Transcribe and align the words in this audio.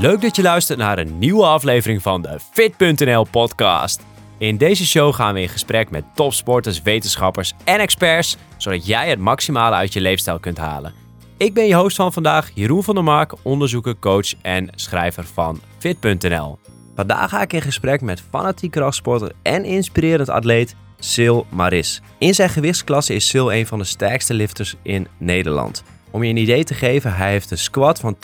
Leuk 0.00 0.20
dat 0.20 0.36
je 0.36 0.42
luistert 0.42 0.78
naar 0.78 0.98
een 0.98 1.18
nieuwe 1.18 1.44
aflevering 1.46 2.02
van 2.02 2.22
de 2.22 2.38
Fit.nl 2.52 3.24
podcast. 3.24 4.02
In 4.38 4.56
deze 4.56 4.86
show 4.86 5.14
gaan 5.14 5.34
we 5.34 5.40
in 5.40 5.48
gesprek 5.48 5.90
met 5.90 6.04
topsporters, 6.14 6.82
wetenschappers 6.82 7.52
en 7.64 7.80
experts, 7.80 8.36
zodat 8.56 8.86
jij 8.86 9.08
het 9.08 9.18
maximale 9.18 9.74
uit 9.74 9.92
je 9.92 10.00
leefstijl 10.00 10.38
kunt 10.38 10.58
halen. 10.58 10.94
Ik 11.36 11.54
ben 11.54 11.66
je 11.66 11.74
host 11.74 11.96
van 11.96 12.12
vandaag, 12.12 12.50
Jeroen 12.54 12.82
van 12.82 12.94
der 12.94 13.04
Mark, 13.04 13.34
onderzoeker, 13.42 13.98
coach 13.98 14.34
en 14.42 14.68
schrijver 14.74 15.24
van 15.24 15.60
Fit.nl. 15.78 16.58
Vandaag 16.94 17.30
ga 17.30 17.42
ik 17.42 17.52
in 17.52 17.62
gesprek 17.62 18.00
met 18.00 18.22
fanatiek 18.30 18.70
krachtsporter 18.70 19.32
en 19.42 19.64
inspirerend 19.64 20.28
atleet 20.28 20.76
Sil 21.10 21.38
Maris. 21.48 22.02
In 22.18 22.34
zijn 22.34 22.50
gewichtsklasse 22.50 23.14
is 23.14 23.28
Sil 23.30 23.52
een 23.52 23.66
van 23.66 23.78
de 23.78 23.84
sterkste 23.84 24.34
lifters 24.34 24.74
in 24.82 25.06
Nederland. 25.18 25.82
Om 26.10 26.24
je 26.24 26.30
een 26.30 26.36
idee 26.36 26.64
te 26.64 26.74
geven, 26.74 27.14
hij 27.14 27.30
heeft 27.30 27.50
een 27.50 27.58
squat 27.58 28.00
van 28.00 28.16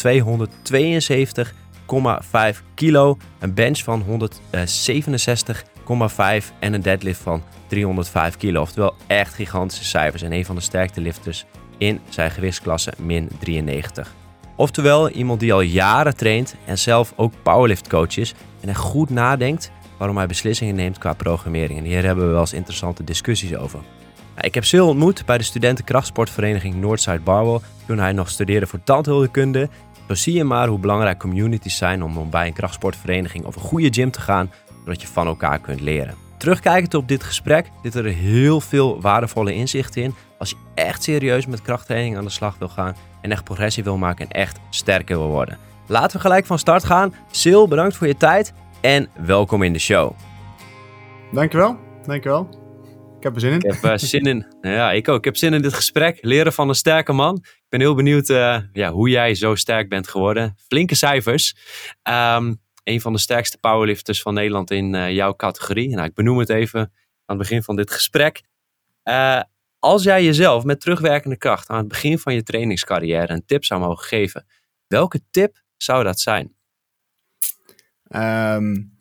272,5 1.92 2.62
kilo, 2.74 3.18
een 3.38 3.54
bench 3.54 3.78
van 3.78 4.04
167,5 4.04 4.06
en 6.58 6.72
een 6.72 6.82
deadlift 6.82 7.20
van 7.20 7.42
305 7.66 8.36
kilo. 8.36 8.60
Oftewel 8.60 8.94
echt 9.06 9.34
gigantische 9.34 9.84
cijfers 9.84 10.22
en 10.22 10.32
een 10.32 10.44
van 10.44 10.54
de 10.54 10.60
sterkste 10.60 11.00
lifters 11.00 11.44
in 11.78 12.00
zijn 12.08 12.30
gewichtsklasse 12.30 12.92
min 12.98 13.30
93. 13.38 14.14
Oftewel 14.56 15.10
iemand 15.10 15.40
die 15.40 15.52
al 15.52 15.60
jaren 15.60 16.16
traint 16.16 16.54
en 16.64 16.78
zelf 16.78 17.12
ook 17.16 17.32
powerlift 17.42 17.88
coach 17.88 18.16
is 18.16 18.34
en 18.60 18.68
er 18.68 18.76
goed 18.76 19.10
nadenkt 19.10 19.70
waarom 19.98 20.16
hij 20.16 20.26
beslissingen 20.26 20.74
neemt 20.74 20.98
qua 20.98 21.12
programmering. 21.12 21.78
En 21.78 21.84
hier 21.84 22.04
hebben 22.04 22.26
we 22.26 22.30
wel 22.30 22.40
eens 22.40 22.52
interessante 22.52 23.04
discussies 23.04 23.56
over. 23.56 23.80
Ik 24.40 24.54
heb 24.54 24.64
Sil 24.70 24.88
ontmoet 24.88 25.26
bij 25.26 25.38
de 25.38 25.44
studentenkrachtsportvereniging 25.44 26.74
Northside 26.74 27.20
Barbell 27.20 27.58
toen 27.86 27.98
hij 27.98 28.12
nog 28.12 28.30
studeerde 28.30 28.66
voor 28.66 28.82
tandheelkunde. 28.84 29.68
Zo 30.08 30.14
zie 30.14 30.34
je 30.34 30.44
maar 30.44 30.68
hoe 30.68 30.78
belangrijk 30.78 31.18
communities 31.18 31.76
zijn 31.76 32.02
om, 32.02 32.18
om 32.18 32.30
bij 32.30 32.46
een 32.46 32.52
krachtsportvereniging 32.52 33.44
of 33.44 33.56
een 33.56 33.62
goede 33.62 33.92
gym 33.92 34.10
te 34.10 34.20
gaan, 34.20 34.50
zodat 34.84 35.00
je 35.00 35.06
van 35.06 35.26
elkaar 35.26 35.58
kunt 35.58 35.80
leren. 35.80 36.14
Terugkijkend 36.36 36.94
op 36.94 37.08
dit 37.08 37.24
gesprek 37.24 37.70
zitten 37.82 38.04
er 38.04 38.12
heel 38.12 38.60
veel 38.60 39.00
waardevolle 39.00 39.54
inzichten 39.54 40.02
in 40.02 40.14
als 40.38 40.50
je 40.50 40.56
echt 40.74 41.02
serieus 41.02 41.46
met 41.46 41.62
krachttraining 41.62 42.16
aan 42.16 42.24
de 42.24 42.30
slag 42.30 42.58
wil 42.58 42.68
gaan 42.68 42.96
en 43.20 43.30
echt 43.30 43.44
progressie 43.44 43.84
wil 43.84 43.96
maken 43.96 44.28
en 44.28 44.40
echt 44.40 44.58
sterker 44.70 45.18
wil 45.18 45.28
worden. 45.28 45.58
Laten 45.86 46.16
we 46.16 46.22
gelijk 46.22 46.46
van 46.46 46.58
start 46.58 46.84
gaan. 46.84 47.14
Sil, 47.40 47.68
bedankt 47.68 47.96
voor 47.96 48.06
je 48.06 48.16
tijd 48.16 48.52
en 48.80 49.08
welkom 49.26 49.62
in 49.62 49.72
de 49.72 49.78
show. 49.78 50.12
Dankjewel, 51.32 51.76
dankjewel. 52.06 52.65
Ik 53.16 53.22
heb 53.22 53.34
er 53.34 53.40
zin 53.40 53.52
in. 53.52 53.60
Ik 53.60 53.72
heb 53.72 53.84
uh, 53.84 53.96
zin 53.96 54.22
in. 54.22 54.46
Ja, 54.60 54.92
ik 54.92 55.08
ook. 55.08 55.18
Ik 55.18 55.24
heb 55.24 55.36
zin 55.36 55.54
in 55.54 55.62
dit 55.62 55.74
gesprek. 55.74 56.18
Leren 56.20 56.52
van 56.52 56.68
een 56.68 56.74
sterke 56.74 57.12
man. 57.12 57.36
Ik 57.36 57.66
ben 57.68 57.80
heel 57.80 57.94
benieuwd 57.94 58.28
uh, 58.28 58.58
ja, 58.72 58.90
hoe 58.90 59.08
jij 59.08 59.34
zo 59.34 59.54
sterk 59.54 59.88
bent 59.88 60.08
geworden. 60.08 60.54
Flinke 60.68 60.94
cijfers. 60.94 61.56
Um, 62.02 62.60
een 62.84 63.00
van 63.00 63.12
de 63.12 63.18
sterkste 63.18 63.58
powerlifters 63.58 64.22
van 64.22 64.34
Nederland 64.34 64.70
in 64.70 64.94
uh, 64.94 65.10
jouw 65.10 65.36
categorie. 65.36 65.88
Nou, 65.88 66.06
ik 66.06 66.14
benoem 66.14 66.38
het 66.38 66.48
even 66.48 66.80
aan 66.80 66.90
het 67.24 67.38
begin 67.38 67.62
van 67.62 67.76
dit 67.76 67.90
gesprek. 67.90 68.42
als 69.78 70.02
jij 70.02 70.24
jezelf 70.24 70.64
met 70.64 70.80
terugwerkende 70.80 71.36
kracht 71.36 71.68
aan 71.68 71.78
het 71.78 71.88
begin 71.88 72.18
van 72.18 72.34
je 72.34 72.42
trainingscarrière 72.42 73.32
een 73.32 73.46
tip 73.46 73.64
zou 73.64 73.80
mogen 73.80 74.04
geven, 74.04 74.46
welke 74.86 75.20
tip 75.30 75.62
zou 75.76 76.04
dat 76.04 76.20
zijn? 76.20 76.54
Um, 78.08 78.95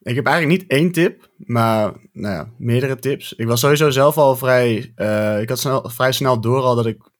ik 0.00 0.14
heb 0.14 0.26
eigenlijk 0.26 0.60
niet 0.60 0.70
één 0.70 0.92
tip, 0.92 1.30
maar 1.36 1.92
nou 2.12 2.34
ja, 2.34 2.52
meerdere 2.58 2.98
tips. 2.98 3.32
Ik 3.32 3.46
was 3.46 3.60
sowieso 3.60 3.90
zelf 3.90 4.16
al 4.16 4.36
vrij. 4.36 4.92
Uh, 4.96 5.40
ik 5.40 5.48
had 5.48 5.58
snel, 5.58 5.88
vrij 5.88 6.12
snel 6.12 6.40
door 6.40 6.62
al 6.62 6.74
dat 6.74 6.86
ik 6.86 7.10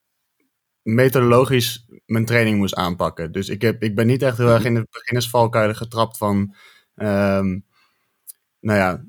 methodologisch 0.83 1.87
mijn 2.07 2.25
training 2.25 2.59
moest 2.59 2.75
aanpakken. 2.75 3.33
Dus 3.33 3.49
ik, 3.49 3.63
heb, 3.63 3.83
ik 3.83 3.95
ben 3.95 4.07
niet 4.07 4.23
echt 4.23 4.39
heel 4.39 4.49
erg 4.49 4.65
in 4.65 4.75
de 4.75 4.87
beginnersvalkuilen 4.91 5.77
getrapt 5.77 6.17
van. 6.17 6.55
Um, 6.95 7.67
nou 8.61 8.79
ja, 8.79 9.05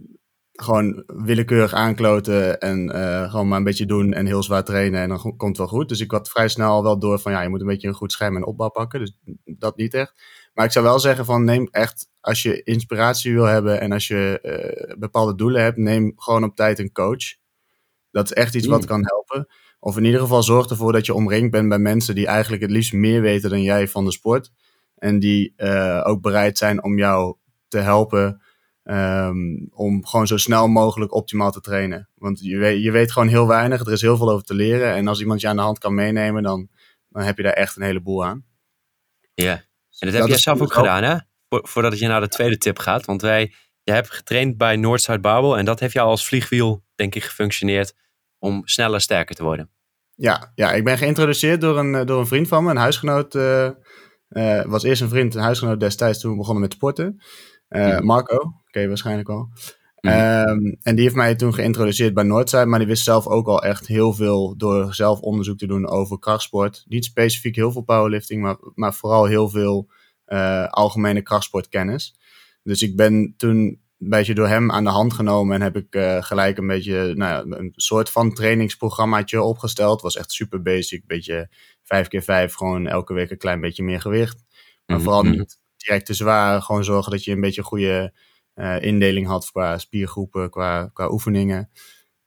gewoon 0.51 1.03
willekeurig 1.05 1.73
aankloten 1.73 2.59
en 2.59 2.95
uh, 2.95 3.31
gewoon 3.31 3.47
maar 3.47 3.57
een 3.57 3.63
beetje 3.63 3.85
doen 3.85 4.13
en 4.13 4.25
heel 4.25 4.43
zwaar 4.43 4.63
trainen 4.63 5.01
en 5.01 5.09
dan 5.09 5.19
komt 5.19 5.41
het 5.41 5.57
wel 5.57 5.67
goed. 5.67 5.89
Dus 5.89 5.99
ik 5.99 6.11
had 6.11 6.29
vrij 6.29 6.47
snel 6.47 6.83
wel 6.83 6.99
door 6.99 7.19
van 7.19 7.31
ja, 7.31 7.41
je 7.41 7.49
moet 7.49 7.61
een 7.61 7.67
beetje 7.67 7.87
een 7.87 7.93
goed 7.93 8.11
scherm 8.11 8.35
en 8.35 8.45
opbouw 8.45 8.69
pakken. 8.69 8.99
Dus 8.99 9.17
dat 9.45 9.77
niet 9.77 9.93
echt. 9.93 10.13
Maar 10.61 10.69
ik 10.69 10.75
zou 10.75 10.85
wel 10.85 10.99
zeggen 10.99 11.25
van 11.25 11.43
neem 11.43 11.67
echt, 11.71 12.09
als 12.19 12.41
je 12.41 12.63
inspiratie 12.63 13.33
wil 13.33 13.43
hebben 13.43 13.79
en 13.79 13.91
als 13.91 14.07
je 14.07 14.39
uh, 14.87 14.97
bepaalde 14.97 15.35
doelen 15.35 15.61
hebt, 15.61 15.77
neem 15.77 16.13
gewoon 16.15 16.43
op 16.43 16.55
tijd 16.55 16.79
een 16.79 16.91
coach. 16.91 17.35
Dat 18.11 18.25
is 18.25 18.33
echt 18.33 18.55
iets 18.55 18.67
wat 18.67 18.85
kan 18.85 19.05
helpen. 19.05 19.47
Of 19.79 19.97
in 19.97 20.03
ieder 20.03 20.19
geval 20.19 20.43
zorg 20.43 20.69
ervoor 20.69 20.91
dat 20.91 21.05
je 21.05 21.13
omringd 21.13 21.51
bent 21.51 21.69
bij 21.69 21.79
mensen 21.79 22.15
die 22.15 22.27
eigenlijk 22.27 22.61
het 22.61 22.71
liefst 22.71 22.93
meer 22.93 23.21
weten 23.21 23.49
dan 23.49 23.61
jij 23.61 23.87
van 23.87 24.05
de 24.05 24.11
sport. 24.11 24.51
En 24.95 25.19
die 25.19 25.53
uh, 25.57 26.01
ook 26.03 26.21
bereid 26.21 26.57
zijn 26.57 26.83
om 26.83 26.97
jou 26.97 27.35
te 27.67 27.77
helpen 27.77 28.41
um, 28.83 29.67
om 29.71 30.05
gewoon 30.05 30.27
zo 30.27 30.37
snel 30.37 30.67
mogelijk 30.67 31.13
optimaal 31.13 31.51
te 31.51 31.61
trainen. 31.61 32.09
Want 32.15 32.39
je 32.39 32.57
weet, 32.57 32.83
je 32.83 32.91
weet 32.91 33.11
gewoon 33.11 33.27
heel 33.27 33.47
weinig, 33.47 33.81
er 33.81 33.91
is 33.91 34.01
heel 34.01 34.17
veel 34.17 34.31
over 34.31 34.45
te 34.45 34.53
leren. 34.53 34.93
En 34.93 35.07
als 35.07 35.19
iemand 35.19 35.41
je 35.41 35.47
aan 35.47 35.55
de 35.55 35.61
hand 35.61 35.79
kan 35.79 35.93
meenemen, 35.93 36.43
dan, 36.43 36.69
dan 37.09 37.23
heb 37.23 37.37
je 37.37 37.43
daar 37.43 37.53
echt 37.53 37.75
een 37.75 37.83
heleboel 37.83 38.25
aan. 38.25 38.45
Ja. 39.33 39.69
En 40.01 40.11
dat 40.11 40.19
heb 40.19 40.27
jij 40.27 40.37
zelf 40.37 40.61
ook 40.61 40.73
gedaan, 40.73 41.03
hè? 41.03 41.15
voordat 41.47 41.99
je 41.99 42.07
naar 42.07 42.21
de 42.21 42.27
tweede 42.27 42.57
tip 42.57 42.79
gaat. 42.79 43.05
Want 43.05 43.21
wij, 43.21 43.53
je 43.83 43.91
hebt 43.91 44.11
getraind 44.11 44.57
bij 44.57 44.75
Northside 44.75 45.19
Babel. 45.19 45.57
En 45.57 45.65
dat 45.65 45.79
heeft 45.79 45.93
jou 45.93 46.07
als 46.07 46.27
vliegwiel, 46.27 46.83
denk 46.95 47.15
ik, 47.15 47.23
gefunctioneerd 47.23 47.93
om 48.39 48.61
sneller 48.63 49.01
sterker 49.01 49.35
te 49.35 49.43
worden. 49.43 49.69
Ja, 50.15 50.51
ja 50.55 50.71
ik 50.71 50.83
ben 50.83 50.97
geïntroduceerd 50.97 51.61
door 51.61 51.77
een, 51.77 52.05
door 52.05 52.19
een 52.19 52.27
vriend 52.27 52.47
van 52.47 52.63
me, 52.63 52.69
een 52.69 52.77
huisgenoot. 52.77 53.35
Uh, 53.35 53.69
uh, 54.29 54.65
was 54.65 54.83
eerst 54.83 55.01
een 55.01 55.09
vriend, 55.09 55.35
een 55.35 55.41
huisgenoot 55.41 55.79
destijds 55.79 56.19
toen 56.19 56.31
we 56.31 56.37
begonnen 56.37 56.61
met 56.61 56.73
sporten. 56.73 57.21
Uh. 57.69 57.99
Marco, 57.99 58.37
ken 58.65 58.81
je 58.81 58.87
waarschijnlijk 58.87 59.29
al. 59.29 59.49
Mm 60.01 60.11
-hmm. 60.11 60.49
um, 60.49 60.77
en 60.81 60.95
die 60.95 61.03
heeft 61.03 61.15
mij 61.15 61.35
toen 61.35 61.53
geïntroduceerd 61.53 62.13
bij 62.13 62.23
Noordzij, 62.23 62.65
maar 62.65 62.79
die 62.79 62.87
wist 62.87 63.03
zelf 63.03 63.27
ook 63.27 63.47
al 63.47 63.63
echt 63.63 63.87
heel 63.87 64.13
veel 64.13 64.57
door 64.57 64.93
zelf 64.93 65.19
onderzoek 65.19 65.57
te 65.57 65.67
doen 65.67 65.87
over 65.87 66.19
krachtsport. 66.19 66.83
Niet 66.87 67.05
specifiek 67.05 67.55
heel 67.55 67.71
veel 67.71 67.81
powerlifting, 67.81 68.41
maar, 68.41 68.57
maar 68.75 68.93
vooral 68.93 69.25
heel 69.25 69.49
veel 69.49 69.89
uh, 70.27 70.67
algemene 70.67 71.21
krachtsportkennis. 71.21 72.15
Dus 72.63 72.81
ik 72.81 72.95
ben 72.95 73.33
toen 73.37 73.57
een 73.57 74.09
beetje 74.09 74.33
door 74.33 74.47
hem 74.47 74.71
aan 74.71 74.83
de 74.83 74.89
hand 74.89 75.13
genomen 75.13 75.55
en 75.55 75.61
heb 75.61 75.75
ik 75.75 75.95
uh, 75.95 76.23
gelijk 76.23 76.57
een 76.57 76.67
beetje 76.67 77.13
nou 77.15 77.49
ja, 77.49 77.57
een 77.57 77.73
soort 77.75 78.09
van 78.09 78.33
trainingsprogrammaatje 78.33 79.41
opgesteld. 79.41 79.93
Het 79.93 80.01
was 80.01 80.17
echt 80.17 80.31
super 80.31 80.61
basic, 80.61 81.05
beetje 81.07 81.49
5 81.83 82.07
keer 82.07 82.21
5 82.21 82.53
gewoon 82.53 82.87
elke 82.87 83.13
week 83.13 83.31
een 83.31 83.37
klein 83.37 83.61
beetje 83.61 83.83
meer 83.83 84.01
gewicht. 84.01 84.35
Maar 84.37 84.45
mm 84.85 84.95
-hmm. 84.95 85.03
vooral 85.03 85.23
niet 85.23 85.59
direct 85.77 86.05
te 86.05 86.13
zwaar, 86.13 86.61
gewoon 86.61 86.83
zorgen 86.83 87.11
dat 87.11 87.23
je 87.23 87.31
een 87.31 87.41
beetje 87.41 87.63
goede 87.63 88.13
indeling 88.79 89.27
had 89.27 89.51
qua 89.51 89.77
spiergroepen, 89.77 90.49
qua, 90.49 90.89
qua 90.93 91.11
oefeningen. 91.11 91.69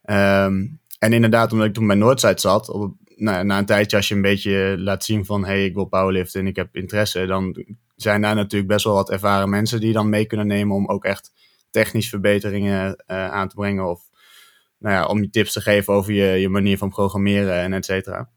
Um, 0.09 0.79
en 0.99 1.13
inderdaad, 1.13 1.51
omdat 1.51 1.67
ik 1.67 1.73
toen 1.73 1.87
bij 1.87 1.95
Noordzijde 1.95 2.39
zat, 2.39 2.69
op, 2.69 2.95
nou, 3.15 3.45
na 3.45 3.57
een 3.57 3.65
tijdje 3.65 3.97
als 3.97 4.07
je 4.07 4.15
een 4.15 4.21
beetje 4.21 4.75
laat 4.77 5.03
zien 5.03 5.25
van... 5.25 5.45
hey, 5.45 5.65
ik 5.65 5.73
wil 5.73 5.85
powerliften 5.85 6.39
en 6.39 6.47
ik 6.47 6.55
heb 6.55 6.75
interesse... 6.75 7.25
dan 7.25 7.65
zijn 7.95 8.21
daar 8.21 8.35
natuurlijk 8.35 8.71
best 8.71 8.85
wel 8.85 8.93
wat 8.93 9.09
ervaren 9.09 9.49
mensen 9.49 9.79
die 9.79 9.93
dan 9.93 10.09
mee 10.09 10.25
kunnen 10.25 10.47
nemen... 10.47 10.75
om 10.75 10.87
ook 10.87 11.05
echt 11.05 11.31
technisch 11.69 12.09
verbeteringen 12.09 13.03
uh, 13.07 13.31
aan 13.31 13.47
te 13.47 13.55
brengen... 13.55 13.89
of 13.89 14.09
nou 14.77 14.95
ja, 14.95 15.05
om 15.05 15.21
je 15.21 15.29
tips 15.29 15.53
te 15.53 15.61
geven 15.61 15.93
over 15.93 16.13
je, 16.13 16.39
je 16.39 16.49
manier 16.49 16.77
van 16.77 16.89
programmeren 16.89 17.53
en 17.53 17.73
et 17.73 17.85
cetera. 17.85 18.29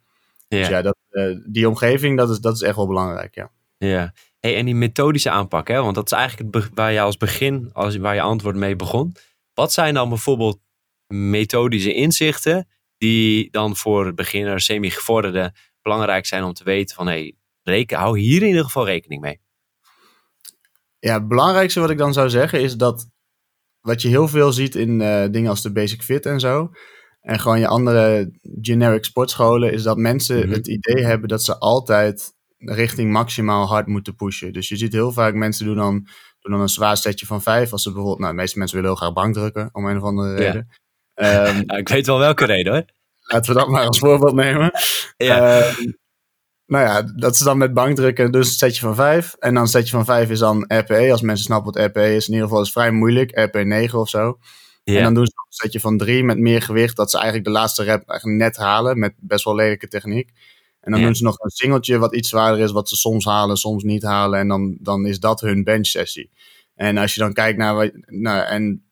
Ja. 0.49 0.59
Dus 0.59 0.69
ja, 0.69 0.83
dat, 0.83 0.97
uh, 1.11 1.39
die 1.47 1.69
omgeving, 1.69 2.17
dat 2.17 2.31
is, 2.31 2.39
dat 2.39 2.55
is 2.55 2.63
echt 2.63 2.77
wel 2.77 2.87
belangrijk, 2.87 3.35
ja. 3.35 3.51
Ja, 3.79 4.13
Hey, 4.41 4.57
en 4.57 4.65
die 4.65 4.75
methodische 4.75 5.31
aanpak, 5.31 5.69
hè? 5.69 5.83
want 5.83 5.95
dat 5.95 6.07
is 6.07 6.13
eigenlijk 6.13 6.55
het 6.55 6.71
waar 6.75 6.93
je 6.93 7.01
als 7.01 7.17
begin, 7.17 7.71
als, 7.73 7.97
waar 7.97 8.15
je 8.15 8.21
antwoord 8.21 8.57
mee 8.57 8.77
begon. 8.77 9.17
Wat 9.55 9.73
zijn 9.73 9.95
dan 9.95 10.09
bijvoorbeeld 10.09 10.59
methodische 11.07 11.95
inzichten 11.95 12.69
die 12.99 13.51
dan 13.51 13.77
voor 13.77 14.15
beginners, 14.15 14.65
semi-gevorderde 14.65 15.55
belangrijk 15.83 16.27
zijn 16.27 16.45
om 16.45 16.53
te 16.53 16.65
weten 16.65 16.97
van 16.97 17.07
hey, 17.07 17.37
reken, 17.63 17.99
hou 17.99 18.19
hier 18.19 18.43
in 18.43 18.49
ieder 18.49 18.65
geval 18.65 18.85
rekening 18.85 19.21
mee? 19.21 19.41
Ja, 20.99 21.15
het 21.15 21.29
belangrijkste 21.29 21.81
wat 21.81 21.91
ik 21.91 21.99
dan 21.99 22.13
zou 22.13 22.29
zeggen 22.29 22.61
is 22.61 22.77
dat 22.77 23.09
wat 23.81 24.03
je 24.03 24.09
heel 24.09 24.29
veel 24.29 24.53
ziet 24.53 24.75
in 24.75 25.01
uh, 25.01 25.25
dingen 25.31 25.51
als 25.51 25.63
de 25.63 25.73
Basic 25.73 26.03
Fit 26.03 26.27
en 26.27 26.41
zo, 26.41 26.71
en 27.21 27.39
gewoon 27.39 27.59
je 27.59 27.67
andere 27.67 28.33
generic 28.61 29.05
sportscholen, 29.05 29.73
is 29.73 29.83
dat 29.83 29.97
mensen 29.97 30.37
mm 30.37 30.43
-hmm. 30.43 30.53
het 30.53 30.67
idee 30.67 31.05
hebben 31.05 31.29
dat 31.29 31.43
ze 31.43 31.59
altijd 31.59 32.35
richting 32.59 33.13
maximaal 33.13 33.67
hard 33.67 33.87
moeten 33.87 34.15
pushen. 34.15 34.53
Dus 34.53 34.69
je 34.69 34.77
ziet 34.77 34.93
heel 34.93 35.13
vaak 35.13 35.35
mensen 35.35 35.67
doen 35.67 35.77
dan, 35.77 35.93
doen 36.41 36.53
dan 36.53 36.61
een 36.61 36.69
zwaar 36.69 36.97
setje 36.97 37.27
van 37.27 37.43
vijf. 37.43 37.73
Als 37.73 37.83
ze 37.83 37.89
bijvoorbeeld, 37.89 38.19
nou, 38.19 38.31
de 38.33 38.41
meeste 38.41 38.59
mensen 38.59 38.77
willen 38.77 38.93
heel 38.93 39.01
graag 39.01 39.15
bankdrukken, 39.15 39.69
om 39.73 39.87
een 39.87 39.97
of 39.97 40.03
andere 40.03 40.35
reden. 40.35 40.69
Ja. 41.21 41.49
Um, 41.49 41.67
nou, 41.67 41.81
ik 41.81 41.89
weet 41.89 42.07
wel 42.07 42.19
welke 42.19 42.45
reden 42.45 42.73
hoor. 42.73 42.85
Laten 43.21 43.53
we 43.53 43.59
dat 43.59 43.69
maar 43.69 43.87
als 43.87 43.99
voorbeeld 43.99 44.35
nemen. 44.35 44.71
Ja. 45.17 45.69
Um, 45.69 45.99
nou 46.69 46.85
ja, 46.85 47.03
dat 47.17 47.35
is 47.35 47.41
dan 47.41 47.59
met 47.59 47.75
bankdrukken 47.75 48.33
dus 48.33 48.49
een 48.49 48.55
setje 48.55 48.81
van 48.81 48.95
5. 48.95 49.35
En 49.39 49.55
dan 49.55 49.63
een 49.63 49.69
setje 49.69 49.91
van 49.91 50.05
5 50.05 50.31
is 50.31 50.39
dan 50.39 50.65
RPE. 50.69 51.11
Als 51.11 51.21
mensen 51.21 51.45
snappen 51.45 51.73
wat 51.73 51.85
RPE 51.85 52.15
is, 52.15 52.27
in 52.27 52.33
ieder 52.33 52.49
geval 52.49 52.63
is 52.63 52.69
het 52.69 52.77
vrij 52.77 52.91
moeilijk. 52.91 53.39
RPE 53.39 53.65
9 53.65 53.99
of 53.99 54.09
zo. 54.09 54.39
Ja. 54.85 54.97
En 54.97 55.03
dan 55.03 55.15
doen 55.15 55.27
ze 55.27 55.33
een 55.35 55.53
setje 55.53 55.81
van 55.81 55.99
3 55.99 56.25
met 56.25 56.39
meer 56.39 56.63
gewicht. 56.63 56.97
Dat 56.97 57.11
ze 57.11 57.17
eigenlijk 57.17 57.47
de 57.47 57.53
laatste 57.53 57.83
rep 57.83 58.21
net 58.23 58.57
halen 58.57 58.99
met 58.99 59.15
best 59.17 59.45
wel 59.45 59.55
lelijke 59.55 59.89
techniek. 59.89 60.31
En 60.81 60.91
dan 60.91 61.01
Ja. 61.01 61.07
doen 61.07 61.15
ze 61.17 61.23
nog 61.23 61.39
een 61.39 61.51
singeltje 61.51 61.99
wat 61.99 62.15
iets 62.15 62.29
zwaarder 62.29 62.61
is, 62.65 62.71
wat 62.71 62.89
ze 62.89 62.97
soms 62.97 63.25
halen, 63.25 63.57
soms 63.57 63.83
niet 63.83 64.03
halen. 64.03 64.39
En 64.39 64.49
dan, 64.49 64.77
dan 64.81 65.07
is 65.07 65.21
dat 65.21 65.41
hun 65.41 65.65
bench 65.65 65.87
sessie. 65.87 66.31
En 66.75 66.97
als 66.97 67.15
je 67.15 67.21
dan 67.21 67.33
kijkt 67.33 67.59
naar, 67.59 67.91
nou, 68.07 68.45
en 68.47 68.83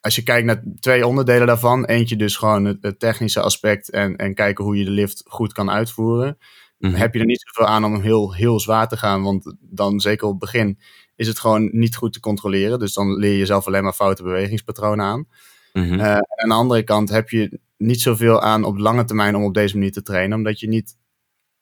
als 0.00 0.14
je 0.14 0.22
kijkt 0.22 0.46
naar 0.46 0.62
twee 0.80 1.06
onderdelen 1.06 1.46
daarvan, 1.46 1.84
eentje 1.84 2.16
dus 2.16 2.36
gewoon 2.36 2.64
het, 2.64 2.78
het 2.80 2.98
technische 2.98 3.40
aspect 3.40 3.90
en, 3.90 4.16
en 4.16 4.34
kijken 4.34 4.64
hoe 4.64 4.76
je 4.76 4.84
de 4.84 4.90
lift 4.90 5.22
goed 5.26 5.52
kan 5.52 5.70
uitvoeren, 5.70 6.38
Mhm. 6.78 6.94
heb 6.94 7.14
je 7.14 7.20
er 7.20 7.26
niet 7.26 7.44
zoveel 7.46 7.72
aan 7.74 7.84
om 7.84 8.00
heel, 8.00 8.34
heel 8.34 8.60
zwaar 8.60 8.88
te 8.88 8.96
gaan. 8.96 9.22
Want 9.22 9.54
dan, 9.60 10.00
zeker 10.00 10.24
op 10.26 10.30
het 10.30 10.40
begin, 10.40 10.78
is 11.16 11.26
het 11.26 11.38
gewoon 11.38 11.68
niet 11.72 11.96
goed 11.96 12.12
te 12.12 12.20
controleren. 12.20 12.78
Dus 12.78 12.94
dan 12.94 13.14
leer 13.18 13.32
je 13.32 13.38
jezelf 13.38 13.66
alleen 13.66 13.82
maar 13.82 13.92
foute 13.92 14.22
bewegingspatronen 14.22 15.04
aan. 15.04 15.26
Mhm. 15.72 16.00
Eh, 16.00 16.10
en 16.14 16.24
aan 16.42 16.48
de 16.48 16.54
andere 16.54 16.82
kant 16.82 17.08
heb 17.10 17.30
je 17.30 17.58
niet 17.76 18.00
zoveel 18.00 18.40
aan 18.40 18.64
op 18.64 18.78
lange 18.78 19.04
termijn 19.04 19.36
om 19.36 19.44
op 19.44 19.54
deze 19.54 19.76
manier 19.76 19.92
te 19.92 20.02
trainen, 20.02 20.36
omdat 20.36 20.60
je 20.60 20.68
niet 20.68 20.96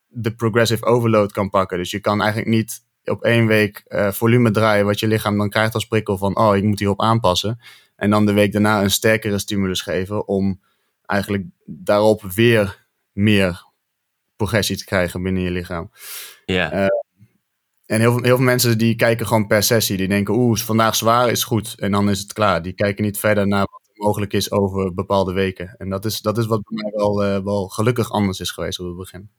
de 0.07 0.35
progressive 0.35 0.85
overload 0.85 1.31
kan 1.31 1.49
pakken. 1.49 1.77
Dus 1.77 1.91
je 1.91 1.99
kan 1.99 2.21
eigenlijk 2.21 2.51
niet 2.51 2.85
op 3.03 3.23
één 3.23 3.47
week 3.47 3.83
eh, 3.85 4.11
volume 4.11 4.51
draaien 4.51 4.85
wat 4.85 4.99
je 4.99 5.07
lichaam 5.07 5.37
dan 5.37 5.49
krijgt 5.49 5.73
als 5.73 5.87
prikkel 5.87 6.17
van, 6.17 6.37
oh, 6.37 6.55
ik 6.55 6.63
moet 6.63 6.79
hierop 6.79 7.01
aanpassen. 7.01 7.59
En 7.95 8.09
dan 8.09 8.25
de 8.25 8.33
week 8.33 8.51
daarna 8.51 8.81
een 8.81 8.91
sterkere 8.91 9.39
stimulus 9.39 9.81
geven 9.81 10.27
om 10.27 10.61
eigenlijk 11.05 11.45
daarop 11.65 12.21
weer 12.21 12.87
meer 13.11 13.65
progressie 14.35 14.77
te 14.77 14.85
krijgen 14.85 15.23
binnen 15.23 15.43
je 15.43 15.51
lichaam. 15.51 15.91
Ja. 16.45 16.89
En 17.85 17.99
heel 17.99 18.11
veel, 18.13 18.23
heel 18.23 18.35
veel 18.35 18.45
mensen 18.45 18.77
die 18.77 18.95
kijken 18.95 19.27
gewoon 19.27 19.47
per 19.47 19.63
sessie. 19.63 19.97
Die 19.97 20.07
denken, 20.07 20.33
oeh, 20.33 20.59
vandaag 20.59 20.95
zwaar 20.95 21.29
is 21.29 21.43
goed. 21.43 21.75
En 21.77 21.91
dan 21.91 22.09
is 22.09 22.19
het 22.19 22.33
klaar. 22.33 22.61
Die 22.61 22.73
kijken 22.73 23.03
niet 23.03 23.19
verder 23.19 23.47
naar 23.47 23.67
wat 23.71 23.82
mogelijk 23.93 24.33
is 24.33 24.51
over 24.51 24.93
bepaalde 24.93 25.33
weken. 25.33 25.75
En 25.77 25.89
dat 25.89 26.05
is, 26.05 26.21
dat 26.21 26.37
is 26.37 26.45
wat 26.45 26.61
bij 26.63 26.83
mij 26.83 26.91
wel, 26.91 27.23
eh, 27.23 27.43
wel 27.43 27.67
gelukkig 27.67 28.11
anders 28.11 28.39
is 28.39 28.51
geweest 28.51 28.79
op 28.79 28.85
het 28.85 28.97
begin. 28.97 29.29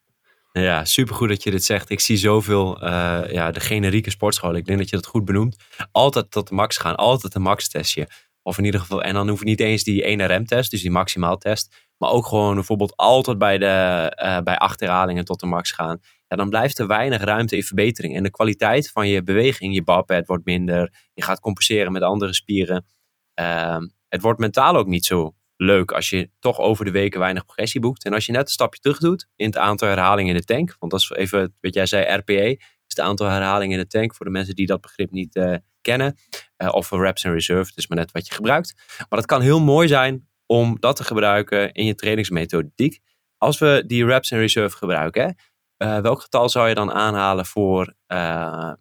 Ja, 0.52 0.84
supergoed 0.84 1.28
dat 1.28 1.42
je 1.42 1.50
dit 1.50 1.64
zegt. 1.64 1.90
Ik 1.90 2.00
zie 2.00 2.16
zoveel, 2.16 2.80
eh, 2.80 3.22
ja, 3.32 3.50
de 3.50 3.60
generieke 3.60 4.10
sportscholen. 4.10 4.56
Ik 4.56 4.66
denk 4.66 4.78
dat 4.78 4.90
je 4.90 4.96
dat 4.96 5.06
goed 5.06 5.24
benoemt. 5.24 5.56
Altijd 5.92 6.30
tot 6.30 6.48
de 6.48 6.54
max 6.54 6.76
gaan, 6.76 6.94
altijd 6.94 7.34
een 7.34 7.42
max 7.42 7.68
testje. 7.68 8.08
Of 8.42 8.58
in 8.58 8.64
ieder 8.64 8.80
geval, 8.80 9.02
en 9.02 9.14
dan 9.14 9.28
hoef 9.28 9.38
je 9.38 9.44
niet 9.44 9.60
eens 9.60 9.84
die 9.84 10.02
ene 10.02 10.24
remtest, 10.24 10.70
dus 10.70 10.82
die 10.82 10.90
maximaal 10.90 11.36
test. 11.36 11.88
Maar 11.98 12.10
ook 12.10 12.26
gewoon 12.26 12.54
bijvoorbeeld 12.54 12.96
altijd 12.96 13.38
bij, 13.38 13.58
de, 13.58 13.66
eh, 14.14 14.38
bij 14.40 14.56
acht 14.56 14.80
herhalingen 14.80 15.24
tot 15.24 15.40
de 15.40 15.46
max 15.46 15.70
gaan. 15.72 15.98
Ja, 16.28 16.36
dan 16.36 16.48
blijft 16.48 16.78
er 16.78 16.86
weinig 16.86 17.22
ruimte 17.22 17.56
in 17.56 17.62
verbetering. 17.62 18.16
En 18.16 18.22
de 18.22 18.30
kwaliteit 18.30 18.90
van 18.90 19.08
je 19.08 19.22
beweging, 19.22 19.74
je 19.74 19.82
barpad 19.82 20.26
wordt 20.26 20.44
minder. 20.44 20.92
Je 21.14 21.22
gaat 21.22 21.40
compenseren 21.40 21.92
met 21.92 22.02
andere 22.02 22.34
spieren. 22.34 22.86
Ehm, 23.34 23.86
het 24.14 24.22
wordt 24.22 24.40
mentaal 24.40 24.76
ook 24.76 24.86
niet 24.86 25.04
zo 25.04 25.34
leuk 25.56 25.92
als 25.92 26.10
je 26.10 26.30
toch 26.38 26.58
over 26.58 26.84
de 26.84 26.90
weken 26.90 27.20
weinig 27.20 27.44
progressie 27.44 27.80
boekt. 27.80 28.04
En 28.04 28.12
als 28.12 28.26
je 28.26 28.32
net 28.32 28.42
een 28.42 28.48
stapje 28.48 28.80
terug 28.80 28.98
doet 28.98 29.28
in 29.36 29.46
het 29.46 29.56
aantal 29.56 29.88
herhalingen 29.88 30.34
in 30.34 30.40
de 30.40 30.44
tank. 30.44 30.76
Want 30.78 30.92
dat 30.92 31.00
is 31.00 31.10
even 31.10 31.54
wat 31.60 31.74
jij 31.74 31.86
zei, 31.86 32.16
RPE. 32.16 32.50
Is 32.56 32.96
het 32.96 33.00
aantal 33.00 33.26
herhalingen 33.26 33.78
in 33.78 33.82
de 33.82 33.98
tank 33.98 34.14
voor 34.14 34.26
de 34.26 34.32
mensen 34.32 34.54
die 34.54 34.66
dat 34.66 34.80
begrip 34.80 35.10
niet 35.10 35.36
eh, 35.36 35.54
kennen. 35.80 36.16
Eh, 36.56 36.68
of 36.74 36.90
reps 36.90 37.24
en 37.24 37.32
reserve, 37.32 37.72
dus 37.74 37.86
maar 37.86 37.98
net 37.98 38.12
wat 38.12 38.26
je 38.26 38.34
gebruikt. 38.34 38.74
Maar 39.08 39.18
het 39.18 39.28
kan 39.28 39.40
heel 39.40 39.60
mooi 39.60 39.88
zijn 39.88 40.28
om 40.46 40.76
dat 40.80 40.96
te 40.96 41.04
gebruiken 41.04 41.72
in 41.72 41.84
je 41.84 41.94
trainingsmethodiek. 41.94 43.00
Als 43.38 43.58
we 43.58 43.84
die 43.86 44.04
reps 44.04 44.30
en 44.30 44.38
reserve 44.38 44.76
gebruiken, 44.76 45.36
eh, 45.76 45.98
welk 45.98 46.20
getal 46.20 46.48
zou 46.48 46.68
je 46.68 46.74
dan 46.74 46.92
aanhalen 46.92 47.46
voor, 47.46 47.94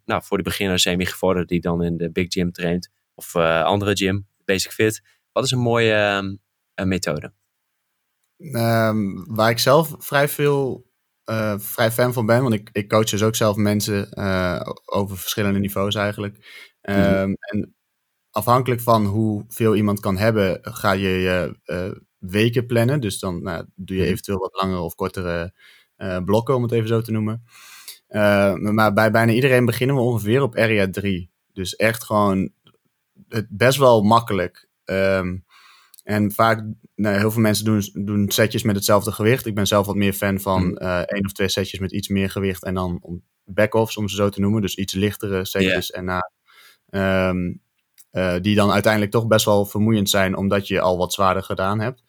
nou, 0.06 0.24
voor 0.24 0.38
de 0.38 0.44
beginner 0.44 0.80
semi-gevorderde 0.80 1.48
die 1.48 1.62
dan 1.62 1.84
in 1.84 1.98
de 1.98 2.12
big 2.12 2.26
gym 2.30 2.52
traint? 2.52 2.90
Of 3.16 3.36
andere 3.36 3.96
gym, 3.96 4.28
basic 4.46 4.72
fit. 4.72 5.02
Wat 5.34 5.44
is 5.44 5.52
een 5.52 5.60
mooie 5.60 5.94
ehm, 5.94 6.36
eh, 6.74 6.86
methode? 6.86 7.34
Ehm, 8.38 9.24
waar 9.36 9.50
ik 9.50 9.60
zelf 9.60 9.96
vrij 9.98 10.28
veel 10.28 10.92
eh, 11.24 11.60
vrij 11.60 11.92
fan 11.92 12.14
van 12.14 12.26
ben, 12.26 12.42
want 12.42 12.54
ik, 12.54 12.70
ik 12.72 12.90
coach 12.90 13.10
dus 13.10 13.24
ook 13.24 13.36
zelf 13.36 13.56
mensen 13.56 14.12
eh, 14.12 14.62
over 14.86 15.18
verschillende 15.18 15.60
niveaus 15.60 15.96
eigenlijk. 15.96 16.68
Ehm, 16.82 17.34
En 17.40 17.76
afhankelijk 18.32 18.82
van 18.82 19.06
hoeveel 19.06 19.76
iemand 19.76 20.00
kan 20.00 20.18
hebben, 20.18 20.60
ga 20.62 20.92
je 20.92 21.10
je 21.10 21.60
eh, 21.64 21.92
weken 22.18 22.66
plannen. 22.66 23.00
Dus 23.02 23.20
dan 23.20 23.44
nou, 23.44 23.66
doe 23.76 23.96
je 23.98 24.02
Mhm. 24.04 24.12
eventueel 24.12 24.38
wat 24.40 24.62
langere 24.62 24.80
of 24.82 24.96
kortere 24.96 25.54
blokken, 26.26 26.56
om 26.56 26.64
het 26.64 26.72
even 26.72 26.88
zo 26.88 27.02
te 27.02 27.12
noemen. 27.12 27.44
Maar 28.74 28.94
bij 28.94 29.12
bijna 29.12 29.32
iedereen 29.32 29.66
beginnen 29.66 29.96
we 29.96 30.02
ongeveer 30.02 30.42
op 30.42 30.56
area 30.56 30.90
3. 30.90 31.32
Dus 31.54 31.76
echt 31.76 32.04
gewoon 32.04 32.52
het 33.28 33.48
best 33.50 33.78
wel 33.78 34.04
makkelijk. 34.04 34.70
Ehm, 34.86 35.38
en 36.04 36.32
vaak, 36.32 36.64
nou, 36.96 37.18
heel 37.18 37.32
veel 37.32 37.42
mensen 37.42 37.66
doen, 37.66 37.90
doen 38.06 38.32
setjes 38.32 38.64
met 38.64 38.76
hetzelfde 38.76 39.12
gewicht. 39.12 39.46
Ik 39.46 39.56
ben 39.56 39.68
zelf 39.68 39.86
wat 39.86 39.96
meer 39.96 40.14
fan 40.14 40.40
van 40.40 40.66
Mhm. 40.68 40.76
eh 40.78 41.00
één 41.06 41.26
of 41.26 41.32
twee 41.32 41.50
setjes 41.50 41.80
met 41.80 41.92
iets 41.92 42.08
meer 42.08 42.30
gewicht. 42.30 42.64
En 42.64 42.74
dan 42.74 43.02
back-offs, 43.46 43.98
om 43.98 44.08
ze 44.10 44.16
zo 44.16 44.30
te 44.30 44.40
noemen. 44.40 44.62
Dus 44.62 44.76
iets 44.76 44.94
lichtere 44.94 45.46
setjes. 45.46 45.92
En 45.92 46.06
na, 46.06 46.32
ehm, 46.90 47.54
eh, 48.12 48.36
die 48.42 48.56
dan 48.56 48.72
uiteindelijk 48.72 49.12
toch 49.12 49.28
best 49.28 49.46
wel 49.46 49.66
vermoeiend 49.66 50.10
zijn, 50.10 50.36
omdat 50.38 50.68
je 50.68 50.82
al 50.82 50.98
wat 50.98 51.14
zwaarder 51.14 51.44
gedaan 51.44 51.80
hebt. 51.80 52.04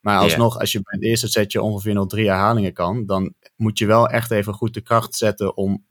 Maar 0.00 0.18
alsnog, 0.22 0.58
als 0.58 0.72
je 0.72 0.78
bij 0.82 0.94
het 0.98 1.08
eerste 1.08 1.28
setje 1.28 1.62
ongeveer 1.62 1.94
nog 1.94 2.08
drie 2.08 2.26
herhalingen 2.28 2.72
kan, 2.72 3.06
dan 3.06 3.34
moet 3.56 3.78
je 3.78 3.86
wel 3.86 4.08
echt 4.08 4.30
even 4.30 4.54
goed 4.54 4.74
de 4.74 4.80
kracht 4.80 5.14
zetten 5.14 5.56
om 5.56 5.84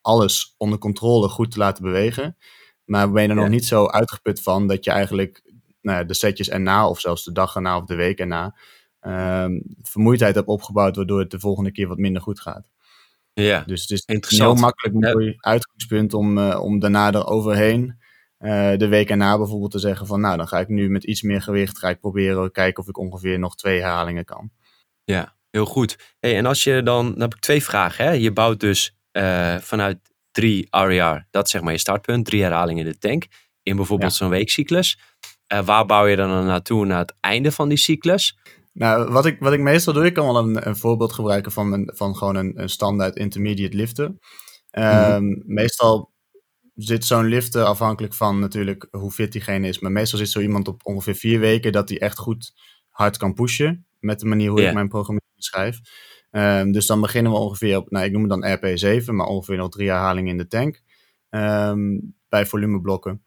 alles 0.00 0.54
onder 0.56 0.78
controle 0.78 1.28
goed 1.28 1.50
te 1.50 1.58
laten 1.58 1.82
bewegen. 1.84 2.36
Maar 2.84 3.10
ben 3.10 3.22
je 3.22 3.28
er 3.28 3.34
nog 3.34 3.44
niet 3.48 3.64
zo 3.64 3.86
uitgeput 3.86 4.42
van 4.42 4.66
dat 4.66 4.84
je 4.84 4.90
eigenlijk 4.90 5.42
nou, 5.86 5.98
ja, 5.98 6.04
de 6.04 6.14
setjes 6.14 6.48
erna, 6.50 6.88
of 6.88 7.00
zelfs 7.00 7.24
de 7.24 7.32
dag 7.32 7.54
erna 7.54 7.76
of 7.76 7.84
de 7.84 7.94
week 7.94 8.18
erna, 8.18 8.54
ehm, 9.00 9.60
vermoeidheid 9.82 10.34
hebt 10.34 10.46
opgebouwd, 10.48 10.96
waardoor 10.96 11.18
het 11.18 11.30
de 11.30 11.40
volgende 11.40 11.72
keer 11.72 11.88
wat 11.88 11.98
minder 11.98 12.22
goed 12.22 12.40
gaat. 12.40 12.68
Ja, 13.32 13.62
Dus 13.66 13.80
het 13.80 13.90
is 13.90 14.02
een 14.06 14.14
Interessant. 14.14 14.50
heel 14.50 14.60
makkelijk 14.60 15.14
mooi 15.14 15.34
uitgangspunt 15.38 16.14
om, 16.14 16.38
eh, 16.38 16.60
om 16.62 16.78
daarna 16.78 17.12
eroverheen 17.12 18.04
eh 18.38 18.76
de 18.76 18.88
week 18.88 19.10
erna 19.10 19.36
bijvoorbeeld 19.38 19.70
te 19.70 19.78
zeggen 19.78 20.06
van 20.06 20.20
nou, 20.20 20.36
dan 20.36 20.48
ga 20.48 20.58
ik 20.60 20.68
nu 20.68 20.90
met 20.90 21.04
iets 21.04 21.22
meer 21.22 21.42
gewicht, 21.42 21.78
ga 21.78 21.88
ik 21.88 22.00
proberen 22.00 22.52
kijken 22.52 22.82
of 22.82 22.88
ik 22.88 22.98
ongeveer 22.98 23.38
nog 23.38 23.56
twee 23.56 23.80
herhalingen 23.80 24.24
kan. 24.24 24.50
ja, 25.04 25.34
heel 25.50 25.66
goed. 25.66 25.96
Hey, 26.20 26.36
en 26.36 26.46
als 26.46 26.64
je 26.64 26.82
dan, 26.82 27.10
dan 27.10 27.20
heb 27.20 27.34
ik 27.34 27.40
twee 27.40 27.62
vragen. 27.62 28.04
Hè? 28.04 28.10
Je 28.10 28.32
bouwt 28.32 28.60
dus 28.60 28.96
eh, 29.12 29.56
vanuit 29.56 29.98
drie 30.30 30.66
RER, 30.70 31.26
dat 31.30 31.44
is 31.44 31.50
zeg 31.50 31.62
maar 31.62 31.72
je 31.72 31.78
startpunt, 31.78 32.24
drie 32.26 32.42
herhalingen 32.42 32.86
in 32.86 32.92
de 32.92 32.98
tank, 32.98 33.26
in 33.62 33.76
bijvoorbeeld 33.76 34.12
zo'n 34.14 34.28
weekcyclus. 34.30 34.98
Waar 35.64 35.86
bouw 35.86 36.06
je 36.06 36.16
dan 36.16 36.46
naartoe 36.46 36.86
naar 36.86 36.98
het 36.98 37.14
einde 37.20 37.52
van 37.52 37.68
die 37.68 37.78
cyclus? 37.78 38.38
Nou, 38.72 39.10
wat 39.12 39.26
ik, 39.26 39.36
wat 39.40 39.52
ik 39.52 39.60
meestal 39.60 39.92
doe, 39.92 40.04
ik 40.04 40.14
kan 40.14 40.26
wel 40.26 40.36
een, 40.38 40.68
een 40.68 40.76
voorbeeld 40.76 41.12
gebruiken 41.12 41.52
van, 41.52 41.72
een, 41.72 41.90
van 41.94 42.16
gewoon 42.16 42.36
een, 42.36 42.60
een 42.60 42.68
standaard 42.68 43.16
intermediate 43.16 43.76
liften. 43.76 44.18
Ehm, 44.70 45.24
Meestal 45.44 46.12
zit 46.74 47.04
zo'n 47.04 47.24
liften 47.24 47.66
afhankelijk 47.66 48.14
van 48.14 48.38
natuurlijk 48.38 48.88
hoe 48.90 49.10
fit 49.10 49.32
diegene 49.32 49.68
is. 49.68 49.78
Maar 49.78 49.92
meestal 49.92 50.18
zit 50.18 50.28
zo 50.30 50.40
iemand 50.40 50.68
op 50.68 50.80
ongeveer 50.86 51.14
vier 51.14 51.40
weken 51.40 51.72
dat 51.72 51.88
hij 51.88 51.98
echt 52.00 52.18
goed 52.18 52.52
hard 52.90 53.16
kan 53.16 53.34
pushen. 53.34 53.86
Met 54.00 54.20
de 54.20 54.26
manier 54.26 54.50
hoe 54.50 54.62
ik 54.62 54.72
mijn 54.72 54.88
programmering 54.88 55.32
schrijf. 55.44 55.78
Ehm, 56.30 56.70
dus 56.72 56.86
dan 56.86 57.00
beginnen 57.00 57.32
we 57.32 57.38
ongeveer 57.38 57.76
op, 57.76 57.90
nou 57.90 58.04
ik 58.04 58.12
noem 58.12 58.20
het 58.22 58.30
dan 58.30 58.44
RP7, 58.44 59.14
maar 59.14 59.26
ongeveer 59.26 59.56
nog 59.56 59.68
drie 59.70 59.88
herhalingen 59.88 60.30
in 60.30 60.38
de 60.38 60.46
tank. 60.46 60.82
ehm, 61.30 61.98
bij 62.28 62.46
volumeblokken. 62.46 63.24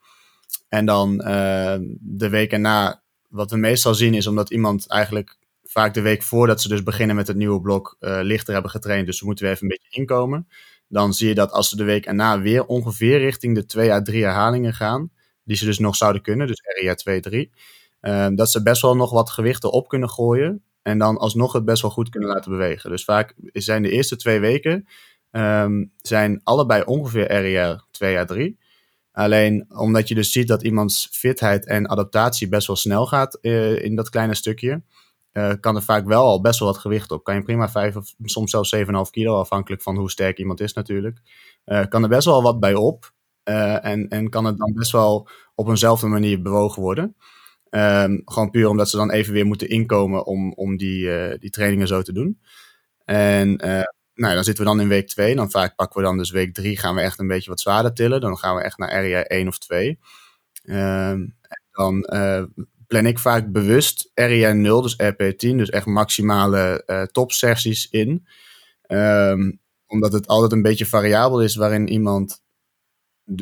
En 0.70 0.86
dan 0.86 1.22
ehm, 1.22 1.84
de 2.00 2.30
week 2.30 2.52
erna, 2.52 3.04
wat 3.28 3.52
we 3.52 3.58
meestal 3.58 3.94
zien 3.94 4.14
is 4.14 4.28
omdat 4.28 4.50
iemand 4.50 4.88
eigenlijk 4.88 5.38
vaak 5.64 5.94
de 5.94 6.02
week 6.02 6.24
voordat 6.24 6.62
ze 6.62 6.68
dus 6.68 6.84
beginnen 6.84 7.16
met 7.16 7.28
het 7.28 7.38
nieuwe 7.38 7.62
blok 7.62 7.96
eh, 8.00 8.20
lichter 8.22 8.54
hebben 8.54 8.72
getraind. 8.72 9.06
Dus 9.06 9.18
ze 9.18 9.26
moeten 9.26 9.46
weer 9.46 9.54
even 9.54 9.66
een 9.66 9.78
beetje 9.78 10.00
inkomen. 10.00 10.48
Dan 10.88 11.14
zie 11.14 11.28
je 11.28 11.36
dat 11.36 11.52
als 11.52 11.70
ze 11.70 11.76
de 11.76 11.84
week 11.84 12.06
erna 12.06 12.42
weer 12.42 12.66
ongeveer 12.66 13.20
richting 13.20 13.56
de 13.56 13.66
2 13.66 13.92
à 13.92 14.02
3 14.02 14.24
herhalingen 14.24 14.74
gaan, 14.74 15.12
die 15.44 15.58
ze 15.58 15.66
dus 15.66 15.80
nog 15.80 15.96
zouden 15.96 16.22
kunnen, 16.22 16.48
dus 16.48 16.62
RIA 16.64 16.96
2, 16.96 17.20
3, 17.20 17.52
eh, 18.00 18.28
dat 18.36 18.52
ze 18.52 18.64
best 18.64 18.82
wel 18.82 18.96
nog 18.96 19.12
wat 19.12 19.30
gewichten 19.30 19.72
op 19.72 19.88
kunnen 19.88 20.10
gooien 20.10 20.64
en 20.82 20.98
dan 20.98 21.18
alsnog 21.18 21.54
het 21.54 21.66
best 21.66 21.82
wel 21.82 21.92
goed 21.92 22.10
kunnen 22.10 22.30
laten 22.30 22.52
bewegen. 22.52 22.90
Dus 22.90 23.04
vaak 23.04 23.34
zijn 23.54 23.82
de 23.82 23.92
eerste 23.92 24.16
twee 24.16 24.40
weken 24.40 24.88
ehm, 25.32 25.86
zijn 26.02 26.42
allebei 26.44 26.84
ongeveer 26.84 27.32
RIA 27.42 27.84
2 27.92 28.18
à 28.18 28.26
3. 28.26 28.58
Alleen 29.12 29.66
omdat 29.70 30.08
je 30.08 30.16
dus 30.16 30.32
ziet 30.32 30.48
dat 30.48 30.64
iemands 30.64 31.10
fitheid 31.12 31.66
en 31.66 31.90
adaptatie 31.90 32.48
best 32.48 32.68
wel 32.68 32.76
snel 32.76 33.06
gaat 33.06 33.36
eh, 33.36 33.84
in 33.84 33.96
dat 33.96 34.10
kleine 34.10 34.36
stukje, 34.36 34.82
eh, 35.32 35.54
kan 35.60 35.76
er 35.76 35.84
vaak 35.84 36.06
wel 36.06 36.24
al 36.24 36.42
best 36.42 36.60
wel 36.60 36.68
wat 36.68 36.78
gewicht 36.78 37.12
op. 37.12 37.24
Kan 37.24 37.36
je 37.36 37.44
prima 37.44 37.70
5 37.70 37.96
of 37.96 38.14
soms 38.24 38.52
zelfs 38.52 38.70
7,5 38.70 39.10
kilo, 39.12 39.40
afhankelijk 39.40 39.82
van 39.82 39.98
hoe 39.98 40.12
sterk 40.12 40.38
iemand 40.38 40.60
is 40.60 40.74
natuurlijk. 40.74 41.20
Eh, 41.66 41.86
kan 41.86 42.04
er 42.04 42.10
best 42.10 42.26
wel 42.26 42.42
wat 42.42 42.60
bij 42.60 42.74
op. 42.74 43.14
en, 43.44 44.08
en 44.10 44.30
kan 44.30 44.46
het 44.46 44.58
dan 44.58 44.74
best 44.74 44.92
wel 44.92 45.28
op 45.56 45.68
eenzelfde 45.68 46.08
manier 46.08 46.42
bewogen 46.42 46.82
worden. 46.82 47.16
Ehm, 47.70 48.20
gewoon 48.26 48.50
puur 48.50 48.68
omdat 48.68 48.90
ze 48.90 48.98
dan 48.98 49.12
even 49.12 49.34
weer 49.34 49.46
moeten 49.46 49.70
inkomen 49.70 50.26
om, 50.26 50.54
om 50.54 50.78
die, 50.78 51.10
die 51.38 51.50
trainingen 51.50 51.88
zo 51.88 52.02
te 52.02 52.14
doen. 52.14 52.40
En 53.06 53.58
nou, 54.20 54.34
dan 54.34 54.44
zitten 54.44 54.64
we 54.64 54.70
dan 54.70 54.80
in 54.82 54.88
week 54.88 55.08
2. 55.08 55.36
Dan 55.36 55.52
vaak 55.52 55.76
pakken 55.76 56.00
we 56.00 56.08
dan 56.08 56.18
dus 56.18 56.32
week 56.32 56.54
3 56.54 56.78
gaan 56.78 56.96
we 56.96 57.02
echt 57.02 57.20
een 57.20 57.28
beetje 57.28 57.50
wat 57.50 57.60
zwaarder 57.60 57.94
tillen. 57.94 58.22
Dan 58.22 58.38
gaan 58.38 58.56
we 58.56 58.62
echt 58.62 58.78
naar 58.78 58.90
area 58.90 59.24
1 59.24 59.48
of 59.48 59.58
2. 59.58 60.00
Ehm, 60.64 61.28
dan 61.72 62.04
eh, 62.04 62.44
plan 62.88 63.06
ik 63.06 63.20
vaak 63.20 63.52
bewust 63.52 64.12
area 64.14 64.52
0, 64.52 64.82
dus 64.82 64.96
RP10, 64.96 65.58
dus 65.58 65.70
echt 65.70 65.86
maximale 65.86 66.84
eh 66.86 67.02
topsessies 67.02 67.88
in. 67.90 68.28
Ehm, 68.82 69.52
omdat 69.88 70.14
het 70.14 70.28
altijd 70.28 70.52
een 70.52 70.62
beetje 70.62 70.86
variabel 70.86 71.42
is 71.42 71.56
waarin 71.56 71.88
iemand 71.88 72.42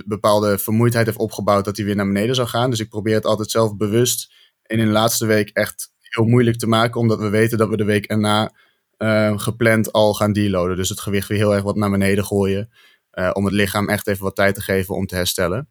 bepaalde 0.05 0.57
vermoeidheid 0.57 1.05
heeft 1.05 1.17
opgebouwd 1.17 1.65
dat 1.65 1.77
hij 1.77 1.85
weer 1.85 1.95
naar 1.95 2.05
beneden 2.05 2.35
zou 2.35 2.47
gaan. 2.47 2.69
Dus 2.69 2.79
ik 2.79 2.89
probeer 2.89 3.15
het 3.15 3.25
altijd 3.25 3.51
zelf 3.51 3.77
bewust 3.77 4.33
in 4.65 4.77
de 4.77 4.85
laatste 4.85 5.25
week 5.25 5.49
echt 5.49 5.91
heel 5.99 6.25
moeilijk 6.25 6.57
te 6.57 6.67
maken, 6.67 6.99
omdat 7.01 7.19
we 7.19 7.29
weten 7.29 7.57
dat 7.57 7.69
we 7.69 7.77
de 7.77 7.83
week 7.83 8.05
erna 8.05 8.51
uh, 8.97 9.39
gepland 9.39 9.91
al 9.91 10.13
gaan 10.13 10.33
deloaden. 10.33 10.75
Dus 10.75 10.89
het 10.89 10.99
gewicht 10.99 11.27
weer 11.27 11.37
heel 11.37 11.53
erg 11.53 11.63
wat 11.63 11.75
naar 11.75 11.89
beneden 11.89 12.25
gooien, 12.25 12.69
uh, 13.13 13.29
om 13.33 13.45
het 13.45 13.53
lichaam 13.53 13.89
echt 13.89 14.07
even 14.07 14.23
wat 14.23 14.35
tijd 14.35 14.55
te 14.55 14.61
geven 14.61 14.95
om 14.95 15.05
te 15.05 15.15
herstellen. 15.15 15.69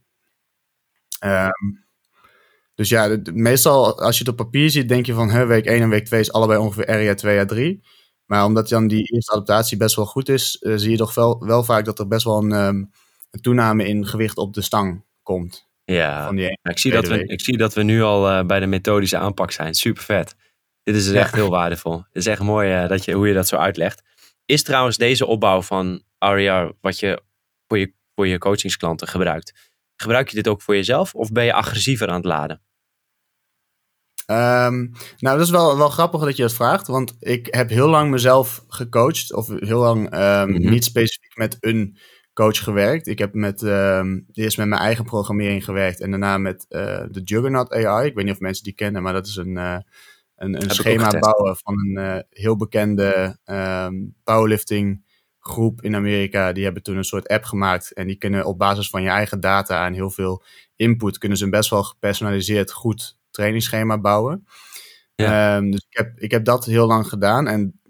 Um, 1.24 1.84
dus 2.76 2.88
ja, 2.88 3.18
meestal 3.32 4.00
als 4.00 4.18
je 4.18 4.24
het 4.24 4.32
op 4.32 4.36
papier 4.36 4.70
ziet, 4.70 4.88
denk 4.88 5.06
je 5.06 5.12
van 5.12 5.30
hè, 5.30 5.46
week 5.46 5.64
1 5.64 5.82
en 5.82 5.88
week 5.88 6.04
2 6.04 6.20
is 6.20 6.32
allebei 6.32 6.58
ongeveer 6.58 6.86
area 6.86 7.14
2 7.14 7.38
à 7.38 7.44
3. 7.44 7.82
Maar 8.26 8.44
omdat 8.44 8.68
dan 8.68 8.86
die 8.86 9.12
eerste 9.12 9.32
adaptatie 9.32 9.76
best 9.76 9.96
wel 9.96 10.06
goed 10.06 10.28
is, 10.28 10.56
uh, 10.60 10.76
zie 10.76 10.90
je 10.90 10.96
toch 10.96 11.14
wel, 11.14 11.44
wel 11.46 11.64
vaak 11.64 11.84
dat 11.84 11.98
er 11.98 12.08
best 12.08 12.24
wel 12.24 12.42
een, 12.42 12.52
um, 12.52 12.90
een 13.30 13.40
toename 13.40 13.86
in 13.86 14.06
gewicht 14.06 14.36
op 14.36 14.54
de 14.54 14.62
stang 14.62 15.04
komt. 15.22 15.68
Ja, 15.84 16.30
ik, 16.62 16.78
zie 16.78 16.92
dat 16.92 17.08
we, 17.08 17.24
ik 17.24 17.40
zie 17.40 17.56
dat 17.56 17.74
we 17.74 17.82
nu 17.82 18.02
al 18.02 18.30
uh, 18.30 18.46
bij 18.46 18.60
de 18.60 18.66
methodische 18.66 19.18
aanpak 19.18 19.50
zijn. 19.50 19.74
Super 19.74 20.02
vet. 20.02 20.36
Dit 20.86 20.94
is 20.94 21.04
dus 21.04 21.14
ja. 21.14 21.20
echt 21.20 21.34
heel 21.34 21.50
waardevol. 21.50 21.96
Het 21.96 22.06
is 22.12 22.26
echt 22.26 22.42
mooi 22.42 22.82
uh, 22.82 22.88
dat 22.88 23.04
je, 23.04 23.12
hoe 23.12 23.28
je 23.28 23.34
dat 23.34 23.48
zo 23.48 23.56
uitlegt. 23.56 24.02
Is 24.44 24.62
trouwens 24.62 24.96
deze 24.96 25.26
opbouw 25.26 25.62
van 25.62 26.02
RER 26.18 26.72
wat 26.80 26.98
je 26.98 27.22
voor 27.66 27.78
je, 27.78 27.92
voor 28.14 28.26
je 28.26 28.38
coachingsklanten 28.38 29.08
gebruikt, 29.08 29.72
gebruik 29.96 30.28
je 30.28 30.36
dit 30.36 30.48
ook 30.48 30.62
voor 30.62 30.74
jezelf 30.74 31.14
of 31.14 31.32
ben 31.32 31.44
je 31.44 31.52
agressiever 31.52 32.08
aan 32.08 32.14
het 32.14 32.24
laden? 32.24 32.60
Um, 34.30 34.92
nou, 35.18 35.36
dat 35.36 35.40
is 35.40 35.50
wel, 35.50 35.76
wel 35.76 35.88
grappig 35.88 36.20
dat 36.20 36.36
je 36.36 36.42
dat 36.42 36.54
vraagt, 36.54 36.86
want 36.86 37.16
ik 37.18 37.46
heb 37.50 37.68
heel 37.68 37.88
lang 37.88 38.10
mezelf 38.10 38.64
gecoacht, 38.68 39.32
of 39.32 39.48
heel 39.48 39.78
lang 39.78 40.14
um, 40.14 40.48
mm 40.48 40.54
-hmm. 40.54 40.70
niet 40.70 40.84
specifiek 40.84 41.36
met 41.36 41.56
een 41.60 41.98
coach 42.32 42.58
gewerkt. 42.58 43.06
Ik 43.06 43.18
heb 43.18 43.34
met, 43.34 43.62
um, 43.62 44.26
eerst 44.32 44.56
met 44.56 44.66
mijn 44.66 44.80
eigen 44.80 45.04
programmering 45.04 45.64
gewerkt 45.64 46.00
en 46.00 46.10
daarna 46.10 46.38
met 46.38 46.66
uh, 46.68 47.02
de 47.10 47.20
Juggernaut 47.24 47.72
AI. 47.72 48.06
Ik 48.06 48.14
weet 48.14 48.24
niet 48.24 48.34
of 48.34 48.40
mensen 48.40 48.64
die 48.64 48.74
kennen, 48.74 49.02
maar 49.02 49.12
dat 49.12 49.26
is 49.26 49.36
een, 49.36 49.56
uh, 49.56 49.78
een, 50.36 50.62
een 50.62 50.70
schema 50.70 51.18
bouwen 51.18 51.56
van 51.56 51.74
een 51.74 51.98
uh, 51.98 52.18
heel 52.30 52.56
bekende 52.56 53.38
powerlifting 54.24 55.04
groep 55.38 55.82
in 55.82 55.94
Amerika. 55.94 56.52
Die 56.52 56.64
hebben 56.64 56.82
toen 56.82 56.96
een 56.96 57.04
soort 57.04 57.28
app 57.28 57.44
gemaakt 57.44 57.92
en 57.92 58.06
die 58.06 58.16
kunnen 58.16 58.44
op 58.44 58.58
basis 58.58 58.88
van 58.88 59.02
je 59.02 59.08
eigen 59.08 59.40
data 59.40 59.86
en 59.86 59.92
heel 59.92 60.10
veel 60.10 60.44
input, 60.76 61.18
kunnen 61.18 61.38
ze 61.38 61.44
een 61.44 61.50
best 61.50 61.70
wel 61.70 61.82
gepersonaliseerd 61.82 62.72
goed 62.72 63.18
trainingsschema 63.30 63.98
bouwen. 63.98 64.46
Ja. 65.14 65.56
Um, 65.56 65.70
dus 65.70 65.86
ik 65.88 65.96
heb, 65.96 66.18
ik 66.18 66.30
heb 66.30 66.44
dat 66.44 66.64
heel 66.64 66.86
lang 66.86 67.08
gedaan. 67.08 67.46
En 67.46 67.80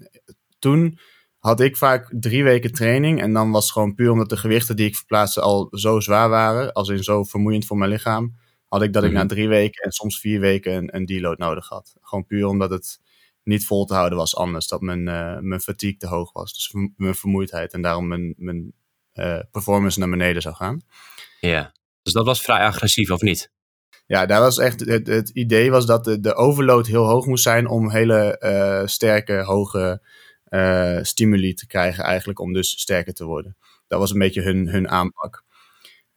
toen 0.58 0.98
had 1.38 1.60
ik 1.60 1.76
vaak 1.76 2.14
drie 2.18 2.44
weken 2.44 2.72
training. 2.72 3.20
En 3.20 3.32
dan 3.32 3.50
was 3.50 3.62
het 3.62 3.72
gewoon 3.72 3.94
puur 3.94 4.10
omdat 4.10 4.28
de 4.28 4.36
gewichten 4.36 4.76
die 4.76 4.86
ik 4.86 4.96
verplaatste 4.96 5.40
al 5.40 5.68
zo 5.70 6.00
zwaar 6.00 6.28
waren. 6.28 6.72
Als 6.72 6.88
in 6.88 7.04
zo 7.04 7.24
vermoeiend 7.24 7.66
voor 7.66 7.76
mijn 7.76 7.90
lichaam. 7.90 8.34
Had 8.76 8.84
ik 8.84 8.92
dat 8.92 9.02
mm 9.02 9.08
-hmm. 9.08 9.16
ik 9.16 9.22
na 9.22 9.34
drie 9.34 9.48
weken 9.48 9.84
en 9.84 9.92
soms 9.92 10.20
vier 10.20 10.40
weken 10.40 10.74
een, 10.74 10.96
een 10.96 11.04
deload 11.04 11.38
nodig 11.38 11.68
had. 11.68 11.94
Gewoon 12.00 12.26
puur 12.26 12.46
omdat 12.46 12.70
het 12.70 13.00
niet 13.42 13.66
vol 13.66 13.84
te 13.84 13.94
houden 13.94 14.18
was 14.18 14.36
anders. 14.36 14.66
Dat 14.66 14.80
mijn, 14.80 15.06
uh, 15.06 15.38
mijn 15.38 15.60
fatigue 15.60 15.96
te 15.96 16.06
hoog 16.06 16.32
was. 16.32 16.52
Dus 16.52 16.90
mijn 16.96 17.14
vermoeidheid. 17.14 17.72
En 17.72 17.82
daarom 17.82 18.08
mijn, 18.08 18.34
mijn 18.36 18.72
uh, 19.14 19.38
performance 19.50 19.98
naar 19.98 20.08
beneden 20.08 20.42
zou 20.42 20.54
gaan. 20.54 20.80
Ja, 21.40 21.72
dus 22.02 22.12
dat 22.12 22.26
was 22.26 22.42
vrij 22.42 22.60
agressief 22.60 23.10
of 23.10 23.20
niet? 23.20 23.52
ja, 24.06 24.26
daar 24.26 24.40
was 24.40 24.58
echt 24.58 24.80
het, 24.80 25.06
het 25.06 25.28
idee 25.28 25.70
was 25.70 25.86
dat 25.86 26.04
de, 26.04 26.20
de 26.20 26.34
overload 26.34 26.86
heel 26.86 27.04
hoog 27.04 27.26
moest 27.26 27.42
zijn 27.42 27.68
om 27.68 27.90
hele 27.90 28.36
uh, 28.40 28.86
sterke, 28.86 29.42
hoge 29.42 30.02
stimuli 31.02 31.54
te 31.54 31.66
krijgen, 31.66 32.04
eigenlijk 32.04 32.38
om 32.38 32.52
dus 32.52 32.80
sterker 32.80 33.14
te 33.14 33.24
worden. 33.24 33.56
Dat 33.86 33.98
was 33.98 34.10
een 34.10 34.18
beetje 34.18 34.42
hun, 34.42 34.68
hun 34.68 34.88
aanpak. 34.88 35.44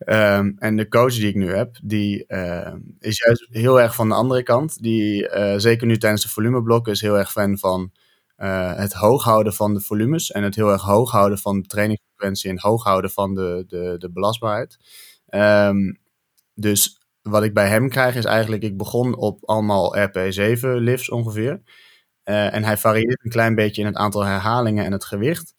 Um, 0.05 0.55
en 0.57 0.75
de 0.75 0.87
coach 0.87 1.13
die 1.13 1.27
ik 1.27 1.35
nu 1.35 1.53
heb, 1.53 1.77
die 1.83 2.23
uh, 2.27 2.73
is 2.99 3.17
juist 3.17 3.47
heel 3.49 3.81
erg 3.81 3.95
van 3.95 4.09
de 4.09 4.15
andere 4.15 4.43
kant. 4.43 4.81
Die, 4.81 5.29
zeker 5.57 5.87
nu 5.87 5.97
tijdens 5.97 6.21
de 6.21 6.29
volumeblokken, 6.29 6.91
is 6.91 7.01
heel 7.01 7.17
erg 7.17 7.31
fan 7.31 7.57
van 7.57 7.91
het 8.75 8.93
hoog 8.93 9.23
houden 9.23 9.53
van 9.53 9.73
de 9.73 9.81
volumes. 9.81 10.31
En 10.31 10.43
het 10.43 10.55
heel 10.55 10.71
erg 10.71 10.81
hoog 10.81 11.11
houden 11.11 11.37
van 11.37 11.61
de 11.61 11.67
trainingsfrequentie 11.67 12.49
en 12.49 12.59
hoog 12.59 12.83
houden 12.83 13.11
van 13.11 13.33
de, 13.33 13.63
de, 13.67 13.95
de 13.97 14.11
belastbaarheid. 14.11 14.77
Um, 15.29 15.99
dus 16.53 16.99
wat 17.21 17.43
ik 17.43 17.53
bij 17.53 17.67
hem 17.67 17.89
krijg 17.89 18.15
is 18.15 18.25
eigenlijk, 18.25 18.63
ik 18.63 18.77
begon 18.77 19.15
op 19.15 19.45
allemaal 19.45 19.97
RP7 19.97 20.59
lifts 20.61 21.09
ongeveer. 21.09 21.61
Uh, 22.23 22.53
en 22.53 22.63
hij 22.63 22.77
varieert 22.77 23.23
een 23.23 23.31
klein 23.31 23.55
beetje 23.55 23.81
in 23.81 23.87
het 23.87 23.95
aantal 23.95 24.25
herhalingen 24.25 24.85
en 24.85 24.91
het 24.91 25.05
gewicht. 25.05 25.55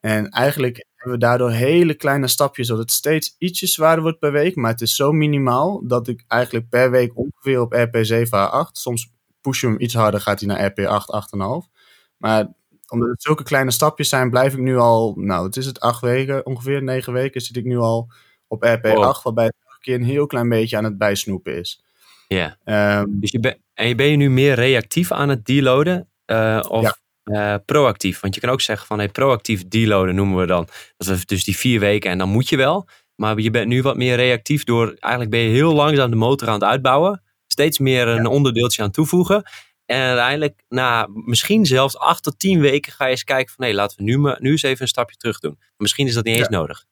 En 0.00 0.28
eigenlijk 0.28 0.86
hebben 0.98 1.18
we 1.18 1.26
daardoor 1.26 1.50
hele 1.50 1.94
kleine 1.94 2.28
stapjes, 2.28 2.66
dat 2.66 2.78
het 2.78 2.90
steeds 2.90 3.34
ietsje 3.38 3.66
zwaarder 3.66 4.02
wordt 4.02 4.18
per 4.18 4.32
week. 4.32 4.56
Maar 4.56 4.70
het 4.70 4.80
is 4.80 4.96
zo 4.96 5.12
minimaal 5.12 5.86
dat 5.86 6.08
ik 6.08 6.24
eigenlijk 6.28 6.68
per 6.68 6.90
week 6.90 7.16
ongeveer 7.16 7.60
op 7.60 7.74
RP7 7.74 8.28
A8. 8.28 8.72
Soms 8.72 9.12
push 9.40 9.60
je 9.60 9.66
hem 9.66 9.80
iets 9.80 9.94
harder, 9.94 10.20
gaat 10.20 10.40
hij 10.40 10.48
naar 10.48 10.70
RP8, 10.70 11.64
8,5. 11.64 11.70
Maar 12.16 12.52
omdat 12.88 13.08
het 13.08 13.22
zulke 13.22 13.42
kleine 13.42 13.70
stapjes 13.70 14.08
zijn, 14.08 14.30
blijf 14.30 14.52
ik 14.52 14.58
nu 14.58 14.76
al, 14.76 15.14
nou, 15.16 15.46
het 15.46 15.56
is 15.56 15.66
het 15.66 15.80
acht 15.80 16.00
weken, 16.00 16.46
ongeveer 16.46 16.82
negen 16.82 17.12
weken, 17.12 17.40
zit 17.40 17.56
ik 17.56 17.64
nu 17.64 17.78
al 17.78 18.10
op 18.46 18.64
RP8. 18.66 18.80
Wow. 18.80 19.22
Waarbij 19.22 19.44
het 19.44 19.54
keer 19.80 19.94
een 19.94 20.04
heel 20.04 20.26
klein 20.26 20.48
beetje 20.48 20.76
aan 20.76 20.84
het 20.84 20.98
bijsnoepen 20.98 21.56
is. 21.56 21.82
Ja. 22.28 22.58
Um, 23.00 23.20
dus 23.20 23.30
je 23.30 23.40
ben, 23.40 23.58
en 23.74 23.96
ben 23.96 24.06
je 24.06 24.16
nu 24.16 24.30
meer 24.30 24.54
reactief 24.54 25.12
aan 25.12 25.28
het 25.28 25.44
deloaden 25.46 26.08
uh, 26.26 26.64
of 26.68 26.82
ja. 26.82 26.96
Uh, 27.30 27.54
proactief? 27.64 28.20
Want 28.20 28.34
je 28.34 28.40
kan 28.40 28.50
ook 28.50 28.60
zeggen 28.60 28.86
van 28.86 28.98
hey, 28.98 29.08
proactief 29.08 29.68
deloaden 29.68 30.14
noemen 30.14 30.38
we 30.38 30.46
dan. 30.46 30.68
Dat 30.96 31.08
is 31.08 31.26
dus 31.26 31.44
die 31.44 31.56
vier 31.56 31.80
weken 31.80 32.10
en 32.10 32.18
dan 32.18 32.28
moet 32.28 32.48
je 32.48 32.56
wel. 32.56 32.88
Maar 33.14 33.38
je 33.38 33.50
bent 33.50 33.66
nu 33.66 33.82
wat 33.82 33.96
meer 33.96 34.16
reactief 34.16 34.64
door, 34.64 34.86
eigenlijk 34.86 35.30
ben 35.30 35.40
je 35.40 35.50
heel 35.50 35.74
langzaam 35.74 36.10
de 36.10 36.16
motor 36.16 36.48
aan 36.48 36.54
het 36.54 36.64
uitbouwen. 36.64 37.22
Steeds 37.46 37.78
meer 37.78 38.08
een 38.08 38.22
ja. 38.22 38.28
onderdeeltje 38.28 38.82
aan 38.82 38.90
toevoegen. 38.90 39.42
En 39.86 40.00
uiteindelijk, 40.00 40.62
na 40.68 41.08
misschien 41.10 41.66
zelfs 41.66 41.98
acht 41.98 42.22
tot 42.22 42.38
tien 42.38 42.60
weken, 42.60 42.92
ga 42.92 43.04
je 43.04 43.10
eens 43.10 43.24
kijken 43.24 43.54
van 43.54 43.64
hé, 43.64 43.70
hey, 43.70 43.80
laten 43.80 43.96
we 43.96 44.02
nu, 44.02 44.16
nu 44.38 44.50
eens 44.50 44.62
even 44.62 44.82
een 44.82 44.88
stapje 44.88 45.16
terug 45.16 45.38
doen. 45.38 45.58
Misschien 45.76 46.06
is 46.06 46.14
dat 46.14 46.24
niet 46.24 46.38
eens 46.38 46.48
nodig. 46.48 46.84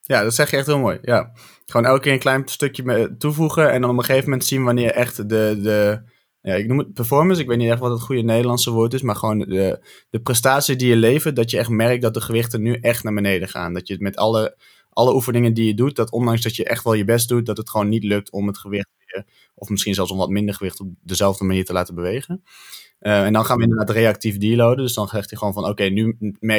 Ja, 0.00 0.22
dat 0.22 0.34
zeg 0.34 0.50
je 0.50 0.56
echt 0.56 0.66
heel 0.66 0.78
mooi. 0.78 0.98
Ja. 1.02 1.32
Gewoon 1.66 1.86
elke 1.86 2.00
keer 2.00 2.12
een 2.12 2.18
klein 2.18 2.48
stukje 2.48 3.16
toevoegen 3.18 3.70
en 3.72 3.80
dan 3.80 3.90
op 3.90 3.98
een 3.98 4.04
gegeven 4.04 4.28
moment 4.28 4.46
zien 4.46 4.64
wanneer 4.64 4.90
echt 4.90 5.16
de, 5.16 5.58
de 5.62 6.02
ja, 6.40 6.54
ik 6.54 6.66
noem 6.66 6.78
het 6.78 6.92
performance, 6.92 7.40
ik 7.40 7.48
weet 7.48 7.58
niet 7.58 7.70
echt 7.70 7.80
wat 7.80 7.90
het 7.90 8.00
goede 8.00 8.22
Nederlandse 8.22 8.70
woord 8.70 8.94
is, 8.94 9.02
maar 9.02 9.16
gewoon 9.16 9.38
de, 9.38 9.84
de 10.10 10.20
prestatie 10.20 10.76
die 10.76 10.88
je 10.88 10.96
levert, 10.96 11.36
dat 11.36 11.50
je 11.50 11.58
echt 11.58 11.68
merkt 11.68 12.02
dat 12.02 12.14
de 12.14 12.20
gewichten 12.20 12.62
nu 12.62 12.74
echt 12.74 13.04
naar 13.04 13.14
beneden 13.14 13.48
gaan. 13.48 13.74
Dat 13.74 13.88
je 13.88 13.96
met 13.98 14.16
alle, 14.16 14.56
alle 14.90 15.14
oefeningen 15.14 15.54
die 15.54 15.66
je 15.66 15.74
doet, 15.74 15.96
dat 15.96 16.10
ondanks 16.10 16.42
dat 16.42 16.56
je 16.56 16.64
echt 16.64 16.84
wel 16.84 16.94
je 16.94 17.04
best 17.04 17.28
doet, 17.28 17.46
dat 17.46 17.56
het 17.56 17.70
gewoon 17.70 17.88
niet 17.88 18.04
lukt 18.04 18.30
om 18.30 18.46
het 18.46 18.58
gewicht 18.58 18.88
of 19.54 19.68
misschien 19.68 19.94
zelfs 19.94 20.10
om 20.10 20.18
wat 20.18 20.28
minder 20.28 20.54
gewicht 20.54 20.80
op 20.80 20.88
dezelfde 21.02 21.44
manier 21.44 21.64
te 21.64 21.72
laten 21.72 21.94
bewegen. 21.94 22.42
Uh, 23.00 23.24
en 23.24 23.32
dan 23.32 23.44
gaan 23.44 23.56
we 23.56 23.62
inderdaad 23.62 23.90
reactief 23.90 24.38
deloaden. 24.38 24.84
Dus 24.84 24.94
dan 24.94 25.08
zegt 25.08 25.30
hij 25.30 25.38
gewoon 25.38 25.54
van 25.54 25.64
oké, 25.64 25.84
nu 25.84 26.16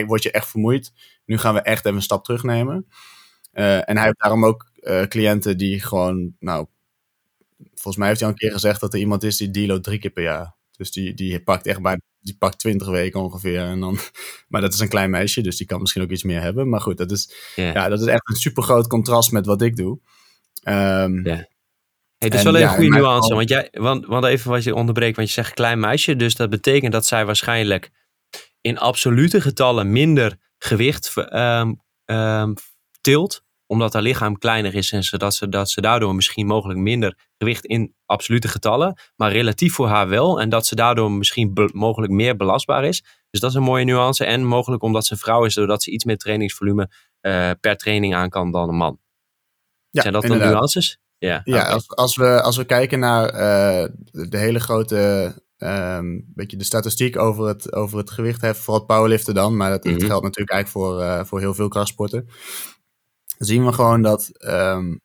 word 0.08 0.24
je 0.24 0.32
echt 0.32 0.48
vermoeid. 0.48 0.94
Nu 1.26 1.38
gaan 1.38 1.54
we 1.54 1.62
echt 1.62 1.86
even 1.86 1.98
een 1.98 2.04
stap 2.04 2.24
terugnemen. 2.24 2.88
Uh, 3.54 3.90
en 3.90 3.96
hij 3.96 4.06
heeft 4.06 4.20
daarom 4.20 4.46
ook 4.46 4.72
uh, 4.76 5.04
cliënten 5.04 5.58
die 5.58 5.80
gewoon, 5.80 6.36
nou, 6.40 6.68
volgens 7.82 7.98
mij 7.98 8.08
heeft 8.08 8.20
hij 8.20 8.30
al 8.30 8.36
een 8.36 8.40
keer 8.40 8.52
gezegd 8.52 8.80
dat 8.80 8.94
er 8.94 9.00
iemand 9.00 9.24
is 9.24 9.38
die 9.38 9.52
deload 9.52 9.84
drie 9.84 10.00
keer 10.00 10.12
per 10.12 10.24
jaar. 10.24 10.58
Dus 10.78 10.92
die, 10.92 11.14
die 11.14 11.44
pakt 11.44 11.66
echt 11.66 11.82
bij, 11.82 12.02
die 12.20 12.36
pakt 12.38 12.60
twintig 12.60 12.88
weken 12.88 13.20
ongeveer. 13.20 13.62
En 13.62 13.80
dan, 13.80 13.98
maar 14.48 14.62
dat 14.62 14.74
is 14.74 14.80
een 14.80 14.90
klein 14.90 15.10
meisje, 15.10 15.42
dus 15.42 15.58
die 15.58 15.68
kan 15.68 15.80
misschien 15.80 16.02
ook 16.02 16.10
iets 16.10 16.24
meer 16.24 16.42
hebben. 16.42 16.70
Maar 16.70 16.82
goed, 16.82 16.98
dat 16.98 17.12
is, 17.12 17.34
yeah. 17.56 17.74
ja, 17.74 17.90
dat 17.90 18.02
is 18.02 18.06
echt 18.06 18.30
een 18.30 18.36
super 18.36 18.64
groot 18.64 18.88
contrast 18.88 19.32
met 19.32 19.46
wat 19.46 19.62
ik 19.62 19.76
doe. 19.76 20.00
Um, 20.64 21.26
yeah. 21.26 21.44
Hey, 22.18 22.30
dat 22.30 22.34
is 22.34 22.44
wel 22.44 22.54
een 22.54 22.60
ja, 22.60 22.68
goede 22.68 22.90
nuance, 22.90 23.34
want, 23.34 23.50
jij, 23.50 23.68
want, 23.72 24.06
want 24.06 24.26
even 24.26 24.52
wat 24.52 24.64
je 24.64 24.76
onderbreekt, 24.76 25.16
want 25.16 25.28
je 25.28 25.34
zegt 25.34 25.54
klein 25.54 25.80
meisje, 25.80 26.16
dus 26.16 26.36
dat 26.36 26.50
betekent 26.50 26.92
dat 26.92 27.06
zij 27.06 27.26
waarschijnlijk 27.26 27.92
in 28.62 28.78
absolute 28.78 29.42
getallen 29.42 29.92
minder 29.92 30.38
gewicht 30.58 31.14
um, 31.34 31.82
um, 32.06 32.54
tilt 33.02 33.44
omdat 33.70 33.94
haar 33.94 34.02
lichaam 34.02 34.38
kleiner 34.38 34.76
is 34.76 34.92
en 34.92 35.04
zodat 35.04 35.36
ze, 35.36 35.50
dat 35.50 35.70
ze 35.70 35.82
daardoor 35.82 36.16
misschien 36.16 36.46
mogelijk 36.46 36.80
minder 36.80 37.18
gewicht 37.38 37.66
in 37.66 37.94
absolute 38.06 38.48
getallen, 38.48 39.00
maar 39.16 39.32
relatief 39.32 39.74
voor 39.74 39.88
haar 39.88 40.10
wel. 40.10 40.42
En 40.42 40.50
dat 40.50 40.66
ze 40.66 40.76
daardoor 40.76 41.12
misschien 41.12 41.70
mogelijk 41.74 42.12
meer 42.12 42.36
belastbaar 42.36 42.84
is. 42.84 43.04
Dus 43.30 43.40
dat 43.40 43.50
is 43.50 43.56
een 43.56 43.64
mooie 43.64 43.86
nuance. 43.86 44.26
En 44.26 44.46
mogelijk 44.46 44.84
omdat 44.84 45.06
ze 45.06 45.18
vrouw 45.18 45.46
is, 45.46 45.54
doordat 45.54 45.84
ze 45.84 45.92
iets 45.92 46.04
meer 46.04 46.18
trainingsvolume 46.18 46.90
uh, 47.22 47.52
per 47.60 47.78
training 47.78 48.16
aan 48.16 48.30
kan 48.30 48.52
dan 48.52 48.70
een 48.70 48.76
man. 48.76 49.00
Ja, 49.90 50.02
Zijn 50.02 50.14
dat 50.14 50.24
dan 50.24 50.38
nuances? 50.38 51.00
Ja, 51.18 51.42
ja 51.44 51.60
okay. 51.60 51.72
als, 51.72 51.90
als, 51.90 52.16
we, 52.16 52.42
als 52.42 52.58
we 52.58 52.66
kijken 52.66 53.00
naar 53.00 53.26
uh, 53.34 53.88
de 54.12 54.38
hele 54.38 54.60
grote 54.60 55.34
um, 55.58 56.26
beetje 56.34 56.58
de 56.58 56.64
statistiek 56.64 57.18
over 57.18 57.48
het, 57.48 57.74
over 57.74 57.98
het 57.98 58.12
gewicht 58.12 58.42
heffen, 58.42 58.64
vooral 58.64 58.86
powerliften 58.86 59.34
dan, 59.34 59.58
maar 59.58 59.70
dat, 59.70 59.84
mm 59.84 59.92
-hmm. 59.92 60.00
dat 60.00 60.10
geldt 60.10 60.24
natuurlijk 60.24 60.52
eigenlijk 60.52 60.86
voor, 60.86 61.02
uh, 61.02 61.24
voor 61.24 61.40
heel 61.40 61.54
veel 61.54 61.68
krachtsporten 61.68 62.30
zien 63.40 63.66
we 63.66 63.74
gewoon 63.74 64.02
dat, 64.02 64.30
um, 64.40 65.02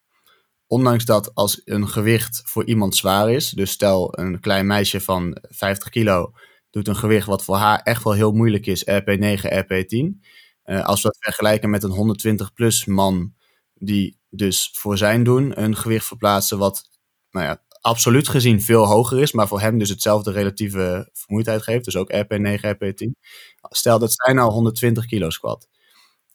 ondanks 0.66 1.04
dat 1.04 1.34
als 1.34 1.60
een 1.64 1.88
gewicht 1.88 2.42
voor 2.44 2.64
iemand 2.64 2.96
zwaar 2.96 3.30
is, 3.30 3.50
dus 3.50 3.70
stel 3.70 4.18
een 4.18 4.40
klein 4.40 4.66
meisje 4.66 5.00
van 5.00 5.38
50 5.48 5.88
kilo, 5.88 6.32
doet 6.70 6.88
een 6.88 6.96
gewicht 6.96 7.26
wat 7.26 7.44
voor 7.44 7.56
haar 7.56 7.80
echt 7.82 8.04
wel 8.04 8.12
heel 8.12 8.32
moeilijk 8.32 8.66
is, 8.66 8.84
RP9, 8.84 9.40
RP10. 9.64 10.20
Uh, 10.64 10.84
als 10.84 11.02
we 11.02 11.08
dat 11.08 11.16
vergelijken 11.18 11.70
met 11.70 11.82
een 11.82 12.16
120-plus 12.40 12.84
man 12.84 13.34
die 13.74 14.18
dus 14.30 14.70
voor 14.72 14.98
zijn 14.98 15.24
doen 15.24 15.62
een 15.62 15.76
gewicht 15.76 16.06
verplaatsen 16.06 16.58
wat, 16.58 16.88
nou 17.30 17.46
ja, 17.46 17.62
absoluut 17.80 18.28
gezien 18.28 18.62
veel 18.62 18.84
hoger 18.84 19.20
is, 19.20 19.32
maar 19.32 19.48
voor 19.48 19.60
hem 19.60 19.78
dus 19.78 19.88
hetzelfde 19.88 20.30
relatieve 20.30 21.10
vermoeidheid 21.12 21.62
geeft, 21.62 21.84
dus 21.84 21.96
ook 21.96 22.12
RP9, 22.12 22.74
RP10. 22.74 23.10
Stel 23.70 23.98
dat 23.98 24.12
zij 24.12 24.32
nou 24.34 24.52
120 24.52 25.06
kilo 25.06 25.30
squat 25.30 25.68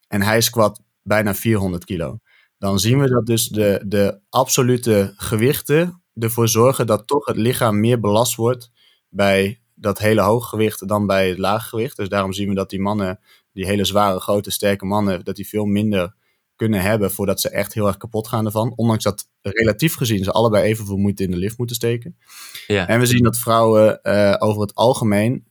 en 0.08 0.22
hij 0.22 0.42
squat 0.42 0.82
bijna 1.04 1.36
400 1.36 1.86
kilo. 1.86 2.20
Dan 2.58 2.80
zien 2.80 3.00
we 3.00 3.10
dat 3.10 3.26
dus 3.26 3.48
de, 3.48 3.84
de 3.88 4.20
absolute 4.30 5.14
gewichten 5.16 6.04
ervoor 6.14 6.48
zorgen 6.48 6.88
dat 6.88 7.08
toch 7.08 7.26
het 7.26 7.38
lichaam 7.38 7.80
meer 7.80 8.00
belast 8.00 8.36
wordt 8.36 8.72
bij 9.10 9.62
dat 9.76 10.00
hele 10.00 10.22
hoge 10.22 10.48
gewicht 10.48 10.88
dan 10.88 11.08
bij 11.08 11.30
het 11.30 11.38
lage 11.38 11.70
gewicht. 11.70 11.98
Dus 11.98 12.10
daarom 12.10 12.34
zien 12.34 12.50
we 12.50 12.56
dat 12.56 12.70
die 12.70 12.82
mannen, 12.82 13.20
die 13.54 13.66
hele 13.66 13.86
zware, 13.86 14.20
grote, 14.20 14.52
sterke 14.52 14.86
mannen, 14.86 15.24
dat 15.24 15.36
die 15.36 15.48
veel 15.48 15.66
minder 15.66 16.16
kunnen 16.56 16.82
hebben 16.82 17.12
voordat 17.12 17.42
ze 17.42 17.50
echt 17.50 17.74
heel 17.74 17.88
erg 17.88 17.98
kapot 17.98 18.28
gaan 18.28 18.46
ervan. 18.46 18.74
Ondanks 18.76 19.04
dat 19.04 19.30
relatief 19.42 19.96
gezien 19.96 20.24
ze 20.24 20.32
allebei 20.32 20.64
even 20.64 20.86
veel 20.86 20.98
moeite 20.98 21.24
in 21.24 21.32
de 21.32 21.38
lift 21.38 21.58
moeten 21.58 21.76
steken. 21.76 22.18
Ja. 22.68 22.88
En 22.88 23.00
we 23.00 23.06
zien 23.06 23.24
dat 23.24 23.40
vrouwen 23.40 24.00
uh, 24.04 24.36
over 24.40 24.62
het 24.62 24.76
algemeen 24.76 25.48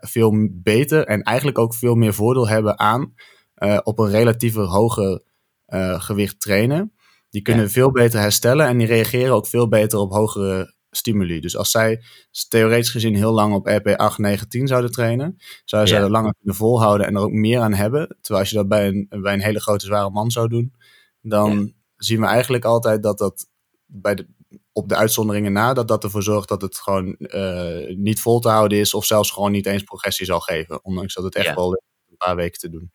veel 0.00 0.48
beter 0.50 1.06
en 1.06 1.22
eigenlijk 1.22 1.58
ook 1.58 1.74
veel 1.74 1.94
meer 1.94 2.14
voordeel 2.14 2.48
hebben 2.48 2.78
aan 2.78 3.14
uh, 3.62 3.78
op 3.82 3.98
een 3.98 4.10
relatief 4.10 4.54
hoger 4.54 5.22
uh, 5.68 6.00
gewicht 6.00 6.40
trainen. 6.40 6.92
Die 7.30 7.42
kunnen 7.42 7.70
veel 7.70 7.90
beter 7.90 8.20
herstellen 8.20 8.66
en 8.66 8.78
die 8.78 8.86
reageren 8.86 9.34
ook 9.34 9.46
veel 9.46 9.68
beter 9.68 9.98
op 9.98 10.12
hogere 10.12 10.74
stimuli. 10.90 11.40
Dus 11.40 11.56
als 11.56 11.70
zij 11.70 12.02
theoretisch 12.48 12.90
gezien 12.90 13.14
heel 13.14 13.32
lang 13.32 13.54
op 13.54 13.66
RP 13.66 13.88
8, 13.88 14.18
9, 14.18 14.48
10 14.48 14.66
zouden 14.66 14.90
trainen, 14.90 15.36
zouden 15.64 15.90
zij 15.90 16.00
dat 16.00 16.10
langer 16.10 16.34
kunnen 16.38 16.56
volhouden 16.56 17.06
en 17.06 17.14
er 17.14 17.22
ook 17.22 17.32
meer 17.32 17.60
aan 17.60 17.74
hebben. 17.74 18.16
Terwijl 18.20 18.40
als 18.40 18.50
je 18.50 18.56
dat 18.56 18.68
bij 18.68 18.88
een, 18.88 19.06
bij 19.22 19.32
een 19.32 19.42
hele 19.42 19.60
grote 19.60 19.86
zware 19.86 20.10
man 20.10 20.30
zou 20.30 20.48
doen, 20.48 20.74
dan 21.20 21.72
zien 21.96 22.20
we 22.20 22.26
eigenlijk 22.26 22.64
altijd 22.64 23.02
dat 23.02 23.18
dat 23.18 23.46
bij 23.86 24.14
de, 24.14 24.26
op 24.72 24.88
de 24.88 24.96
uitzonderingen 24.96 25.52
na, 25.52 25.72
dat 25.72 25.88
dat 25.88 26.04
ervoor 26.04 26.22
zorgt 26.22 26.48
dat 26.48 26.62
het 26.62 26.78
gewoon 26.78 27.14
uh, 27.18 27.96
niet 27.96 28.20
vol 28.20 28.40
te 28.40 28.48
houden 28.48 28.78
is 28.78 28.94
of 28.94 29.04
zelfs 29.04 29.30
gewoon 29.30 29.52
niet 29.52 29.66
eens 29.66 29.82
progressie 29.82 30.26
zal 30.26 30.40
geven. 30.40 30.84
Ondanks 30.84 31.14
dat 31.14 31.24
het 31.24 31.34
echt 31.34 31.54
wel 31.54 31.72
een 31.72 32.16
paar 32.16 32.36
weken 32.36 32.58
te 32.58 32.70
doen. 32.70 32.92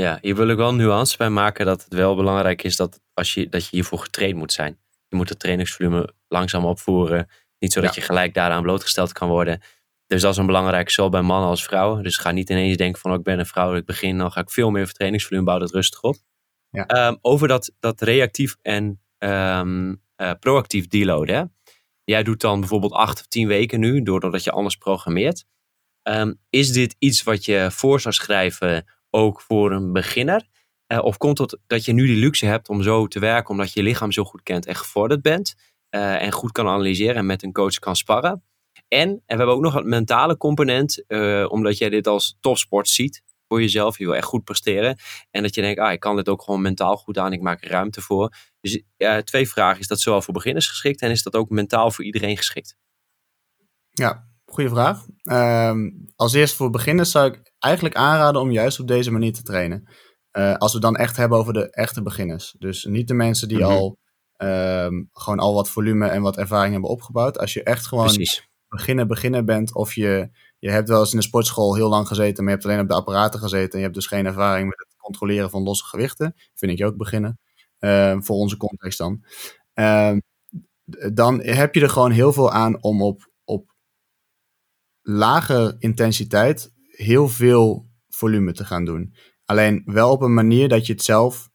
Ja, 0.00 0.18
hier 0.20 0.34
wil 0.34 0.48
ik 0.48 0.56
wel 0.56 0.74
nuance 0.74 1.16
bij 1.16 1.30
maken 1.30 1.66
dat 1.66 1.84
het 1.84 1.94
wel 1.94 2.16
belangrijk 2.16 2.62
is 2.62 2.76
dat, 2.76 3.00
als 3.14 3.34
je, 3.34 3.48
dat 3.48 3.62
je 3.62 3.68
hiervoor 3.70 3.98
getraind 3.98 4.36
moet 4.36 4.52
zijn. 4.52 4.78
Je 5.08 5.16
moet 5.16 5.28
het 5.28 5.38
trainingsvolume 5.38 6.14
langzaam 6.28 6.64
opvoeren. 6.64 7.28
Niet 7.58 7.72
zodat 7.72 7.94
je 7.94 8.00
gelijk 8.00 8.34
daaraan 8.34 8.62
blootgesteld 8.62 9.12
kan 9.12 9.28
worden. 9.28 9.60
Dus 10.06 10.22
dat 10.22 10.32
is 10.32 10.38
een 10.38 10.46
belangrijk, 10.46 10.90
zowel 10.90 11.10
bij 11.10 11.22
mannen 11.22 11.48
als 11.48 11.64
vrouwen. 11.64 12.02
Dus 12.02 12.16
ga 12.16 12.30
niet 12.30 12.50
ineens 12.50 12.76
denken 12.76 13.00
van 13.00 13.10
oh, 13.10 13.16
ik 13.16 13.22
ben 13.22 13.38
een 13.38 13.46
vrouw, 13.46 13.74
ik 13.74 13.84
begin, 13.84 14.18
dan 14.18 14.32
ga 14.32 14.40
ik 14.40 14.50
veel 14.50 14.70
meer 14.70 14.92
trainingsvolume, 14.92 15.44
bouw 15.46 15.58
dat 15.58 15.72
rustig 15.72 16.02
op. 16.02 16.16
Ja. 16.70 17.08
Um, 17.08 17.18
over 17.20 17.48
dat, 17.48 17.72
dat 17.80 18.00
reactief 18.00 18.56
en 18.62 19.00
um, 19.18 20.02
uh, 20.16 20.30
proactief 20.40 20.86
deloaden. 20.86 21.54
Jij 22.04 22.22
doet 22.22 22.40
dan 22.40 22.60
bijvoorbeeld 22.60 22.92
acht 22.92 23.20
of 23.20 23.26
tien 23.26 23.48
weken 23.48 23.80
nu, 23.80 24.02
doordat 24.02 24.44
je 24.44 24.50
anders 24.50 24.76
programmeert. 24.76 25.44
Um, 26.02 26.40
is 26.50 26.72
dit 26.72 26.96
iets 26.98 27.22
wat 27.22 27.44
je 27.44 27.68
voor 27.70 28.00
zou 28.00 28.14
schrijven 28.14 28.84
ook 29.10 29.40
voor 29.40 29.72
een 29.72 29.92
beginner? 29.92 30.46
Uh, 30.92 31.04
of 31.04 31.16
komt 31.16 31.38
het 31.38 31.58
dat 31.66 31.84
je 31.84 31.92
nu 31.92 32.06
die 32.06 32.16
luxe 32.16 32.46
hebt 32.46 32.68
om 32.68 32.82
zo 32.82 33.06
te 33.06 33.18
werken, 33.18 33.50
omdat 33.50 33.72
je 33.72 33.80
je 33.80 33.86
lichaam 33.86 34.12
zo 34.12 34.24
goed 34.24 34.42
kent 34.42 34.66
en 34.66 34.74
gevorderd 34.74 35.22
bent 35.22 35.54
uh, 35.90 36.22
en 36.22 36.32
goed 36.32 36.52
kan 36.52 36.66
analyseren 36.66 37.16
en 37.16 37.26
met 37.26 37.42
een 37.42 37.52
coach 37.52 37.78
kan 37.78 37.96
sparren? 37.96 38.42
En, 38.88 39.08
en 39.08 39.22
we 39.26 39.36
hebben 39.36 39.54
ook 39.54 39.62
nog 39.62 39.74
een 39.74 39.88
mentale 39.88 40.36
component, 40.36 41.04
uh, 41.08 41.46
omdat 41.50 41.78
jij 41.78 41.88
dit 41.88 42.06
als 42.06 42.36
topsport 42.40 42.88
ziet 42.88 43.22
voor 43.48 43.60
jezelf. 43.60 43.98
Je 43.98 44.04
wil 44.04 44.14
echt 44.14 44.26
goed 44.26 44.44
presteren. 44.44 44.96
En 45.30 45.42
dat 45.42 45.54
je 45.54 45.60
denkt, 45.60 45.80
ah, 45.80 45.92
ik 45.92 46.00
kan 46.00 46.16
dit 46.16 46.28
ook 46.28 46.42
gewoon 46.42 46.60
mentaal 46.60 46.96
goed 46.96 47.18
aan. 47.18 47.32
Ik 47.32 47.40
maak 47.40 47.64
er 47.64 47.70
ruimte 47.70 48.00
voor. 48.00 48.32
Dus 48.60 48.82
twee 49.24 49.48
vragen. 49.48 49.80
Is 49.80 49.86
dat 49.86 50.00
zowel 50.00 50.22
voor 50.22 50.34
beginners 50.34 50.68
geschikt 50.68 51.00
en 51.00 51.10
is 51.10 51.22
dat 51.22 51.34
ook 51.34 51.48
mentaal 51.48 51.90
voor 51.90 52.04
iedereen 52.04 52.36
geschikt? 52.36 52.76
Ja, 53.90 54.28
goede 54.44 54.68
vraag. 54.68 55.06
Uh, 55.22 55.72
als 56.16 56.32
eerst 56.32 56.54
voor 56.54 56.70
beginners 56.70 57.10
zou 57.10 57.32
ik 57.32 57.47
eigenlijk 57.58 57.94
aanraden 57.94 58.40
om 58.40 58.50
juist 58.50 58.80
op 58.80 58.88
deze 58.88 59.10
manier 59.10 59.32
te 59.32 59.42
trainen. 59.42 59.88
Uh, 60.32 60.54
als 60.54 60.72
we 60.72 60.80
dan 60.80 60.96
echt 60.96 61.16
hebben 61.16 61.38
over 61.38 61.52
de 61.52 61.70
echte 61.70 62.02
beginners. 62.02 62.54
Dus 62.58 62.84
niet 62.84 63.08
de 63.08 63.14
mensen 63.14 63.48
die 63.48 63.58
mm 63.58 63.64
-hmm. 63.64 63.72
al 63.72 63.98
um, 64.42 65.08
gewoon 65.12 65.38
al 65.38 65.54
wat 65.54 65.70
volume 65.70 66.06
en 66.08 66.22
wat 66.22 66.36
ervaring 66.36 66.72
hebben 66.72 66.90
opgebouwd. 66.90 67.38
Als 67.38 67.52
je 67.52 67.62
echt 67.62 67.86
gewoon 67.86 68.04
Precies. 68.04 68.48
beginner 68.68 69.06
beginner 69.06 69.44
bent 69.44 69.74
of 69.74 69.94
je, 69.94 70.30
je 70.58 70.70
hebt 70.70 70.88
wel 70.88 71.00
eens 71.00 71.12
in 71.12 71.18
de 71.18 71.24
sportschool 71.24 71.74
heel 71.74 71.88
lang 71.88 72.06
gezeten, 72.06 72.44
maar 72.44 72.52
je 72.52 72.58
hebt 72.58 72.64
alleen 72.68 72.82
op 72.82 72.88
de 72.88 72.94
apparaten 72.94 73.40
gezeten 73.40 73.72
en 73.72 73.78
je 73.78 73.84
hebt 73.84 73.94
dus 73.94 74.06
geen 74.06 74.26
ervaring 74.26 74.68
met 74.68 74.78
het 74.78 74.96
controleren 74.96 75.50
van 75.50 75.62
losse 75.62 75.84
gewichten. 75.84 76.34
Vind 76.54 76.72
ik 76.72 76.78
je 76.78 76.86
ook 76.86 76.96
beginnen. 76.96 77.38
Uh, 77.80 78.16
voor 78.20 78.36
onze 78.36 78.56
context 78.56 78.98
dan. 78.98 79.24
Uh, 79.74 80.16
dan 81.12 81.42
heb 81.42 81.74
je 81.74 81.80
er 81.80 81.90
gewoon 81.90 82.10
heel 82.10 82.32
veel 82.32 82.52
aan 82.52 82.82
om 82.82 83.02
op, 83.02 83.30
op 83.44 83.74
lage 85.02 85.76
intensiteit 85.78 86.70
heel 86.98 87.28
veel 87.28 87.86
volume 88.08 88.52
te 88.52 88.64
gaan 88.64 88.84
doen. 88.84 89.14
Alleen 89.44 89.82
wel 89.84 90.10
op 90.10 90.20
een 90.20 90.34
manier 90.34 90.68
dat 90.68 90.86
je 90.86 90.92
het 90.92 91.02
zelf 91.02 91.48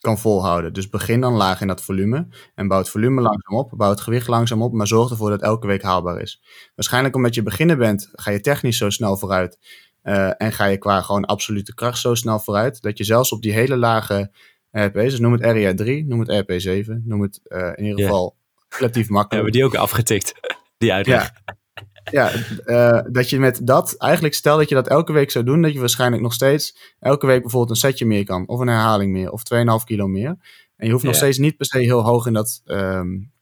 kan 0.00 0.18
volhouden. 0.18 0.72
Dus 0.72 0.88
begin 0.88 1.20
dan 1.20 1.34
laag 1.34 1.60
in 1.60 1.66
dat 1.66 1.82
volume 1.82 2.28
en 2.54 2.68
bouw 2.68 2.78
het 2.78 2.88
volume 2.88 3.20
langzaam 3.20 3.56
op, 3.56 3.72
bouw 3.76 3.90
het 3.90 4.00
gewicht 4.00 4.26
langzaam 4.26 4.62
op, 4.62 4.72
maar 4.72 4.86
zorg 4.86 5.10
ervoor 5.10 5.30
dat 5.30 5.42
elke 5.42 5.66
week 5.66 5.82
haalbaar 5.82 6.20
is. 6.20 6.42
Waarschijnlijk 6.74 7.16
omdat 7.16 7.34
je 7.34 7.42
beginner 7.42 7.76
bent, 7.76 8.08
ga 8.12 8.30
je 8.30 8.40
technisch 8.40 8.76
zo 8.76 8.90
snel 8.90 9.16
vooruit 9.16 9.58
uh, 10.02 10.30
en 10.36 10.52
ga 10.52 10.64
je 10.64 10.78
qua 10.78 11.02
gewoon 11.02 11.24
absolute 11.24 11.74
kracht 11.74 11.98
zo 11.98 12.14
snel 12.14 12.38
vooruit, 12.38 12.82
dat 12.82 12.98
je 12.98 13.04
zelfs 13.04 13.32
op 13.32 13.42
die 13.42 13.52
hele 13.52 13.76
lage 13.76 14.32
RP's, 14.70 15.10
dus 15.10 15.18
noem 15.18 15.32
het 15.32 15.42
RIA 15.42 15.74
3, 15.74 16.06
noem 16.06 16.20
het 16.20 16.28
RP 16.28 16.52
7, 16.56 17.02
noem 17.06 17.22
het 17.22 17.40
uh, 17.44 17.72
in 17.74 17.84
ieder 17.84 18.04
geval 18.04 18.36
yeah. 18.36 18.80
relatief 18.80 19.08
makkelijk. 19.18 19.44
Hebben 19.44 19.52
we 19.52 19.58
die 19.58 19.64
ook 19.64 19.84
afgetikt, 19.84 20.34
die 20.78 20.92
uitleg? 20.92 21.22
Ja 21.22 21.56
ja, 22.10 22.32
uh, 22.64 23.00
dat 23.12 23.30
je 23.30 23.38
met 23.38 23.60
dat, 23.66 23.96
eigenlijk 23.96 24.34
stel 24.34 24.56
dat 24.56 24.68
je 24.68 24.74
dat 24.74 24.88
elke 24.88 25.12
week 25.12 25.30
zou 25.30 25.44
doen, 25.44 25.62
dat 25.62 25.72
je 25.72 25.78
waarschijnlijk 25.78 26.22
nog 26.22 26.32
steeds 26.32 26.94
elke 27.00 27.26
week 27.26 27.40
bijvoorbeeld 27.40 27.70
een 27.70 27.76
setje 27.76 28.06
meer 28.06 28.24
kan, 28.24 28.48
of 28.48 28.60
een 28.60 28.68
herhaling 28.68 29.12
meer, 29.12 29.30
of 29.30 29.42
2,5 29.54 29.84
kilo 29.84 30.06
meer. 30.06 30.36
En 30.76 30.86
je 30.86 30.92
hoeft 30.92 31.04
nog 31.04 31.14
steeds 31.14 31.38
niet 31.38 31.56
per 31.56 31.66
se 31.66 31.78
heel 31.78 32.04
hoog 32.04 32.26
in, 32.26 32.32
dat, 32.32 32.62
um, 32.64 33.32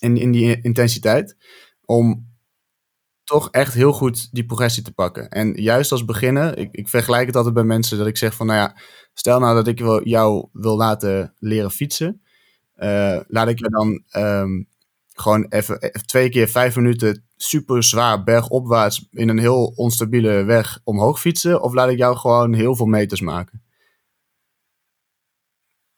in, 0.00 0.16
in 0.16 0.30
die 0.30 0.60
intensiteit, 0.60 1.36
om 1.84 2.28
toch 3.24 3.48
echt 3.50 3.74
heel 3.74 3.92
goed 3.92 4.32
die 4.32 4.46
progressie 4.46 4.82
te 4.82 4.92
pakken. 4.92 5.28
En 5.28 5.52
juist 5.62 5.92
als 5.92 6.04
beginner, 6.04 6.58
ik, 6.58 6.68
ik 6.72 6.88
vergelijk 6.88 7.26
het 7.26 7.36
altijd 7.36 7.54
bij 7.54 7.64
mensen 7.64 7.98
dat 7.98 8.06
ik 8.06 8.16
zeg 8.16 8.34
van, 8.34 8.46
nou 8.46 8.58
ja, 8.58 8.76
stel 9.14 9.38
nou 9.38 9.54
dat 9.54 9.66
ik 9.66 9.78
wil, 9.78 10.08
jou 10.08 10.48
wil 10.52 10.76
laten 10.76 11.34
leren 11.38 11.70
fietsen, 11.70 12.22
uh, 12.76 13.20
laat 13.26 13.48
ik 13.48 13.58
je 13.58 13.68
dan 13.68 14.02
um, 14.24 14.68
gewoon 15.14 15.46
even, 15.48 15.80
even 15.80 16.06
twee 16.06 16.28
keer 16.28 16.48
vijf 16.48 16.76
minuten 16.76 17.24
super 17.42 17.82
zwaar 17.82 18.24
bergopwaarts 18.24 19.08
in 19.10 19.28
een 19.28 19.38
heel 19.38 19.72
onstabiele 19.76 20.44
weg 20.44 20.80
omhoog 20.84 21.20
fietsen? 21.20 21.62
Of 21.62 21.74
laat 21.74 21.90
ik 21.90 21.98
jou 21.98 22.16
gewoon 22.16 22.52
heel 22.52 22.76
veel 22.76 22.86
meters 22.86 23.20
maken? 23.20 23.62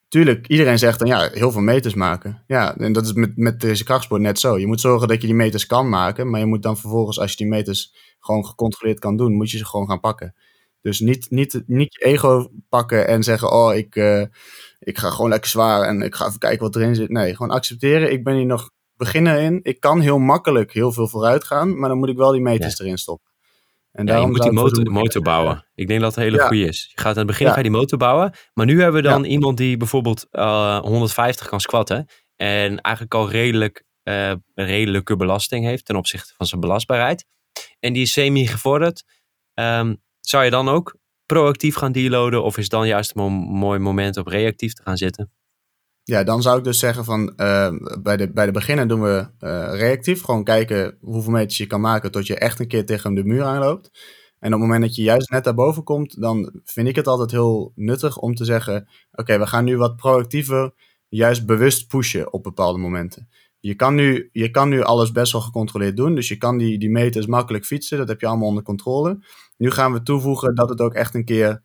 Tuurlijk, 0.09 0.49
iedereen 0.49 0.79
zegt 0.79 0.99
dan 0.99 1.09
ja, 1.09 1.31
heel 1.33 1.51
veel 1.51 1.61
meters 1.61 1.95
maken. 1.95 2.43
Ja, 2.47 2.77
en 2.77 2.93
dat 2.93 3.05
is 3.05 3.13
met, 3.13 3.37
met 3.37 3.61
deze 3.61 3.85
krachtsport 3.85 4.21
net 4.21 4.39
zo. 4.39 4.59
Je 4.59 4.67
moet 4.67 4.81
zorgen 4.81 5.09
dat 5.09 5.21
je 5.21 5.27
die 5.27 5.37
meters 5.37 5.67
kan 5.67 5.89
maken, 5.89 6.31
maar 6.31 6.41
je 6.41 6.47
moet 6.47 6.63
dan 6.63 6.79
vervolgens, 6.79 7.19
als 7.19 7.31
je 7.31 7.37
die 7.37 7.47
meters 7.47 7.95
gewoon 8.21 8.47
gecontroleerd 8.47 8.99
kan 8.99 9.17
doen, 9.17 9.33
moet 9.33 9.51
je 9.51 9.59
ze 9.59 9.65
gewoon 9.65 9.89
gaan 9.89 10.01
pakken. 10.01 10.35
Dus 10.81 11.01
niet, 11.01 11.31
niet, 11.31 11.63
niet 11.67 11.95
je 11.95 12.05
ego 12.05 12.51
pakken 12.69 13.07
en 13.07 13.23
zeggen, 13.23 13.53
oh, 13.53 13.75
ik, 13.75 13.97
uh, 13.97 14.25
ik 14.79 14.99
ga 14.99 15.11
gewoon 15.11 15.31
lekker 15.31 15.51
zwaar 15.51 15.83
en 15.83 16.03
ik 16.03 16.15
ga 16.15 16.27
even 16.27 16.39
kijken 16.39 16.61
wat 16.61 16.77
erin 16.77 16.95
zit. 16.95 17.11
Nee, 17.11 17.37
gewoon 17.37 17.53
accepteren. 17.53 18.13
Ik 18.13 18.25
ben 18.25 18.35
hier 18.35 18.47
nog 18.47 18.71
beginnen 19.05 19.41
in. 19.41 19.61
Ik 19.63 19.81
kan 19.81 20.01
heel 20.01 20.19
makkelijk 20.19 20.73
heel 20.73 20.93
veel 20.93 21.09
vooruit 21.09 21.45
gaan, 21.45 21.79
maar 21.79 21.89
dan 21.89 21.99
moet 21.99 22.09
ik 22.09 22.17
wel 22.17 22.33
die 22.33 22.41
meters 22.41 22.79
erin 22.79 22.99
stoppen. 22.99 23.31
En 23.93 24.07
ja, 24.07 24.17
je 24.17 24.27
moet 24.27 24.43
die 24.43 24.53
motor, 24.53 24.91
motor 24.91 25.23
bouwen. 25.23 25.67
Ik 25.75 25.87
denk 25.87 26.01
dat 26.01 26.15
het 26.15 26.25
hele 26.25 26.37
ja. 26.37 26.47
goede 26.47 26.65
is. 26.65 26.91
Je 26.95 27.01
gaat 27.01 27.13
aan 27.13 27.17
het 27.17 27.27
begin 27.27 27.47
ga 27.47 27.57
je 27.57 27.63
die 27.63 27.71
motor 27.71 27.99
bouwen. 27.99 28.33
Maar 28.55 28.67
nu 28.67 28.83
hebben 28.83 29.03
we 29.03 29.09
dan 29.09 29.25
iemand 29.25 29.57
die 29.57 29.77
bijvoorbeeld 29.77 30.27
uh, 30.33 30.77
eh, 30.77 30.83
150 30.83 31.49
kan 31.49 31.61
squatten. 31.61 32.07
En 32.37 32.81
eigenlijk 32.81 33.15
al 33.15 33.31
redelijk, 33.31 33.85
uh, 34.05 34.33
redelijke 34.55 35.17
belasting 35.17 35.65
heeft 35.65 35.85
ten 35.85 35.97
opzichte 35.97 36.35
van 36.37 36.47
zijn 36.47 36.61
belastbaarheid. 36.61 37.27
En 37.81 37.93
die 37.93 38.03
is 38.03 38.13
semi-gevorderd. 38.13 39.05
Um, 39.55 40.03
zou 40.21 40.45
je 40.45 40.51
dan 40.51 40.69
ook 40.69 40.97
proactief 41.27 41.75
gaan 41.75 41.93
deloaden? 41.93 42.43
Of 42.43 42.59
is 42.59 42.69
dan 42.69 42.87
juist 42.87 43.17
een 43.17 43.33
mooi 43.33 43.79
moment 43.79 44.17
op 44.17 44.27
reactief 44.27 44.73
te 44.73 44.83
gaan 44.83 44.97
zitten? 44.97 45.33
Ja, 46.05 46.25
dan 46.25 46.43
zou 46.43 46.59
ik 46.59 46.65
dus 46.65 46.79
zeggen 46.79 47.05
van 47.05 47.33
uh, 47.37 47.71
bij, 48.03 48.17
de, 48.17 48.33
bij 48.33 48.47
de 48.47 48.53
beginner 48.53 48.89
doen 48.89 49.03
we 49.03 49.29
uh, 49.41 49.75
reactief. 49.75 50.23
Gewoon 50.23 50.45
kijken 50.45 50.99
hoeveel 51.01 51.33
meters 51.33 51.57
je 51.57 51.67
kan 51.67 51.81
maken 51.81 52.11
tot 52.11 52.27
je 52.27 52.39
echt 52.39 52.61
een 52.61 52.69
keer 52.69 52.87
tegen 52.87 53.15
de 53.15 53.25
muur 53.25 53.43
aanloopt. 53.43 53.91
En 54.39 54.55
op 54.55 54.61
het 54.61 54.69
moment 54.69 54.83
dat 54.83 54.95
je 54.95 55.03
juist 55.03 55.31
net 55.31 55.45
daarboven 55.45 55.85
komt, 55.85 56.21
dan 56.21 56.61
vind 56.65 56.89
ik 56.89 56.97
het 56.97 57.07
altijd 57.07 57.31
heel 57.31 57.73
nuttig 57.75 58.19
om 58.19 58.35
te 58.35 58.45
zeggen: 58.45 58.89
Oké, 59.13 59.39
we 59.39 59.47
gaan 59.47 59.65
nu 59.65 59.77
wat 59.77 59.97
proactiever, 59.97 60.73
juist 61.09 61.47
bewust 61.47 61.89
pushen 61.89 62.33
op 62.33 62.43
bepaalde 62.43 62.79
momenten. 62.79 63.29
je 63.61 63.75
kan, 63.75 63.95
nu, 63.95 64.29
je 64.33 64.51
kan 64.51 64.69
nu 64.69 64.83
alles 64.83 65.13
best 65.13 65.33
wel 65.33 65.41
gecontroleerd 65.41 65.97
doen. 65.97 66.15
Dus 66.15 66.29
je 66.29 66.37
kan 66.37 66.59
die, 66.59 66.79
die 66.79 66.91
meters 66.91 67.27
makkelijk 67.27 67.65
fietsen. 67.65 67.99
Dat 67.99 68.09
heb 68.09 68.21
je 68.21 68.27
allemaal 68.27 68.49
onder 68.49 68.63
controle. 68.63 69.19
Nu 69.57 69.71
gaan 69.71 69.93
we 69.93 70.03
toevoegen 70.03 70.55
dat 70.55 70.69
het 70.69 70.81
ook 70.81 70.95
echt 70.95 71.15
een 71.15 71.25
keer 71.25 71.63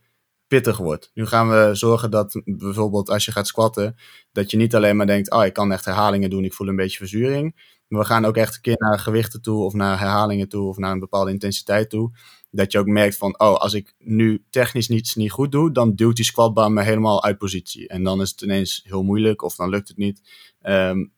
pittig 0.48 0.78
wordt. 0.78 1.12
Nu 1.14 1.26
gaan 1.26 1.50
we 1.50 1.70
zorgen 1.74 2.12
dat 2.12 2.42
bijvoorbeeld 2.46 3.10
als 3.10 3.26
je 3.26 3.32
gaat 3.32 3.48
squatten, 3.48 3.96
dat 4.32 4.52
je 4.52 4.58
niet 4.58 4.76
alleen 4.76 4.96
maar 4.96 5.08
denkt, 5.08 5.32
oh 5.32 5.46
ik 5.46 5.54
kan 5.54 5.72
echt 5.72 5.86
herhalingen 5.86 6.30
doen, 6.30 6.44
ik 6.44 6.54
voel 6.54 6.68
een 6.68 6.76
beetje 6.76 6.98
verzuring. 6.98 7.76
Maar 7.88 8.00
we 8.00 8.06
gaan 8.06 8.26
ook 8.26 8.38
echt 8.38 8.56
een 8.56 8.62
keer 8.62 8.76
naar 8.78 9.00
gewichten 9.00 9.42
toe 9.42 9.64
of 9.64 9.74
naar 9.74 10.00
herhalingen 10.00 10.50
toe 10.50 10.68
of 10.68 10.78
naar 10.78 10.92
een 10.92 11.00
bepaalde 11.00 11.32
intensiteit 11.32 11.90
toe. 11.90 12.12
Dat 12.52 12.72
je 12.72 12.80
ook 12.80 12.86
merkt 12.86 13.18
van, 13.18 13.40
oh 13.40 13.56
als 13.56 13.74
ik 13.74 13.94
nu 13.98 14.46
technisch 14.50 14.88
niets 14.88 15.16
niet 15.16 15.32
goed 15.32 15.52
doe, 15.52 15.72
dan 15.72 15.96
duwt 15.96 16.16
die 16.16 16.26
squatbar 16.26 16.72
me 16.72 16.84
helemaal 16.84 17.24
uit 17.24 17.38
positie. 17.38 17.88
En 17.88 18.04
dan 18.04 18.22
is 18.22 18.30
het 18.30 18.42
ineens 18.42 18.82
heel 18.84 19.04
moeilijk 19.04 19.42
of 19.42 19.56
dan 19.56 19.70
lukt 19.70 19.88
het 19.88 19.98
niet. 19.98 20.22
Um, 20.62 21.14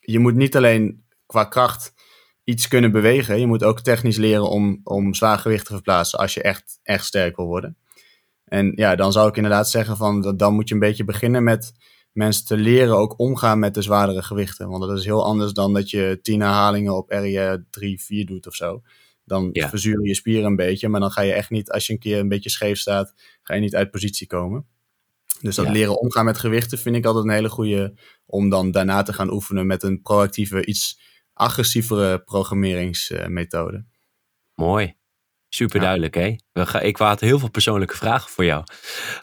je 0.00 0.18
moet 0.18 0.34
niet 0.34 0.56
alleen 0.56 1.04
qua 1.26 1.44
kracht 1.44 1.94
iets 2.44 2.68
kunnen 2.68 2.92
bewegen. 2.92 3.40
Je 3.40 3.46
moet 3.46 3.64
ook 3.64 3.80
technisch 3.80 4.16
leren 4.16 4.50
om, 4.50 4.80
om 4.84 5.14
zwaar 5.14 5.38
gewicht 5.38 5.66
te 5.66 5.72
verplaatsen 5.72 6.18
als 6.18 6.34
je 6.34 6.42
echt, 6.42 6.78
echt 6.82 7.04
sterk 7.04 7.36
wil 7.36 7.46
worden. 7.46 7.76
En 8.46 8.72
ja, 8.74 8.96
dan 8.96 9.12
zou 9.12 9.28
ik 9.28 9.36
inderdaad 9.36 9.70
zeggen 9.70 9.96
van 9.96 10.36
dan 10.36 10.54
moet 10.54 10.68
je 10.68 10.74
een 10.74 10.80
beetje 10.80 11.04
beginnen 11.04 11.44
met 11.44 11.72
mensen 12.12 12.46
te 12.46 12.56
leren 12.56 12.96
ook 12.96 13.18
omgaan 13.18 13.58
met 13.58 13.74
de 13.74 13.82
zwaardere 13.82 14.22
gewichten. 14.22 14.68
Want 14.68 14.82
dat 14.82 14.98
is 14.98 15.04
heel 15.04 15.24
anders 15.24 15.52
dan 15.52 15.72
dat 15.72 15.90
je 15.90 16.18
tien 16.22 16.40
herhalingen 16.40 16.96
op 16.96 17.10
RE 17.10 17.64
3, 17.70 18.00
4 18.00 18.26
doet 18.26 18.46
of 18.46 18.54
zo. 18.54 18.82
Dan 19.24 19.48
ja. 19.52 19.68
verzuren 19.68 20.04
je 20.04 20.14
spieren 20.14 20.44
een 20.44 20.56
beetje, 20.56 20.88
maar 20.88 21.00
dan 21.00 21.10
ga 21.10 21.20
je 21.20 21.32
echt 21.32 21.50
niet, 21.50 21.70
als 21.70 21.86
je 21.86 21.92
een 21.92 21.98
keer 21.98 22.18
een 22.18 22.28
beetje 22.28 22.50
scheef 22.50 22.78
staat, 22.78 23.14
ga 23.42 23.54
je 23.54 23.60
niet 23.60 23.74
uit 23.74 23.90
positie 23.90 24.26
komen. 24.26 24.66
Dus 25.40 25.54
dat 25.54 25.68
leren 25.68 26.00
omgaan 26.00 26.24
met 26.24 26.38
gewichten 26.38 26.78
vind 26.78 26.96
ik 26.96 27.04
altijd 27.04 27.24
een 27.24 27.30
hele 27.30 27.48
goede 27.48 27.94
om 28.26 28.48
dan 28.48 28.70
daarna 28.70 29.02
te 29.02 29.12
gaan 29.12 29.32
oefenen 29.32 29.66
met 29.66 29.82
een 29.82 30.02
proactieve, 30.02 30.64
iets 30.64 31.00
agressievere 31.32 32.18
programmeringsmethode. 32.18 33.84
Mooi. 34.54 34.96
Super 35.56 35.80
duidelijk, 35.80 36.14
hè? 36.14 36.36
Ik 36.80 36.96
had 36.96 37.20
heel 37.20 37.38
veel 37.38 37.50
persoonlijke 37.50 37.96
vragen 37.96 38.30
voor 38.30 38.44
jou. 38.44 38.64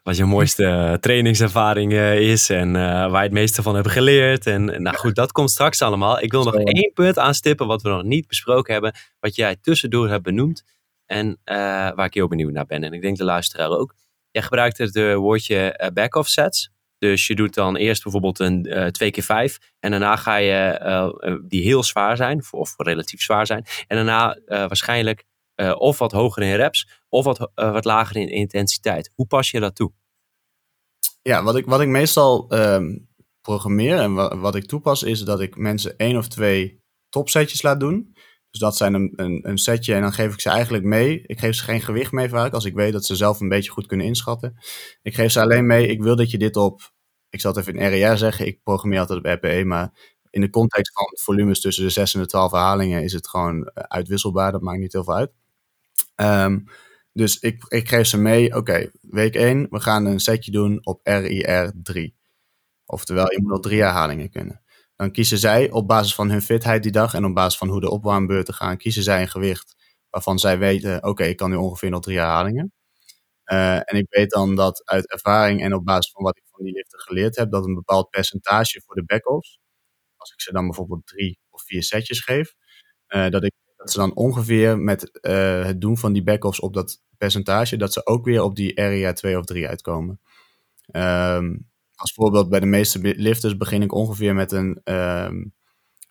Wat 0.04 0.18
je 0.18 0.26
mooiste 0.26 0.66
eh, 0.66 0.94
trainingservaring 0.94 1.94
is 1.94 2.50
en 2.50 2.68
uh, 2.68 2.74
waar 2.84 3.10
je 3.10 3.18
het 3.18 3.32
meeste 3.32 3.62
van 3.62 3.76
hebt 3.76 3.90
geleerd. 3.90 4.46
En 4.46 4.82
nou 4.82 4.96
goed, 4.96 5.16
dat 5.16 5.32
komt 5.32 5.50
straks 5.52 5.82
allemaal. 5.82 6.22
Ik 6.22 6.32
wil 6.32 6.44
nog 6.44 6.56
één 6.56 6.92
punt 6.94 7.18
aanstippen 7.18 7.68
wat 7.68 7.82
we 7.82 7.90
nog 7.90 8.04
niet 8.04 8.28
besproken 8.28 8.74
hebben. 8.74 8.94
Wat 9.20 9.36
jij 9.36 9.56
tussendoor 9.62 10.10
hebt 10.10 10.24
benoemd 10.24 10.64
en 11.06 11.28
uh, 11.28 11.56
waar 11.96 12.06
ik 12.06 12.14
heel 12.14 12.28
benieuwd 12.28 12.52
naar 12.52 12.66
ben. 12.66 12.84
En 12.84 12.94
ik 12.94 13.02
denk 13.02 13.18
de 13.18 13.24
luisteraar 13.24 13.70
ook. 13.70 13.96
Jij 14.32 14.42
gebruikt 14.42 14.78
het 14.78 15.14
woordje 15.16 15.92
back-off 15.94 16.30
sets. 16.30 16.70
Dus 16.98 17.28
je 17.28 17.36
doet 17.36 17.54
dan 17.54 17.76
eerst 17.76 18.04
bijvoorbeeld 18.04 18.40
een 18.40 18.68
uh, 18.68 18.86
2 18.86 19.12
keer 19.12 19.24
5 19.24 19.60
en 19.80 19.92
daarna 19.92 20.16
ga 20.16 20.36
je 20.36 21.42
die 21.48 21.64
heel 21.64 21.84
zwaar 21.84 22.18
zijn, 22.18 22.44
of 22.52 22.74
relatief 22.78 23.22
zwaar 23.22 23.46
zijn. 23.46 23.66
En 23.88 23.96
daarna 23.96 24.38
waarschijnlijk 24.46 25.24
uh, 25.56 25.76
of 25.78 25.98
wat 25.98 26.12
hoger 26.12 26.44
in 26.44 26.56
reps, 26.56 26.90
of 27.10 27.26
wat, 27.26 27.40
uh, 27.40 27.72
wat 27.72 27.86
lager 27.86 28.16
in 28.16 28.30
intensiteit. 28.30 29.12
Hoe 29.16 29.26
pas 29.26 29.52
je 29.52 29.60
dat 29.60 29.76
toe? 29.76 29.92
Ja, 31.22 31.44
wat 31.44 31.56
ik, 31.56 31.66
wat 31.66 31.82
ik 31.82 31.88
meestal 31.88 32.54
um, 32.54 33.08
programmeer 33.42 34.00
en 34.00 34.14
wat, 34.14 34.34
wat 34.34 34.56
ik 34.56 34.66
toepas, 34.66 35.04
is 35.04 35.22
dat 35.22 35.42
ik 35.42 35.58
mensen 35.58 35.98
één 35.98 36.18
of 36.18 36.28
twee 36.28 36.82
topsetjes 37.10 37.62
laat 37.62 37.80
doen. 37.80 38.16
Dus 38.50 38.62
dat 38.62 38.78
zijn 38.78 38.94
een, 38.94 39.14
een, 39.16 39.50
een, 39.50 39.58
setje 39.58 39.94
en 39.94 40.02
dan 40.02 40.14
geef 40.14 40.34
ik 40.34 40.40
ze 40.40 40.50
eigenlijk 40.50 40.84
mee. 40.84 41.22
Ik 41.26 41.40
geef 41.40 41.56
ze 41.56 41.64
geen 41.64 41.82
gewicht 41.82 42.12
mee 42.12 42.30
vaak, 42.30 42.54
als 42.54 42.66
ik 42.66 42.74
weet 42.74 42.94
dat 42.94 43.06
ze 43.06 43.16
zelf 43.16 43.40
een 43.40 43.50
beetje 43.50 43.72
goed 43.72 43.86
kunnen 43.86 44.06
inschatten. 44.06 44.56
Ik 45.02 45.16
geef 45.16 45.32
ze 45.32 45.42
alleen 45.42 45.66
mee, 45.66 45.88
ik 45.88 46.02
wil 46.02 46.16
dat 46.16 46.32
je 46.32 46.38
dit 46.38 46.56
op, 46.56 46.94
ik 47.30 47.42
zal 47.42 47.52
het 47.54 47.60
even 47.60 47.80
in 47.80 47.90
RER 47.90 48.18
zeggen, 48.18 48.48
ik 48.48 48.64
programmeer 48.64 49.00
altijd 49.00 49.20
op 49.20 49.26
RPE, 49.26 49.64
maar 49.66 50.18
in 50.30 50.42
de 50.42 50.50
context 50.50 50.94
van 50.94 51.06
volumes 51.22 51.62
tussen 51.62 51.84
de 51.84 51.90
6 51.90 52.14
en 52.14 52.22
de 52.22 52.28
12 52.28 52.52
herhalingen 52.52 53.04
is 53.04 53.14
het 53.14 53.28
gewoon 53.28 53.64
eh, 53.64 53.84
uitwisselbaar, 53.84 54.52
dat 54.52 54.62
maakt 54.62 54.80
niet 54.80 54.94
heel 54.94 55.04
veel 55.04 55.16
uit. 55.16 55.32
Um, 56.16 56.64
dus 57.14 57.40
ik, 57.40 57.64
ik 57.68 57.90
geef 57.90 58.08
ze 58.08 58.18
mee, 58.18 58.56
oké, 58.56 58.92
week 59.02 59.36
1, 59.36 59.68
we 59.70 59.80
gaan 59.80 60.06
een 60.06 60.20
setje 60.20 60.52
doen 60.52 60.86
op 60.86 61.00
RIR 61.04 61.74
3. 61.84 62.16
Oftewel, 62.86 63.32
je 63.32 63.42
moet 63.42 63.52
nog 63.52 63.60
drie 63.60 63.82
herhalingen 63.82 64.30
kunnen. 64.30 64.62
Dan 64.96 65.12
kiezen 65.12 65.38
zij 65.38 65.72
op 65.72 65.88
basis 65.88 66.16
van 66.16 66.30
hun 66.30 66.42
fitheid 66.42 66.84
die 66.84 66.92
dag 66.92 67.14
en 67.14 67.26
op 67.26 67.34
basis 67.34 67.58
van 67.58 67.70
hoe 67.70 67.80
de 67.80 67.90
opwarmbeurten 67.90 68.54
gaan, 68.54 68.78
kiezen 68.78 69.04
zij 69.04 69.22
een 69.22 69.30
gewicht 69.30 69.76
waarvan 70.10 70.40
zij 70.40 70.58
weten, 70.58 71.04
oké, 71.04 71.24
ik 71.24 71.38
kan 71.38 71.50
nu 71.50 71.56
ongeveer 71.56 71.90
nog 71.90 72.02
drie 72.02 72.18
herhalingen. 72.18 72.74
Uh, 73.46 73.76
en 73.76 73.98
ik 73.98 74.06
weet 74.10 74.30
dan 74.30 74.56
dat 74.56 74.86
uit 74.86 75.12
ervaring 75.12 75.62
en 75.62 75.74
op 75.74 75.86
basis 75.86 76.12
van 76.12 76.24
wat 76.24 76.38
ik 76.38 76.44
van 76.52 76.64
die 76.64 76.74
liften 76.74 77.00
geleerd 77.00 77.36
heb, 77.36 77.52
dat 77.52 77.66
een 77.66 77.74
bepaald 77.74 78.10
percentage 78.10 78.82
voor 78.86 78.96
de 78.96 79.04
back-offs, 79.06 79.60
als 80.16 80.32
ik 80.32 80.42
ze 80.42 80.52
dan 80.52 80.66
bijvoorbeeld 80.66 81.08
drie 81.08 81.40
of 81.50 81.64
vier 81.64 81.84
setjes 81.84 82.20
geef, 82.20 82.54
uh, 83.08 83.30
dat 83.30 83.44
ik 83.44 83.54
dat 83.84 83.92
ze 83.92 84.00
dan 84.00 84.16
ongeveer 84.16 84.80
met 84.80 85.20
uh, 85.22 85.66
het 85.66 85.82
doen 85.82 85.98
van 85.98 86.14
die 86.14 86.24
backoffs 86.24 86.60
op 86.60 86.74
dat 86.74 87.02
percentage, 87.18 87.78
dat 87.78 87.94
ze 87.94 88.06
ook 88.06 88.26
weer 88.26 88.44
op 88.44 88.56
die 88.56 88.80
area 88.80 89.14
2 89.14 89.38
of 89.38 89.46
3 89.46 89.68
uitkomen. 89.68 90.20
Um, 90.92 91.70
als 91.96 92.14
voorbeeld 92.14 92.50
bij 92.50 92.60
de 92.60 92.66
meeste 92.66 93.00
lifters 93.18 93.58
begin 93.58 93.82
ik 93.82 93.94
ongeveer 93.94 94.34
met 94.34 94.52
een, 94.52 94.82
um, 94.84 95.54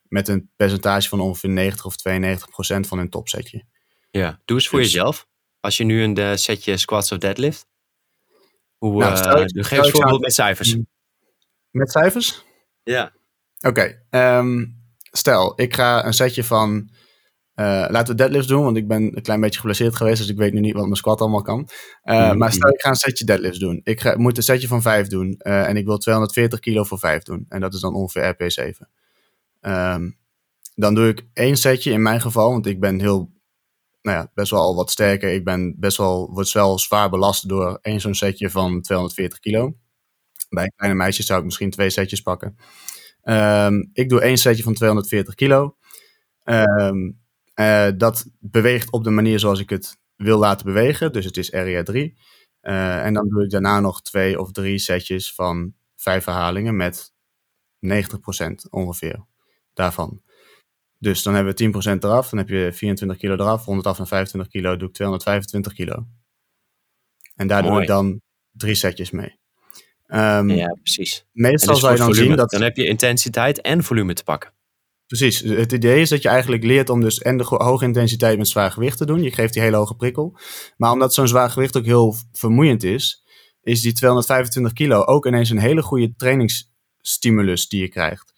met 0.09 0.29
een 0.29 0.51
percentage 0.57 1.09
van 1.09 1.21
ongeveer 1.21 1.51
90 1.51 1.85
of 1.85 1.97
92 1.97 2.51
procent 2.51 2.87
van 2.87 2.99
hun 2.99 3.11
topsetje. 3.11 3.65
Ja, 4.11 4.41
doe 4.45 4.57
eens 4.57 4.69
voor 4.69 4.79
dus, 4.79 4.93
jezelf. 4.93 5.27
Als 5.61 5.77
je 5.77 5.85
nu 5.85 6.03
een 6.03 6.19
uh, 6.19 6.35
setje 6.35 6.77
squats 6.77 7.13
of 7.13 7.19
deadlift, 7.19 7.67
hoe, 8.79 8.99
nou, 8.99 9.17
stel, 9.17 9.41
uh, 9.41 9.45
geef 9.65 9.79
eens 9.79 9.91
voorbeeld 9.91 10.21
met 10.21 10.35
cijfers. 10.35 10.77
Met 11.71 11.91
cijfers? 11.91 12.45
Ja. 12.83 13.13
Oké, 13.61 13.69
okay, 14.09 14.39
um, 14.39 14.81
stel 15.11 15.61
ik 15.61 15.75
ga 15.75 16.07
een 16.07 16.15
setje 16.15 16.45
van 16.45 16.91
laten 17.65 18.07
we 18.07 18.15
deadlifts 18.15 18.47
doen, 18.47 18.63
want 18.65 18.77
ik 18.77 18.89
ben 18.89 19.03
een 19.17 19.23
klein 19.23 19.41
beetje 19.41 19.59
geblesseerd 19.59 19.97
geweest, 19.97 20.19
dus 20.19 20.29
ik 20.29 20.37
weet 20.37 20.53
nu 20.53 20.61
niet 20.61 20.75
wat 20.75 20.83
mijn 20.83 20.97
squat 20.97 21.21
allemaal 21.21 21.43
kan. 21.43 21.69
Uh, 22.05 22.31
mm 22.31 22.39
Maar 22.39 22.53
stel, 22.53 22.71
ik 22.71 22.81
ga 22.81 22.89
een 22.89 22.95
setje 22.95 23.25
deadlifts 23.25 23.59
doen. 23.59 23.81
Ik 23.85 24.01
ga, 24.01 24.17
moet 24.17 24.37
een 24.37 24.43
setje 24.43 24.69
van 24.69 24.83
5 24.83 25.07
doen 25.07 25.41
uh, 25.43 25.69
en 25.69 25.77
ik 25.77 25.85
wil 25.85 25.99
240 25.99 26.59
kilo 26.59 26.85
voor 26.85 26.99
5 26.99 27.23
doen. 27.23 27.47
En 27.49 27.61
dat 27.61 27.75
is 27.75 27.81
dan 27.81 27.95
ongeveer 27.95 28.35
RP7. 28.35 28.79
Um, 28.79 28.87
ehm, 29.61 30.11
dan 30.75 30.95
doe 30.95 31.09
ik 31.09 31.27
één 31.33 31.57
setje 31.57 31.93
in 31.93 32.03
mijn 32.03 32.21
geval, 32.21 32.51
want 32.51 32.67
ik 32.67 32.81
ben 32.81 33.01
heel, 33.01 33.33
nou 34.03 34.17
ja, 34.17 34.31
best 34.35 34.51
wel 34.51 34.61
al 34.61 34.75
wat 34.75 34.91
sterker. 34.91 35.33
Ik 35.33 35.45
ben 35.45 35.75
best 35.79 35.97
wel, 35.97 36.31
word 36.33 36.53
wel 36.53 36.79
zwaar 36.79 37.11
belast 37.11 37.49
door 37.49 37.79
één 37.83 38.01
zo'n 38.01 38.15
setje 38.15 38.51
van 38.51 38.81
240 38.81 39.39
kilo. 39.39 39.77
Bij 40.49 40.73
kleine 40.77 40.97
meisjes 40.97 41.27
zou 41.27 41.39
ik 41.39 41.45
misschien 41.45 41.71
twee 41.71 41.91
setjes 41.91 42.21
pakken. 42.21 42.57
Um, 43.25 43.91
ik 43.93 44.09
doe 44.09 44.21
één 44.21 44.39
setje 44.39 44.63
van 44.63 44.75
240 44.75 45.35
kilo. 45.35 45.77
Um, 46.45 47.22
uh, 47.55 47.89
dat 47.97 48.27
beweegt 48.39 48.93
op 48.93 49.05
de 49.05 49.11
manier 49.11 49.39
zoals 49.39 49.61
ik 49.61 49.71
het 49.71 50.01
wil 50.17 50.39
laten 50.39 50.67
bewegen. 50.67 51.13
Dus 51.13 51.25
het 51.25 51.37
is 51.37 51.53
area 51.53 51.83
3. 51.83 52.19
Uh, 52.63 53.05
en 53.05 53.15
dan 53.15 53.29
doe 53.29 53.45
ik 53.45 53.51
daarna 53.51 53.81
nog 53.81 54.03
twee 54.03 54.41
of 54.41 54.53
drie 54.53 54.79
setjes 54.79 55.35
van 55.35 55.75
vijf 55.97 56.25
herhalingen 56.25 56.77
met 56.77 57.13
90% 57.87 57.91
ongeveer 58.71 59.25
daarvan. 59.75 60.23
Dus 60.99 61.23
dan 61.23 61.35
hebben 61.35 61.57
we 61.57 61.93
10% 61.95 61.99
eraf, 61.99 62.29
dan 62.29 62.39
heb 62.39 62.49
je 62.49 62.73
24 62.73 63.19
kilo 63.19 63.35
eraf, 63.35 63.65
100 63.65 63.87
af 63.87 63.99
en 63.99 64.07
25 64.07 64.53
kilo, 64.53 64.77
doe 64.77 64.89
ik 64.89 64.95
225 64.95 65.73
kilo. 65.73 66.07
En 67.35 67.47
daar 67.47 67.63
Mooi. 67.63 67.73
doe 67.73 67.83
ik 67.83 67.89
dan 67.89 68.21
drie 68.53 68.75
setjes 68.75 69.11
mee. 69.11 69.41
Um, 70.07 70.51
ja, 70.51 70.79
precies. 70.83 71.27
Meestal 71.33 71.77
zou 71.77 71.93
je 71.93 71.99
dan 71.99 72.07
volume. 72.07 72.27
zien 72.27 72.37
dat... 72.37 72.51
Dan 72.51 72.63
heb 72.63 72.77
je 72.77 72.87
intensiteit 72.87 73.61
en 73.61 73.83
volume 73.83 74.13
te 74.13 74.25
pakken. 74.25 74.53
Precies. 75.13 75.41
Het 75.41 75.73
idee 75.73 76.01
is 76.01 76.09
dat 76.09 76.23
je 76.23 76.29
eigenlijk 76.29 76.63
leert 76.65 76.91
om 76.91 77.01
dus 77.01 77.19
en 77.19 77.37
de 77.37 77.45
hoge 77.45 77.85
intensiteit 77.85 78.39
met 78.39 78.49
zwaar 78.49 78.71
gewicht 78.71 78.99
te 78.99 79.07
doen. 79.07 79.23
Je 79.23 79.33
geeft 79.33 79.53
die 79.53 79.63
hele 79.63 79.77
hoge 79.77 79.95
prikkel. 79.95 80.39
Maar 80.77 80.93
omdat 80.93 81.15
zo'n 81.15 81.29
zwaar 81.29 81.51
gewicht 81.51 81.77
ook 81.77 81.85
heel 81.85 82.17
vermoeiend 82.33 82.83
is, 82.83 83.25
is 83.63 83.83
die 83.83 83.93
225 83.93 84.73
kilo 84.73 85.05
ook 85.05 85.27
ineens 85.27 85.51
een 85.51 85.59
hele 85.59 85.83
goede 85.83 86.15
trainingsstimulus 86.17 87.69
die 87.69 87.81
je 87.81 87.89
krijgt. 87.89 88.33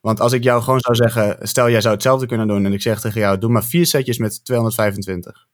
Want 0.00 0.20
als 0.20 0.32
ik 0.32 0.42
jou 0.42 0.62
gewoon 0.62 0.80
zou 0.80 0.94
zeggen, 0.94 1.48
stel 1.48 1.70
jij 1.70 1.80
zou 1.80 1.94
hetzelfde 1.94 2.26
kunnen 2.26 2.48
doen 2.48 2.64
en 2.64 2.72
ik 2.72 2.82
zeg 2.82 3.00
tegen 3.00 3.20
jou, 3.20 3.38
doe 3.38 3.50
maar 3.50 3.64
vier 3.64 3.86
setjes 3.86 4.18
met 4.18 4.44
225. 4.44 5.46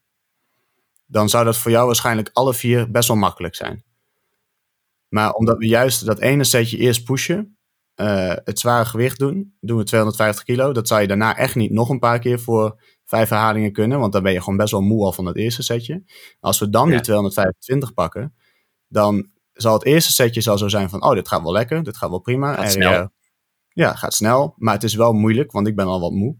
Dan 1.07 1.29
zou 1.29 1.45
dat 1.45 1.57
voor 1.57 1.71
jou 1.71 1.87
waarschijnlijk 1.87 2.31
alle 2.33 2.55
vier 2.55 2.91
best 2.91 3.09
wel 3.09 3.17
makkelijk 3.17 3.55
zijn. 3.55 3.85
Maar 5.09 5.33
omdat 5.33 5.59
we 5.59 5.67
juist 5.67 6.07
dat 6.07 6.19
ene 6.19 6.45
setje 6.45 6.77
eerst 6.77 7.05
pushen, 7.05 7.56
uh, 7.97 8.35
het 8.45 8.59
zware 8.59 8.85
gewicht 8.85 9.19
doen, 9.19 9.57
doen 9.61 9.79
we 9.79 9.85
250 9.85 10.45
kilo. 10.45 10.73
Dat 10.73 10.89
zou 10.89 11.01
je 11.01 11.07
daarna 11.07 11.37
echt 11.37 11.55
niet 11.55 11.71
nog 11.71 11.89
een 11.89 11.99
paar 11.99 12.19
keer 12.19 12.41
voor 12.41 12.83
vijf 13.05 13.29
herhalingen 13.29 13.73
kunnen, 13.73 13.99
want 13.99 14.13
dan 14.13 14.23
ben 14.23 14.33
je 14.33 14.43
gewoon 14.43 14.57
best 14.57 14.71
wel 14.71 14.81
moe 14.81 15.05
al 15.05 15.13
van 15.13 15.27
het 15.27 15.37
eerste 15.37 15.63
setje. 15.63 16.05
Als 16.41 16.59
we 16.59 16.71
dan 16.71 16.89
ja. 16.89 16.93
die 16.93 17.01
225 17.01 17.95
pakken, 17.95 18.35
dan 18.89 19.31
zal 19.53 19.73
het 19.73 19.85
eerste 19.85 20.13
setje 20.13 20.41
zal 20.41 20.59
zo 20.59 20.69
zijn 20.69 20.89
van, 20.89 21.03
oh, 21.03 21.13
dit 21.13 21.29
gaat 21.29 21.43
wel 21.43 21.53
lekker, 21.53 21.83
dit 21.83 21.97
gaat 21.97 22.11
wel 22.11 22.19
prima. 22.19 22.55
Gaat 22.55 22.73
snel. 22.73 22.93
Uh, 22.93 23.07
ja, 23.69 23.95
gaat 23.95 24.15
snel, 24.15 24.55
maar 24.57 24.75
het 24.75 24.83
is 24.83 24.95
wel 24.95 25.13
moeilijk, 25.13 25.53
want 25.53 25.67
ik 25.67 25.77
ben 25.77 25.87
al 25.87 26.01
wat 26.01 26.13
moe. 26.13 26.37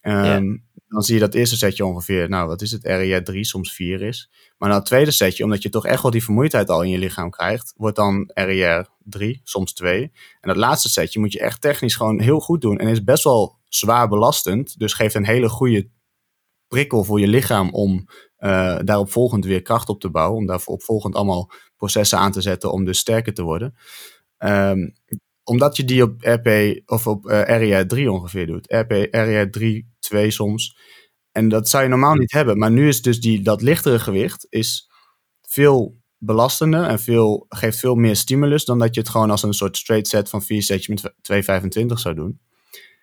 Um, 0.00 0.12
ja. 0.24 0.58
Dan 0.88 1.02
zie 1.02 1.14
je 1.14 1.20
dat 1.20 1.34
eerste 1.34 1.56
setje 1.56 1.84
ongeveer, 1.84 2.28
nou 2.28 2.48
wat 2.48 2.62
is 2.62 2.70
het, 2.70 2.84
RER 2.84 3.24
3, 3.24 3.44
soms 3.44 3.72
4 3.72 4.02
is. 4.02 4.30
Maar 4.58 4.68
dan 4.68 4.78
het 4.78 4.86
tweede 4.86 5.10
setje, 5.10 5.44
omdat 5.44 5.62
je 5.62 5.68
toch 5.68 5.86
echt 5.86 6.02
wel 6.02 6.10
die 6.10 6.24
vermoeidheid 6.24 6.68
al 6.68 6.82
in 6.82 6.90
je 6.90 6.98
lichaam 6.98 7.30
krijgt, 7.30 7.72
wordt 7.76 7.96
dan 7.96 8.30
RER 8.34 8.88
3, 8.98 9.40
soms 9.44 9.72
2. 9.72 10.02
En 10.40 10.48
dat 10.48 10.56
laatste 10.56 10.88
setje 10.88 11.20
moet 11.20 11.32
je 11.32 11.40
echt 11.40 11.60
technisch 11.60 11.96
gewoon 11.96 12.20
heel 12.20 12.40
goed 12.40 12.60
doen. 12.60 12.78
En 12.78 12.88
is 12.88 13.04
best 13.04 13.24
wel 13.24 13.58
zwaar 13.68 14.08
belastend, 14.08 14.78
dus 14.78 14.92
geeft 14.92 15.14
een 15.14 15.26
hele 15.26 15.48
goede 15.48 15.88
prikkel 16.68 17.04
voor 17.04 17.20
je 17.20 17.28
lichaam 17.28 17.70
om 17.70 18.08
uh, 18.38 18.78
daarop 18.84 19.10
volgend 19.10 19.44
weer 19.44 19.62
kracht 19.62 19.88
op 19.88 20.00
te 20.00 20.10
bouwen. 20.10 20.38
Om 20.38 20.46
daarop 20.46 20.68
opvolgend 20.68 21.14
allemaal 21.14 21.50
processen 21.76 22.18
aan 22.18 22.32
te 22.32 22.40
zetten 22.40 22.72
om 22.72 22.84
dus 22.84 22.98
sterker 22.98 23.34
te 23.34 23.42
worden. 23.42 23.74
Um, 24.38 24.94
omdat 25.48 25.76
je 25.76 25.84
die 25.84 26.02
op 26.02 26.14
RP 26.20 26.80
of 26.86 27.06
op 27.06 27.26
uh, 27.26 27.42
RER 27.42 27.88
3 27.88 28.12
ongeveer 28.12 28.46
doet. 28.46 28.72
RP, 28.72 28.90
RER 29.10 29.50
3, 29.50 29.88
2 30.08 30.30
soms. 30.30 30.76
En 31.32 31.48
dat 31.48 31.68
zou 31.68 31.82
je 31.82 31.88
normaal 31.88 32.14
niet 32.14 32.32
hebben. 32.32 32.58
Maar 32.58 32.70
nu 32.70 32.88
is 32.88 33.02
dus 33.02 33.20
die, 33.20 33.42
dat 33.42 33.62
lichtere 33.62 33.98
gewicht 33.98 34.46
is 34.48 34.90
veel 35.42 35.96
belastender 36.18 36.84
en 36.84 37.00
veel, 37.00 37.46
geeft 37.48 37.78
veel 37.78 37.94
meer 37.94 38.16
stimulus 38.16 38.64
dan 38.64 38.78
dat 38.78 38.94
je 38.94 39.00
het 39.00 39.08
gewoon 39.08 39.30
als 39.30 39.42
een 39.42 39.52
soort 39.52 39.76
straight 39.76 40.08
set 40.08 40.28
van 40.28 40.42
vier 40.42 40.62
setjes 40.62 41.02
met 41.02 41.12
2,25 41.82 41.86
zou 41.86 42.14
doen. 42.14 42.40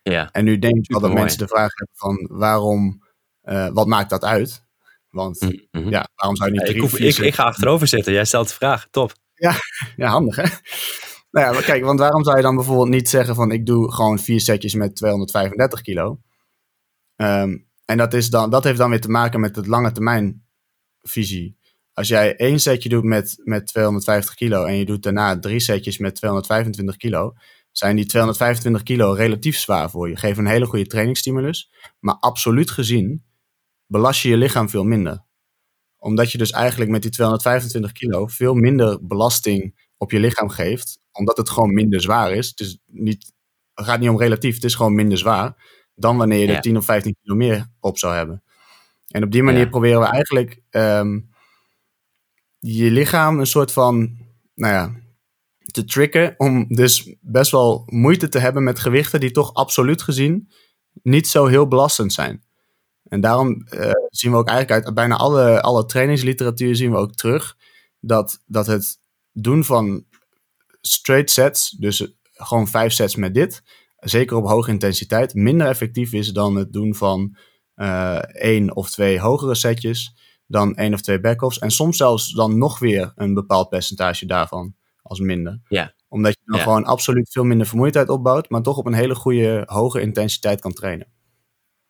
Ja, 0.04 0.32
en 0.32 0.44
nu 0.44 0.60
denk 0.60 0.76
ik 0.76 0.92
wel 0.92 1.00
dat 1.00 1.14
mensen 1.14 1.40
de 1.40 1.48
vraag 1.48 1.72
hebben 1.76 1.96
van 1.96 2.38
waarom, 2.38 3.04
uh, 3.44 3.68
wat 3.74 3.88
maakt 3.88 4.10
dat 4.10 4.24
uit? 4.24 4.64
Want 5.10 5.42
mm 5.42 5.68
-hmm. 5.72 5.90
ja, 5.90 6.08
waarom 6.16 6.36
zou 6.36 6.50
je 6.52 6.58
niet 6.58 6.68
ja, 6.68 6.74
ik, 6.74 6.82
hoef, 6.82 7.00
ik, 7.00 7.18
ik, 7.18 7.34
ga 7.34 7.44
achterover 7.44 7.88
zitten, 7.88 8.14
jij 8.14 8.26
stelt 8.26 8.48
de 8.48 8.54
vraag, 8.54 8.88
top. 8.92 9.14
Ja, 9.34 9.54
ja 9.96 10.10
handig 10.10 10.36
hè? 10.36 10.48
Nou 11.32 11.48
ja, 11.48 11.52
maar 11.52 11.64
kijk, 11.64 11.84
want 11.84 12.00
waarom 12.00 12.24
zou 12.24 12.38
je 12.38 12.44
dan 12.44 12.56
bijvoorbeeld 12.56 12.90
niet 12.90 13.10
zeggen 13.10 13.36
van 13.36 13.52
ik 13.52 13.66
doe 13.66 13.92
gewoon 13.92 14.20
vier 14.20 14.42
setjes 14.42 14.74
met 14.74 14.96
235 14.96 15.82
kilo? 15.82 16.20
Um, 17.16 17.68
en 17.86 17.98
dat, 17.98 18.14
is 18.14 18.30
dan, 18.30 18.50
dat 18.50 18.64
heeft 18.64 18.78
dan 18.78 18.90
weer 18.90 19.02
te 19.02 19.10
maken 19.10 19.40
met 19.40 19.56
het 19.56 19.68
lange 19.68 19.92
termijn 19.92 20.46
visie. 21.02 21.58
Als 21.94 22.08
jij 22.08 22.36
één 22.36 22.60
setje 22.60 22.90
doet 22.90 23.04
met, 23.04 23.42
met 23.44 23.68
250 23.68 24.36
kilo 24.36 24.66
en 24.66 24.76
je 24.76 24.86
doet 24.86 25.04
daarna 25.04 25.40
drie 25.40 25.60
setjes 25.60 25.98
met 25.98 26.16
225 26.16 26.98
kilo, 26.98 27.34
zijn 27.72 27.96
die 27.96 28.06
225 28.06 28.84
kilo 28.84 29.12
relatief 29.12 29.58
zwaar 29.58 29.90
voor 29.90 30.10
je. 30.10 30.16
Geven 30.16 30.46
een 30.46 30.52
hele 30.52 30.66
goede 30.66 30.86
trainingsstimulus, 30.86 31.72
maar 32.00 32.16
absoluut 32.20 32.72
gezien 32.72 33.24
belast 33.88 34.22
je 34.22 34.30
je 34.30 34.38
lichaam 34.38 34.70
veel 34.70 34.84
minder. 34.84 35.24
Omdat 35.98 36.32
je 36.32 36.38
dus 36.38 36.52
eigenlijk 36.52 36.92
met 36.92 37.02
die 37.02 37.12
225 37.12 37.92
kilo 37.92 38.28
veel 38.28 38.54
minder 38.54 39.08
belasting 39.08 39.90
op 39.98 40.12
je 40.12 40.20
lichaam 40.20 40.50
geeft, 40.50 41.00
omdat 41.12 41.38
het 41.38 41.50
gewoon 41.50 41.74
minder 41.74 42.02
zwaar 42.02 42.32
is. 42.32 42.50
Het, 42.50 42.60
is 42.60 42.80
niet, 42.86 43.34
het 43.74 43.86
gaat 43.86 44.00
niet 44.00 44.10
om 44.10 44.20
relatief, 44.20 44.56
het 44.56 44.64
is 44.64 44.76
gewoon 44.76 44.96
minder 44.96 45.18
zwaar 45.18 45.56
dan 45.96 46.18
wanneer 46.18 46.40
je 46.40 46.54
er 46.54 46.62
10 46.62 46.78
of 46.78 46.86
15 46.86 47.16
kilo 47.22 47.36
meer 47.36 47.68
op 47.80 47.98
zou 47.98 48.16
hebben. 48.16 48.44
En 49.08 49.24
op 49.24 49.32
die 49.32 49.44
manier 49.44 49.70
proberen 49.70 50.00
we 50.00 50.06
eigenlijk 50.06 50.62
um, 50.72 51.30
je 52.60 52.92
lichaam 52.92 53.40
een 53.40 53.48
soort 53.48 53.72
van, 53.72 54.18
nou 54.56 54.74
ja, 54.74 54.92
te 55.72 55.86
tricken 55.86 56.34
om 56.38 56.66
dus 56.68 57.16
best 57.22 57.52
wel 57.52 57.84
moeite 57.86 58.30
te 58.30 58.40
hebben 58.40 58.64
met 58.64 58.80
gewichten 58.80 59.20
die 59.20 59.32
toch 59.32 59.54
absoluut 59.54 60.02
gezien 60.02 60.50
niet 61.04 61.28
zo 61.28 61.46
heel 61.46 61.68
belastend 61.68 62.14
zijn. 62.14 62.44
En 63.04 63.22
daarom 63.22 63.68
uh, 63.70 63.92
zien 64.10 64.32
we 64.32 64.38
ook 64.38 64.48
eigenlijk 64.48 64.86
uit 64.86 64.96
bijna 64.96 65.16
alle, 65.16 65.62
alle 65.62 65.86
trainingsliteratuur 65.86 66.76
zien 66.76 66.92
we 66.92 66.98
ook 66.98 67.14
terug 67.14 67.58
dat, 68.00 68.42
dat 68.46 68.68
het 68.68 69.00
doen 69.32 69.64
van 69.64 70.06
straight 70.82 71.32
sets, 71.32 71.70
dus 71.70 72.14
gewoon 72.34 72.68
vijf 72.68 72.94
sets 72.94 73.16
met 73.16 73.34
dit, 73.34 73.64
zeker 74.10 74.38
op 74.38 74.48
hoge 74.48 74.72
intensiteit, 74.72 75.34
minder 75.34 75.68
effectief 75.68 76.14
is 76.14 76.28
dan 76.28 76.56
het 76.56 76.74
doen 76.74 76.96
van 76.96 77.38
uh, 77.76 78.18
één 78.18 78.76
of 78.76 78.90
twee 78.90 79.20
hogere 79.20 79.56
setjes, 79.56 80.16
dan 80.48 80.76
één 80.76 80.94
of 80.94 81.02
twee 81.02 81.20
backoffs. 81.20 81.60
En 81.60 81.72
soms 81.72 81.98
zelfs 81.98 82.34
dan 82.34 82.58
nog 82.58 82.80
weer 82.80 83.12
een 83.16 83.34
bepaald 83.34 83.70
percentage 83.70 84.26
daarvan 84.26 84.76
als 85.02 85.20
minder. 85.20 85.62
Ja. 85.68 85.94
Omdat 86.08 86.34
je 86.34 86.52
dan 86.52 86.60
gewoon 86.60 86.86
absoluut 86.86 87.32
veel 87.32 87.44
minder 87.44 87.68
vermoeidheid 87.68 88.10
opbouwt, 88.10 88.50
maar 88.50 88.62
toch 88.62 88.78
op 88.78 88.86
een 88.86 88.94
hele 88.94 89.16
goede 89.16 89.64
hoge 89.66 90.02
intensiteit 90.02 90.62
kan 90.62 90.74
trainen. 90.74 91.08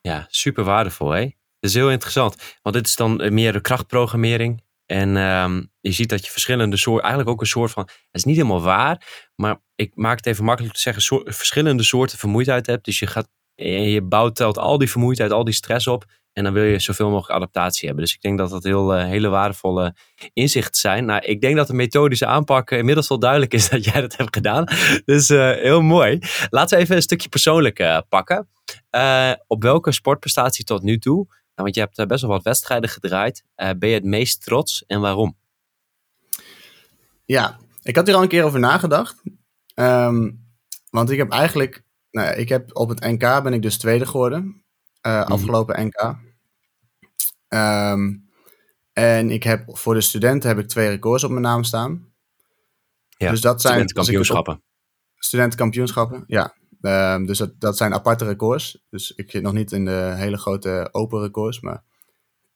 Ja, 0.02 0.26
super 0.30 0.64
waardevol 0.64 1.10
hè. 1.10 1.22
Dat 1.60 1.74
is 1.74 1.74
heel 1.74 1.92
interessant, 1.92 2.58
want 2.62 2.76
dit 2.76 2.88
is 2.88 2.96
dan 2.96 3.34
meer 3.34 3.54
de 3.54 3.62
krachtprogrammering. 3.62 4.64
En 4.86 5.16
um, 5.16 5.72
je 5.80 5.92
ziet 5.92 6.10
dat 6.10 6.26
je 6.26 6.32
verschillende 6.32 6.78
soorten, 6.78 7.04
eigenlijk 7.04 7.32
ook 7.32 7.42
een 7.42 7.48
soort 7.48 7.72
van, 7.72 7.84
het 7.84 8.08
is 8.12 8.24
niet 8.24 8.36
helemaal 8.36 8.62
waar, 8.62 9.30
maar 9.36 9.62
ik 9.76 9.92
maak 9.96 10.18
het 10.18 10.26
even 10.26 10.44
makkelijk 10.44 10.74
te 10.74 10.80
zeggen, 10.80 11.34
verschillende 11.34 11.84
soorten 11.84 12.18
vermoeidheid 12.18 12.68
hebt. 12.68 12.86
Dus 12.86 13.00
je 13.00 13.08
gaat, 13.08 13.28
je 13.56 14.02
bouwt 14.04 14.36
telt 14.36 14.58
al 14.58 14.78
die 14.78 14.90
vermoeidheid, 14.90 15.32
al 15.32 15.44
die 15.44 15.54
stress 15.54 15.88
op. 15.88 16.06
En 16.34 16.44
dan 16.44 16.54
wil 16.54 16.64
je 16.64 16.80
zoveel 16.80 17.10
mogelijk 17.10 17.38
adaptatie 17.38 17.88
hebben. 17.88 18.06
Dus 18.06 18.14
ik 18.14 18.22
denk 18.22 18.38
dat 18.38 18.50
dat 18.50 18.64
heel, 18.64 18.98
uh, 18.98 19.06
hele 19.06 19.28
waardevolle 19.28 19.96
inzichten 20.34 20.80
zijn. 20.80 21.06
Nou, 21.06 21.22
ik 21.26 21.42
denk 21.42 21.56
dat 21.56 21.68
de 21.68 21.74
methodische 21.74 22.26
aanpak 22.26 22.72
inmiddels 22.72 23.08
wel 23.08 23.20
duidelijk 23.20 23.54
is 23.54 23.70
dat 23.70 23.84
jij 23.84 24.02
dat 24.02 24.18
hebt 24.18 24.36
gedaan. 24.36 24.66
Dus 25.06 25.30
uh, 25.30 25.52
heel 25.52 25.82
mooi. 25.82 26.20
Laten 26.50 26.78
we 26.78 26.84
even 26.84 26.96
een 26.96 27.02
stukje 27.02 27.30
persoonlijk 27.30 28.04
pakken. 28.10 28.50
op 29.48 29.64
welke 29.64 29.92
sportprestatie 29.92 30.66
tot 30.66 30.84
nu 30.84 30.98
toe 30.98 31.28
want 31.56 31.76
je 31.76 31.82
hebt 31.82 32.08
best 32.08 32.22
wel 32.22 32.32
wat 32.32 32.44
wedstrijden 32.44 32.90
gedraaid. 32.90 33.44
Uh, 33.58 33.70
ben 33.78 33.90
je 33.90 33.96
het 33.96 34.04
meest 34.04 34.44
trots 34.44 34.86
en 34.86 35.02
waarom? 35.02 35.38
Ja, 37.26 37.60
ik 37.82 37.96
had 37.96 38.06
hier 38.08 38.16
al 38.16 38.22
een 38.22 38.28
keer 38.28 38.44
over 38.44 38.60
nagedacht. 38.60 39.22
Um, 39.76 40.46
want 40.90 41.10
ik 41.10 41.18
heb 41.18 41.32
eigenlijk, 41.32 41.84
nou 42.12 42.28
ja, 42.28 42.34
ik 42.34 42.50
heb 42.50 42.76
op 42.76 42.90
het 42.90 43.00
NK 43.00 43.20
ben 43.20 43.54
ik 43.54 43.62
dus 43.62 43.78
tweede 43.78 44.06
geworden. 44.06 44.64
Uh, 45.02 45.26
mm. 45.26 45.32
Afgelopen 45.32 45.86
NK. 45.86 46.16
Um, 47.48 48.30
en 48.94 49.30
ik 49.30 49.44
heb 49.44 49.78
voor 49.78 49.94
de 49.94 50.02
studenten 50.02 50.50
heb 50.50 50.60
ik 50.60 50.68
twee 50.68 50.90
records 50.90 51.24
op 51.24 51.30
mijn 51.30 51.42
naam 51.42 51.64
staan. 51.64 52.14
Ja, 53.18 53.32
dus 53.32 53.42
dat 53.42 53.62
zijn 53.62 53.74
studentenkampioenschappen. 53.74 54.64
Studentenkampioenschappen, 55.16 56.24
ja. 56.28 56.56
Um, 56.86 57.26
dus 57.26 57.38
dat, 57.38 57.60
dat 57.60 57.78
zijn 57.78 57.94
aparte 57.94 58.26
records. 58.26 58.84
Dus 58.90 59.12
ik 59.16 59.32
zit 59.32 59.42
nog 59.42 59.54
niet 59.54 59.72
in 59.72 59.86
de 59.86 60.14
hele 60.16 60.38
grote 60.38 60.90
open 60.92 61.22
records, 61.22 61.60
maar 61.62 61.84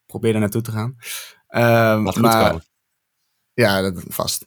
probeer 0.05 0.33
er 0.33 0.39
naartoe 0.39 0.61
te 0.61 0.71
gaan. 0.71 0.95
Um, 1.95 2.03
Wat 2.03 2.13
goed 2.13 2.23
maar, 2.23 2.47
komen. 2.47 2.63
Ja, 3.53 3.81
dat, 3.81 4.03
vast. 4.21 4.43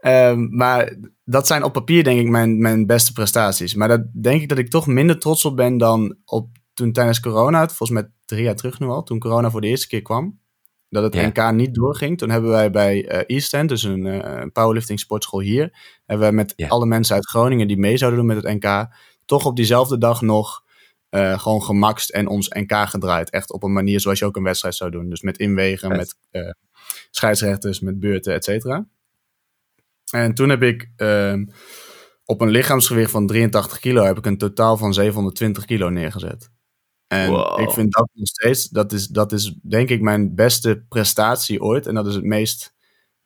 um, 0.00 0.56
maar 0.56 0.96
dat 1.24 1.46
zijn 1.46 1.62
op 1.62 1.72
papier 1.72 2.04
denk 2.04 2.20
ik 2.20 2.28
mijn, 2.28 2.60
mijn 2.60 2.86
beste 2.86 3.12
prestaties. 3.12 3.74
Maar 3.74 3.88
dat 3.88 4.02
denk 4.22 4.42
ik 4.42 4.48
dat 4.48 4.58
ik 4.58 4.70
toch 4.70 4.86
minder 4.86 5.18
trots 5.18 5.44
op 5.44 5.56
ben 5.56 5.78
dan 5.78 6.16
op 6.24 6.48
toen 6.74 6.92
tijdens 6.92 7.20
corona, 7.20 7.66
volgens 7.66 7.90
mij 7.90 8.10
drie 8.24 8.42
jaar 8.42 8.56
terug 8.56 8.78
nu 8.78 8.86
al, 8.86 9.02
toen 9.02 9.18
corona 9.18 9.50
voor 9.50 9.60
de 9.60 9.66
eerste 9.66 9.88
keer 9.88 10.02
kwam 10.02 10.38
dat 10.88 11.02
het 11.02 11.36
NK 11.36 11.52
niet 11.52 11.74
doorging. 11.74 12.18
Toen 12.18 12.30
hebben 12.30 12.50
wij 12.50 12.70
bij 12.70 13.12
uh, 13.12 13.20
East 13.26 13.54
End, 13.54 13.68
dus 13.68 13.82
een 13.82 14.06
uh, 14.06 14.42
powerlifting 14.52 15.00
sportschool 15.00 15.40
hier, 15.40 15.78
hebben 16.06 16.28
we 16.28 16.34
met 16.34 16.54
alle 16.68 16.86
mensen 16.86 17.14
uit 17.14 17.28
Groningen 17.28 17.68
die 17.68 17.78
mee 17.78 17.96
zouden 17.96 18.18
doen 18.18 18.28
met 18.28 18.44
het 18.44 18.62
NK, 18.62 18.86
toch 19.24 19.44
op 19.44 19.56
diezelfde 19.56 19.98
dag 19.98 20.20
nog 20.20 20.64
uh, 21.10 21.38
gewoon 21.38 21.62
gemaxt 21.62 22.10
en 22.10 22.26
ons 22.26 22.48
NK 22.48 22.72
gedraaid. 22.72 23.30
Echt 23.30 23.52
op 23.52 23.62
een 23.62 23.72
manier 23.72 24.00
zoals 24.00 24.18
je 24.18 24.24
ook 24.24 24.36
een 24.36 24.42
wedstrijd 24.42 24.74
zou 24.74 24.90
doen. 24.90 25.10
Dus 25.10 25.20
met 25.20 25.38
inwegen, 25.38 25.88
met 25.88 26.16
scheidsrechters, 27.10 27.80
met 27.80 28.00
beurten, 28.00 28.34
et 28.34 28.44
cetera. 28.44 28.86
En 30.12 30.34
toen 30.34 30.48
heb 30.48 30.62
ik 30.62 30.90
ehm, 30.96 31.44
op 32.24 32.40
een 32.40 32.50
lichaamsgewicht 32.50 33.10
van 33.10 33.26
83 33.26 33.78
kilo 33.78 34.04
heb 34.04 34.18
ik 34.18 34.26
een 34.26 34.38
totaal 34.38 34.76
van 34.76 34.94
720 34.94 35.64
kilo 35.64 35.88
neergezet. 35.88 36.50
En 37.06 37.32
ik 37.56 37.70
vind 37.70 37.92
dat 37.92 38.08
nog 38.12 38.26
steeds, 38.28 38.68
dat 38.68 38.92
is, 38.92 39.06
dat 39.06 39.32
is 39.32 39.54
denk 39.62 39.88
ik 39.88 40.00
mijn 40.00 40.34
beste 40.34 40.84
prestatie 40.88 41.62
ooit. 41.62 41.86
En 41.86 41.94
dat 41.94 42.06
is 42.06 42.14
het 42.14 42.24
meest, 42.24 42.74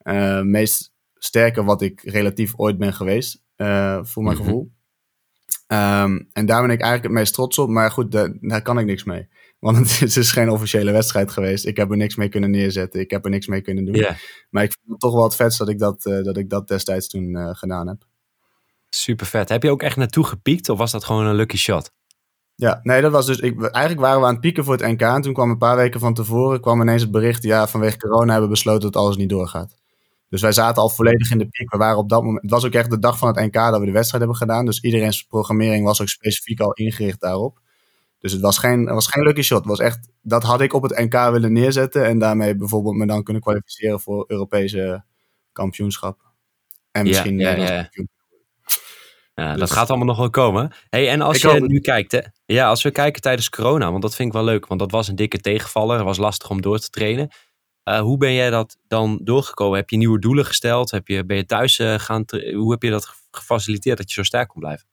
uh, 0.02 0.40
meest 0.40 0.92
sterke 1.14 1.64
wat 1.64 1.82
ik 1.82 2.00
relatief 2.00 2.52
ooit 2.56 2.78
ben 2.78 2.92
geweest, 2.92 3.42
uh, 3.56 3.98
voor 4.02 4.22
mijn 4.22 4.36
mhm. 4.36 4.44
gevoel. 4.44 4.72
Um, 5.66 6.28
en 6.32 6.46
daar 6.46 6.62
ben 6.62 6.70
ik 6.70 6.80
eigenlijk 6.80 7.02
het 7.02 7.12
meest 7.12 7.34
trots 7.34 7.58
op. 7.58 7.68
Maar 7.68 7.90
goed, 7.90 8.12
daar, 8.12 8.36
daar 8.40 8.62
kan 8.62 8.78
ik 8.78 8.86
niks 8.86 9.04
mee. 9.04 9.28
Want 9.58 9.76
het 9.78 10.02
is 10.02 10.14
dus 10.14 10.32
geen 10.32 10.50
officiële 10.50 10.92
wedstrijd 10.92 11.30
geweest. 11.30 11.66
Ik 11.66 11.76
heb 11.76 11.90
er 11.90 11.96
niks 11.96 12.16
mee 12.16 12.28
kunnen 12.28 12.50
neerzetten. 12.50 13.00
Ik 13.00 13.10
heb 13.10 13.24
er 13.24 13.30
niks 13.30 13.46
mee 13.46 13.60
kunnen 13.60 13.84
doen. 13.84 13.94
Yeah. 13.94 14.16
Maar 14.50 14.62
ik 14.62 14.72
vind 14.72 14.90
het 14.90 15.00
toch 15.00 15.14
wel 15.14 15.24
het 15.24 15.36
vetst 15.36 15.58
dat 15.58 15.68
ik 15.68 15.78
dat, 15.78 16.06
uh, 16.06 16.24
dat, 16.24 16.36
ik 16.36 16.50
dat 16.50 16.68
destijds 16.68 17.08
toen 17.08 17.56
gedaan 17.56 17.88
heb. 17.88 18.04
Super 18.88 19.26
vet. 19.26 19.48
Heb 19.48 19.62
je 19.62 19.70
ook 19.70 19.82
echt 19.82 19.96
naartoe 19.96 20.24
gepiekt 20.24 20.68
of 20.68 20.78
was 20.78 20.90
dat 20.90 21.04
gewoon 21.04 21.26
een 21.26 21.34
lucky 21.34 21.56
shot? 21.56 21.92
Ja, 22.60 22.80
nee, 22.82 23.00
dat 23.00 23.12
was 23.12 23.26
dus. 23.26 23.38
Ik, 23.38 23.60
eigenlijk 23.60 24.00
waren 24.00 24.20
we 24.20 24.26
aan 24.26 24.32
het 24.32 24.40
pieken 24.40 24.64
voor 24.64 24.72
het 24.76 24.86
NK. 24.86 25.00
En 25.00 25.20
toen 25.22 25.32
kwam 25.32 25.50
een 25.50 25.58
paar 25.58 25.76
weken 25.76 26.00
van 26.00 26.14
tevoren 26.14 26.60
kwam 26.60 26.80
ineens 26.80 27.02
het 27.02 27.10
bericht. 27.10 27.42
Ja, 27.42 27.68
vanwege 27.68 27.98
corona 27.98 28.30
hebben 28.30 28.42
we 28.42 28.54
besloten 28.54 28.92
dat 28.92 29.02
alles 29.02 29.16
niet 29.16 29.28
doorgaat. 29.28 29.76
Dus 30.28 30.40
wij 30.40 30.52
zaten 30.52 30.82
al 30.82 30.88
volledig 30.88 31.30
in 31.30 31.38
de 31.38 31.46
piek. 31.46 31.70
We 31.70 31.78
waren 31.78 31.98
op 31.98 32.08
dat 32.08 32.22
moment. 32.22 32.42
Het 32.42 32.50
was 32.50 32.64
ook 32.64 32.72
echt 32.72 32.90
de 32.90 32.98
dag 32.98 33.18
van 33.18 33.28
het 33.28 33.36
NK 33.36 33.52
dat 33.52 33.78
we 33.78 33.86
de 33.86 33.92
wedstrijd 33.92 34.22
hebben 34.22 34.36
gedaan. 34.36 34.64
Dus 34.64 34.80
iedereen's 34.80 35.26
programmering 35.26 35.84
was 35.84 36.00
ook 36.00 36.08
specifiek 36.08 36.60
al 36.60 36.72
ingericht 36.72 37.20
daarop. 37.20 37.58
Dus 38.18 38.32
het 38.32 38.40
was 38.40 38.58
geen, 38.58 38.80
het 38.80 38.94
was 38.94 39.06
geen 39.06 39.22
lucky 39.22 39.42
shot. 39.42 39.58
Het 39.58 39.68
was 39.68 39.78
echt, 39.78 40.08
dat 40.22 40.42
had 40.42 40.60
ik 40.60 40.72
op 40.72 40.82
het 40.82 40.98
NK 40.98 41.30
willen 41.30 41.52
neerzetten. 41.52 42.04
En 42.04 42.18
daarmee 42.18 42.56
bijvoorbeeld 42.56 42.94
me 42.96 43.06
dan 43.06 43.22
kunnen 43.22 43.42
kwalificeren 43.42 44.00
voor 44.00 44.24
Europese 44.28 45.04
kampioenschap. 45.52 46.18
En 46.90 47.06
misschien 47.06 47.38
ja, 47.38 47.50
ja, 47.50 47.72
ja. 47.72 47.90
Ja, 49.40 49.50
Dus- 49.50 49.60
dat 49.60 49.70
gaat 49.70 49.88
allemaal 49.88 50.06
nog 50.06 50.16
wel 50.16 50.30
komen. 50.30 50.72
Hey, 50.88 51.08
en 51.08 51.20
als 51.20 51.36
Ik 51.36 51.42
je 51.42 51.48
het. 51.50 51.68
nu 51.68 51.80
kijkt, 51.80 52.12
hè, 52.12 52.20
ja, 52.46 52.68
als 52.68 52.82
we 52.82 52.90
kijken 52.90 53.22
tijdens 53.22 53.48
corona, 53.48 53.90
want 53.90 54.02
dat 54.02 54.14
vind 54.14 54.28
ik 54.28 54.34
wel 54.34 54.44
leuk, 54.44 54.66
want 54.66 54.80
dat 54.80 54.90
was 54.90 55.08
een 55.08 55.16
dikke 55.16 55.38
tegenvaller. 55.38 55.96
Het 55.96 56.04
was 56.04 56.16
lastig 56.18 56.50
om 56.50 56.60
door 56.62 56.78
te 56.78 56.88
trainen. 56.90 57.28
Eh, 57.82 58.00
hoe 58.00 58.16
ben 58.18 58.32
jij 58.34 58.50
dat 58.50 58.76
dan 58.88 59.20
doorgekomen? 59.22 59.78
Heb 59.78 59.90
je 59.90 59.96
nieuwe 59.96 60.18
doelen 60.18 60.46
gesteld? 60.46 60.90
Heb 60.90 61.08
je, 61.08 61.24
ben 61.24 61.36
je 61.36 61.44
thuis 61.46 61.78
eh, 61.78 61.94
gaan? 61.98 62.24
Hoe 62.54 62.70
heb 62.72 62.82
je 62.82 62.90
dat 62.90 63.06
ge- 63.06 63.14
gefaciliteerd 63.30 63.96
dat 63.98 64.08
je 64.08 64.14
zo 64.14 64.22
sterk 64.22 64.48
kon 64.48 64.60
blijven? 64.60 64.86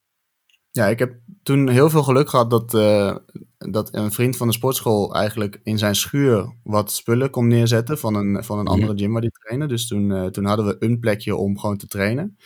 Ja, 0.71 0.85
ik 0.87 0.99
heb 0.99 1.15
toen 1.43 1.69
heel 1.69 1.89
veel 1.89 2.03
geluk 2.03 2.29
gehad 2.29 2.49
dat, 2.49 2.73
eh, 2.73 3.15
dat 3.57 3.93
een 3.95 4.11
vriend 4.11 4.37
van 4.37 4.47
de 4.47 4.53
sportschool 4.53 5.15
eigenlijk 5.15 5.59
in 5.63 5.77
zijn 5.77 5.95
schuur 5.95 6.55
wat 6.63 6.91
spullen 6.91 7.29
kon 7.29 7.47
neerzetten 7.47 7.97
van 7.97 8.15
een, 8.15 8.43
van 8.43 8.57
een 8.57 8.63
Mhm. 8.63 8.73
andere 8.73 8.97
gym 8.97 9.11
waar 9.11 9.21
die 9.21 9.31
trainen. 9.31 9.67
Dus 9.67 9.87
toen, 9.87 10.31
toen 10.31 10.45
hadden 10.45 10.65
we 10.65 10.75
een 10.79 10.99
plekje 10.99 11.35
om 11.35 11.59
gewoon 11.59 11.77
te 11.77 11.87
trainen. 11.87 12.37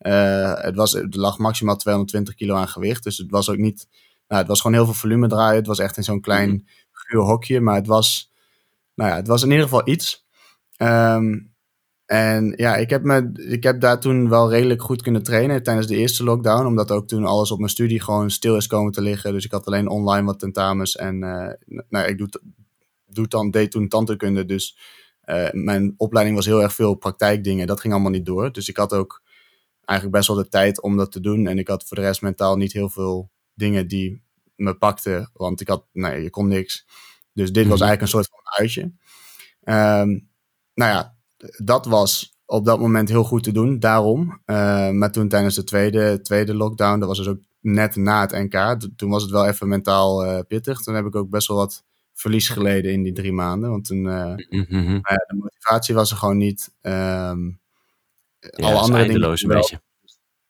Eh, 0.00 0.52
het, 0.54 0.74
was, 0.76 0.92
het 0.92 1.14
lag 1.14 1.38
maximaal 1.38 1.76
220 1.76 2.34
kilo 2.34 2.54
aan 2.54 2.68
gewicht, 2.68 3.04
dus 3.04 3.18
het 3.18 3.30
was 3.30 3.50
ook 3.50 3.56
niet... 3.56 3.88
Nou, 4.28 4.40
het 4.42 4.50
was 4.50 4.60
gewoon 4.60 4.76
heel 4.76 4.84
veel 4.84 4.94
volume 4.94 5.28
draaien. 5.28 5.56
Het 5.56 5.66
was 5.66 5.78
echt 5.78 5.96
in 5.96 6.04
zo'n 6.04 6.20
klein 6.20 6.50
Mhm. 6.50 6.58
guur 6.92 7.20
hokje, 7.20 7.60
maar 7.60 7.74
het 7.74 7.86
was, 7.86 8.32
nou 8.94 9.10
ja, 9.10 9.16
het 9.16 9.26
was 9.26 9.42
in 9.42 9.48
ieder 9.50 9.64
geval 9.64 9.88
iets. 9.88 10.26
Ehm, 10.76 11.38
en 12.06 12.52
ja, 12.56 12.76
ik 12.76 12.90
heb, 12.90 13.02
me, 13.02 13.32
ik 13.34 13.62
heb 13.62 13.80
daar 13.80 14.00
toen 14.00 14.28
wel 14.28 14.50
redelijk 14.50 14.82
goed 14.82 15.02
kunnen 15.02 15.22
trainen 15.22 15.62
tijdens 15.62 15.86
de 15.86 15.96
eerste 15.96 16.24
lockdown. 16.24 16.66
Omdat 16.66 16.90
ook 16.90 17.08
toen 17.08 17.24
alles 17.24 17.50
op 17.50 17.58
mijn 17.58 17.70
studie 17.70 18.00
gewoon 18.00 18.30
stil 18.30 18.56
is 18.56 18.66
komen 18.66 18.92
te 18.92 19.00
liggen. 19.00 19.32
Dus 19.32 19.44
ik 19.44 19.50
had 19.50 19.66
alleen 19.66 19.88
online 19.88 20.26
wat 20.26 20.38
tentamens. 20.38 20.96
En 20.96 21.22
eh, 21.22 21.82
nou, 21.88 22.06
ik 22.08 22.18
doe, 22.18 22.28
doe 23.06 23.28
dan, 23.28 23.50
deed 23.50 23.70
toen 23.70 23.88
tandheelkunde. 23.88 24.44
Dus 24.44 24.78
eh, 25.20 25.48
mijn 25.52 25.94
opleiding 25.96 26.36
was 26.36 26.46
heel 26.46 26.62
erg 26.62 26.72
veel 26.74 26.94
praktijkdingen. 26.94 27.66
Dat 27.66 27.80
ging 27.80 27.92
allemaal 27.92 28.10
niet 28.10 28.26
door. 28.26 28.52
Dus 28.52 28.68
ik 28.68 28.76
had 28.76 28.92
ook 28.92 29.22
eigenlijk 29.90 30.12
best 30.12 30.28
wel 30.28 30.36
de 30.36 30.48
tijd 30.48 30.80
om 30.82 30.96
dat 30.96 31.12
te 31.12 31.20
doen. 31.20 31.46
En 31.46 31.58
ik 31.58 31.68
had 31.68 31.84
voor 31.86 31.96
de 31.96 32.02
rest 32.02 32.22
mentaal 32.22 32.56
niet 32.56 32.72
heel 32.72 32.88
veel 32.88 33.30
dingen 33.54 33.88
die 33.88 34.22
me 34.56 34.74
pakten. 34.74 35.30
Want 35.32 35.60
ik 35.60 35.68
had, 35.68 35.84
nee, 35.92 36.22
je 36.22 36.30
kon 36.30 36.48
niks. 36.48 36.86
Dus 37.32 37.52
dit 37.52 37.66
was 37.66 37.78
Mhm. 37.80 37.88
eigenlijk 37.88 38.00
een 38.00 38.08
soort 38.08 38.28
van 38.30 38.52
uitje. 38.64 38.92
Ehm, 39.62 40.08
nou 40.74 40.90
ja, 40.92 41.14
dat 41.64 41.86
was 41.86 42.38
op 42.46 42.64
dat 42.64 42.78
moment 42.80 43.08
heel 43.08 43.24
goed 43.24 43.42
te 43.42 43.52
doen, 43.52 43.78
daarom. 43.78 44.40
Eh, 44.44 44.90
maar 44.90 45.12
toen 45.12 45.28
tijdens 45.28 45.54
de 45.54 45.64
tweede, 45.64 46.20
tweede 46.20 46.54
lockdown, 46.54 46.98
dat 46.98 47.08
was 47.08 47.18
dus 47.18 47.28
ook 47.28 47.40
net 47.60 47.96
na 47.96 48.20
het 48.20 48.32
NK, 48.32 48.80
toen 48.96 49.10
was 49.10 49.22
het 49.22 49.30
wel 49.30 49.46
even 49.46 49.68
mentaal 49.68 50.24
eh, 50.24 50.38
pittig. 50.48 50.80
Toen 50.80 50.94
heb 50.94 51.04
ik 51.06 51.14
ook 51.14 51.30
best 51.30 51.48
wel 51.48 51.56
wat 51.56 51.84
verlies 52.14 52.48
geleden 52.48 52.92
in 52.92 53.02
die 53.02 53.12
drie 53.12 53.32
maanden. 53.32 53.70
Want 53.70 53.84
toen, 53.84 54.08
eh, 54.08 54.34
Mhm. 54.48 54.90
nou 54.90 55.02
de 55.26 55.36
motivatie 55.40 55.94
was 55.94 56.10
er 56.10 56.16
gewoon 56.16 56.36
niet. 56.36 56.74
Ehm, 56.80 57.50
Ja, 58.40 58.66
alle 58.66 58.78
andere 58.78 59.06
dingen 59.06 59.28
een 59.30 59.48
beetje. 59.48 59.80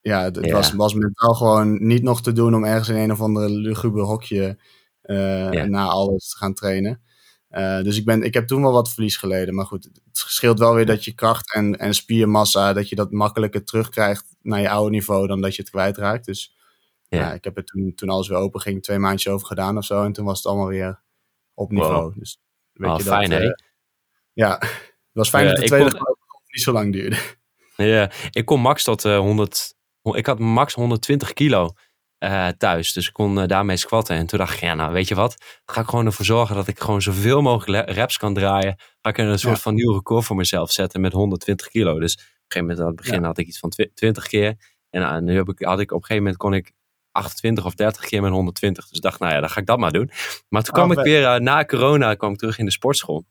Ja, 0.01 0.23
het, 0.23 0.37
het 0.37 0.45
Ja. 0.45 0.53
Was, 0.53 0.73
was 0.73 0.95
mentaal 0.95 1.35
gewoon 1.35 1.87
niet 1.87 2.03
nog 2.03 2.23
te 2.23 2.33
doen 2.33 2.55
om 2.55 2.65
ergens 2.65 2.89
in 2.89 2.97
een 2.97 3.13
of 3.13 3.21
andere 3.21 3.51
luguber 3.51 4.03
hokje 4.03 4.59
eh, 5.01 5.53
Ja. 5.53 5.65
na 5.65 5.87
alles 5.87 6.29
te 6.31 6.37
gaan 6.37 6.55
trainen. 6.55 7.03
Eh, 7.49 7.83
dus 7.83 7.97
ik, 7.97 8.05
ben, 8.05 8.23
ik 8.23 8.35
heb 8.35 8.47
toen 8.47 8.63
wel 8.63 8.73
wat 8.73 8.93
verlies 8.93 9.17
geleden. 9.17 9.55
Maar 9.55 9.67
goed, 9.67 9.85
het 9.85 9.95
scheelt 10.13 10.59
wel 10.59 10.75
weer 10.75 10.87
dat 10.87 11.05
je 11.05 11.13
kracht 11.15 11.55
en, 11.55 11.79
en 11.79 11.95
spiermassa, 11.95 12.73
dat 12.73 12.89
je 12.89 12.97
dat 12.97 13.11
makkelijker 13.11 13.65
terugkrijgt 13.65 14.37
naar 14.43 14.61
je 14.61 14.71
oude 14.71 14.91
niveau 14.91 15.27
dan 15.27 15.41
dat 15.41 15.55
je 15.57 15.63
het 15.63 15.71
kwijtraakt. 15.71 16.25
Dus 16.27 16.57
Ja. 17.09 17.19
ja. 17.19 17.33
ik 17.33 17.45
heb 17.45 17.57
er 17.57 17.65
toen, 17.65 17.93
toen 17.95 18.09
alles 18.09 18.29
weer 18.29 18.39
open 18.39 18.61
ging, 18.61 18.83
twee 18.83 18.99
maandjes 18.99 19.33
over 19.33 19.47
gedaan 19.47 19.77
of 19.77 19.85
zo. 19.85 20.05
En 20.05 20.13
toen 20.13 20.25
was 20.25 20.37
het 20.39 20.47
allemaal 20.47 20.67
weer 20.69 21.03
op 21.55 21.71
niveau. 21.71 22.13
Dus 22.19 22.41
weet 22.73 22.91
Oh, 22.91 22.97
je 22.99 23.03
fijn, 23.05 23.31
dat, 23.31 23.39
hè? 23.39 23.45
eh, 23.47 23.53
ja, 24.33 24.59
het 25.11 25.13
was 25.13 25.29
fijn 25.29 25.47
dat 25.47 25.57
de 25.57 25.63
tweede 25.65 25.91
kon- 25.99 26.17
niet 26.47 26.63
zo 26.63 26.73
lang 26.73 26.93
duurde. 26.93 27.17
Ja, 27.87 28.11
ik 28.31 28.45
kon 28.45 28.61
max 28.61 28.85
tot 28.85 29.05
eh 29.05 29.19
100. 29.19 29.75
Ik 30.03 30.27
had 30.27 30.39
max 30.39 30.75
120 30.75 31.33
kilo 31.33 31.71
eh, 32.19 32.49
thuis. 32.49 32.93
Dus 32.93 33.07
ik 33.07 33.13
kon 33.13 33.41
eh, 33.41 33.47
daarmee 33.47 33.77
squatten. 33.77 34.17
En 34.17 34.27
toen 34.27 34.39
dacht 34.39 34.55
ik, 34.55 34.61
ja, 34.61 34.75
nou 34.75 34.93
weet 34.93 35.09
je 35.09 35.15
wat? 35.15 35.35
Dan 35.39 35.75
ga 35.75 35.81
ik 35.81 35.89
gewoon 35.89 36.07
ervoor 36.07 36.25
zorgen 36.25 36.55
dat 36.57 36.67
ik 36.67 36.81
gewoon 36.81 37.03
zoveel 37.03 37.43
mogelijk 37.43 37.91
reps 37.91 38.17
kan 38.17 38.35
draaien. 38.35 38.77
Ga 39.01 39.11
ik 39.11 39.19
een 39.19 39.39
soort 39.39 39.57
Ja. 39.57 39.63
van 39.63 39.75
nieuw 39.75 39.93
record 39.93 40.25
voor 40.25 40.37
mezelf 40.37 40.71
zetten 40.73 41.01
met 41.01 41.13
120 41.13 41.69
kilo. 41.69 41.99
Dus 42.01 42.13
op 42.15 42.19
een 42.21 42.27
gegeven 42.49 42.61
moment 42.61 42.81
aan 42.81 42.87
het 42.87 42.97
begin 42.97 43.21
Ja. 43.21 43.27
had 43.27 43.39
ik 43.39 43.47
iets 43.47 43.59
van 43.59 43.71
twi- 43.71 43.91
20 43.95 44.27
keer. 44.27 44.55
En 44.91 45.01
nou, 45.01 45.21
nu 45.23 45.37
heb 45.37 45.49
ik, 45.49 45.63
had 45.63 45.81
ik 45.81 45.91
op 45.91 45.97
een 45.97 46.05
gegeven 46.05 46.23
moment 46.23 46.37
kon 46.37 46.55
ik 46.55 46.73
28 47.13 47.65
of 47.65 47.75
30 47.75 48.05
keer 48.05 48.23
met 48.23 48.31
120. 48.33 48.89
Dus 48.89 48.97
ik 48.97 49.03
dacht, 49.03 49.21
nou 49.21 49.33
ja, 49.33 49.41
dan 49.41 49.51
ga 49.51 49.61
ik 49.61 49.67
dat 49.67 49.79
maar 49.79 49.93
doen. 49.93 50.11
Maar 50.49 50.63
toen 50.63 50.75
Oh, 50.79 50.85
kwam 50.85 50.99
ik 50.99 51.05
weer, 51.05 51.25
eh, 51.25 51.41
na 51.41 51.65
corona 51.65 52.15
kwam 52.15 52.33
ik 52.33 52.39
terug 52.39 52.59
in 52.59 52.65
de 52.65 52.71
sportschool. 52.71 53.25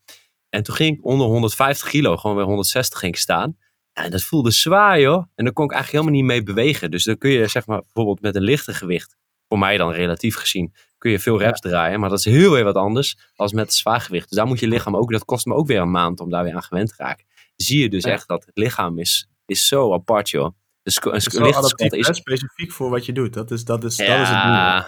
En 0.49 0.63
toen 0.63 0.75
ging 0.75 0.97
ik 0.97 1.05
onder 1.05 1.27
150 1.27 1.87
kilo, 1.89 2.17
gewoon 2.17 2.35
weer 2.35 2.45
160 2.45 2.99
ging 2.99 3.13
ik 3.13 3.19
staan. 3.19 3.57
En 4.03 4.11
dat 4.11 4.23
voelde 4.23 4.51
zwaar, 4.51 4.99
joh. 4.99 5.25
En 5.35 5.43
daar 5.43 5.53
kon 5.53 5.65
ik 5.65 5.71
eigenlijk 5.71 6.03
helemaal 6.03 6.21
niet 6.21 6.31
mee 6.31 6.43
bewegen. 6.43 6.91
Dus 6.91 7.03
dan 7.03 7.17
kun 7.17 7.29
je, 7.29 7.47
zeg 7.47 7.65
maar, 7.65 7.81
bijvoorbeeld 7.81 8.21
met 8.21 8.35
een 8.35 8.41
lichte 8.41 8.73
gewicht, 8.73 9.17
voor 9.47 9.59
mij 9.59 9.77
dan 9.77 9.91
relatief 9.91 10.35
gezien, 10.35 10.73
kun 10.97 11.11
je 11.11 11.19
veel 11.19 11.39
reps 11.39 11.59
draaien. 11.59 11.99
Maar 11.99 12.09
dat 12.09 12.19
is 12.19 12.25
heel 12.25 12.51
weer 12.51 12.63
wat 12.63 12.75
anders 12.75 13.17
als 13.35 13.53
met 13.53 13.73
zwaar 13.73 14.01
gewicht. 14.01 14.29
Dus 14.29 14.37
daar 14.37 14.47
moet 14.47 14.59
je 14.59 14.67
lichaam 14.67 14.95
ook, 14.95 15.11
dat 15.11 15.25
kost 15.25 15.45
me 15.45 15.53
ook 15.53 15.67
weer 15.67 15.81
een 15.81 15.91
maand 15.91 16.19
om 16.19 16.29
daar 16.29 16.43
weer 16.43 16.55
aan 16.55 16.63
gewend 16.63 16.87
te 16.87 16.93
raken. 16.97 17.25
Zie 17.55 17.81
je 17.81 17.89
dus 17.89 18.03
echt 18.03 18.27
dat 18.27 18.45
het 18.45 18.57
lichaam 18.57 18.99
is, 18.99 19.29
is 19.45 19.67
zo 19.67 19.93
apart, 19.93 20.29
joh. 20.29 20.49
Dus 20.83 20.97
een 21.03 21.11
Het 21.11 21.93
is 21.93 22.17
specifiek 22.17 22.71
voor 22.71 22.89
wat 22.89 23.05
je 23.05 23.13
doet. 23.13 23.33
Dat 23.33 23.51
is, 23.51 23.63
dat 23.63 23.83
is, 23.83 23.95
dat 23.95 24.07
is 24.07 24.29
het 24.29 24.43
doel. 24.43 24.83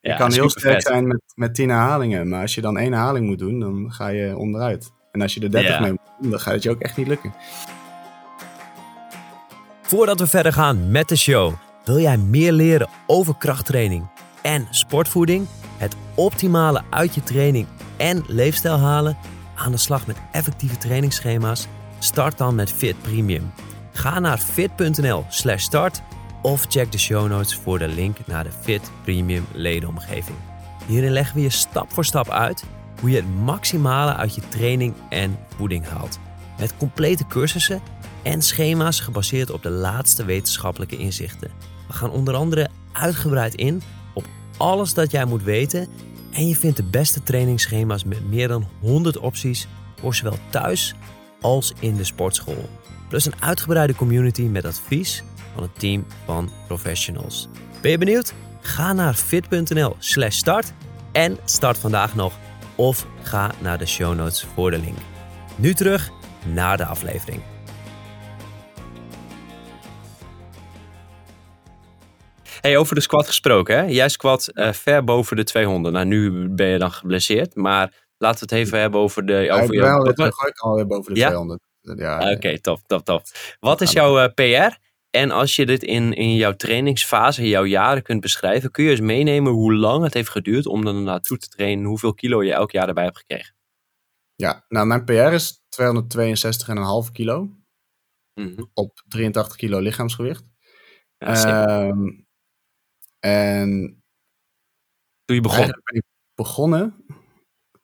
Je 0.00 0.10
ja, 0.10 0.16
kan 0.16 0.32
heel 0.32 0.50
sterk 0.50 0.82
zijn 0.82 1.06
met, 1.06 1.22
met 1.34 1.54
10 1.54 1.68
herhalingen, 1.68 2.28
maar 2.28 2.40
als 2.40 2.54
je 2.54 2.60
dan 2.60 2.78
één 2.78 2.92
herhaling 2.92 3.26
moet 3.26 3.38
doen, 3.38 3.60
dan 3.60 3.92
ga 3.92 4.08
je 4.08 4.36
onderuit. 4.36 4.92
En 5.12 5.22
als 5.22 5.34
je 5.34 5.40
er 5.40 5.50
30 5.50 5.70
Ja. 5.70 5.80
mee 5.80 5.90
moet 5.90 6.00
doen, 6.20 6.30
dan 6.30 6.40
gaat 6.40 6.54
het 6.54 6.62
je 6.62 6.70
ook 6.70 6.80
echt 6.80 6.96
niet 6.96 7.06
lukken. 7.06 7.34
Voordat 9.86 10.20
we 10.20 10.26
verder 10.26 10.52
gaan 10.52 10.90
met 10.90 11.08
de 11.08 11.16
show, 11.16 11.52
wil 11.84 11.98
jij 11.98 12.16
meer 12.16 12.52
leren 12.52 12.88
over 13.06 13.36
krachttraining 13.36 14.06
en 14.42 14.66
sportvoeding? 14.70 15.46
Het 15.76 15.96
optimale 16.14 16.82
uit 16.90 17.14
je 17.14 17.22
training 17.22 17.66
en 17.96 18.24
leefstijl 18.26 18.78
halen? 18.78 19.16
Aan 19.54 19.72
de 19.72 19.78
slag 19.78 20.06
met 20.06 20.16
effectieve 20.32 20.78
trainingsschema's? 20.78 21.66
Start 21.98 22.38
dan 22.38 22.54
met 22.54 22.72
Fit 22.72 23.02
Premium. 23.02 23.52
Ga 23.92 24.18
naar 24.18 24.38
fit.nl/slash 24.38 25.62
start 25.62 26.02
of 26.42 26.66
check 26.68 26.92
de 26.92 26.98
show 26.98 27.28
notes 27.28 27.54
voor 27.54 27.78
de 27.78 27.88
link 27.88 28.16
naar 28.26 28.44
de 28.44 28.52
Fit 28.60 28.90
Premium 29.02 29.46
ledenomgeving. 29.52 30.36
Hierin 30.86 31.12
leggen 31.12 31.36
we 31.36 31.42
je 31.42 31.50
stap 31.50 31.92
voor 31.92 32.04
stap 32.04 32.30
uit 32.30 32.64
hoe 33.00 33.10
je 33.10 33.16
het 33.16 33.34
maximale 33.44 34.14
uit 34.14 34.34
je 34.34 34.48
training 34.48 34.94
en 35.08 35.38
voeding 35.56 35.88
haalt. 35.88 36.18
Met 36.58 36.76
complete 36.76 37.26
cursussen 37.26 37.80
en 38.24 38.42
schema's 38.42 39.00
gebaseerd 39.00 39.50
op 39.50 39.62
de 39.62 39.70
laatste 39.70 40.24
wetenschappelijke 40.24 40.96
inzichten. 40.96 41.50
We 41.86 41.92
gaan 41.92 42.10
onder 42.10 42.34
andere 42.34 42.68
uitgebreid 42.92 43.54
in 43.54 43.82
op 44.14 44.26
alles 44.56 44.94
dat 44.94 45.10
jij 45.10 45.24
moet 45.24 45.42
weten 45.42 45.88
en 46.32 46.48
je 46.48 46.56
vindt 46.56 46.76
de 46.76 46.84
beste 46.84 47.22
trainingsschema's 47.22 48.04
met 48.04 48.28
meer 48.28 48.48
dan 48.48 48.68
100 48.80 49.18
opties 49.18 49.68
voor 50.00 50.14
zowel 50.14 50.38
thuis 50.50 50.94
als 51.40 51.72
in 51.80 51.96
de 51.96 52.04
sportschool. 52.04 52.68
Plus 53.08 53.24
een 53.26 53.42
uitgebreide 53.42 53.94
community 53.94 54.42
met 54.42 54.64
advies 54.64 55.22
van 55.54 55.62
een 55.62 55.72
team 55.78 56.06
van 56.24 56.50
professionals. 56.66 57.48
Ben 57.80 57.90
je 57.90 57.98
benieuwd? 57.98 58.34
Ga 58.60 58.92
naar 58.92 59.14
fit.nl/slash 59.14 60.36
start 60.36 60.72
en 61.12 61.38
start 61.44 61.78
vandaag 61.78 62.14
nog 62.14 62.38
of 62.74 63.06
ga 63.22 63.50
naar 63.60 63.78
de 63.78 63.86
show 63.86 64.14
notes 64.14 64.46
voor 64.54 64.70
de 64.70 64.78
link. 64.78 64.98
Nu 65.56 65.74
terug 65.74 66.10
naar 66.44 66.76
de 66.76 66.84
aflevering. 66.84 67.53
Hey, 72.64 72.76
over 72.76 72.94
de 72.94 73.00
squat 73.00 73.26
gesproken, 73.26 73.76
hè? 73.76 73.82
Jij 73.82 74.08
squat 74.08 74.48
eh, 74.48 74.72
ver 74.72 75.04
boven 75.04 75.36
de 75.36 75.44
200. 75.44 75.94
Nou, 75.94 76.06
nu 76.06 76.48
ben 76.48 76.66
je 76.66 76.78
dan 76.78 76.92
geblesseerd, 76.92 77.54
maar 77.54 78.06
laten 78.18 78.48
we 78.48 78.54
het 78.54 78.64
even 78.66 78.80
hebben 78.80 79.00
over 79.00 79.26
de... 79.26 79.32
Ja, 79.32 79.40
ik 79.40 79.52
Over 79.62 79.66
ben 79.68 79.78
jouw- 79.78 80.04
ik 80.04 80.14
kan 80.14 80.30
alweer 80.56 80.86
boven 80.86 81.14
de 81.14 81.20
Ja? 81.20 81.26
200. 81.26 81.60
Ja, 81.80 82.18
Ah, 82.18 82.30
Oké, 82.30 82.60
top, 82.60 82.80
top, 82.86 83.04
top. 83.04 83.22
Wat 83.60 83.80
is 83.80 83.92
jouw 83.92 84.18
eh, 84.18 84.34
PR? 84.34 84.76
En 85.10 85.30
als 85.30 85.56
je 85.56 85.66
dit 85.66 85.82
in, 85.82 86.12
in 86.12 86.34
jouw 86.36 86.52
trainingsfase, 86.56 87.42
in 87.42 87.48
jouw 87.48 87.64
jaren 87.64 88.02
kunt 88.02 88.20
beschrijven, 88.20 88.70
kun 88.70 88.84
je 88.84 88.90
eens 88.90 89.00
meenemen 89.00 89.52
hoe 89.52 89.74
lang 89.74 90.04
het 90.04 90.14
heeft 90.14 90.28
geduurd 90.30 90.66
om 90.66 90.86
er 90.86 90.94
naartoe 90.94 91.38
te 91.38 91.48
trainen, 91.48 91.84
hoeveel 91.84 92.14
kilo 92.14 92.42
je 92.42 92.52
elk 92.52 92.70
jaar 92.70 92.88
erbij 92.88 93.04
hebt 93.04 93.16
gekregen? 93.18 93.54
ja, 94.36 94.64
nou 94.68 94.86
mijn 94.86 95.04
PR 95.04 95.12
is 95.12 95.60
262,5 95.68 97.12
kilo 97.12 97.48
Mhm. 98.40 98.62
op 98.74 99.02
83 99.08 99.56
kilo 99.56 99.78
lichaamsgewicht. 99.78 100.44
Ja. 101.18 101.94
En 103.24 104.02
Toen 105.24 105.36
je 105.36 105.42
begon. 105.42 105.66
Ben 105.66 105.94
ik 105.94 106.02
begonnen 106.34 107.04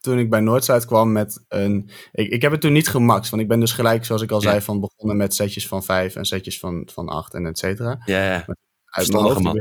toen 0.01 0.19
ik 0.19 0.31
bij 0.31 0.41
Noordzijde 0.41 0.87
kwam 0.87 1.13
met 1.13 1.45
een... 1.49 1.91
Ik, 2.13 2.29
ik 2.31 2.43
heb 2.43 2.53
het 2.53 2.61
toen 2.61 2.73
niet 2.73 2.89
gemaxt, 2.89 3.31
want 3.31 3.43
ik 3.43 3.49
ben 3.49 3.61
dus 3.61 3.73
gelijk, 3.73 4.05
zoals 4.05 4.23
ik 4.23 4.31
al 4.31 4.43
Ja. 4.43 4.51
zei, 4.51 4.61
van 4.61 4.81
begonnen 4.81 5.17
met 5.17 5.35
setjes 5.35 5.69
van 5.69 5.83
vijf 5.85 6.17
en 6.17 6.25
setjes 6.25 6.59
van, 6.59 6.89
van 6.93 7.09
acht 7.09 7.35
en 7.35 7.47
et 7.47 7.59
cetera. 7.59 8.03
Ja, 8.05 8.25
ja. 8.25 8.35
Uit 8.35 8.47
mijn 8.47 8.57
Verstandige 8.91 9.33
hoofd, 9.33 9.45
man. 9.45 9.57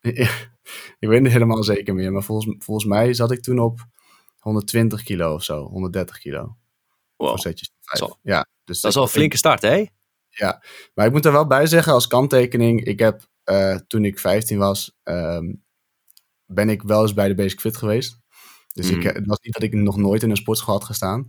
Ik, 0.00 0.16
weet, 0.16 0.48
ik 0.98 1.08
weet 1.08 1.22
niet 1.22 1.32
helemaal 1.32 1.62
zeker 1.64 1.94
meer, 1.94 2.12
maar 2.12 2.22
volgens, 2.22 2.54
volgens 2.58 2.86
mij 2.86 3.14
zat 3.14 3.30
ik 3.30 3.42
toen 3.42 3.58
op 3.58 3.78
120 4.38 5.02
kilo 5.02 5.34
of 5.34 5.44
zo, 5.44 5.64
130 5.68 6.18
kilo. 6.18 6.56
Wow. 7.16 7.28
Voor 7.28 7.38
setjes 7.38 7.70
van 7.80 7.98
vijf. 7.98 8.10
Zo. 8.10 8.18
Ja, 8.22 8.46
dus 8.64 8.80
Dat 8.80 8.90
is 8.90 8.96
al 8.96 9.02
een 9.02 9.08
flinke 9.08 9.36
start, 9.36 9.62
hè? 9.62 9.84
Maar 10.94 11.06
ik 11.06 11.12
moet 11.12 11.24
er 11.24 11.32
wel 11.32 11.46
bij 11.46 11.66
zeggen, 11.66 11.92
als 11.92 12.06
kanttekening, 12.06 12.84
ik 12.84 12.98
heb 12.98 13.28
uh, 13.50 13.74
toen 13.74 14.04
ik 14.04 14.18
15 14.18 14.58
was, 14.58 14.98
ehm, 15.02 15.54
ben 16.46 16.68
ik 16.68 16.82
wel 16.82 17.02
eens 17.02 17.14
bij 17.14 17.28
de 17.28 17.34
Basic 17.34 17.60
Fit 17.60 17.76
geweest. 17.76 18.20
Dus 18.72 18.90
ik, 18.90 19.02
het 19.02 19.26
was 19.26 19.38
niet 19.40 19.52
dat 19.52 19.62
ik 19.62 19.72
nog 19.72 19.96
nooit 19.96 20.22
in 20.22 20.30
een 20.30 20.36
sportschool 20.36 20.74
had 20.74 20.84
gestaan. 20.84 21.28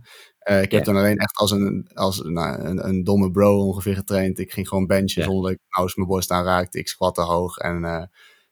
Uh, 0.50 0.62
ik 0.62 0.70
heb 0.70 0.84
dan 0.84 0.96
alleen 0.96 1.16
echt 1.16 1.36
als, 1.36 1.50
een, 1.50 1.90
als 1.94 2.22
nou, 2.22 2.60
een, 2.60 2.88
een, 2.88 3.04
domme 3.04 3.30
bro 3.30 3.58
ongeveer 3.58 3.94
getraind. 3.94 4.38
Ik 4.38 4.52
ging 4.52 4.68
gewoon 4.68 4.86
benchen 4.86 5.22
yeah. 5.22 5.32
zonder 5.32 5.50
dat 5.50 5.88
ik 5.88 5.96
mijn 5.96 6.08
borst 6.08 6.30
aanraakte. 6.30 6.78
Ik 6.78 6.88
squatte 6.88 7.20
hoog 7.20 7.56
en 7.56 7.74
uh, 7.74 8.04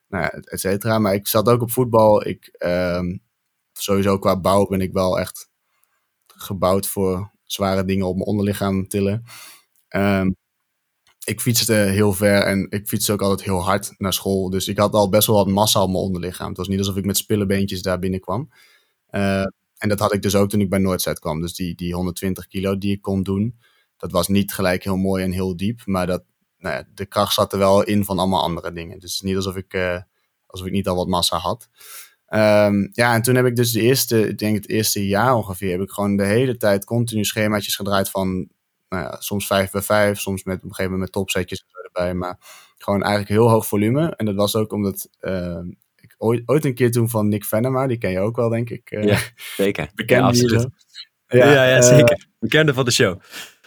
nou 0.09 0.23
ja, 0.23 0.31
et 0.31 0.61
cetera. 0.61 0.99
Maar 0.99 1.15
ik 1.15 1.27
zat 1.27 1.49
ook 1.49 1.63
op 1.63 1.71
voetbal. 1.71 2.27
Ik, 2.27 2.57
um, 2.59 3.23
sowieso 3.73 4.19
qua 4.19 4.41
bouw 4.41 4.67
ben 4.67 4.81
ik 4.81 4.93
wel 4.93 5.19
echt 5.19 5.49
gebouwd 6.27 6.87
voor 6.87 7.31
zware 7.45 7.85
dingen 7.85 8.07
op 8.07 8.15
mijn 8.15 8.29
onderlichaam 8.29 8.89
tillen. 8.89 9.25
Um, 9.89 10.37
ik 11.29 11.41
fietste 11.41 11.73
heel 11.73 12.13
ver 12.13 12.43
en 12.43 12.67
ik 12.71 12.89
fietste 12.89 13.13
ook 13.13 13.23
altijd 13.23 13.43
heel 13.43 13.65
hard 13.65 13.95
naar 13.99 14.13
school. 14.13 14.51
Dus 14.51 14.69
ik 14.69 14.79
had 14.79 14.93
al 14.93 15.09
best 15.09 15.27
wel 15.27 15.37
wat 15.37 15.47
massa 15.47 15.83
op 15.83 15.89
mijn 15.89 16.03
onderlichaam. 16.03 16.49
Het 16.49 16.57
was 16.57 16.69
niet 16.69 16.79
alsof 16.79 16.97
ik 16.97 17.05
met 17.05 17.17
spillebeentjes 17.17 17.83
daar 17.83 17.99
binnenkwam. 17.99 18.51
Uh, 19.11 19.41
en 19.79 19.89
dat 19.89 19.99
had 19.99 20.13
ik 20.13 20.23
dus 20.23 20.35
ook 20.35 20.49
toen 20.49 20.61
ik 20.61 20.69
bij 20.69 20.79
Noordzijde 20.79 21.21
kwam. 21.21 21.41
Dus 21.41 21.55
die, 21.55 21.75
die 21.75 21.95
120 21.95 22.47
kilo 22.47 22.79
die 22.79 22.93
ik 22.93 23.03
kon 23.03 23.23
doen, 23.23 23.59
dat 23.97 24.11
was 24.11 24.29
niet 24.29 24.53
gelijk 24.53 24.85
heel 24.85 24.97
mooi 24.97 25.25
en 25.25 25.33
heel 25.33 25.57
diep. 25.57 25.83
Maar 25.85 26.07
dat, 26.07 26.25
nou 26.59 26.75
ja, 26.75 26.85
de 26.95 27.07
kracht 27.07 27.35
zat 27.35 27.53
er 27.53 27.59
wel 27.59 27.83
in 27.83 28.05
van 28.05 28.19
allemaal 28.19 28.43
andere 28.43 28.73
dingen. 28.73 28.99
Dus 28.99 29.11
het 29.13 29.13
is 29.13 29.21
niet 29.21 29.37
alsof 29.37 29.57
ik, 29.57 29.75
uh, 29.75 30.01
alsof 30.47 30.67
ik 30.67 30.73
niet 30.73 30.89
al 30.89 30.97
wat 30.97 31.09
massa 31.09 31.37
had. 31.37 31.69
Um, 32.35 32.89
ja, 32.93 33.15
en 33.15 33.23
toen 33.23 33.35
heb 33.35 33.47
ik 33.47 33.57
dus 33.57 33.73
de 33.73 33.81
eerste, 33.81 34.29
ik 34.29 34.39
denk 34.39 34.57
het 34.57 34.69
eerste 34.69 35.07
jaar 35.07 35.35
ongeveer, 35.35 35.71
heb 35.71 35.81
ik 35.81 35.91
gewoon 35.91 36.17
de 36.17 36.25
hele 36.25 36.57
tijd 36.57 36.85
continu 36.85 37.25
schemaatjes 37.25 37.77
gedraaid 37.77 38.11
van 38.11 38.49
nou 38.89 39.03
ja, 39.03 39.17
soms 39.19 39.47
5 39.47 39.71
bij 39.71 39.83
5, 39.83 40.19
soms 40.19 40.45
met 40.45 40.57
op 40.57 40.63
een 40.63 40.69
gegeven 40.69 40.91
moment 40.93 41.01
met 41.01 41.13
topsetjes 41.13 41.65
erbij. 41.85 42.15
Maar 42.15 42.39
gewoon 42.79 43.03
eigenlijk 43.03 43.33
heel 43.33 43.51
hoog 43.51 43.67
volume. 43.67 44.15
En 44.17 44.27
dat 44.27 44.35
was 44.35 44.57
ook 44.57 44.73
omdat 44.73 45.09
uh, 45.21 45.59
ik 45.97 46.15
ooit, 46.19 46.43
ooit 46.47 46.65
een 46.65 46.75
keer 46.75 46.91
toen 46.91 47.11
van 47.11 47.29
Nick 47.29 47.45
Venema, 47.45 47.87
die 47.87 47.99
ken 47.99 48.11
je 48.11 48.21
ook 48.21 48.37
wel, 48.37 48.49
denk 48.49 48.71
ik. 48.71 48.91
Uh, 48.91 49.05
ja, 49.05 49.19
zeker. 49.57 49.91
Bekende 49.95 50.51
ja. 50.57 50.69
Ja, 51.39 51.53
ja, 51.53 51.65
ja, 51.65 51.83
zeker. 51.83 52.27
Bekende 52.39 52.75
van 52.75 52.85
de 52.85 52.91
show. 52.91 53.21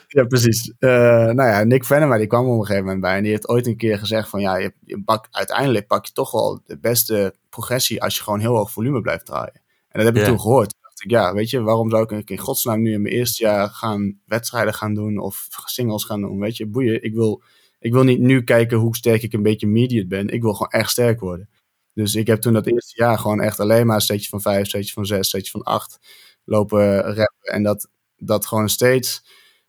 Ja, 0.07 0.23
precies. 0.23 0.73
Uh, 0.79 0.89
nou 1.25 1.43
ja, 1.49 1.63
Nick 1.63 1.85
Venema 1.85 2.17
die 2.17 2.27
kwam 2.27 2.45
op 2.47 2.59
een 2.59 2.65
gegeven 2.65 2.83
moment 2.83 3.01
bij 3.01 3.15
en 3.15 3.21
die 3.21 3.31
heeft 3.31 3.47
ooit 3.47 3.67
een 3.67 3.77
keer 3.77 3.97
gezegd 3.97 4.29
van 4.29 4.39
ja, 4.39 4.57
je, 4.57 4.73
je 4.85 5.03
bak, 5.03 5.27
uiteindelijk 5.31 5.87
pak 5.87 6.05
je 6.05 6.11
toch 6.13 6.31
wel 6.31 6.61
de 6.65 6.79
beste 6.79 7.35
progressie 7.49 8.01
als 8.01 8.15
je 8.17 8.23
gewoon 8.23 8.39
heel 8.39 8.55
hoog 8.55 8.71
volume 8.71 9.01
blijft 9.01 9.25
draaien. 9.25 9.61
En 9.89 9.99
dat 9.99 10.03
heb 10.05 10.15
ik 10.15 10.21
Ja. 10.21 10.27
toen 10.27 10.39
gehoord. 10.39 10.73
Ik, 11.03 11.09
ja, 11.09 11.33
weet 11.33 11.49
je, 11.49 11.61
waarom 11.61 11.89
zou 11.89 12.15
ik 12.17 12.29
in 12.29 12.37
godsnaam 12.37 12.81
nu 12.81 12.93
in 12.93 13.01
mijn 13.01 13.13
eerste 13.13 13.43
jaar 13.43 13.69
gaan 13.69 14.19
wedstrijden 14.25 14.73
gaan 14.73 14.93
doen 14.93 15.17
of 15.17 15.47
singles 15.65 16.03
gaan 16.03 16.21
doen? 16.21 16.39
Weet 16.39 16.57
je, 16.57 16.67
boeien. 16.67 17.03
Ik 17.03 17.13
wil, 17.13 17.43
ik 17.79 17.93
wil 17.93 18.03
niet 18.03 18.19
nu 18.19 18.43
kijken 18.43 18.77
hoe 18.77 18.95
sterk 18.95 19.23
ik 19.23 19.33
een 19.33 19.43
beetje 19.43 19.67
mediate 19.67 20.07
ben. 20.07 20.27
Ik 20.27 20.41
wil 20.41 20.53
gewoon 20.53 20.71
echt 20.71 20.89
sterk 20.89 21.19
worden. 21.19 21.49
Dus 21.93 22.15
ik 22.15 22.27
heb 22.27 22.41
toen 22.41 22.53
dat 22.53 22.67
eerste 22.67 22.93
jaar 22.95 23.17
gewoon 23.19 23.41
echt 23.41 23.59
alleen 23.59 23.85
maar 23.87 24.01
setjes 24.01 24.29
van 24.29 24.41
vijf, 24.41 24.67
setjes 24.67 24.93
van 24.93 25.05
zes, 25.05 25.29
setjes 25.29 25.51
van 25.51 25.63
acht 25.63 25.99
lopen 26.43 26.99
rappen. 26.99 27.53
En 27.53 27.63
dat, 27.63 27.89
dat 28.17 28.45
gewoon 28.45 28.69
steeds, 28.69 29.23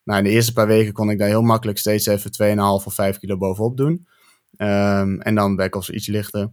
nou 0.04 0.18
in 0.18 0.24
de 0.24 0.30
eerste 0.30 0.52
paar 0.52 0.66
weken 0.66 0.92
kon 0.92 1.10
ik 1.10 1.18
daar 1.18 1.28
heel 1.28 1.42
makkelijk 1.42 1.78
steeds 1.78 2.06
even 2.06 2.56
2,5 2.56 2.86
of 2.86 2.94
5 2.94 3.18
kilo 3.18 3.36
bovenop 3.36 3.76
doen. 3.76 4.06
Ehm, 4.56 5.20
en 5.20 5.34
dan 5.34 5.56
werd 5.56 5.68
ik 5.68 5.74
als 5.74 5.90
iets 5.90 6.06
lichter. 6.06 6.52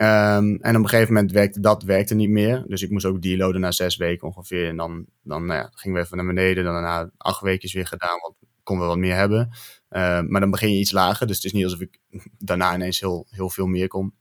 Ehm, 0.00 0.54
en 0.60 0.76
op 0.76 0.82
een 0.82 0.88
gegeven 0.88 1.12
moment 1.12 1.32
werkte 1.32 1.60
dat 1.60 1.82
werkte 1.82 2.14
niet 2.14 2.30
meer. 2.30 2.64
Dus 2.66 2.82
ik 2.82 2.90
moest 2.90 3.04
ook 3.04 3.22
deloaden 3.22 3.60
na 3.60 3.70
zes 3.70 3.96
weken 3.96 4.26
ongeveer. 4.26 4.68
En 4.68 4.76
dan, 4.76 5.06
dan 5.22 5.46
nou 5.46 5.60
ja, 5.60 5.70
gingen 5.74 5.98
we 5.98 6.04
even 6.04 6.16
naar 6.16 6.26
beneden. 6.26 6.64
Dan 6.64 6.82
na 6.82 7.10
acht 7.16 7.40
weken 7.40 7.72
weer 7.72 7.86
gedaan, 7.86 8.20
want 8.20 8.34
konden 8.62 8.84
we 8.84 8.92
wat 8.92 9.00
meer 9.00 9.14
hebben. 9.14 9.50
Ehm, 9.88 10.30
maar 10.30 10.40
dan 10.40 10.50
begin 10.50 10.72
je 10.72 10.78
iets 10.78 10.90
lager. 10.90 11.26
Dus 11.26 11.36
het 11.36 11.44
is 11.44 11.52
niet 11.52 11.64
alsof 11.64 11.80
ik 11.80 11.98
daarna 12.38 12.74
ineens 12.74 13.00
heel, 13.00 13.26
heel 13.30 13.50
veel 13.50 13.66
meer 13.66 13.88
kon. 13.88 14.14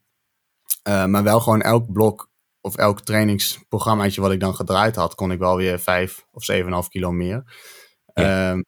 Uh, 0.87 1.05
maar 1.05 1.23
wel 1.23 1.39
gewoon 1.39 1.61
elk 1.61 1.91
blok 1.91 2.29
of 2.61 2.75
elk 2.75 3.01
trainingsprogrammaatje 3.01 4.21
wat 4.21 4.31
ik 4.31 4.39
dan 4.39 4.55
gedraaid 4.55 4.95
had, 4.95 5.15
kon 5.15 5.31
ik 5.31 5.39
wel 5.39 5.55
weer 5.55 5.79
5 5.79 6.25
of 6.31 6.51
7,5 6.51 6.67
kilo 6.89 7.11
meer. 7.11 7.43
Ja. 8.13 8.51
Um, 8.51 8.65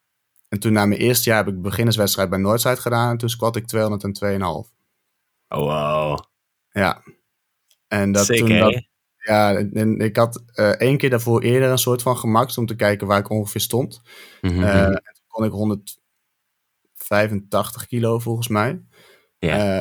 en 0.48 0.58
toen 0.58 0.72
na 0.72 0.86
mijn 0.86 1.00
eerste 1.00 1.28
jaar 1.28 1.44
heb 1.44 1.54
ik 1.54 1.62
beginnerswedstrijd 1.62 2.30
bij 2.30 2.38
Noordzijde 2.38 2.80
gedaan. 2.80 3.10
En 3.10 3.16
toen 3.16 3.28
squat 3.28 3.56
ik 3.56 3.64
202,5. 3.64 4.70
Oh, 5.48 5.58
wow. 5.58 6.18
Ja. 6.72 7.02
En 7.88 8.12
dat 8.12 8.26
Zeker, 8.26 8.46
toen 8.46 8.58
dat, 8.58 8.82
ja, 9.16 9.54
en, 9.54 9.98
ik 9.98 10.16
had 10.16 10.42
uh, 10.54 10.68
één 10.68 10.96
keer 10.96 11.10
daarvoor 11.10 11.42
eerder 11.42 11.70
een 11.70 11.78
soort 11.78 12.02
van 12.02 12.16
gemaakt 12.16 12.58
om 12.58 12.66
te 12.66 12.76
kijken 12.76 13.06
waar 13.06 13.18
ik 13.18 13.30
ongeveer 13.30 13.60
stond. 13.60 14.00
Uh, 14.40 14.84
en 14.84 14.92
toen 14.92 15.02
kon 15.28 15.44
ik 15.44 15.52
185 15.52 17.86
kilo 17.86 18.18
volgens 18.18 18.48
mij. 18.48 18.82
Ja. 19.38 19.76
Uh, 19.76 19.80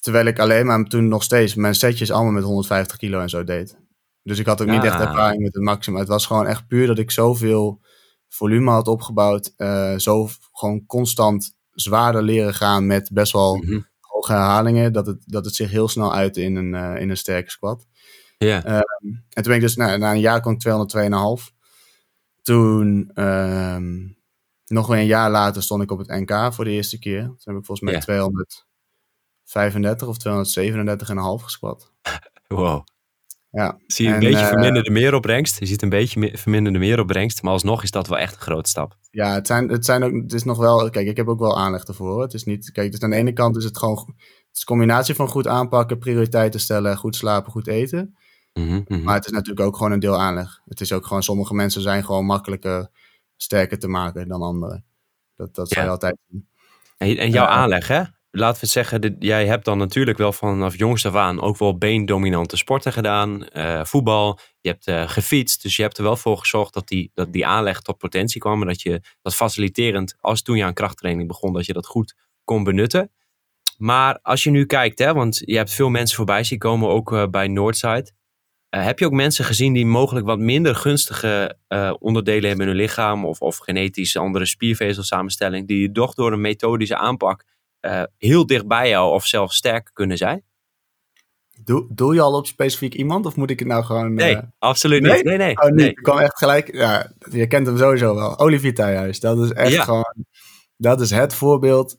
terwijl 0.00 0.26
ik 0.26 0.38
alleen 0.38 0.66
maar 0.66 0.84
toen 0.84 1.08
nog 1.08 1.22
steeds 1.22 1.54
mijn 1.54 1.74
setjes 1.74 2.10
allemaal 2.10 2.32
met 2.32 2.44
150 2.44 2.96
kilo 2.96 3.20
en 3.20 3.28
zo 3.28 3.44
deed. 3.44 3.78
Dus 4.22 4.38
ik 4.38 4.46
had 4.46 4.60
ook 4.62 4.68
niet 4.68 4.80
Ah. 4.80 4.86
echt 4.86 5.00
ervaring 5.00 5.42
met 5.42 5.54
het 5.54 5.62
maximum. 5.62 5.98
Het 5.98 6.08
was 6.08 6.26
gewoon 6.26 6.46
echt 6.46 6.66
puur 6.66 6.86
dat 6.86 6.98
ik 6.98 7.10
zoveel 7.10 7.80
volume 8.28 8.70
had 8.70 8.88
opgebouwd. 8.88 9.54
Zo 9.96 10.28
gewoon 10.52 10.86
constant 10.86 11.54
zwaarder 11.70 12.22
leren 12.22 12.54
gaan 12.54 12.86
met 12.86 13.10
best 13.12 13.32
wel 13.32 13.56
Mhm. 13.56 13.80
Hoge 14.26 14.40
herhalingen. 14.40 14.92
Dat 14.92 15.06
het, 15.06 15.22
dat 15.26 15.44
het 15.44 15.54
zich 15.54 15.70
heel 15.70 15.88
snel 15.88 16.14
uit 16.14 16.36
in 16.36 16.56
een, 16.56 16.74
uh, 16.74 17.00
in 17.00 17.10
een 17.10 17.16
sterke 17.16 17.50
squat. 17.50 17.86
Ja. 18.38 18.64
En 18.64 18.84
toen 19.32 19.42
ben 19.42 19.54
ik 19.54 19.60
dus, 19.60 19.76
nou, 19.76 19.98
na 19.98 20.12
een 20.12 20.20
jaar 20.20 20.40
kon 20.40 20.52
ik 20.52 20.60
202,5. 20.60 21.52
Toen, 22.42 23.10
um, 23.14 24.16
nog 24.66 24.86
weer 24.86 24.98
een 24.98 25.06
jaar 25.06 25.30
later 25.30 25.62
stond 25.62 25.82
ik 25.82 25.90
op 25.90 25.98
het 25.98 26.08
NK 26.08 26.54
voor 26.54 26.64
de 26.64 26.70
eerste 26.70 26.98
keer. 26.98 27.22
Toen 27.22 27.36
heb 27.36 27.56
ik 27.56 27.64
volgens 27.64 27.80
mij 27.80 27.92
Ja. 27.92 28.00
235 28.00 30.08
of 30.08 30.16
237,5 30.18 31.44
gesquat. 31.44 31.92
Wow. 32.48 32.84
Ja. 33.52 33.78
Zie 33.86 34.04
je 34.06 34.10
een 34.14 34.16
En, 34.22 34.24
beetje 34.26 34.42
eh, 34.44 34.48
verminderde 34.48 34.90
meeropbrengst. 34.90 35.58
Je 35.58 35.66
ziet 35.66 35.82
een 35.82 35.88
beetje 35.88 36.20
me- 36.20 36.38
verminderde 36.38 36.78
meeropbrengst. 36.78 37.42
Maar 37.42 37.52
alsnog 37.52 37.82
is 37.82 37.90
dat 37.90 38.06
wel 38.08 38.18
echt 38.18 38.34
een 38.34 38.40
grote 38.40 38.68
stap. 38.70 38.96
Ja, 39.10 39.34
het, 39.34 39.46
zijn, 39.46 39.68
het, 39.68 39.84
zijn 39.84 40.02
ook, 40.02 40.12
het 40.12 40.32
is 40.32 40.44
nog 40.44 40.58
wel... 40.58 40.90
Kijk, 40.90 41.06
ik 41.08 41.16
heb 41.16 41.28
ook 41.28 41.38
wel 41.38 41.58
aanleg 41.58 41.82
ervoor. 41.84 42.22
Het 42.22 42.34
is 42.34 42.44
niet... 42.44 42.70
Kijk, 42.72 42.92
dus 42.92 43.00
aan 43.00 43.10
de 43.10 43.16
ene 43.16 43.32
kant 43.32 43.56
is 43.56 43.64
het 43.64 43.78
gewoon... 43.78 43.96
Het 43.96 44.16
is 44.52 44.60
een 44.60 44.66
combinatie 44.66 45.14
van 45.14 45.28
goed 45.28 45.46
aanpakken, 45.46 45.98
prioriteiten 45.98 46.60
stellen, 46.60 46.96
goed 46.96 47.16
slapen, 47.16 47.52
goed 47.52 47.66
eten. 47.66 48.16
Mhm, 48.52 48.80
mhm. 48.88 49.02
Maar 49.02 49.14
het 49.14 49.24
is 49.26 49.32
natuurlijk 49.32 49.66
ook 49.66 49.76
gewoon 49.76 49.92
een 49.92 50.00
deel 50.00 50.20
aanleg. 50.20 50.60
Het 50.64 50.80
is 50.80 50.92
ook 50.92 51.06
gewoon... 51.06 51.22
Sommige 51.22 51.54
mensen 51.54 51.82
zijn 51.82 52.04
gewoon 52.04 52.24
makkelijker, 52.24 52.88
sterker 53.36 53.78
te 53.78 53.88
maken 53.88 54.28
dan 54.28 54.42
anderen. 54.42 54.84
Dat, 55.36 55.54
dat 55.54 55.74
Ja. 55.74 55.82
je 55.82 55.88
altijd 55.88 56.16
zien. 56.28 56.48
En, 56.96 57.16
en 57.16 57.30
jouw 57.30 57.44
Ja. 57.44 57.50
aanleg, 57.50 57.88
hè? 57.88 58.02
Laten 58.34 58.54
we 58.54 58.60
het 58.60 58.70
zeggen, 58.70 59.16
jij 59.18 59.46
hebt 59.46 59.64
dan 59.64 59.78
natuurlijk 59.78 60.18
wel 60.18 60.32
vanaf 60.32 60.78
jongs 60.78 61.06
af 61.06 61.14
aan 61.14 61.40
ook 61.40 61.58
wel 61.58 61.78
beendominante 61.78 62.56
sporten 62.56 62.92
gedaan. 62.92 63.48
eh, 63.48 63.84
voetbal, 63.84 64.38
je 64.60 64.68
hebt 64.68 64.86
eh, 64.86 65.08
gefietst. 65.08 65.62
Dus 65.62 65.76
je 65.76 65.82
hebt 65.82 65.98
er 65.98 66.04
wel 66.04 66.16
voor 66.16 66.38
gezorgd 66.38 66.74
dat 66.74 66.88
die, 66.88 67.10
dat 67.14 67.32
die 67.32 67.46
aanleg 67.46 67.80
tot 67.80 67.98
potentie 67.98 68.40
kwam. 68.40 68.60
En 68.60 68.66
dat 68.66 68.82
je 68.82 69.00
dat 69.22 69.34
faciliterend, 69.34 70.16
als 70.20 70.42
toen 70.42 70.56
je 70.56 70.64
aan 70.64 70.74
krachttraining 70.74 71.28
begon, 71.28 71.52
dat 71.52 71.66
je 71.66 71.72
dat 71.72 71.86
goed 71.86 72.14
kon 72.44 72.64
benutten. 72.64 73.10
Maar 73.76 74.18
als 74.22 74.42
je 74.42 74.50
nu 74.50 74.66
kijkt, 74.66 74.98
hè, 74.98 75.14
want 75.14 75.42
je 75.44 75.56
hebt 75.56 75.72
veel 75.72 75.88
mensen 75.90 76.16
voorbij 76.16 76.44
zien 76.44 76.58
komen, 76.58 76.88
ook 76.88 77.12
eh, 77.12 77.26
bij 77.28 77.48
Northside. 77.48 78.12
Eh, 78.68 78.84
heb 78.84 78.98
je 78.98 79.06
ook 79.06 79.12
mensen 79.12 79.44
gezien 79.44 79.72
die 79.72 79.86
mogelijk 79.86 80.26
wat 80.26 80.38
minder 80.38 80.74
gunstige 80.74 81.56
onderdelen 81.98 82.48
hebben 82.48 82.66
in 82.66 82.72
hun 82.72 82.82
lichaam 82.82 83.24
of, 83.24 83.40
of 83.40 83.56
genetisch 83.56 84.16
andere 84.16 84.46
spiervezelsamenstelling, 84.46 85.68
die 85.68 85.92
toch 85.92 86.14
door 86.14 86.32
een 86.32 86.40
methodische 86.40 86.96
aanpak 86.96 87.44
eh, 87.82 88.02
heel 88.18 88.46
dicht 88.46 88.66
bij 88.66 88.88
jou 88.88 89.12
of 89.12 89.26
zelfs 89.26 89.56
sterker 89.56 89.92
kunnen 89.92 90.16
zijn? 90.16 90.42
Doe, 91.64 91.86
doe 91.88 92.14
je 92.14 92.20
al 92.20 92.36
op 92.36 92.46
specifiek 92.46 92.94
iemand? 92.94 93.26
Of 93.26 93.36
moet 93.36 93.50
ik 93.50 93.58
het 93.58 93.68
nou 93.68 93.84
gewoon... 93.84 94.14
Nee, 94.14 94.36
eh, 94.36 94.42
absoluut 94.58 95.02
nee? 95.02 95.14
niet. 95.14 95.24
Nee, 95.24 95.36
nee. 95.36 95.56
Oh 95.56 95.62
nee, 95.62 95.72
nee. 95.72 95.88
ik 95.88 95.94
kwam 95.96 96.18
echt 96.18 96.38
gelijk. 96.38 96.72
Ja, 96.74 97.12
je 97.30 97.46
kent 97.46 97.66
hem 97.66 97.78
sowieso 97.78 98.14
wel. 98.14 98.38
Olivier 98.38 98.74
Thijhuis. 98.74 99.20
Dat 99.20 99.38
is 99.38 99.50
echt 99.50 99.72
Ja. 99.72 99.82
gewoon. 99.82 100.24
Dat 100.76 101.00
is 101.00 101.10
het 101.10 101.34
voorbeeld. 101.34 101.98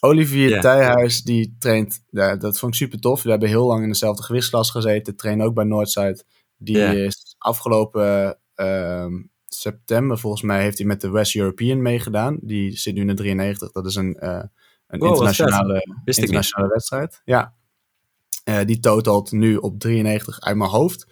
Olivier 0.00 0.48
Ja. 0.48 0.60
Thijhuis, 0.60 1.22
die 1.22 1.56
traint. 1.58 2.04
Ja, 2.10 2.36
dat 2.36 2.58
vond 2.58 2.72
ik 2.72 2.78
super 2.78 3.00
tof. 3.00 3.22
We 3.22 3.30
hebben 3.30 3.48
heel 3.48 3.66
lang 3.66 3.82
in 3.82 3.88
dezelfde 3.88 4.22
gewichtsklasse 4.22 4.72
gezeten. 4.72 5.16
Train 5.16 5.42
ook 5.42 5.54
bij 5.54 5.64
Noordside. 5.64 6.24
Die 6.56 7.04
is 7.04 7.34
afgelopen 7.38 8.38
ehm, 8.54 9.12
september, 9.48 10.18
volgens 10.18 10.42
mij, 10.42 10.62
heeft 10.62 10.78
hij 10.78 10.86
met 10.86 11.00
de 11.00 11.10
West 11.10 11.36
European 11.36 11.82
meegedaan. 11.82 12.38
Die 12.40 12.76
zit 12.76 12.94
nu 12.94 13.00
in 13.00 13.06
de 13.06 13.14
93. 13.14 13.72
Dat 13.72 13.86
is 13.86 13.94
een, 13.94 14.14
eh, 14.14 14.42
een 14.88 14.98
Wow, 14.98 15.08
internationale, 15.08 15.82
internationale 16.04 16.68
wedstrijd. 16.68 17.20
Ja. 17.24 17.54
Eh, 18.44 18.64
die 18.64 18.80
totalt 18.80 19.32
nu 19.32 19.56
op 19.56 19.78
93 19.78 20.40
uit 20.40 20.56
mijn 20.56 20.70
hoofd. 20.70 21.06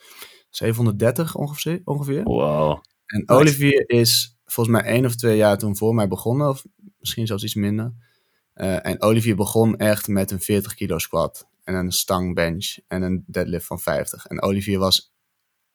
730 0.51 1.35
ongeveer. 1.35 1.81
ongeveer. 1.85 2.23
Wow. 2.23 2.83
En 3.07 3.19
Nice. 3.19 3.33
Olivier 3.33 3.89
is 3.89 4.39
volgens 4.45 4.77
mij 4.77 4.87
één 4.87 5.05
of 5.05 5.15
twee 5.15 5.37
jaar 5.37 5.59
toen 5.59 5.77
voor 5.77 5.95
mij 5.95 6.09
begonnen, 6.09 6.49
of 6.49 6.65
misschien 6.99 7.27
zelfs 7.27 7.45
iets 7.45 7.55
minder. 7.55 7.93
Eh, 8.53 8.87
en 8.87 9.03
Olivier 9.03 9.37
begon 9.37 9.77
echt 9.77 10.09
met 10.09 10.31
een 10.31 10.41
40 10.41 10.75
kilo 10.75 10.99
squat 10.99 11.49
en 11.65 11.75
een 11.75 11.93
stang 11.93 12.35
bench 12.35 12.77
en 12.87 13.03
een 13.03 13.25
deadlift 13.27 13.67
van 13.67 13.81
50. 13.81 14.27
En 14.27 14.43
Olivier 14.43 14.79
was 14.79 15.15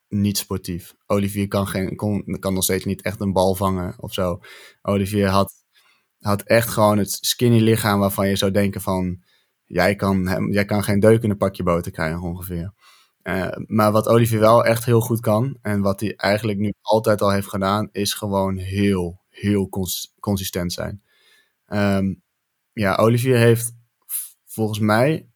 niet 0.07 0.37
sportief. 0.37 0.95
Olivier 1.05 1.47
kan, 1.47 1.67
geen, 1.67 1.95
kon, 1.95 2.37
kan 2.39 2.53
nog 2.53 2.63
steeds 2.63 2.85
niet 2.85 3.01
echt 3.01 3.21
een 3.21 3.33
bal 3.33 3.55
vangen 3.55 3.93
of 3.97 4.13
zo. 4.13 4.39
Olivier 4.81 5.27
had, 5.27 5.60
had 6.21 6.41
echt 6.41 6.69
gewoon 6.69 6.97
het 6.97 7.11
skinny 7.11 7.59
lichaam 7.59 7.99
waarvan 7.99 8.27
je 8.27 8.35
zou 8.35 8.51
denken 8.51 8.81
van... 8.81 9.23
jij 9.65 9.95
kan, 9.95 10.47
jij 10.51 10.65
kan 10.65 10.83
geen 10.83 10.99
deuk 10.99 11.23
in 11.23 11.29
een 11.29 11.37
pakje 11.37 11.63
boter 11.63 11.91
krijgen 11.91 12.21
ongeveer. 12.21 12.73
Uh, 13.23 13.47
maar 13.65 13.91
wat 13.91 14.07
Olivier 14.07 14.39
wel 14.39 14.65
echt 14.65 14.85
heel 14.85 15.01
goed 15.01 15.19
kan, 15.19 15.57
en 15.61 15.81
wat 15.81 15.99
hij 15.99 16.15
eigenlijk 16.15 16.59
nu 16.59 16.73
altijd 16.81 17.21
al 17.21 17.31
heeft 17.31 17.47
gedaan, 17.47 17.89
is 17.91 18.13
gewoon 18.13 18.57
heel, 18.57 19.21
heel 19.29 19.69
cons 19.69 20.13
consistent 20.19 20.73
zijn. 20.73 21.03
Um, 21.67 22.21
ja, 22.73 22.95
Olivier 22.95 23.37
heeft 23.37 23.75
volgens 24.45 24.79
mij, 24.79 25.30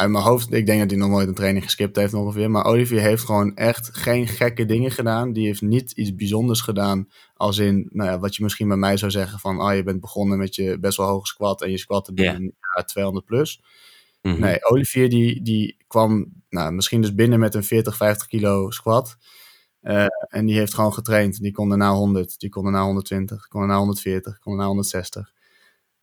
uit 0.00 0.10
mijn 0.10 0.24
hoofd, 0.24 0.52
ik 0.52 0.66
denk 0.66 0.80
dat 0.80 0.90
hij 0.90 0.98
nog 0.98 1.08
nooit 1.08 1.28
een 1.28 1.34
training 1.34 1.64
geskipt 1.64 1.96
heeft 1.96 2.14
ongeveer, 2.14 2.50
maar 2.50 2.64
Olivier 2.64 3.00
heeft 3.00 3.24
gewoon 3.24 3.56
echt 3.56 3.88
geen 3.92 4.28
gekke 4.28 4.64
dingen 4.64 4.90
gedaan. 4.90 5.32
Die 5.32 5.46
heeft 5.46 5.60
niet 5.60 5.92
iets 5.92 6.14
bijzonders 6.14 6.60
gedaan, 6.60 7.08
als 7.34 7.58
in, 7.58 7.88
nou 7.92 8.10
ja, 8.10 8.18
wat 8.18 8.36
je 8.36 8.42
misschien 8.42 8.68
bij 8.68 8.76
mij 8.76 8.96
zou 8.96 9.10
zeggen 9.10 9.38
van, 9.38 9.58
ah, 9.58 9.74
je 9.74 9.82
bent 9.82 10.00
begonnen 10.00 10.38
met 10.38 10.54
je 10.54 10.78
best 10.78 10.96
wel 10.96 11.06
hoge 11.06 11.26
squat 11.26 11.62
en 11.62 11.70
je 11.70 11.78
squatte 11.78 12.12
yeah. 12.14 12.40
ja, 12.76 12.82
200 12.84 13.24
plus. 13.24 13.62
Mm 14.22 14.32
-hmm. 14.32 14.40
Nee, 14.40 14.64
Olivier 14.64 15.08
die, 15.08 15.42
die 15.42 15.76
kwam 15.86 16.32
nou, 16.48 16.72
misschien 16.72 17.00
dus 17.00 17.14
binnen 17.14 17.38
met 17.38 17.54
een 17.54 17.64
40, 17.64 17.96
50 17.96 18.26
kilo 18.26 18.70
squat. 18.70 19.16
Uh, 19.82 20.06
en 20.28 20.46
die 20.46 20.56
heeft 20.56 20.74
gewoon 20.74 20.94
getraind. 20.94 21.40
Die 21.40 21.52
kon 21.52 21.68
daarna 21.68 21.92
100, 21.92 22.40
die 22.40 22.50
kon 22.50 22.62
daarna 22.62 22.84
120, 22.84 23.48
kon 23.48 23.60
daarna 23.60 23.78
140, 23.78 24.38
kon 24.38 24.52
daarna 24.52 24.66
160. 24.66 25.32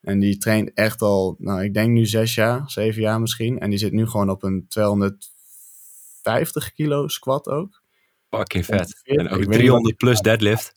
En 0.02 0.20
die 0.20 0.38
traint 0.38 0.74
echt 0.74 1.02
al, 1.02 1.36
nou, 1.40 1.64
ik 1.64 1.74
denk 1.74 1.90
nu 1.90 2.06
zes 2.06 2.36
jaar, 2.36 2.72
zeven 2.72 3.02
jaar 3.02 3.22
misschien. 3.22 3.60
En 3.60 3.70
die 3.70 3.80
zit 3.80 3.92
nu 3.92 4.08
gewoon 4.08 4.30
op 4.30 4.44
een 4.44 4.66
250 4.68 6.74
kilo 6.74 7.08
squat 7.08 7.48
ook. 7.48 7.82
Fucking 8.30 8.66
vet. 8.66 9.02
En 9.04 9.30
ook 9.30 9.44
300 9.44 9.98
plus 9.98 10.20
deadlift. 10.20 10.74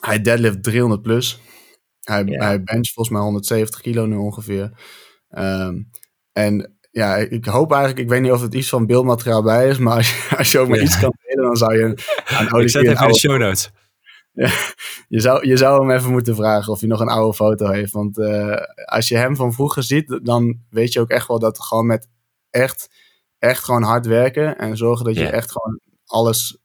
Hij 0.00 0.20
deadlift 0.20 0.62
300 0.62 1.02
plus. 1.02 1.40
Hij, 2.00 2.24
yeah. 2.24 2.42
hij 2.42 2.62
bench 2.62 2.88
volgens 2.88 3.16
mij 3.16 3.24
170 3.24 3.80
kilo 3.80 4.06
nu 4.06 4.16
ongeveer. 4.16 4.72
Um, 5.30 5.90
en 6.32 6.78
ja, 6.90 7.16
ik 7.16 7.44
hoop 7.44 7.72
eigenlijk, 7.72 8.02
ik 8.02 8.08
weet 8.08 8.20
niet 8.20 8.32
of 8.32 8.40
het 8.40 8.54
iets 8.54 8.68
van 8.68 8.86
beeldmateriaal 8.86 9.42
bij 9.42 9.68
is, 9.68 9.78
maar 9.78 9.96
als 9.96 10.10
je, 10.10 10.28
als 10.38 10.52
je 10.52 10.58
ook 10.58 10.68
maar 10.68 10.76
yeah. 10.76 10.88
iets 10.88 11.00
kan 11.00 11.14
delen, 11.26 11.44
dan 11.44 11.56
zou 11.56 11.78
je 11.78 11.94
aan 12.38 12.60
Ik 12.60 12.70
zet 12.70 12.82
even 12.82 13.06
in 13.06 13.12
de 13.12 13.18
show 13.18 13.38
notes. 13.38 13.70
Je, 15.08 15.20
zou, 15.20 15.46
je 15.46 15.56
zou 15.56 15.80
hem 15.80 15.96
even 15.96 16.10
moeten 16.10 16.34
vragen 16.34 16.72
of 16.72 16.80
hij 16.80 16.88
nog 16.88 17.00
een 17.00 17.08
oude 17.08 17.34
foto 17.34 17.70
heeft. 17.70 17.92
Want 17.92 18.18
uh, 18.18 18.56
als 18.84 19.08
je 19.08 19.16
hem 19.16 19.36
van 19.36 19.52
vroeger 19.52 19.82
ziet, 19.82 20.20
dan 20.22 20.60
weet 20.70 20.92
je 20.92 21.00
ook 21.00 21.10
echt 21.10 21.28
wel 21.28 21.38
dat 21.38 21.60
gewoon 21.60 21.86
met 21.86 22.08
echt, 22.50 22.90
echt 23.38 23.64
gewoon 23.64 23.82
hard 23.82 24.06
werken 24.06 24.58
en 24.58 24.76
zorgen 24.76 25.04
dat 25.04 25.16
je 25.16 25.28
echt 25.28 25.52
gewoon 25.52 25.80
alles 26.04 26.58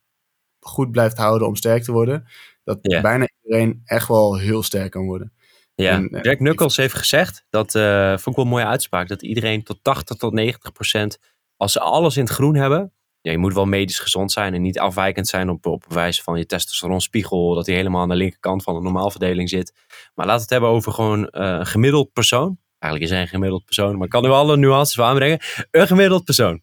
goed 0.59 0.91
blijft 0.91 1.17
houden 1.17 1.47
om 1.47 1.55
sterk 1.55 1.83
te 1.83 1.91
worden. 1.91 2.27
Dat 2.63 2.81
bijna 2.81 3.27
iedereen 3.41 3.81
echt 3.85 4.07
wel 4.07 4.37
heel 4.37 4.63
sterk 4.63 4.91
kan 4.91 5.05
worden. 5.05 5.33
Ja, 5.75 5.91
en, 5.91 6.19
Jack 6.21 6.37
Knuckles 6.37 6.77
heeft 6.77 6.93
gezegd, 6.93 7.45
dat 7.49 7.75
uh, 7.75 8.09
vond 8.09 8.27
ik 8.27 8.35
wel 8.35 8.45
een 8.45 8.51
mooie 8.51 8.65
uitspraak, 8.65 9.07
dat 9.07 9.21
iedereen 9.21 9.63
tot 9.63 9.83
80 9.83 10.17
tot 10.17 10.33
90 10.33 10.71
procent, 10.71 11.19
als 11.57 11.71
ze 11.71 11.79
alles 11.79 12.17
in 12.17 12.23
het 12.23 12.31
groen 12.31 12.55
hebben, 12.55 12.93
ja, 13.21 13.31
je 13.31 13.37
moet 13.37 13.53
wel 13.53 13.65
medisch 13.65 13.99
gezond 13.99 14.31
zijn 14.31 14.53
en 14.53 14.61
niet 14.61 14.79
afwijkend 14.79 15.27
zijn 15.27 15.49
op, 15.49 15.65
op 15.65 15.85
wijze 15.87 16.23
van 16.23 16.37
je 16.37 16.45
testosteronspiegel, 16.45 17.53
dat 17.53 17.65
hij 17.65 17.75
helemaal 17.75 18.01
aan 18.01 18.09
de 18.09 18.15
linkerkant 18.15 18.63
van 18.63 18.75
de 18.75 18.81
normaalverdeling 18.81 19.49
zit. 19.49 19.73
Maar 20.15 20.25
laat 20.25 20.41
het 20.41 20.49
hebben 20.49 20.69
over 20.69 20.91
gewoon 20.91 21.19
uh, 21.19 21.27
een 21.31 21.65
gemiddeld 21.65 22.13
persoon. 22.13 22.57
Eigenlijk 22.79 23.11
is 23.11 23.17
hij 23.17 23.25
een 23.25 23.33
gemiddeld 23.33 23.65
persoon, 23.65 23.95
maar 23.95 24.05
ik 24.05 24.09
kan 24.09 24.23
nu 24.23 24.29
alle 24.29 24.57
nuances 24.57 24.95
wel 24.95 25.05
aanbrengen. 25.05 25.39
Een 25.71 25.87
gemiddeld 25.87 26.23
persoon. 26.23 26.61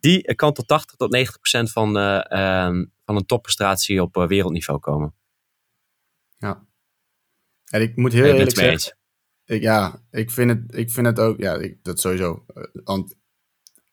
Die 0.00 0.34
kan 0.34 0.52
tot 0.52 0.68
80 0.68 0.96
tot 0.96 1.10
90 1.10 1.40
procent 1.40 1.72
van, 1.72 1.96
uh, 1.96 2.24
uh, 2.28 2.84
van 3.04 3.16
een 3.16 3.26
topprestatie 3.26 4.02
op 4.02 4.14
wereldniveau 4.14 4.80
komen. 4.80 5.14
Ja. 6.36 6.66
En 7.64 7.82
ik 7.82 7.96
moet 7.96 8.12
heel 8.12 8.24
eerlijk 8.24 8.56
zeggen, 8.56 8.96
ik, 9.44 9.62
ja, 9.62 10.02
ik 10.10 10.30
vind 10.30 10.50
het, 10.50 10.76
ik 10.76 10.90
vind 10.90 11.06
het 11.06 11.18
ook, 11.18 11.38
ja, 11.38 11.54
ik, 11.54 11.78
dat 11.82 12.00
sowieso. 12.00 12.44
Want 12.84 13.16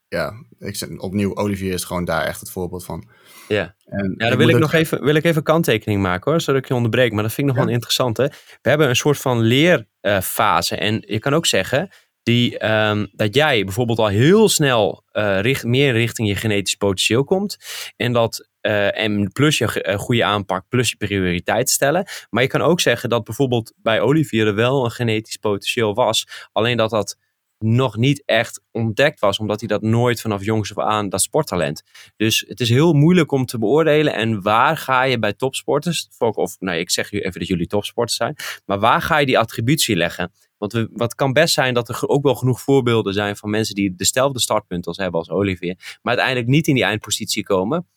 ja, 0.10 0.34
ik 0.60 0.76
zeg, 0.76 0.90
opnieuw, 0.90 1.36
Olivier 1.36 1.74
is 1.74 1.84
gewoon 1.84 2.06
daar 2.06 2.24
echt 2.24 2.40
het 2.40 2.52
voorbeeld 2.52 2.86
van. 2.86 3.10
Ja, 3.48 3.76
en 3.86 4.14
ja 4.18 4.30
dan 4.30 4.38
wil 4.38 4.50
ik 4.50 4.58
nog 4.58 4.74
even, 4.74 5.04
wil 5.04 5.16
ik 5.16 5.24
even 5.24 5.44
kanttekening 5.44 6.02
maken 6.02 6.32
hoor, 6.32 6.42
zodat 6.42 6.62
ik 6.62 6.68
je 6.68 6.76
onderbreek. 6.76 7.12
Maar 7.12 7.24
dat 7.24 7.34
vind 7.34 7.48
ik 7.48 7.54
nog 7.54 7.62
ja. 7.62 7.66
wel 7.66 7.74
interessant. 7.74 8.18
Hè? 8.18 8.26
We 8.62 8.70
hebben 8.70 8.90
een 8.90 8.96
soort 8.96 9.18
van 9.18 9.40
leerfase. 9.40 10.76
Uh, 10.76 10.88
en 10.88 11.04
je 11.08 11.20
kan 11.20 11.34
ook 11.34 11.46
zeggen 11.46 11.90
die, 12.24 12.72
um, 12.72 13.08
dat 13.12 13.36
jij 13.36 13.64
bijvoorbeeld 13.64 14.00
al 14.00 14.08
heel 14.08 14.50
snel 14.50 15.04
uh, 15.14 15.40
richt, 15.40 15.64
meer 15.64 15.92
richting 15.92 16.28
je 16.28 16.36
genetisch 16.36 16.76
potentieel 16.76 17.24
komt. 17.24 17.58
En 17.96 18.14
dat 18.14 18.50
uh, 18.62 19.00
en 19.00 19.32
plus 19.32 19.58
je 19.58 19.98
goede 19.98 20.24
aanpak, 20.24 20.66
plus 20.70 20.90
je 20.90 20.96
prioriteit 20.96 21.70
stellen. 21.70 22.08
Maar 22.30 22.44
je 22.44 22.50
kan 22.50 22.62
ook 22.62 22.80
zeggen 22.80 23.10
dat 23.10 23.24
bijvoorbeeld 23.24 23.74
bij 23.78 24.02
Olivier 24.02 24.48
er 24.48 24.56
wel 24.56 24.86
een 24.86 24.92
genetisch 24.92 25.38
potentieel 25.38 25.94
was. 25.94 26.28
Alleen 26.52 26.78
dat 26.78 26.90
dat 26.90 27.18
nog 27.58 27.98
niet 27.98 28.24
echt 28.26 28.62
ontdekt 28.72 29.20
was, 29.20 29.40
omdat 29.40 29.60
hij 29.60 29.68
dat 29.68 29.82
nooit 29.82 30.22
vanaf 30.22 30.44
jongs 30.44 30.76
af 30.76 30.86
aan, 30.86 31.10
dat 31.10 31.22
sporttalent. 31.22 31.84
Dus 32.16 32.46
het 32.48 32.60
is 32.60 32.70
heel 32.70 32.94
moeilijk 32.94 33.32
om 33.32 33.46
te 33.46 33.60
beoordelen. 33.60 34.14
En 34.14 34.42
waar 34.42 34.78
ga 34.78 35.04
je 35.04 35.20
bij 35.20 35.34
topsporters, 35.34 36.10
of 36.18 36.56
nou, 36.60 36.78
ik 36.78 36.90
zeg 36.90 37.12
even 37.12 37.40
dat 37.40 37.48
jullie 37.48 37.68
topsporters 37.68 38.18
zijn, 38.18 38.36
maar 38.66 38.80
waar 38.80 39.02
ga 39.02 39.18
je 39.18 39.26
die 39.26 39.40
attributie 39.40 39.96
leggen? 39.96 40.32
Want 40.58 40.74
we, 40.74 40.90
wat 40.92 41.16
kan 41.16 41.34
best 41.34 41.54
zijn 41.54 41.74
dat 41.74 41.90
er 41.90 42.08
ook 42.08 42.24
wel 42.24 42.36
genoeg 42.36 42.62
voorbeelden 42.62 43.14
zijn 43.14 43.36
van 43.36 43.50
mensen 43.50 43.76
die 43.76 43.96
dezelfde 43.96 44.40
startpunt 44.40 44.88
als 44.88 44.98
hebben 44.98 45.20
als 45.20 45.30
Olivier, 45.30 45.76
maar 45.78 46.14
uiteindelijk 46.18 46.48
niet 46.48 46.68
in 46.68 46.76
die 46.76 46.84
eindpositie 46.84 47.44
komen. 47.44 47.88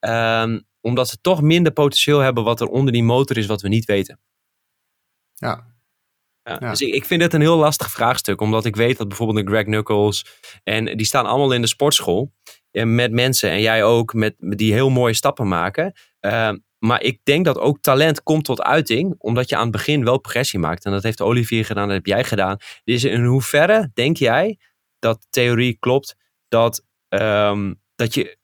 Um, 0.00 0.66
omdat 0.80 1.08
ze 1.08 1.20
toch 1.20 1.42
minder 1.42 1.72
potentieel 1.72 2.18
hebben 2.18 2.44
wat 2.44 2.60
er 2.60 2.66
onder 2.66 2.92
die 2.92 3.02
motor 3.02 3.36
is, 3.36 3.46
wat 3.46 3.62
we 3.62 3.68
niet 3.68 3.84
weten. 3.84 4.20
Ja, 5.34 5.75
ja, 6.46 6.56
ja. 6.60 6.70
Dus 6.70 6.80
ik, 6.80 6.94
ik, 6.94 7.04
vind 7.04 7.22
het 7.22 7.34
een 7.34 7.40
heel 7.40 7.56
lastig 7.56 7.90
vraagstuk, 7.90 8.40
omdat 8.40 8.64
ik 8.64 8.76
weet 8.76 8.98
dat 8.98 9.08
bijvoorbeeld 9.08 9.38
een 9.38 9.48
Greg 9.48 9.64
Knuckles 9.64 10.24
en 10.64 10.96
die 10.96 11.06
staan 11.06 11.26
allemaal 11.26 11.52
in 11.52 11.60
de 11.60 11.66
sportschool 11.66 12.32
met 12.84 13.12
mensen 13.12 13.50
en 13.50 13.60
jij 13.60 13.84
ook, 13.84 14.14
met, 14.14 14.34
die 14.38 14.72
heel 14.72 14.90
mooie 14.90 15.14
stappen 15.14 15.48
maken. 15.48 15.92
Uh, 16.20 16.52
maar 16.78 17.02
ik 17.02 17.20
denk 17.22 17.44
dat 17.44 17.58
ook 17.58 17.80
talent 17.80 18.22
komt 18.22 18.44
tot 18.44 18.62
uiting, 18.62 19.14
omdat 19.18 19.48
je 19.48 19.56
aan 19.56 19.62
het 19.62 19.70
begin 19.70 20.04
wel 20.04 20.20
progressie 20.20 20.58
maakt. 20.58 20.84
En 20.84 20.92
dat 20.92 21.02
heeft 21.02 21.20
Olivier 21.20 21.64
gedaan, 21.64 21.86
dat 21.86 21.96
heb 21.96 22.06
jij 22.06 22.24
gedaan. 22.24 22.56
Dus 22.84 23.04
in 23.04 23.24
hoeverre 23.24 23.90
denk 23.94 24.16
jij 24.16 24.58
dat 24.98 25.20
de 25.20 25.26
theorie 25.30 25.76
klopt 25.78 26.16
dat, 26.48 26.84
um, 27.08 27.80
dat 27.94 28.14
je 28.14 28.38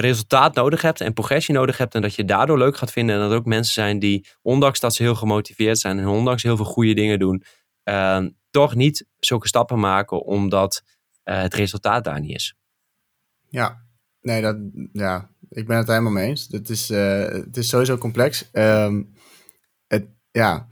resultaat 0.00 0.54
nodig 0.54 0.82
hebt 0.82 1.00
en 1.00 1.12
progressie 1.12 1.54
nodig 1.54 1.78
hebt 1.78 1.94
en 1.94 2.02
dat 2.02 2.14
je 2.14 2.24
daardoor 2.24 2.58
leuk 2.58 2.76
gaat 2.76 2.92
vinden 2.92 3.14
en 3.14 3.20
dat 3.20 3.30
er 3.30 3.36
ook 3.36 3.44
mensen 3.44 3.72
zijn 3.72 3.98
die, 3.98 4.26
ondanks 4.42 4.80
dat 4.80 4.94
ze 4.94 5.02
heel 5.02 5.14
gemotiveerd 5.14 5.78
zijn 5.78 5.98
en 5.98 6.06
ondanks 6.06 6.42
heel 6.42 6.56
veel 6.56 6.64
goede 6.64 6.94
dingen 6.94 7.18
doen, 7.18 7.44
uh, 7.84 8.24
toch 8.50 8.74
niet 8.74 9.06
zulke 9.18 9.48
stappen 9.48 9.78
maken 9.78 10.24
omdat 10.24 10.82
uh, 11.24 11.40
het 11.40 11.54
resultaat 11.54 12.04
daar 12.04 12.20
niet 12.20 12.34
is. 12.34 12.54
Ja, 13.48 13.82
nee, 14.20 14.42
dat, 14.42 14.56
ja, 14.92 15.30
ik 15.48 15.66
ben 15.66 15.76
het 15.76 15.86
helemaal 15.86 16.12
mee 16.12 16.28
eens. 16.28 16.48
Het 16.50 16.70
is, 16.70 16.90
uh, 16.90 17.28
het 17.28 17.56
is 17.56 17.68
sowieso 17.68 17.98
complex. 17.98 18.48
Um, 18.52 19.12
het, 19.86 20.08
ja, 20.30 20.68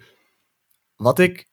wat 0.97 1.19
ik 1.19 1.49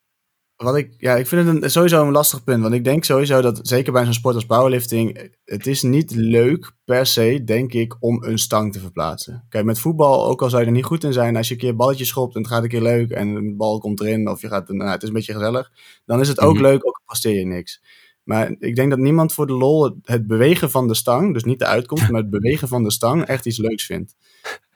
wat 0.55 0.75
ik, 0.75 0.93
ja, 0.97 1.15
ik 1.15 1.27
vind 1.27 1.47
het 1.47 1.63
een, 1.63 1.71
sowieso 1.71 2.05
een 2.05 2.11
lastig 2.11 2.43
punt. 2.43 2.61
Want 2.61 2.73
ik 2.73 2.83
denk 2.83 3.03
sowieso 3.03 3.41
dat, 3.41 3.59
zeker 3.61 3.93
bij 3.93 4.03
zo'n 4.03 4.13
sport 4.13 4.35
als 4.35 4.45
powerlifting, 4.45 5.31
het 5.45 5.67
is 5.67 5.81
niet 5.81 6.11
leuk 6.15 6.71
per 6.85 7.05
se, 7.05 7.43
denk 7.45 7.73
ik, 7.73 7.95
om 7.99 8.23
een 8.23 8.37
stang 8.37 8.73
te 8.73 8.79
verplaatsen. 8.79 9.45
Kijk, 9.49 9.65
met 9.65 9.79
voetbal, 9.79 10.27
ook 10.27 10.41
al 10.41 10.49
zou 10.49 10.61
je 10.61 10.67
er 10.67 10.73
niet 10.73 10.85
goed 10.85 11.03
in 11.03 11.13
zijn, 11.13 11.35
als 11.35 11.47
je 11.47 11.53
een 11.53 11.59
keer 11.59 11.75
balletjes 11.75 12.07
schopt 12.07 12.35
en 12.35 12.41
het 12.41 12.49
gaat 12.49 12.63
een 12.63 12.69
keer 12.69 12.81
leuk 12.81 13.11
en 13.11 13.33
de 13.33 13.55
bal 13.55 13.79
komt 13.79 14.01
erin 14.01 14.29
of 14.29 14.41
je 14.41 14.47
gaat, 14.47 14.69
nou, 14.69 14.89
het 14.89 15.01
is 15.01 15.07
een 15.07 15.13
beetje 15.13 15.33
gezellig, 15.33 15.71
dan 16.05 16.19
is 16.19 16.27
het 16.27 16.39
ook 16.39 16.53
mm-hmm. 16.53 16.65
leuk, 16.65 16.87
ook 16.87 16.95
al 16.95 17.03
presteer 17.05 17.39
je 17.39 17.45
niks. 17.45 17.81
Maar 18.23 18.55
ik 18.59 18.75
denk 18.75 18.89
dat 18.89 18.99
niemand 18.99 19.33
voor 19.33 19.47
de 19.47 19.53
lol 19.53 19.97
het 20.03 20.27
bewegen 20.27 20.71
van 20.71 20.87
de 20.87 20.93
stang, 20.93 21.33
dus 21.33 21.43
niet 21.43 21.59
de 21.59 21.65
uitkomst, 21.65 22.09
maar 22.09 22.21
het 22.21 22.29
bewegen 22.39 22.67
van 22.67 22.83
de 22.83 22.91
stang 22.91 23.25
echt 23.25 23.45
iets 23.45 23.57
leuks 23.57 23.85
vindt. 23.85 24.15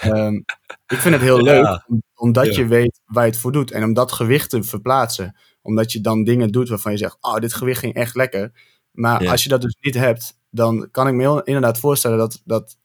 Um, 0.06 0.46
ik 0.88 0.98
vind 0.98 1.14
het 1.14 1.24
heel 1.24 1.42
leuk, 1.42 1.88
omdat 2.16 2.46
ja. 2.46 2.62
je 2.62 2.68
weet 2.68 3.02
waar 3.06 3.26
je 3.26 3.32
het 3.32 3.40
voor 3.40 3.52
doet 3.52 3.72
en 3.72 3.84
om 3.84 3.94
dat 3.94 4.12
gewicht 4.12 4.50
te 4.50 4.64
verplaatsen 4.64 5.36
omdat 5.68 5.92
je 5.92 6.02
dan 6.02 6.24
dingen 6.24 6.52
doet 6.52 6.70
waarvan 6.70 6.92
je 6.92 6.98
zegt, 6.98 7.18
oh, 7.22 7.36
dit 7.36 7.54
gewicht 7.54 7.80
ging 7.80 7.94
echt 7.94 8.16
lekker. 8.16 8.52
Maar 8.92 9.24
ja. 9.24 9.32
als 9.32 9.44
je 9.44 9.50
dat 9.50 9.62
dus 9.62 9.78
niet 9.80 9.96
hebt, 9.96 10.40
dan 10.50 10.88
kan 10.92 11.08
ik 11.08 11.14
me 11.14 11.42
inderdaad 11.44 11.80
voorstellen 11.80 12.18
dat, 12.18 12.42
dat, 12.46 12.78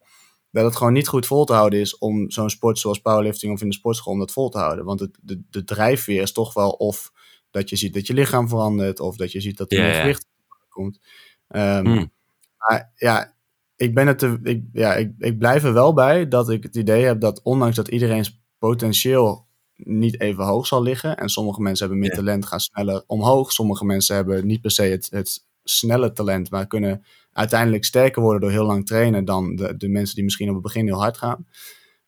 dat 0.51 0.65
het 0.65 0.77
gewoon 0.77 0.93
niet 0.93 1.09
goed 1.09 1.27
vol 1.27 1.45
te 1.45 1.53
houden 1.53 1.81
is 1.81 1.99
om 1.99 2.31
zo'n 2.31 2.51
sport 2.51 2.79
zoals 2.79 3.01
powerlifting 3.01 3.53
of 3.53 3.63
in 3.63 3.69
de 3.69 3.75
sportschool 3.75 4.13
om 4.13 4.19
dat 4.19 4.33
vol 4.33 4.49
te 4.49 4.59
houden. 4.59 4.85
Want 4.85 5.01
het, 5.01 5.19
de, 5.21 5.43
de 5.51 5.65
drijfveer 5.65 6.23
is 6.23 6.33
toch 6.33 6.55
wel 6.55 6.71
of 6.71 7.13
dat 7.51 7.69
je 7.69 7.77
ziet 7.77 7.95
dat 7.95 8.07
je 8.07 8.15
lichaam 8.15 8.49
verandert 8.49 9.01
of 9.01 9.17
dat 9.17 9.33
je 9.33 9.41
ziet 9.41 9.57
dat 9.57 9.73
er 9.73 9.79
ja, 9.79 9.85
meer 9.85 9.95
gewicht 9.95 10.27
komt. 10.69 11.01
Um, 11.49 11.87
mm. 11.87 12.13
Maar 12.57 12.93
ja, 12.95 13.37
ik 13.77 13.95
ben 13.95 14.07
het 14.07 14.19
te, 14.19 14.39
ik, 14.43 14.63
ja, 14.73 14.95
ik, 14.95 15.13
ik 15.19 15.39
blijf 15.39 15.65
er 15.65 15.73
wel 15.73 15.93
bij 15.93 16.29
dat 16.29 16.51
ik 16.51 16.63
het 16.63 16.77
idee 16.77 17.05
heb 17.05 17.21
dat 17.21 17.43
ondanks 17.43 17.77
dat 17.77 17.89
iedereen's 17.89 18.41
potentieel 18.59 19.47
niet 19.77 20.21
even 20.21 20.45
hoog 20.45 20.67
zal 20.67 20.83
liggen. 20.83 21.17
En 21.17 21.29
sommige 21.29 21.61
mensen 21.61 21.87
hebben 21.87 22.07
meer 22.07 22.17
talent, 22.17 22.47
gaan 22.47 22.61
sneller 22.61 23.05
omhoog. 23.07 23.53
Sommige 23.53 23.85
mensen 23.85 24.15
hebben 24.17 24.47
niet 24.47 24.61
per 24.61 24.71
se 24.71 24.83
het, 24.83 25.09
het 25.11 25.47
snelle 25.65 26.13
talent, 26.13 26.51
maar 26.51 26.67
kunnen 26.67 27.05
uiteindelijk 27.33 27.85
sterker 27.85 28.23
worden 28.23 28.41
door 28.41 28.51
heel 28.51 28.67
lang 28.67 28.87
trainen 28.87 29.25
dan 29.25 29.57
de, 29.57 29.77
de 29.77 29.89
mensen 29.89 30.15
die 30.15 30.25
misschien 30.25 30.49
op 30.49 30.55
het 30.55 30.63
begin 30.63 30.87
heel 30.87 31.01
hard 31.01 31.19
gaan. 31.19 31.47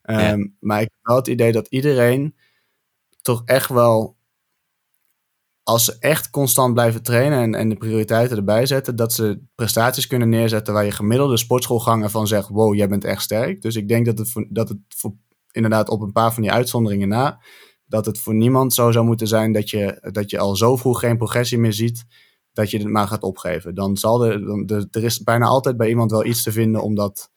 Um, 0.03 0.17
ja. 0.17 0.47
Maar 0.59 0.81
ik 0.81 0.89
heb 0.91 0.99
wel 1.01 1.15
het 1.15 1.27
idee 1.27 1.51
dat 1.51 1.67
iedereen 1.67 2.35
toch 3.21 3.41
echt 3.45 3.69
wel 3.69 4.15
als 5.63 5.85
ze 5.85 5.95
echt 5.99 6.29
constant 6.29 6.73
blijven 6.73 7.03
trainen 7.03 7.39
en, 7.39 7.55
en 7.55 7.69
de 7.69 7.75
prioriteiten 7.75 8.37
erbij 8.37 8.65
zetten, 8.65 8.95
dat 8.95 9.13
ze 9.13 9.39
prestaties 9.55 10.07
kunnen 10.07 10.29
neerzetten 10.29 10.73
waar 10.73 10.85
je 10.85 10.91
gemiddelde 10.91 11.37
sportschoolganger 11.37 12.09
van 12.09 12.27
zegt: 12.27 12.47
Wow, 12.47 12.75
jij 12.75 12.87
bent 12.87 13.03
echt 13.03 13.21
sterk. 13.21 13.61
Dus 13.61 13.75
ik 13.75 13.87
denk 13.87 14.05
dat 14.05 14.17
het, 14.17 14.29
voor, 14.29 14.47
dat 14.49 14.69
het 14.69 14.77
voor, 14.87 15.13
inderdaad 15.55 15.89
op 15.89 16.01
een 16.01 16.11
paar 16.11 16.33
van 16.33 16.41
die 16.41 16.51
uitzonderingen 16.51 17.07
na, 17.07 17.41
dat 17.85 18.05
het 18.05 18.19
voor 18.19 18.35
niemand 18.35 18.73
zo 18.73 18.91
zou 18.91 19.05
moeten 19.05 19.27
zijn 19.27 19.51
dat 19.51 19.69
je, 19.69 20.09
dat 20.11 20.29
je 20.29 20.39
al 20.39 20.55
zo 20.55 20.75
vroeg 20.75 20.99
geen 20.99 21.17
progressie 21.17 21.57
meer 21.57 21.73
ziet, 21.73 22.05
dat 22.53 22.71
je 22.71 22.77
het 22.77 22.87
maar 22.87 23.07
gaat 23.07 23.23
opgeven. 23.23 23.75
Dan 23.75 23.97
zal 23.97 24.25
er, 24.25 24.45
dan, 24.45 24.87
er 24.91 25.03
is 25.03 25.23
bijna 25.23 25.45
altijd 25.45 25.77
bij 25.77 25.89
iemand 25.89 26.11
wel 26.11 26.25
iets 26.25 26.43
te 26.43 26.51
vinden 26.51 26.81
om 26.81 26.95
dat, 26.95 27.31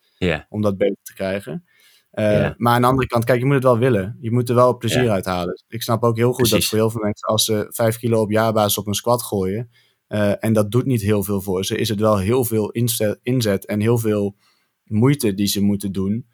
om 0.49 0.63
dat 0.63 0.77
beter 0.77 1.03
te 1.03 1.15
krijgen. 1.15 1.65
Eh. 2.11 2.51
Maar 2.57 2.75
aan 2.75 2.81
de 2.81 2.87
andere 2.87 3.07
kant, 3.07 3.25
kijk, 3.25 3.39
je 3.39 3.45
moet 3.45 3.55
het 3.55 3.63
wel 3.63 3.79
willen. 3.79 4.17
Je 4.21 4.31
moet 4.31 4.49
er 4.49 4.55
wel 4.55 4.77
plezier 4.77 5.11
uit 5.11 5.25
halen. 5.25 5.63
Ik 5.69 5.83
snap 5.83 6.03
ook 6.03 6.17
heel 6.17 6.33
goed 6.33 6.51
dat 6.51 6.65
voor 6.65 6.79
heel 6.79 6.91
veel 6.91 7.01
mensen, 7.01 7.29
als 7.29 7.45
ze 7.45 7.67
vijf 7.69 7.99
kilo 7.99 8.21
op 8.21 8.31
jaarbasis 8.31 8.79
op 8.79 8.87
een 8.87 8.95
squat 8.95 9.23
gooien, 9.23 9.71
eh, 10.07 10.45
en 10.45 10.53
dat 10.53 10.71
doet 10.71 10.87
niet 10.87 11.03
heel 11.03 11.23
veel 11.23 11.41
voor 11.41 11.65
ze, 11.65 11.77
is 11.77 11.89
het 11.89 12.01
wel 12.01 12.19
heel 12.19 12.45
veel 12.45 12.71
inzet, 12.71 13.19
inzet 13.23 13.67
en 13.67 13.81
heel 13.81 13.99
veel 13.99 14.37
moeite 14.85 15.35
die 15.35 15.47
ze 15.47 15.63
moeten 15.63 15.93
doen 15.93 16.27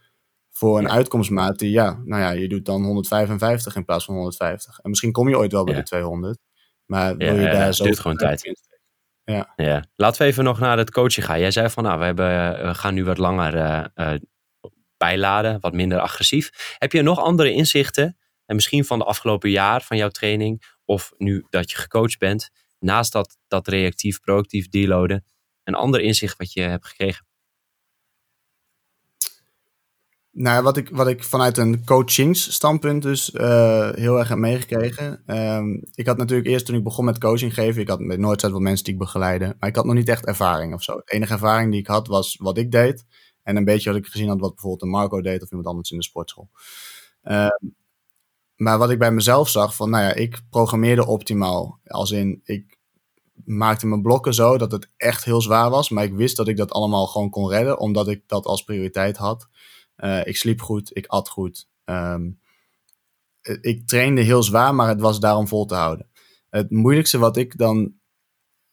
voor 0.59 0.79
een 0.79 0.85
Ja. 0.85 0.91
uitkomstmaat 0.91 1.59
die, 1.59 1.71
ja, 1.71 2.01
nou 2.05 2.23
ja, 2.23 2.31
je 2.31 2.49
doet 2.49 2.65
dan 2.65 2.85
155 2.85 3.77
in 3.77 3.85
plaats 3.85 4.05
van 4.05 4.15
150. 4.15 4.79
En 4.79 4.89
misschien 4.91 5.13
kom 5.13 5.29
je 5.29 5.39
ooit 5.39 5.53
wel 5.53 5.65
bij 5.65 5.75
Ja. 5.75 5.81
de 5.81 5.87
200, 5.87 6.39
maar 6.87 7.17
wil 7.17 7.27
Ja, 7.27 7.41
je 7.41 7.41
ja, 7.47 7.53
daar 7.53 7.67
het 7.67 7.77
zo 7.77 7.85
duurt 7.85 7.99
gewoon 8.01 8.17
tijd. 8.17 8.45
in- 8.45 8.57
Ja. 9.57 9.85
Laten 9.95 10.23
we 10.23 10.29
even 10.29 10.45
nog 10.45 10.59
naar 10.59 10.79
het 10.79 10.91
coachen 10.91 11.23
gaan. 11.23 11.41
Jij 11.41 11.51
zei 11.51 11.71
van, 11.71 11.83
nou, 11.85 11.99
we, 11.99 12.05
hebben, 12.05 12.27
we 12.67 12.75
gaan 12.75 12.95
nu 12.95 13.05
wat 13.05 13.19
langer 13.19 13.55
eh, 13.57 13.85
eh, 14.15 14.21
bijladen, 14.97 15.61
wat 15.61 15.73
minder 15.73 15.99
agressief. 16.01 16.75
Heb 16.79 16.93
je 16.93 17.03
nog 17.03 17.19
andere 17.19 17.53
inzichten, 17.53 18.19
en 18.47 18.55
misschien 18.55 18.85
van 18.85 18.99
de 18.99 19.05
afgelopen 19.05 19.51
jaar 19.51 19.83
van 19.83 19.97
jouw 19.97 20.09
training, 20.09 20.63
of 20.85 21.13
nu 21.17 21.47
dat 21.51 21.71
je 21.71 21.77
gecoacht 21.77 22.19
bent, 22.19 22.51
naast 22.79 23.13
dat, 23.13 23.37
dat 23.49 23.69
reactief, 23.69 24.21
proactief 24.21 24.69
deloaden, 24.69 25.25
een 25.65 25.75
ander 25.75 26.01
inzicht 26.01 26.39
wat 26.39 26.53
je 26.53 26.61
hebt 26.61 26.87
gekregen? 26.87 27.27
Nou, 30.37 30.63
wat 30.63 30.77
ik, 30.77 30.89
wat 30.89 31.09
ik 31.09 31.25
vanuit 31.25 31.59
een 31.59 31.85
coachingsstandpunt 31.85 33.03
dus 33.03 33.31
eh, 33.33 33.91
heel 33.93 34.19
erg 34.19 34.29
heb 34.29 34.39
meegekregen. 34.39 35.23
Ehm, 35.27 35.73
ik 35.95 36.07
had 36.07 36.17
natuurlijk 36.17 36.49
eerst 36.49 36.67
toen 36.67 36.77
ik 36.77 36.83
begon 36.83 37.05
met 37.05 37.19
coaching 37.19 37.55
geven, 37.55 37.83
ik 37.83 37.89
had 37.89 38.01
met 38.01 38.19
Noordzijde 38.19 38.55
wel 38.55 38.65
mensen 38.65 38.85
die 38.85 38.93
ik 38.95 39.01
begeleide, 39.01 39.57
maar 39.59 39.69
ik 39.69 39.77
had 39.77 39.85
nog 39.85 39.95
niet 39.95 40.09
echt 40.09 40.27
ervaring 40.27 40.75
of 40.75 40.83
zo. 40.83 40.97
De 40.97 41.13
enige 41.13 41.33
ervaring 41.33 41.71
die 41.71 41.81
ik 41.81 41.87
had 41.87 42.07
was 42.07 42.37
wat 42.41 42.59
ik 42.59 42.71
deed 42.71 43.05
en 43.43 43.57
een 43.57 43.65
beetje 43.65 43.91
wat 43.91 43.99
ik 43.99 44.07
gezien 44.07 44.29
had 44.29 44.41
wat 44.41 44.51
bijvoorbeeld 44.51 44.83
een 44.83 44.89
Marco 44.89 45.21
deed 45.21 45.43
of 45.43 45.49
iemand 45.49 45.69
anders 45.69 45.91
in 45.91 45.97
de 45.97 46.05
sportschool. 46.05 46.51
Ehm, 47.23 47.69
maar 48.57 48.79
wat 48.79 48.91
ik 48.91 48.99
bij 48.99 49.13
mezelf 49.13 49.49
zag 49.49 49.77
van, 49.77 49.91
nou 49.91 50.05
ja, 50.05 50.15
ik 50.15 50.41
programmeerde 50.51 51.07
optimaal. 51.07 51.81
Als 51.85 52.11
in, 52.11 52.41
ik 52.45 52.79
maakte 53.45 53.87
mijn 53.87 54.03
blokken 54.03 54.35
zo 54.35 54.59
dat 54.59 54.73
het 54.73 54.91
echt 54.97 55.25
heel 55.25 55.41
zwaar 55.41 55.71
was, 55.71 55.89
maar 55.89 56.05
ik 56.05 56.15
wist 56.15 56.37
dat 56.37 56.49
ik 56.49 56.57
dat 56.57 56.73
allemaal 56.73 57.07
gewoon 57.07 57.31
kon 57.31 57.51
redden, 57.51 57.79
omdat 57.79 58.09
ik 58.09 58.23
dat 58.27 58.45
als 58.45 58.65
prioriteit 58.65 59.17
had. 59.17 59.49
Eh, 59.97 60.27
ik 60.27 60.37
sliep 60.37 60.61
goed, 60.61 60.97
ik 60.97 61.07
at 61.07 61.29
goed. 61.29 61.69
Ehm, 61.85 62.31
eh, 63.41 63.57
ik 63.61 63.87
trainde 63.87 64.21
heel 64.21 64.43
zwaar, 64.43 64.75
maar 64.75 64.89
het 64.89 65.01
was 65.01 65.21
daarom 65.21 65.49
vol 65.49 65.65
te 65.65 65.75
houden. 65.75 66.11
Het 66.51 66.71
moeilijkste 66.71 67.19
wat 67.19 67.37
ik 67.37 67.59
dan 67.59 67.95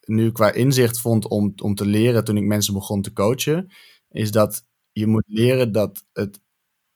nu 0.06 0.32
qua 0.32 0.52
inzicht 0.52 1.00
vond 1.00 1.28
om, 1.28 1.54
om 1.64 1.76
te 1.76 1.86
leren 1.86 2.24
toen 2.24 2.38
ik 2.38 2.44
mensen 2.44 2.74
begon 2.74 3.02
te 3.02 3.14
coachen, 3.14 3.72
is 4.10 4.32
dat 4.32 4.66
je 4.92 5.08
moet 5.08 5.24
leren 5.28 5.72
dat 5.72 6.06
het 6.14 6.40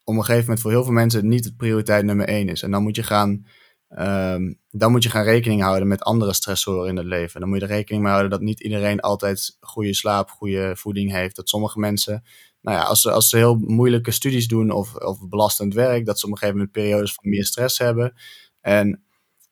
op 0.04 0.16
een 0.16 0.20
gegeven 0.24 0.44
moment 0.44 0.62
voor 0.62 0.72
heel 0.72 0.84
veel 0.84 0.94
mensen 0.94 1.28
niet 1.28 1.46
het 1.46 1.58
prioriteit 1.58 2.06
nummer 2.06 2.28
één 2.28 2.50
is. 2.50 2.62
En 2.62 2.72
dan 2.72 2.84
moet 2.84 2.96
je 2.96 3.04
gaan, 3.04 3.46
ehm, 3.88 4.54
dan 4.70 4.92
moet 4.92 5.04
je 5.04 5.10
gaan 5.10 5.24
rekening 5.24 5.62
houden 5.62 5.88
met 5.88 6.04
andere 6.04 6.34
stressoren 6.34 6.90
in 6.90 6.98
het 6.98 7.06
leven. 7.06 7.40
Dan 7.40 7.50
moet 7.50 7.60
je 7.60 7.66
er 7.66 7.72
rekening 7.72 8.04
mee 8.04 8.12
houden 8.12 8.32
dat 8.32 8.42
niet 8.42 8.60
iedereen 8.62 9.00
altijd 9.00 9.58
goede 9.60 9.94
slaap, 9.94 10.30
goede 10.30 10.76
voeding 10.76 11.12
heeft. 11.12 11.36
Dat 11.36 11.50
sommige 11.50 11.80
mensen 11.80 12.24
nou 12.66 12.78
ja, 12.78 12.84
als 12.84 13.02
ze, 13.02 13.12
als 13.12 13.30
ze 13.30 13.38
heel 13.38 13.56
moeilijke 13.56 14.12
studies 14.12 14.48
doen 14.48 14.72
of, 14.72 14.96
of 14.96 15.28
belastend 15.30 15.74
werk, 15.74 16.06
dat 16.06 16.20
ze 16.20 16.26
op 16.26 16.32
een 16.32 16.38
gegeven 16.38 16.58
moment 16.60 16.76
periodes 16.76 17.14
van 17.14 17.30
meer 17.30 17.46
stress 17.46 17.78
hebben. 17.78 18.14
En 18.62 19.04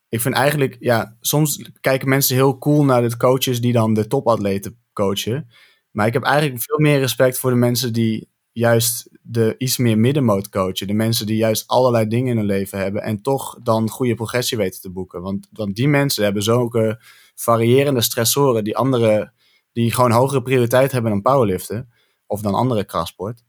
ik 0.09 0.21
vind 0.21 0.35
eigenlijk, 0.35 0.77
ja, 0.79 1.17
soms 1.21 1.69
kijken 1.81 2.09
mensen 2.09 2.35
heel 2.35 2.57
cool 2.57 2.85
naar 2.85 3.01
de 3.01 3.17
coaches 3.17 3.61
die 3.61 3.73
dan 3.73 3.93
de 3.93 4.07
topatleten 4.07 4.77
coachen. 4.93 5.47
Maar 5.91 6.07
ik 6.07 6.13
heb 6.13 6.23
eigenlijk 6.23 6.63
veel 6.63 6.79
meer 6.79 6.99
respect 6.99 7.39
voor 7.39 7.49
de 7.49 7.55
mensen 7.55 7.93
die 7.93 8.29
juist 8.51 9.09
de 9.21 9.55
iets 9.57 9.77
meer 9.77 9.97
middenmoot 9.97 10.49
coachen. 10.49 10.87
De 10.87 10.93
mensen 10.93 11.25
die 11.25 11.37
juist 11.37 11.67
allerlei 11.67 12.07
dingen 12.07 12.31
in 12.31 12.37
hun 12.37 12.45
leven 12.45 12.77
hebben 12.79 13.03
en 13.03 13.21
toch 13.21 13.59
dan 13.63 13.89
goede 13.89 14.15
progressie 14.15 14.57
weten 14.57 14.81
te 14.81 14.91
boeken. 14.91 15.21
Want, 15.21 15.47
want 15.51 15.75
die 15.75 15.87
mensen 15.87 16.23
hebben 16.23 16.43
zulke 16.43 16.99
variërende 17.35 18.01
stressoren 18.01 18.63
die 18.63 18.77
andere, 18.77 19.33
die 19.71 19.91
gewoon 19.91 20.11
hogere 20.11 20.41
prioriteit 20.41 20.91
hebben 20.91 21.11
dan 21.11 21.21
powerliften 21.21 21.89
of 22.25 22.41
dan 22.41 22.53
andere 22.53 22.83
krachtsport. 22.85 23.43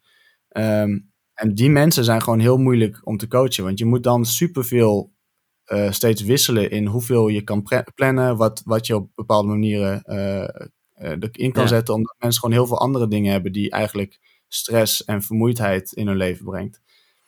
Ehm, 0.48 0.98
en 1.34 1.54
die 1.54 1.70
mensen 1.70 2.04
zijn 2.04 2.22
gewoon 2.22 2.38
heel 2.38 2.56
moeilijk 2.56 3.00
om 3.04 3.16
te 3.16 3.28
coachen. 3.28 3.64
Want 3.64 3.78
je 3.78 3.84
moet 3.84 4.02
dan 4.02 4.24
superveel 4.24 5.12
uh, 5.72 5.90
steeds 5.90 6.22
wisselen 6.22 6.70
in 6.70 6.86
hoeveel 6.86 7.28
je 7.28 7.42
kan 7.42 7.66
plannen. 7.94 8.36
Wat, 8.36 8.62
wat 8.64 8.86
je 8.86 8.94
op 8.94 9.10
bepaalde 9.14 9.48
manieren 9.48 10.02
uh, 10.06 11.10
uh, 11.10 11.28
in 11.32 11.52
kan 11.52 11.62
Ja. 11.62 11.68
zetten. 11.68 11.94
Omdat 11.94 12.14
mensen 12.18 12.40
gewoon 12.40 12.56
heel 12.56 12.66
veel 12.66 12.78
andere 12.80 13.08
dingen 13.08 13.32
hebben 13.32 13.52
die 13.52 13.70
eigenlijk 13.70 14.18
stress 14.48 15.04
en 15.04 15.22
vermoeidheid 15.22 15.92
in 15.92 16.06
hun 16.06 16.16
leven 16.16 16.44
brengt. 16.44 16.80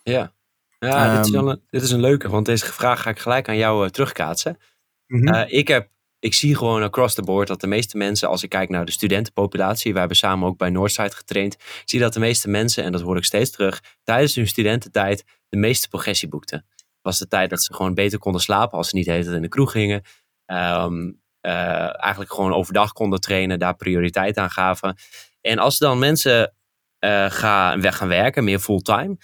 Ja, 0.02 0.34
ja 0.78 1.16
dit, 1.16 1.26
is 1.26 1.32
Ehm, 1.32 1.42
wel 1.44 1.52
een, 1.52 1.62
dit 1.70 1.82
is 1.82 1.90
een 1.90 2.00
leuke, 2.00 2.28
want 2.28 2.46
deze 2.46 2.66
vraag 2.72 3.02
ga 3.02 3.10
ik 3.10 3.18
gelijk 3.18 3.48
aan 3.48 3.56
jou 3.56 3.84
eh, 3.84 3.90
terugkaatsen. 3.90 4.58
Mhm. 5.06 5.28
Eh, 5.28 5.58
ik, 5.58 5.68
heb, 5.68 5.90
ik 6.26 6.34
zie 6.34 6.56
gewoon 6.56 6.82
across 6.82 7.14
the 7.14 7.22
board 7.22 7.48
dat 7.48 7.60
de 7.60 7.66
meeste 7.66 7.96
mensen, 7.96 8.28
als 8.28 8.42
ik 8.42 8.48
kijk 8.48 8.68
naar 8.68 8.84
de 8.84 8.92
studentenpopulatie, 8.92 9.90
wij 9.90 10.00
hebben 10.00 10.18
samen 10.18 10.48
ook 10.48 10.58
bij 10.58 10.70
Northside 10.70 11.14
getraind, 11.14 11.56
zie 11.84 12.00
dat 12.00 12.12
de 12.12 12.20
meeste 12.20 12.48
mensen, 12.48 12.84
en 12.84 12.92
dat 12.92 13.00
hoor 13.00 13.16
ik 13.16 13.24
steeds 13.24 13.50
terug, 13.50 13.82
tijdens 14.02 14.34
hun 14.34 14.46
studententijd 14.46 15.24
de 15.48 15.56
meeste 15.56 15.88
progressie 15.88 16.28
boekten. 16.28 16.66
was 17.02 17.18
de 17.18 17.28
tijd 17.28 17.50
dat 17.50 17.62
ze 17.62 17.74
gewoon 17.74 17.94
beter 17.94 18.18
konden 18.18 18.40
slapen 18.40 18.78
als 18.78 18.88
ze 18.88 18.96
niet 18.96 19.04
de 19.04 19.10
hele 19.10 19.22
tijd 19.22 19.36
in 19.36 19.42
de 19.42 19.48
kroeg 19.48 19.72
gingen. 19.72 20.02
Ehm, 20.46 21.12
eh, 21.40 22.02
eigenlijk 22.02 22.32
gewoon 22.32 22.52
overdag 22.52 22.92
konden 22.92 23.20
trainen, 23.20 23.58
daar 23.58 23.76
prioriteit 23.76 24.36
aan 24.36 24.50
gaven. 24.50 24.96
En 25.40 25.58
als 25.58 25.78
dan 25.78 25.98
mensen 25.98 26.54
eh, 26.98 27.30
gaan, 27.30 27.80
weg 27.80 27.96
gaan 27.96 28.08
werken, 28.08 28.44
meer 28.44 28.58
fulltime, 28.58 29.16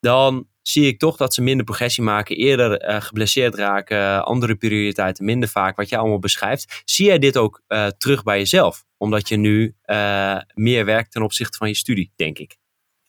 dan 0.00 0.46
zie 0.68 0.86
ik 0.86 0.98
toch 0.98 1.16
dat 1.16 1.34
ze 1.34 1.42
minder 1.42 1.64
progressie 1.64 2.02
maken, 2.02 2.36
eerder 2.36 2.78
eh, 2.78 3.00
geblesseerd 3.00 3.54
raken, 3.54 4.24
andere 4.24 4.56
prioriteiten 4.56 5.24
minder 5.24 5.48
vaak, 5.48 5.76
wat 5.76 5.88
jij 5.88 5.98
allemaal 5.98 6.18
beschrijft. 6.18 6.82
Zie 6.84 7.06
jij 7.06 7.18
dit 7.18 7.36
ook 7.36 7.62
eh, 7.66 7.86
terug 7.86 8.22
bij 8.22 8.38
jezelf? 8.38 8.84
Omdat 8.96 9.28
je 9.28 9.36
nu 9.36 9.74
eh, 9.82 10.38
meer 10.54 10.84
werkt 10.84 11.12
ten 11.12 11.22
opzichte 11.22 11.58
van 11.58 11.68
je 11.68 11.74
studie, 11.74 12.12
denk 12.16 12.38
ik. 12.38 12.56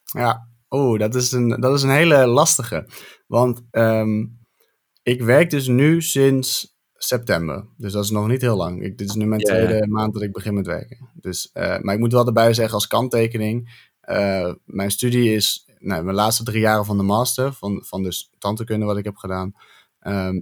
Ja, 0.04 0.48
oeh, 0.70 1.00
dat, 1.00 1.16
is 1.16 1.32
een, 1.32 1.50
dat 1.50 1.76
is 1.76 1.84
een 1.84 1.90
hele 1.90 2.26
lastige. 2.26 2.88
Want 3.28 3.62
ehm, 3.72 4.26
ik 5.04 5.22
werk 5.22 5.50
dus 5.50 5.68
nu 5.68 6.02
sinds 6.02 6.78
september. 6.94 7.66
Dus 7.78 7.92
dat 7.92 8.04
is 8.04 8.10
nog 8.10 8.28
niet 8.28 8.42
heel 8.42 8.58
lang. 8.58 8.84
Ik, 8.84 8.98
dit 8.98 9.10
is 9.10 9.16
nu 9.16 9.26
mijn 9.26 9.42
tweede 9.42 9.88
maand 9.88 10.14
dat 10.14 10.22
ik 10.22 10.32
begin 10.32 10.54
met 10.54 10.66
werken. 10.66 11.10
Dus, 11.14 11.50
maar 11.54 11.94
ik 11.94 12.00
moet 12.00 12.12
wel 12.12 12.26
erbij 12.26 12.54
zeggen 12.54 12.74
als 12.74 12.88
kanttekening. 12.88 13.88
mijn 14.66 14.92
studie 14.92 15.34
is 15.34 15.69
nou, 15.80 16.04
mijn 16.04 16.16
laatste 16.16 16.44
drie 16.44 16.62
jaren 16.62 16.86
van 16.86 16.98
de 16.98 17.04
master. 17.04 17.54
Van, 17.54 17.84
van 17.86 18.04
dus 18.04 18.30
tandheelkunde 18.38 18.86
wat 18.86 18.98
ik 18.98 19.04
heb 19.04 19.16
gedaan. 19.18 19.54
ehm, 20.00 20.42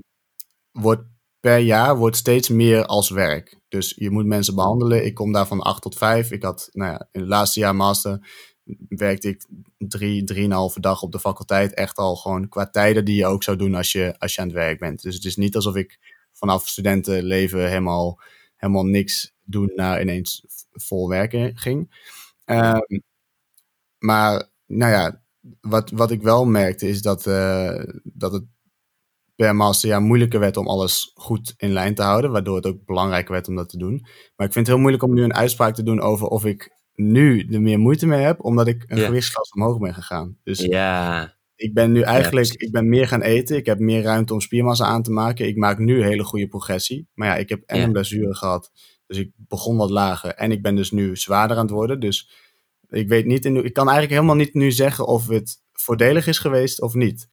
wordt 0.72 1.04
per 1.40 1.58
jaar 1.58 1.98
wordt 1.98 2.18
steeds 2.18 2.50
meer 2.50 2.86
als 2.86 3.10
werk. 3.10 3.60
Dus 3.68 3.94
je 3.96 4.10
moet 4.10 4.26
mensen 4.26 4.56
behandelen. 4.56 5.06
Ik 5.06 5.14
kom 5.14 5.32
daar 5.32 5.48
van 5.48 5.62
8 5.62 5.82
tot 5.82 5.98
5. 5.98 6.32
Ik 6.32 6.44
had, 6.44 6.70
nou 6.72 6.92
ja, 6.92 7.08
in 7.12 7.20
het 7.20 7.30
laatste 7.30 7.60
jaar 7.60 7.76
master 7.76 8.30
werkte 8.90 9.28
ik 9.28 9.46
drie, 9.78 10.24
drieënhalve 10.24 10.80
dag 10.80 11.02
op 11.02 11.12
de 11.12 11.20
faculteit. 11.20 11.74
Echt 11.74 11.98
al 11.98 12.16
gewoon 12.16 12.50
qua 12.50 12.70
tijden 12.70 13.06
die 13.06 13.16
je 13.16 13.26
ook 13.26 13.44
zou 13.44 13.58
doen 13.58 13.76
als 13.76 13.92
je, 13.92 14.16
als 14.20 14.36
je 14.36 14.42
aan 14.42 14.48
het 14.48 14.56
werk 14.56 14.80
bent. 14.80 15.02
Dus 15.02 15.16
het 15.16 15.26
is 15.26 15.36
niet 15.36 15.56
alsof 15.56 15.76
ik 15.76 16.00
vanaf 16.34 16.68
studentenleven 16.68 17.68
helemaal, 17.68 18.20
helemaal 18.56 18.86
niks 18.86 19.34
doen 19.44 19.72
naar 19.76 20.02
ineens 20.02 20.44
vol 20.72 21.10
werken 21.10 21.58
ging. 21.58 22.06
Ehm, 22.46 23.00
maar 23.98 24.50
nou 24.66 24.92
ja, 24.92 25.22
wat, 25.62 25.90
wat 25.90 26.12
ik 26.12 26.22
wel 26.22 26.46
merkte 26.46 26.88
is 26.88 27.02
dat, 27.02 27.28
eh, 27.28 27.84
dat 28.04 28.32
het 28.32 28.44
per 29.36 29.56
masterjaar 29.56 30.02
moeilijker 30.02 30.40
werd 30.40 30.58
om 30.58 30.68
alles 30.68 31.12
goed 31.14 31.54
in 31.58 31.72
lijn 31.72 31.96
te 31.96 32.02
houden. 32.02 32.32
Waardoor 32.32 32.56
het 32.56 32.66
ook 32.66 32.86
belangrijker 32.86 33.32
werd 33.32 33.48
om 33.48 33.56
dat 33.56 33.70
te 33.70 33.78
doen. 33.78 34.00
Maar 34.36 34.48
ik 34.48 34.54
vind 34.54 34.56
het 34.56 34.68
heel 34.68 34.78
moeilijk 34.78 35.04
om 35.04 35.14
nu 35.14 35.24
een 35.24 35.34
uitspraak 35.36 35.76
te 35.76 35.84
doen 35.84 36.02
over 36.02 36.28
of 36.28 36.46
ik 36.46 36.72
nu 36.94 37.48
er 37.52 37.62
meer 37.62 37.80
moeite 37.80 38.06
mee 38.06 38.22
heb. 38.22 38.44
Omdat 38.44 38.68
ik 38.68 38.84
een 38.88 38.98
Ja. 38.98 39.22
omhoog 39.56 39.80
ben 39.80 39.94
gegaan. 39.94 40.38
Dus 40.44 40.60
Ja, 40.60 41.38
ik 41.56 41.74
ben 41.74 41.92
nu 41.92 42.02
eigenlijk, 42.02 42.54
ik 42.54 42.72
ben 42.72 42.90
meer 42.90 43.08
gaan 43.08 43.22
eten. 43.22 43.58
Ik 43.58 43.66
heb 43.66 43.80
meer 43.80 44.02
ruimte 44.02 44.34
om 44.34 44.42
spiermassa 44.42 44.86
aan 44.86 45.04
te 45.04 45.12
maken. 45.12 45.48
Ik 45.48 45.58
maak 45.58 45.78
nu 45.78 46.04
hele 46.04 46.24
goede 46.24 46.48
progressie. 46.48 47.08
Maar 47.14 47.28
ja, 47.28 47.36
ik 47.36 47.50
heb 47.50 47.64
en 47.66 47.82
een 47.82 47.92
blessure 47.92 48.36
gehad. 48.36 48.72
Dus 49.08 49.18
ik 49.18 49.32
begon 49.36 49.78
wat 49.78 49.90
lager. 49.90 50.34
En 50.34 50.52
ik 50.52 50.62
ben 50.62 50.76
dus 50.76 50.92
nu 50.92 51.16
zwaarder 51.16 51.58
aan 51.58 51.64
het 51.66 51.72
worden. 51.72 52.00
Dus 52.00 52.30
ik 52.90 53.08
weet 53.08 53.26
niet, 53.26 53.46
in, 53.46 53.66
ik 53.66 53.74
kan 53.74 53.90
eigenlijk 53.90 54.20
helemaal 54.20 54.44
niet 54.44 54.54
nu 54.54 54.72
zeggen 54.72 55.08
of 55.08 55.28
het 55.28 55.62
voordelig 55.74 56.28
is 56.28 56.40
geweest 56.40 56.82
of 56.82 56.94
niet. 56.94 57.28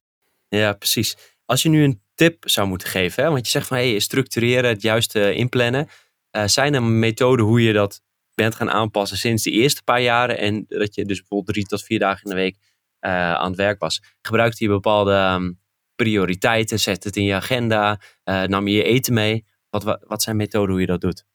ja, 0.47 0.73
precies. 0.73 1.17
Als 1.45 1.63
je 1.63 1.69
nu 1.69 1.83
een 1.83 2.01
tip 2.15 2.49
zou 2.49 2.67
moeten 2.67 2.87
geven. 2.87 3.23
Hè? 3.23 3.29
Want 3.29 3.45
je 3.45 3.51
zegt 3.51 3.67
van 3.67 3.77
hey, 3.77 3.99
structureren, 3.99 4.69
het 4.69 4.81
juiste 4.81 5.33
inplannen. 5.33 5.87
Uh, 6.31 6.45
zijn 6.45 6.73
er 6.73 6.83
methoden 6.83 7.45
hoe 7.45 7.61
je 7.61 7.73
dat 7.73 8.01
bent 8.35 8.55
gaan 8.55 8.69
aanpassen 8.69 9.17
sinds 9.17 9.43
de 9.43 9.51
eerste 9.51 9.83
paar 9.83 10.01
jaren 10.01 10.37
en 10.37 10.65
dat 10.67 10.95
je 10.95 11.05
dus 11.05 11.19
bijvoorbeeld 11.19 11.53
drie 11.53 11.65
tot 11.65 11.83
vier 11.83 11.99
dagen 11.99 12.23
in 12.23 12.29
de 12.29 12.35
week 12.35 12.57
uh, 13.01 13.33
aan 13.33 13.47
het 13.47 13.57
werk 13.57 13.79
was? 13.79 14.01
Gebruikte 14.21 14.63
je 14.63 14.69
bepaalde 14.69 15.35
um, 15.35 15.59
prioriteiten? 15.95 16.79
Zet 16.79 17.03
het 17.03 17.15
in 17.15 17.23
je 17.23 17.33
agenda? 17.33 18.01
Uh, 18.25 18.43
nam 18.43 18.67
je 18.67 18.75
je 18.75 18.83
eten 18.83 19.13
mee? 19.13 19.45
Wat, 19.69 19.83
wat, 19.83 20.03
wat, 20.07 20.21
zijn 20.21 20.35
methoden 20.35 20.71
hoe 20.71 20.79
je 20.79 20.87
dat 20.87 21.01
doet? 21.01 21.25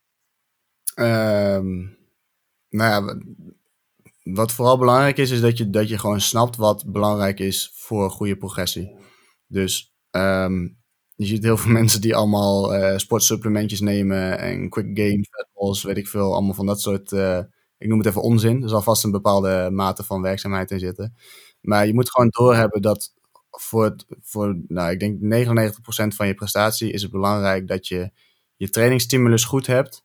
Um, 0.94 1.98
nou 2.68 3.06
ja, 3.06 3.20
wat 4.34 4.52
vooral 4.52 4.78
belangrijk 4.78 5.16
is, 5.16 5.30
is 5.30 5.40
dat 5.40 5.58
je, 5.58 5.70
dat 5.70 5.88
je 5.88 5.98
gewoon 5.98 6.20
snapt 6.20 6.56
wat 6.56 6.84
belangrijk 6.86 7.40
is 7.40 7.70
voor 7.74 8.10
goede 8.10 8.36
progressie. 8.36 8.96
Dus 9.46 9.94
um, 10.10 10.78
je 11.14 11.26
ziet 11.26 11.42
heel 11.42 11.56
veel 11.56 11.72
mensen 11.80 12.00
die 12.00 12.16
allemaal 12.16 12.74
uh, 12.74 12.96
sportsupplementjes 12.96 13.80
nemen 13.80 14.38
en 14.38 14.68
quick 14.68 14.98
gains, 14.98 15.28
balls, 15.54 15.82
weet 15.82 15.96
ik 15.96 16.08
veel, 16.08 16.32
allemaal 16.32 16.54
van 16.54 16.66
dat 16.66 16.80
soort, 16.80 17.12
uh, 17.12 17.38
ik 17.78 17.88
noem 17.88 17.98
het 17.98 18.06
even 18.06 18.22
onzin. 18.22 18.62
Er 18.62 18.68
zal 18.68 18.82
vast 18.82 19.04
een 19.04 19.10
bepaalde 19.10 19.68
mate 19.72 20.04
van 20.04 20.22
werkzaamheid 20.22 20.70
in 20.70 20.78
zitten. 20.78 21.14
Maar 21.60 21.86
je 21.86 21.94
moet 21.94 22.10
gewoon 22.10 22.28
doorhebben 22.30 22.82
dat 22.82 23.14
voor, 23.50 23.84
het, 23.84 24.04
voor 24.20 24.60
nou, 24.68 24.90
ik 24.90 25.00
denk 25.00 25.20
99% 25.20 26.16
van 26.16 26.26
je 26.26 26.34
prestatie 26.34 26.92
is 26.92 27.02
het 27.02 27.10
belangrijk 27.10 27.68
dat 27.68 27.88
je 27.88 28.10
je 28.56 28.70
trainingsstimulus 28.70 29.44
goed 29.44 29.66
hebt. 29.66 30.02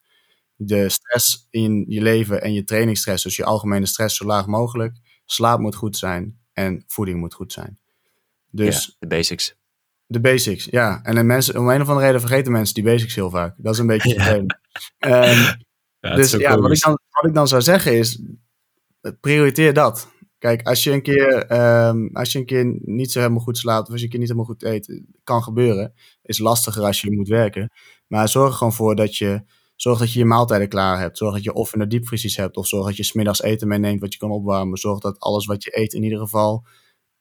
De 0.55 0.89
stress 0.89 1.47
in 1.49 1.85
je 1.87 2.01
leven 2.01 2.41
en 2.41 2.53
je 2.53 2.63
trainingsstress, 2.63 3.23
dus 3.23 3.35
je 3.35 3.45
algemene 3.45 3.85
stress 3.85 4.17
zo 4.17 4.25
laag 4.25 4.45
mogelijk. 4.47 4.97
Slaap 5.25 5.59
moet 5.59 5.75
goed 5.75 5.97
zijn 5.97 6.39
en 6.53 6.83
voeding 6.87 7.19
moet 7.19 7.33
goed 7.33 7.53
zijn. 7.53 7.79
Dus 8.51 8.85
ja, 8.85 8.93
de 8.99 9.07
basics. 9.07 9.55
De 10.07 10.19
basics, 10.19 10.65
ja. 10.65 10.99
En 11.03 11.15
de 11.15 11.23
mensen, 11.23 11.59
om 11.59 11.69
een 11.69 11.81
of 11.81 11.87
andere 11.87 12.05
reden 12.05 12.21
vergeten 12.21 12.51
mensen 12.51 12.73
die 12.73 12.83
basics 12.83 13.15
heel 13.15 13.29
vaak. 13.29 13.55
Dat 13.57 13.73
is 13.73 13.79
een 13.79 13.87
beetje 13.87 14.13
vervelend. 14.19 14.59
Ja. 14.97 15.31
Um, 15.31 15.63
ja, 15.99 16.15
dus 16.15 16.31
ja, 16.31 16.59
wat 16.59 16.71
ik, 16.71 16.81
dan, 16.81 16.99
wat 17.09 17.25
ik 17.25 17.33
dan 17.33 17.47
zou 17.47 17.61
zeggen 17.61 17.97
is, 17.97 18.21
prioriteer 19.19 19.73
dat. 19.73 20.07
Kijk, 20.37 20.67
als 20.67 20.83
je 20.83 20.91
een 20.91 21.01
keer, 21.01 21.51
um, 21.87 22.09
als 22.13 22.31
je 22.31 22.39
een 22.39 22.45
keer 22.45 22.77
niet 22.81 23.11
zo 23.11 23.19
helemaal 23.19 23.41
goed 23.43 23.57
slaapt, 23.57 23.87
of 23.87 23.91
als 23.91 23.97
je 23.99 24.03
een 24.03 24.11
keer 24.11 24.19
niet 24.19 24.29
helemaal 24.29 24.49
goed 24.49 24.63
eet, 24.63 25.01
kan 25.23 25.43
gebeuren. 25.43 25.93
Is 26.21 26.37
lastiger 26.37 26.83
als 26.83 27.01
je 27.01 27.11
moet 27.11 27.27
werken. 27.27 27.71
Maar 28.07 28.29
zorg 28.29 28.49
er 28.49 28.57
gewoon 28.57 28.73
voor 28.73 28.95
dat 28.95 29.17
je, 29.17 29.43
zorg 29.75 29.99
dat 29.99 30.13
je 30.13 30.19
je 30.19 30.25
maaltijden 30.25 30.69
klaar 30.69 30.99
hebt. 30.99 31.17
Zorg 31.17 31.33
dat 31.33 31.43
je 31.43 31.53
of 31.53 31.73
in 31.73 31.89
de 31.89 32.31
hebt, 32.35 32.57
of 32.57 32.67
zorg 32.67 32.85
dat 32.85 32.97
je 32.97 33.03
smiddags 33.03 33.41
eten 33.41 33.67
meeneemt 33.67 34.01
wat 34.01 34.13
je 34.13 34.19
kan 34.19 34.31
opwarmen. 34.31 34.77
Zorg 34.77 34.99
dat 34.99 35.19
alles 35.19 35.45
wat 35.45 35.63
je 35.63 35.79
eet 35.79 35.93
in 35.93 36.03
ieder 36.03 36.19
geval 36.19 36.65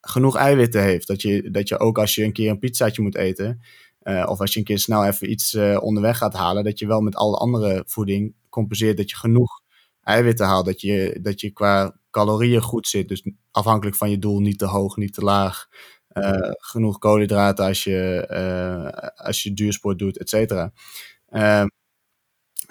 genoeg 0.00 0.36
eiwitten 0.36 0.82
heeft. 0.82 1.06
Dat 1.06 1.22
je, 1.22 1.50
dat 1.50 1.68
je 1.68 1.78
ook 1.78 1.98
als 1.98 2.14
je 2.14 2.24
een 2.24 2.32
keer 2.32 2.50
een 2.50 2.58
pizzaatje 2.58 3.02
moet 3.02 3.16
eten, 3.16 3.60
uh, 4.02 4.26
of 4.28 4.40
als 4.40 4.52
je 4.52 4.58
een 4.58 4.64
keer 4.64 4.78
snel 4.78 5.04
even 5.04 5.30
iets 5.30 5.54
uh, 5.54 5.82
onderweg 5.82 6.18
gaat 6.18 6.34
halen, 6.34 6.64
dat 6.64 6.78
je 6.78 6.86
wel 6.86 7.00
met 7.00 7.16
alle 7.16 7.36
andere 7.36 7.84
voeding 7.86 8.34
compenseert 8.48 8.96
dat 8.96 9.10
je 9.10 9.16
genoeg 9.16 9.60
eiwitten 10.02 10.46
haalt. 10.46 10.66
Dat 10.66 10.80
je, 10.80 11.18
dat 11.22 11.40
je 11.40 11.50
qua 11.50 11.96
calorieën 12.10 12.62
goed 12.62 12.86
zit. 12.86 13.08
Dus 13.08 13.30
afhankelijk 13.50 13.96
van 13.96 14.10
je 14.10 14.18
doel, 14.18 14.40
niet 14.40 14.58
te 14.58 14.66
hoog, 14.66 14.96
niet 14.96 15.14
te 15.14 15.22
laag. 15.22 15.66
Uh, 16.12 16.50
genoeg 16.56 16.98
koolhydraten 16.98 17.64
als 17.64 17.84
je, 17.84 19.12
als 19.16 19.42
je 19.42 19.54
duursport 19.54 19.98
doet, 19.98 20.18
et 20.18 20.28
cetera. 20.28 20.72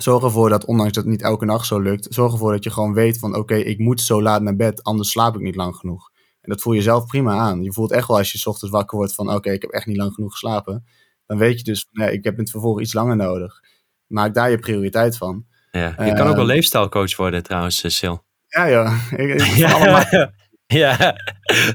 Zorg 0.04 0.24
ervoor 0.24 0.50
dat, 0.50 0.66
ondanks 0.66 0.94
dat 0.94 1.04
het 1.04 1.12
niet 1.12 1.22
elke 1.22 1.46
nacht 1.46 1.66
zo 1.68 1.80
lukt, 1.80 2.08
zorg 2.10 2.32
ervoor 2.32 2.52
dat 2.52 2.64
je 2.64 2.70
gewoon 2.70 2.94
weet 2.94 3.20
van 3.20 3.30
oké, 3.30 3.40
okay, 3.40 3.60
ik 3.60 3.80
moet 3.80 4.02
zo 4.02 4.22
laat 4.22 4.42
naar 4.42 4.56
bed, 4.56 4.84
anders 4.84 5.10
slaap 5.10 5.36
ik 5.36 5.42
niet 5.42 5.56
lang 5.56 5.76
genoeg. 5.76 6.12
En 6.42 6.50
dat 6.50 6.62
voel 6.62 6.74
je 6.74 6.82
zelf 6.82 7.06
prima 7.06 7.38
aan. 7.38 7.64
Je 7.64 7.74
voelt 7.74 7.92
echt 7.92 8.08
wel 8.08 8.18
als 8.18 8.32
je 8.32 8.38
s 8.38 8.46
ochtends 8.46 8.74
wakker 8.74 8.98
wordt 8.98 9.14
van 9.14 9.34
oké, 9.34 9.52
ik 9.52 9.62
heb 9.62 9.72
echt 9.72 9.86
niet 9.86 9.98
lang 9.98 10.14
genoeg 10.14 10.32
geslapen. 10.32 10.86
Dan 11.26 11.38
weet 11.38 11.58
je 11.58 11.64
dus 11.64 11.88
van 11.92 12.06
nee, 12.06 12.14
ik 12.14 12.24
heb 12.24 12.34
in 12.34 12.40
het 12.40 12.50
vervolg 12.52 12.82
iets 12.82 12.94
langer 12.94 13.16
nodig. 13.16 13.60
Maak 14.08 14.34
daar 14.34 14.50
je 14.50 14.58
prioriteit 14.60 15.18
van. 15.18 15.46
Ja, 15.72 15.96
je 16.06 16.14
kan 16.14 16.28
ook 16.28 16.36
wel 16.36 16.46
leefstijlcoach 16.46 17.16
worden 17.16 17.44
trouwens, 17.44 17.98
Sil. 17.98 18.18
Ja, 18.48 18.66
ja. 18.66 18.98
Ik, 19.22 19.34
ik, 19.34 19.42
ja. 19.42 20.08
ja. 20.66 21.16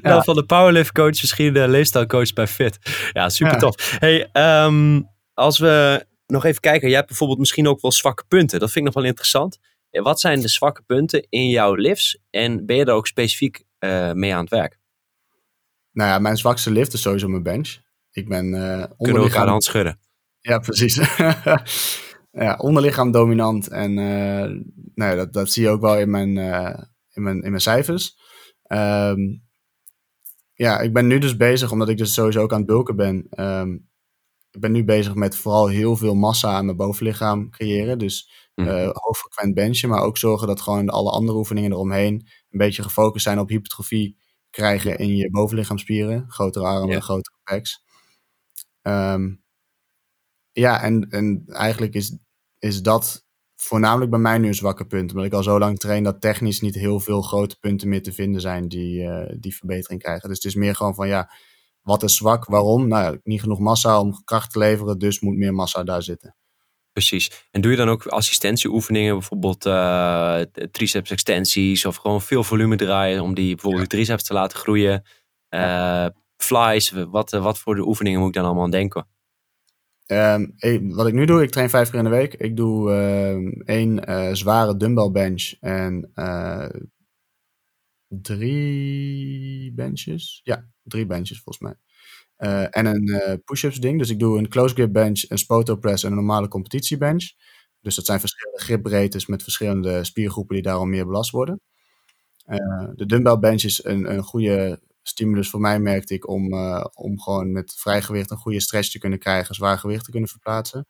Dan 0.02 0.24
van 0.24 0.34
de 0.34 0.44
powerlift 0.44 0.92
coach 0.92 1.20
misschien 1.20 1.54
de 1.54 1.68
leefstijlcoach 1.68 2.32
bij 2.32 2.46
Fit. 2.46 2.78
Ja, 3.12 3.28
super 3.28 3.52
ja. 3.54 3.58
tof. 3.58 3.96
Hey, 3.98 4.28
um, 4.64 5.08
als 5.34 5.58
we 5.58 6.06
nog 6.30 6.44
even 6.44 6.60
kijken. 6.60 6.88
Jij 6.88 6.96
hebt 6.96 7.08
bijvoorbeeld 7.08 7.38
misschien 7.38 7.68
ook 7.68 7.80
wel 7.80 7.92
zwakke 7.92 8.24
punten. 8.28 8.60
Dat 8.60 8.70
vind 8.70 8.86
ik 8.86 8.92
nog 8.92 9.02
wel 9.02 9.10
interessant. 9.10 9.58
Wat 9.90 10.20
zijn 10.20 10.40
de 10.40 10.48
zwakke 10.48 10.82
punten 10.82 11.26
in 11.28 11.48
jouw 11.48 11.74
lifts? 11.74 12.18
En 12.30 12.66
ben 12.66 12.76
je 12.76 12.84
er 12.84 12.92
ook 12.92 13.06
specifiek 13.06 13.64
uh, 13.80 14.12
mee 14.12 14.34
aan 14.34 14.40
het 14.40 14.50
werk? 14.50 14.78
Nou 15.92 16.10
ja, 16.10 16.18
mijn 16.18 16.36
zwakste 16.36 16.70
lift 16.70 16.92
is 16.92 17.00
sowieso 17.00 17.28
mijn 17.28 17.42
bench. 17.42 17.76
Ik 18.10 18.28
ben 18.28 18.46
uh, 18.46 18.84
Kunnen 18.96 19.22
we 19.22 19.30
de 19.30 19.36
hand 19.36 19.64
schudden? 19.64 20.00
Ja, 20.40 20.58
precies. 20.58 20.94
ja, 22.30 22.56
onderlichaam 22.56 23.10
dominant. 23.10 23.68
En 23.68 23.90
uh, 23.90 24.62
nou 24.94 25.10
ja, 25.10 25.14
dat, 25.14 25.32
dat 25.32 25.50
zie 25.50 25.62
je 25.62 25.68
ook 25.68 25.80
wel 25.80 25.98
in 25.98 26.10
mijn, 26.10 26.36
in 27.12 27.22
mijn, 27.22 27.42
in 27.42 27.50
mijn 27.50 27.60
cijfers. 27.60 28.16
Um, 28.72 29.46
ja, 30.58 30.80
ik 30.80 30.92
ben 30.92 31.06
nu 31.06 31.18
dus 31.18 31.36
bezig, 31.36 31.72
omdat 31.72 31.88
ik 31.88 31.96
dus 31.96 32.12
sowieso 32.12 32.42
ook 32.42 32.52
aan 32.52 32.58
het 32.58 32.66
bulken 32.66 32.96
ben. 32.96 33.26
Um, 33.40 33.88
ik 34.50 34.60
ben 34.60 34.72
nu 34.72 34.84
bezig 34.84 35.14
met 35.14 35.36
vooral 35.36 35.68
heel 35.68 35.96
veel 35.96 36.14
massa 36.14 36.52
aan 36.52 36.64
mijn 36.64 36.76
bovenlichaam 36.76 37.50
creëren. 37.50 37.98
Dus 37.98 38.30
uh, 38.54 38.90
hoogfrequent 38.92 39.54
benchen, 39.54 39.88
maar 39.88 40.02
ook 40.02 40.18
zorgen 40.18 40.46
dat 40.46 40.60
gewoon 40.60 40.88
alle 40.88 41.10
andere 41.10 41.38
oefeningen 41.38 41.72
eromheen 41.72 42.14
een 42.50 42.58
beetje 42.58 42.82
gefocust 42.82 43.24
zijn 43.24 43.38
op 43.38 43.48
hypertrofie 43.48 44.16
krijgen 44.50 44.98
in 44.98 45.16
je 45.16 45.30
bovenlichaamspieren. 45.30 46.24
Grotere 46.28 46.64
armen, 46.64 46.94
ja. 46.94 47.00
grotere 47.00 47.36
pecs. 47.44 47.84
Um, 48.82 49.42
ja, 50.52 50.82
en, 50.82 51.10
en 51.10 51.44
eigenlijk 51.46 51.94
is, 51.94 52.16
is 52.58 52.82
dat 52.82 53.26
voornamelijk 53.56 54.10
bij 54.10 54.20
mij 54.20 54.38
nu 54.38 54.46
een 54.46 54.54
zwakke 54.54 54.86
punt. 54.86 55.10
Omdat 55.10 55.26
ik 55.26 55.32
al 55.32 55.42
zo 55.42 55.58
lang 55.58 55.78
train 55.78 56.02
dat 56.02 56.20
technisch 56.20 56.60
niet 56.60 56.74
heel 56.74 57.00
veel 57.00 57.22
grote 57.22 57.58
punten 57.58 57.88
meer 57.88 58.02
te 58.02 58.12
vinden 58.12 58.40
zijn 58.40 58.68
die, 58.68 59.02
uh, 59.02 59.32
die 59.38 59.56
verbetering 59.56 60.02
krijgen. 60.02 60.28
Dus 60.28 60.36
het 60.36 60.46
is 60.46 60.54
meer 60.54 60.74
gewoon 60.74 60.94
van 60.94 61.08
ja, 61.08 61.30
wat 61.88 62.02
is 62.02 62.16
zwak, 62.16 62.44
waarom? 62.44 62.88
Nou 62.88 63.02
ja, 63.02 63.20
niet 63.22 63.40
genoeg 63.40 63.58
massa 63.58 64.00
om 64.00 64.24
kracht 64.24 64.52
te 64.52 64.58
leveren, 64.58 64.98
dus 64.98 65.20
moet 65.20 65.36
meer 65.36 65.54
massa 65.54 65.84
daar 65.84 66.02
zitten. 66.02 66.36
Precies. 66.92 67.46
En 67.50 67.60
doe 67.60 67.70
je 67.70 67.76
dan 67.76 67.88
ook 67.88 68.06
assistentieoefeningen, 68.06 69.12
bijvoorbeeld 69.12 69.66
uh, 69.66 70.40
triceps 70.70 71.10
extensies 71.10 71.84
of 71.84 71.96
gewoon 71.96 72.22
veel 72.22 72.44
volume 72.44 72.76
draaien 72.76 73.22
om 73.22 73.34
die 73.34 73.54
bijvoorbeeld 73.54 73.82
ja. 73.82 73.88
triceps 73.88 74.22
te 74.22 74.32
laten 74.32 74.58
groeien? 74.58 75.04
Uh. 75.50 76.06
Flies, 76.36 76.90
wat, 76.90 77.30
wat 77.30 77.58
voor 77.58 77.74
de 77.74 77.86
oefeningen 77.86 78.18
moet 78.18 78.28
ik 78.28 78.34
dan 78.34 78.44
allemaal 78.44 78.64
aan 78.64 78.70
denken? 78.70 79.08
Um, 80.06 80.54
wat 80.94 81.06
ik 81.06 81.12
nu 81.12 81.24
doe, 81.24 81.42
ik 81.42 81.50
train 81.50 81.70
vijf 81.70 81.90
keer 81.90 81.98
in 81.98 82.04
de 82.04 82.10
week. 82.10 82.34
Ik 82.34 82.56
doe 82.56 82.90
uh, 82.90 83.76
één 83.76 84.10
uh, 84.10 84.32
zware 84.32 84.76
dumbbell 84.76 85.10
bench 85.10 85.54
en 85.60 86.10
drie 88.08 89.72
benches. 89.72 90.40
Ja, 90.42 90.68
drie 90.82 91.06
benches 91.06 91.40
volgens 91.40 91.58
mij. 91.58 91.76
en 92.70 92.86
een 92.86 93.42
push-ups 93.44 93.80
ding. 93.80 93.98
Dus 93.98 94.10
ik 94.10 94.18
doe 94.18 94.38
een 94.38 94.48
close 94.48 94.74
grip 94.74 94.92
bench, 94.92 95.24
een 95.28 95.38
spoto 95.38 95.76
press 95.76 96.04
en 96.04 96.10
een 96.10 96.16
normale 96.16 96.48
competitie 96.48 96.96
bench. 96.96 97.32
Dus 97.80 97.94
dat 97.94 98.06
zijn 98.06 98.20
verschillende 98.20 98.60
gripbreedtes 98.60 99.26
met 99.26 99.42
verschillende 99.42 100.04
spiergroepen 100.04 100.54
die 100.54 100.64
daarom 100.64 100.90
meer 100.90 101.06
belast 101.06 101.30
worden. 101.30 101.60
de 102.94 103.06
dumbbell 103.06 103.38
bench 103.38 103.62
is 103.62 103.84
een, 103.84 104.12
een 104.12 104.22
goede 104.22 104.80
stimulus 105.08 105.50
voor 105.50 105.60
mij 105.60 105.80
merkte 105.80 106.14
ik 106.14 106.28
om, 106.28 106.54
uh, 106.54 106.84
om 106.94 107.20
gewoon 107.20 107.52
met 107.52 107.74
vrij 107.74 108.02
gewicht 108.02 108.30
een 108.30 108.36
goede 108.36 108.60
stretch 108.60 108.90
te 108.90 108.98
kunnen 108.98 109.18
krijgen, 109.18 109.54
zwaar 109.54 109.78
gewicht 109.78 110.04
te 110.04 110.10
kunnen 110.10 110.28
verplaatsen. 110.28 110.86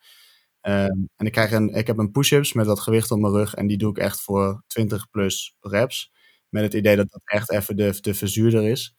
Um, 0.63 1.09
en 1.17 1.27
ik, 1.27 1.33
krijg 1.33 1.53
een, 1.53 1.69
ik 1.69 1.87
heb 1.87 1.99
een 1.99 2.11
push-ups 2.11 2.53
met 2.53 2.67
wat 2.67 2.81
gewicht 2.81 3.11
op 3.11 3.19
mijn 3.19 3.33
rug 3.33 3.55
en 3.55 3.67
die 3.67 3.79
doe 3.79 3.91
ik 3.91 3.99
echt 3.99 4.21
voor 4.21 4.63
20 4.67 5.11
plus 5.11 5.57
reps. 5.61 6.13
Met 6.49 6.63
het 6.63 6.75
idee 6.75 6.97
dat 6.97 7.11
dat 7.11 7.23
echt 7.25 7.51
even 7.51 7.77
de, 7.77 7.99
de 8.01 8.15
verzuurder 8.15 8.65
is. 8.65 8.97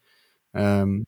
Um, 0.50 1.06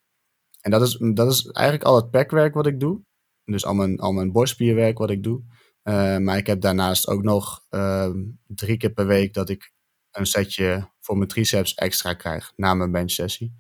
en 0.60 0.70
dat 0.70 0.82
is, 0.82 0.98
dat 1.14 1.32
is 1.32 1.46
eigenlijk 1.46 1.86
al 1.86 1.96
het 1.96 2.10
packwerk 2.10 2.54
wat 2.54 2.66
ik 2.66 2.80
doe. 2.80 3.02
Dus 3.44 3.64
al 3.64 3.74
mijn, 3.74 3.98
al 3.98 4.12
mijn 4.12 4.32
borstspierwerk 4.32 4.98
wat 4.98 5.10
ik 5.10 5.22
doe. 5.22 5.42
Uh, 5.84 6.18
maar 6.18 6.36
ik 6.36 6.46
heb 6.46 6.60
daarnaast 6.60 7.08
ook 7.08 7.22
nog 7.22 7.66
uh, 7.70 8.10
drie 8.46 8.76
keer 8.76 8.92
per 8.92 9.06
week 9.06 9.34
dat 9.34 9.48
ik 9.48 9.72
een 10.10 10.26
setje 10.26 10.90
voor 11.00 11.16
mijn 11.16 11.28
triceps 11.28 11.74
extra 11.74 12.14
krijg 12.14 12.52
na 12.56 12.74
mijn 12.74 12.92
bench 12.92 13.10
sessie. 13.10 13.54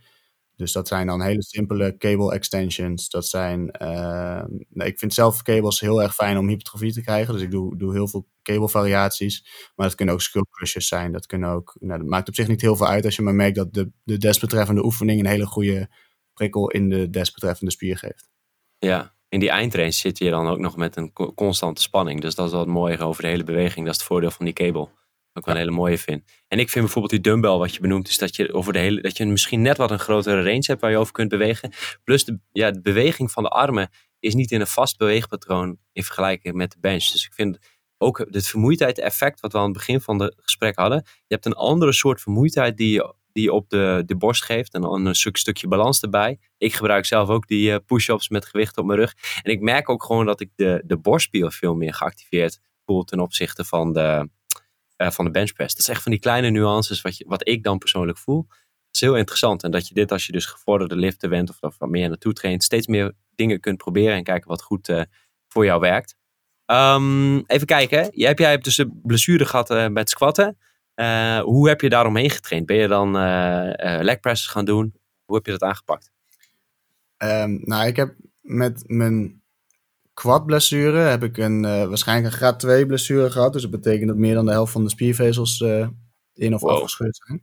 Dus 0.56 0.72
dat 0.72 0.88
zijn 0.88 1.06
dan 1.06 1.22
hele 1.22 1.42
simpele 1.42 1.96
cable 1.96 2.32
extensions. 2.32 3.08
Dat 3.08 3.26
zijn, 3.26 3.74
uh, 3.82 4.42
nee, 4.68 4.88
ik 4.88 4.98
vind 4.98 5.14
zelf 5.14 5.42
cables 5.42 5.80
heel 5.80 6.02
erg 6.02 6.14
fijn 6.14 6.38
om 6.38 6.48
hypertrofie 6.48 6.92
te 6.92 7.02
krijgen. 7.02 7.34
Dus 7.34 7.42
ik 7.42 7.50
doe, 7.50 7.76
doe 7.76 7.92
heel 7.92 8.08
veel 8.08 8.28
cable 8.42 8.68
variaties. 8.68 9.46
Maar 9.74 9.86
dat 9.86 9.96
kunnen 9.96 10.14
ook 10.14 10.46
crushers 10.50 10.88
zijn. 10.88 11.12
Dat, 11.12 11.26
kunnen 11.26 11.50
ook, 11.50 11.76
nou, 11.80 11.98
dat 11.98 12.08
maakt 12.08 12.28
op 12.28 12.34
zich 12.34 12.48
niet 12.48 12.60
heel 12.60 12.76
veel 12.76 12.86
uit 12.86 13.04
als 13.04 13.16
je 13.16 13.22
maar 13.22 13.34
merkt 13.34 13.56
dat 13.56 13.74
de, 13.74 13.90
de 14.04 14.18
desbetreffende 14.18 14.84
oefening 14.84 15.20
een 15.20 15.26
hele 15.26 15.46
goede 15.46 15.90
prikkel 16.34 16.70
in 16.70 16.88
de 16.88 17.10
desbetreffende 17.10 17.72
spier 17.72 17.98
geeft. 17.98 18.30
Ja, 18.78 19.14
in 19.28 19.40
die 19.40 19.50
eindrange 19.50 19.90
zit 19.90 20.18
je 20.18 20.30
dan 20.30 20.48
ook 20.48 20.58
nog 20.58 20.76
met 20.76 20.96
een 20.96 21.12
constante 21.34 21.82
spanning. 21.82 22.20
Dus 22.20 22.34
dat 22.34 22.46
is 22.46 22.52
wat 22.52 22.66
mooi 22.66 22.98
over 22.98 23.22
de 23.22 23.28
hele 23.28 23.44
beweging. 23.44 23.84
Dat 23.86 23.94
is 23.94 24.00
het 24.00 24.08
voordeel 24.08 24.30
van 24.30 24.44
die 24.44 24.54
cable 24.54 24.88
ook 25.34 25.44
wel 25.44 25.54
een 25.54 25.60
hele 25.60 25.76
mooie 25.76 25.98
vind. 25.98 26.22
En 26.48 26.58
ik 26.58 26.70
vind 26.70 26.84
bijvoorbeeld 26.84 27.22
die 27.22 27.32
dumbbell 27.32 27.56
wat 27.56 27.74
je 27.74 27.80
benoemt, 27.80 28.08
is 28.08 28.18
dat 28.18 28.36
je 28.36 28.52
over 28.52 28.72
de 28.72 28.78
hele, 28.78 29.00
dat 29.00 29.16
je 29.16 29.26
misschien 29.26 29.62
net 29.62 29.76
wat 29.76 29.90
een 29.90 29.98
grotere 29.98 30.42
range 30.42 30.64
hebt 30.66 30.80
waar 30.80 30.90
je 30.90 30.96
over 30.96 31.12
kunt 31.12 31.28
bewegen. 31.28 31.72
Plus 32.04 32.24
de, 32.24 32.38
ja, 32.52 32.70
de 32.70 32.80
beweging 32.80 33.30
van 33.30 33.42
de 33.42 33.48
armen 33.48 33.90
is 34.20 34.34
niet 34.34 34.50
in 34.50 34.60
een 34.60 34.66
vast 34.66 34.98
beweegpatroon 34.98 35.78
in 35.92 36.04
vergelijking 36.04 36.54
met 36.54 36.70
de 36.70 36.78
bench. 36.80 37.04
Dus 37.04 37.24
ik 37.24 37.32
vind 37.32 37.58
ook 37.98 38.18
het 38.30 38.46
vermoeidheid-effect, 38.46 39.40
wat 39.40 39.52
we 39.52 39.58
aan 39.58 39.64
het 39.64 39.72
begin 39.72 40.00
van 40.00 40.22
het 40.22 40.34
gesprek 40.36 40.76
hadden. 40.76 41.02
Je 41.04 41.34
hebt 41.34 41.46
een 41.46 41.54
andere 41.54 41.92
soort 41.92 42.20
vermoeidheid 42.20 42.76
die 42.76 42.92
je, 42.92 43.14
die 43.32 43.42
je 43.42 43.52
op 43.52 43.68
de, 43.70 44.02
de 44.06 44.16
borst 44.16 44.44
geeft. 44.44 44.74
En 44.74 44.80
dan 44.80 45.06
een 45.06 45.14
stuk, 45.14 45.36
stukje 45.36 45.68
balans 45.68 46.00
erbij. 46.00 46.38
Ik 46.58 46.74
gebruik 46.74 47.04
zelf 47.04 47.28
ook 47.28 47.46
die 47.46 47.70
uh, 47.70 47.76
push-ups 47.86 48.28
met 48.28 48.46
gewicht 48.46 48.76
op 48.76 48.84
mijn 48.84 48.98
rug. 48.98 49.14
En 49.42 49.52
ik 49.52 49.60
merk 49.60 49.88
ook 49.88 50.04
gewoon 50.04 50.26
dat 50.26 50.40
ik 50.40 50.50
de, 50.54 50.82
de 50.86 50.96
borstspier 50.96 51.52
veel 51.52 51.74
meer 51.74 51.94
geactiveerd 51.94 52.58
voel 52.84 53.04
ten 53.04 53.20
opzichte 53.20 53.64
van 53.64 53.92
de, 53.92 54.28
uh, 55.02 55.10
van 55.10 55.24
de 55.24 55.30
benchpress. 55.30 55.74
Dat 55.74 55.84
is 55.84 55.88
echt 55.88 56.02
van 56.02 56.12
die 56.12 56.20
kleine 56.20 56.50
nuances 56.50 57.00
wat, 57.00 57.16
je, 57.16 57.24
wat 57.28 57.48
ik 57.48 57.62
dan 57.62 57.78
persoonlijk 57.78 58.18
voel. 58.18 58.46
Dat 58.48 59.00
is 59.00 59.00
heel 59.00 59.16
interessant. 59.16 59.62
En 59.62 59.70
dat 59.70 59.88
je 59.88 59.94
dit 59.94 60.12
als 60.12 60.26
je 60.26 60.32
dus 60.32 60.46
gevorderde 60.46 60.96
liften 60.96 61.30
bent 61.30 61.50
of, 61.50 61.78
wat 61.78 61.88
meer 61.88 62.08
naartoe 62.08 62.32
traint, 62.32 62.64
steeds 62.64 62.86
meer 62.86 63.12
dingen 63.34 63.60
kunt 63.60 63.76
proberen 63.76 64.16
en 64.16 64.22
kijken 64.22 64.48
wat 64.48 64.62
goed 64.62 64.88
uh, 64.88 65.02
voor 65.48 65.64
jou 65.64 65.80
werkt. 65.80 66.16
Um, 66.66 67.46
even 67.46 67.66
kijken. 67.66 68.10
Jij 68.12 68.28
hebt, 68.28 68.40
jij 68.40 68.50
hebt 68.50 68.64
dus 68.64 68.78
een 68.78 69.00
blessure 69.02 69.44
gehad 69.44 69.70
uh, 69.70 69.88
met 69.88 70.10
squatten. 70.10 70.58
Hoe 71.42 71.68
heb 71.68 71.80
je 71.80 71.88
daaromheen 71.88 72.30
getraind? 72.30 72.66
Ben 72.66 72.76
je 72.76 72.88
dan 72.88 73.12
leg 74.04 74.20
presses 74.20 74.46
gaan 74.46 74.64
doen? 74.64 74.94
Hoe 75.24 75.36
heb 75.36 75.46
je 75.46 75.52
dat 75.52 75.62
aangepakt? 75.62 76.10
Um, 77.18 77.60
nou, 77.64 77.86
ik 77.86 77.96
heb 77.96 78.14
met 78.40 78.82
mijn 78.86 79.41
quad 80.14 80.46
blessure 80.46 80.98
heb 80.98 81.22
ik 81.22 81.36
een, 81.36 81.62
waarschijnlijk 81.62 82.32
een 82.32 82.38
graad 82.38 82.60
2 82.60 82.86
blessure 82.86 83.30
gehad. 83.30 83.52
Dus 83.52 83.62
dat 83.62 83.70
betekent 83.70 84.08
dat 84.08 84.16
meer 84.16 84.34
dan 84.34 84.44
de 84.44 84.50
helft 84.50 84.72
van 84.72 84.84
de 84.84 84.90
spiervezels 84.90 85.60
in 86.34 86.54
of 86.54 86.60
wow. 86.60 86.70
afgescheurd 86.70 87.20
zijn. 87.26 87.42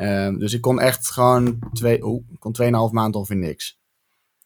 Um, 0.00 0.38
dus 0.38 0.52
ik 0.52 0.60
kon 0.60 0.80
echt 0.80 1.10
gewoon 1.10 1.58
twee, 1.72 2.04
oh, 2.04 2.24
kon 2.38 2.56
2,5 2.62 2.68
maand 2.90 3.14
ongeveer 3.14 3.36
niks. 3.36 3.80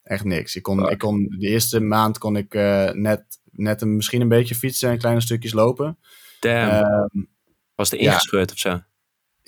Echt 0.03 0.23
niks. 0.23 0.55
Ik 0.55 0.63
kon, 0.63 0.89
ik 0.89 0.97
kon, 0.97 1.35
de 1.37 1.47
eerste 1.47 1.79
maand 1.79 2.17
kon 2.17 2.35
ik 2.35 2.53
uh, 2.53 2.91
net, 2.91 3.23
net 3.51 3.81
een, 3.81 3.95
misschien 3.95 4.21
een 4.21 4.27
beetje 4.27 4.55
fietsen 4.55 4.89
en 4.89 4.97
kleine 4.97 5.21
stukjes 5.21 5.53
lopen. 5.53 5.97
Damn. 6.39 6.85
Um, 7.15 7.29
Was 7.75 7.91
er 7.91 7.97
ingescheurd 7.97 8.47
ja. 8.49 8.53
of 8.53 8.59
zo? 8.59 8.83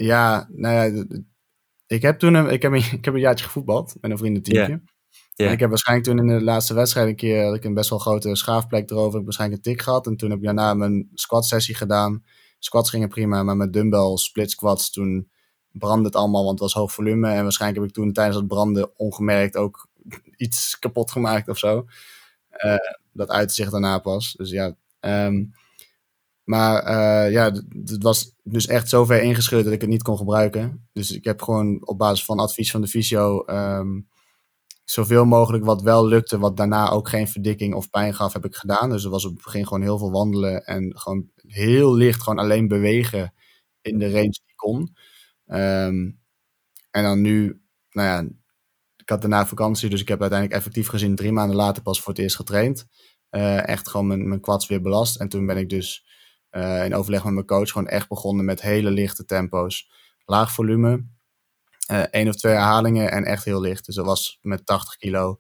Ja, 0.05 0.47
nou 0.51 0.75
ja, 0.75 1.05
ik 1.87 2.01
heb 2.01 2.19
toen 2.19 2.33
een, 2.33 2.49
ik 2.49 2.61
heb 2.61 2.71
een, 2.71 2.91
ik 2.99 3.05
heb 3.05 3.13
een 3.13 3.19
jaartje 3.19 3.45
gevoetbald 3.45 3.95
met 4.01 4.11
een 4.11 4.17
vriendenteamje. 4.17 4.67
Yeah. 4.67 4.79
En 5.35 5.51
ik 5.51 5.59
heb 5.59 5.69
waarschijnlijk 5.69 6.07
toen 6.07 6.19
in 6.19 6.37
de 6.37 6.43
laatste 6.43 6.73
wedstrijd 6.73 7.07
een 7.07 7.15
keer 7.15 7.53
ik 7.53 7.63
een 7.63 7.73
best 7.73 7.89
wel 7.89 7.99
grote 7.99 8.35
schaafplek 8.35 8.89
erover. 8.89 9.19
Ik 9.19 9.25
waarschijnlijk 9.25 9.65
een 9.65 9.71
tik 9.71 9.81
gehad. 9.81 10.07
En 10.07 10.15
toen 10.15 10.29
heb 10.29 10.39
ik 10.39 10.45
daarna 10.45 10.73
mijn 10.73 11.09
squat 11.13 11.45
sessie 11.45 11.75
gedaan. 11.75 12.23
Squats 12.59 12.89
gingen 12.89 13.09
prima, 13.09 13.43
maar 13.43 13.57
met 13.57 13.73
dumbbell 13.73 14.17
split 14.17 14.51
squats 14.51 14.91
toen 14.91 15.29
brandde 15.71 16.05
het 16.05 16.15
allemaal, 16.15 16.43
want 16.43 16.59
het 16.59 16.59
was 16.59 16.73
hoog 16.73 16.93
volume. 16.93 17.29
En 17.29 17.43
waarschijnlijk 17.43 17.81
heb 17.81 17.89
ik 17.89 17.95
toen 17.95 18.13
tijdens 18.13 18.37
het 18.37 18.47
branden 18.47 18.99
ongemerkt 18.99 19.55
ook 19.57 19.87
iets 20.37 20.79
kapot 20.79 21.11
gemaakt 21.11 21.47
of 21.47 21.57
zo. 21.57 21.85
Uh, 22.65 22.75
dat 23.11 23.29
uitte 23.29 23.53
zich 23.53 23.69
daarna 23.69 23.99
pas. 23.99 24.33
Dus 24.33 24.49
ja. 24.49 24.75
Um, 24.99 25.53
maar 26.43 26.83
uh, 26.83 27.31
ja, 27.31 27.51
het 27.85 28.03
was 28.03 28.33
dus 28.43 28.67
echt 28.67 28.89
zo 28.89 29.05
ver 29.05 29.21
ingescheurd 29.21 29.63
dat 29.63 29.73
ik 29.73 29.81
het 29.81 29.89
niet 29.89 30.03
kon 30.03 30.17
gebruiken. 30.17 30.87
Dus 30.93 31.11
ik 31.11 31.23
heb 31.23 31.41
gewoon 31.41 31.87
op 31.87 31.97
basis 31.97 32.25
van 32.25 32.39
advies 32.39 32.71
van 32.71 32.81
de 32.81 32.87
fysio 32.87 33.43
um, 33.47 34.07
zoveel 34.85 35.25
mogelijk 35.25 35.65
wat 35.65 35.81
wel 35.81 36.07
lukte, 36.07 36.39
wat 36.39 36.57
daarna 36.57 36.89
ook 36.89 37.09
geen 37.09 37.27
verdikking 37.27 37.73
of 37.73 37.89
pijn 37.89 38.13
gaf, 38.13 38.33
heb 38.33 38.45
ik 38.45 38.55
gedaan. 38.55 38.89
Dus 38.89 39.03
er 39.03 39.09
was 39.09 39.25
op 39.25 39.33
het 39.33 39.43
begin 39.43 39.67
gewoon 39.67 39.81
heel 39.81 39.97
veel 39.97 40.11
wandelen 40.11 40.65
en 40.65 40.99
gewoon 40.99 41.29
heel 41.35 41.95
licht 41.95 42.21
gewoon 42.21 42.39
alleen 42.39 42.67
bewegen 42.67 43.33
in 43.81 43.97
de 43.97 44.11
range 44.11 44.39
die 44.45 44.55
kon. 44.55 44.79
Um, 45.45 46.19
en 46.91 47.03
dan 47.03 47.21
nu, 47.21 47.61
nou 47.91 48.07
ja, 48.07 48.29
ik 48.97 49.09
had 49.09 49.21
daarna 49.21 49.45
vakantie, 49.45 49.89
dus 49.89 50.01
ik 50.01 50.07
heb 50.07 50.21
uiteindelijk 50.21 50.59
effectief 50.59 50.87
gezien 50.87 51.15
drie 51.15 51.31
maanden 51.31 51.55
later 51.55 51.83
pas 51.83 52.01
voor 52.01 52.13
het 52.13 52.21
eerst 52.21 52.35
getraind. 52.35 52.87
Uh, 53.31 53.67
echt 53.67 53.89
gewoon 53.89 54.07
mijn, 54.07 54.27
mijn 54.27 54.41
quads 54.41 54.67
weer 54.67 54.81
belast. 54.81 55.15
En 55.15 55.29
toen 55.29 55.45
ben 55.45 55.57
ik 55.57 55.69
dus 55.69 56.05
uh, 56.51 56.85
in 56.85 56.95
overleg 56.95 57.23
met 57.23 57.33
mijn 57.33 57.45
coach 57.45 57.71
gewoon 57.71 57.87
echt 57.87 58.07
begonnen 58.07 58.45
met 58.45 58.61
hele 58.61 58.91
lichte 58.91 59.25
tempo's. 59.25 59.89
Laag 60.25 60.51
volume, 60.51 61.05
één 62.11 62.27
of 62.27 62.35
twee 62.35 62.53
herhalingen 62.53 63.11
en 63.11 63.23
echt 63.23 63.45
heel 63.45 63.61
licht. 63.61 63.85
Dus 63.85 63.95
dat 63.95 64.05
was 64.05 64.37
met 64.41 64.65
80 64.65 64.95
kilo, 64.95 65.39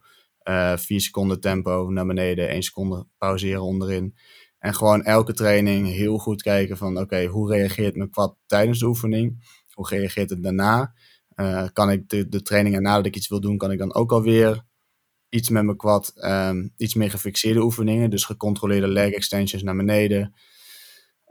vier 0.75 1.01
seconden 1.01 1.39
tempo 1.39 1.89
naar 1.89 2.05
beneden, 2.05 2.49
één 2.49 2.63
seconde 2.63 3.07
pauzeren 3.17 3.61
onderin. 3.61 4.15
En 4.59 4.75
gewoon 4.75 5.03
elke 5.03 5.33
training 5.33 5.87
heel 5.87 6.17
goed 6.17 6.41
kijken 6.41 6.77
van 6.77 6.97
oké, 6.97 7.25
hoe 7.25 7.51
reageert 7.51 7.95
mijn 7.95 8.09
quad 8.09 8.35
tijdens 8.45 8.79
de 8.79 8.85
oefening? 8.85 9.43
Hoe 9.71 9.89
reageert 9.89 10.29
het 10.29 10.43
daarna? 10.43 10.93
Uh, 11.35 11.65
kan 11.73 11.91
ik 11.91 12.09
de, 12.09 12.29
de 12.29 12.41
training 12.41 12.75
erna 12.75 12.95
dat 12.95 13.05
ik 13.05 13.15
iets 13.15 13.27
wil 13.27 13.39
doen, 13.39 13.57
kan 13.57 13.71
ik 13.71 13.77
dan 13.77 13.93
ook 13.93 14.11
alweer 14.11 14.65
iets 15.29 15.49
met 15.49 15.63
mijn 15.63 15.77
quad, 15.77 16.13
um, 16.15 16.73
iets 16.77 16.93
meer 16.93 17.09
gefixeerde 17.09 17.61
oefeningen, 17.61 18.09
dus 18.09 18.25
gecontroleerde 18.25 18.87
leg 18.87 19.11
extensions 19.11 19.63
naar 19.63 19.75
beneden. 19.75 20.33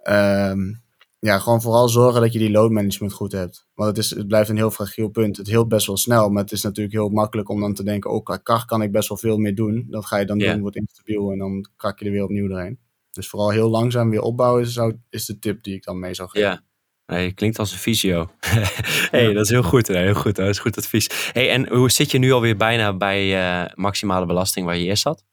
Um, 0.09 0.84
ja, 1.25 1.39
gewoon 1.39 1.63
vooral 1.63 1.89
zorgen 1.89 2.21
dat 2.21 2.33
je 2.33 2.39
die 2.39 2.51
load 2.51 2.71
management 2.71 3.13
goed 3.13 3.33
hebt. 3.33 3.67
Want 3.75 3.89
het, 3.89 3.99
is, 3.99 4.11
het 4.11 4.27
blijft 4.27 4.49
een 4.49 4.57
heel 4.57 4.71
fragiel 4.71 5.09
punt. 5.09 5.37
Het 5.37 5.47
hield 5.47 5.69
best 5.69 5.87
wel 5.87 5.97
snel, 5.97 6.29
maar 6.29 6.43
het 6.43 6.53
is 6.53 6.63
natuurlijk 6.63 6.95
heel 6.95 7.09
makkelijk 7.09 7.49
om 7.49 7.61
dan 7.61 7.75
te 7.75 7.85
denken, 7.85 8.11
oh, 8.11 8.25
kracht 8.43 8.67
kan 8.67 8.83
ik 8.83 8.93
best 8.93 9.09
wel 9.09 9.19
veel 9.19 9.39
meer 9.39 9.55
doen. 9.55 9.87
Dat 9.91 10.07
ga 10.07 10.17
je 10.17 10.27
dan 10.27 10.39
yeah. 10.39 10.53
doen, 10.53 10.61
wordt 10.61 10.77
instabiel 10.77 11.31
en 11.31 11.39
dan 11.39 11.67
krak 11.77 11.99
je 11.99 12.05
er 12.05 12.11
weer 12.11 12.23
opnieuw 12.23 12.49
doorheen. 12.49 12.79
Dus 13.11 13.29
vooral 13.29 13.51
heel 13.51 13.71
langzaam 13.71 14.11
weer 14.11 14.21
opbouwen 14.21 14.63
is, 14.63 14.73
zou, 14.73 14.97
is 15.11 15.25
de 15.25 15.39
tip 15.39 15.63
die 15.63 15.75
ik 15.75 15.85
dan 15.85 15.99
mee 15.99 16.15
zou 16.15 16.29
geven. 16.29 16.49
Ja, 16.49 16.63
Nee, 17.07 17.33
klinkt 17.33 17.59
als 17.59 17.73
een 17.73 17.79
visio. 17.79 18.31
hey, 19.11 19.33
dat 19.33 19.45
is 19.45 19.51
heel 19.51 19.63
goed. 19.63 19.87
Hè? 19.87 19.99
Heel 19.99 20.15
goed. 20.15 20.37
Dat 20.37 20.49
is 20.49 20.59
goed 20.59 20.77
advies. 20.77 21.31
Hey, 21.33 21.51
en 21.51 21.69
hoe 21.69 21.91
zit 21.91 22.11
je 22.11 22.19
nu 22.19 22.33
alweer 22.33 22.57
bijna 22.57 22.97
bij 22.97 23.35
uh, 23.65 23.71
maximale 23.75 24.27
belasting 24.27 24.67
waar 24.67 24.77
je 24.77 24.85
eerst 24.85 25.03
zat? 25.03 25.25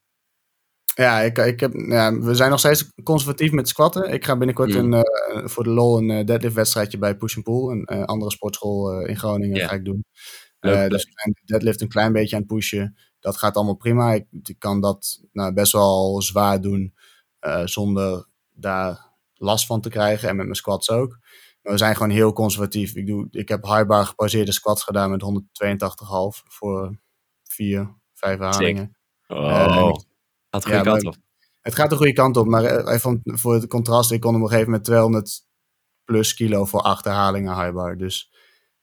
Ja, 0.94 1.20
ik, 1.20 1.38
ik 1.38 1.60
heb, 1.60 1.74
ja, 1.74 2.20
we 2.20 2.36
zijn 2.36 2.50
nog 2.50 2.60
steeds 2.60 2.92
conservatief 3.04 3.52
met 3.52 3.68
squatten. 3.68 4.14
Ik 4.14 4.26
ga 4.26 4.38
binnenkort 4.38 4.70
mm. 4.70 4.94
een, 4.94 5.06
uh, 5.34 5.48
voor 5.48 5.64
de 5.64 5.70
lol 5.70 5.98
een 5.98 6.10
uh, 6.10 6.26
deadlift 6.26 6.56
wedstrijdje 6.56 6.98
bij 6.98 7.16
Push 7.16 7.36
and 7.36 7.46
Pull. 7.46 7.70
Een 7.70 7.88
uh, 7.94 8.04
andere 8.04 8.32
sportschool 8.32 9.02
in 9.02 9.18
Groningen 9.18 9.56
yeah. 9.56 9.70
ga 9.70 9.76
ik 9.76 9.86
doen. 9.86 10.06
Leuk, 10.60 10.90
dus 10.90 11.04
ik 11.04 11.42
deadlift 11.46 11.82
een 11.82 11.88
klein 11.88 12.14
beetje 12.14 12.36
aan 12.36 12.42
het 12.42 12.52
pushen. 12.52 12.98
Dat 13.20 13.38
gaat 13.38 13.56
allemaal 13.56 13.76
prima. 13.76 14.14
Ik, 14.14 14.26
ik 14.44 14.60
kan 14.60 14.82
dat 14.82 15.22
nou, 15.32 15.54
best 15.54 15.72
wel 15.72 16.22
zwaar 16.22 16.62
doen 16.62 16.94
zonder 17.66 18.28
daar 18.54 19.10
last 19.34 19.66
van 19.66 19.82
te 19.82 19.90
krijgen. 19.90 20.30
En 20.30 20.36
met 20.36 20.46
mijn 20.46 20.58
squats 20.58 20.90
ook. 20.90 21.20
Maar 21.62 21.74
we 21.74 21.80
zijn 21.80 21.96
gewoon 21.96 22.12
heel 22.12 22.34
conservatief. 22.34 22.96
Ik, 22.96 23.08
doe, 23.08 23.28
ik 23.32 23.50
heb 23.50 23.64
high 23.64 23.86
bar 23.86 24.06
gepauzeerde 24.06 24.52
squats 24.52 24.84
gedaan 24.84 25.10
met 25.10 25.24
182,5 25.24 26.48
voor 26.48 27.00
vier, 27.44 27.96
vijf 28.14 28.38
herhalingen. 28.38 28.98
Oh, 29.28 29.94
gaat 30.52 30.64
de 30.64 30.70
goede 30.70 30.90
ja, 30.90 30.92
kant 30.92 31.06
op. 31.06 31.16
Het 31.62 31.76
gaat 31.76 31.90
de 31.90 31.96
goede 31.96 32.14
kant 32.14 32.38
op, 32.38 32.48
maar 32.48 32.88
even 32.88 33.22
voor 33.24 33.54
het 33.54 33.68
contrast, 33.68 34.12
ik 34.12 34.20
kon 34.20 34.36
op 34.36 34.42
een 34.42 34.48
gegeven 34.48 34.70
moment 34.70 34.86
200 34.86 35.46
plus 36.04 36.34
kilo 36.34 36.66
voor 36.66 36.82
acht 36.82 37.06
herhalingen 37.06 37.56
high 37.56 37.74
bar. 37.74 37.98
Dus 37.98 38.32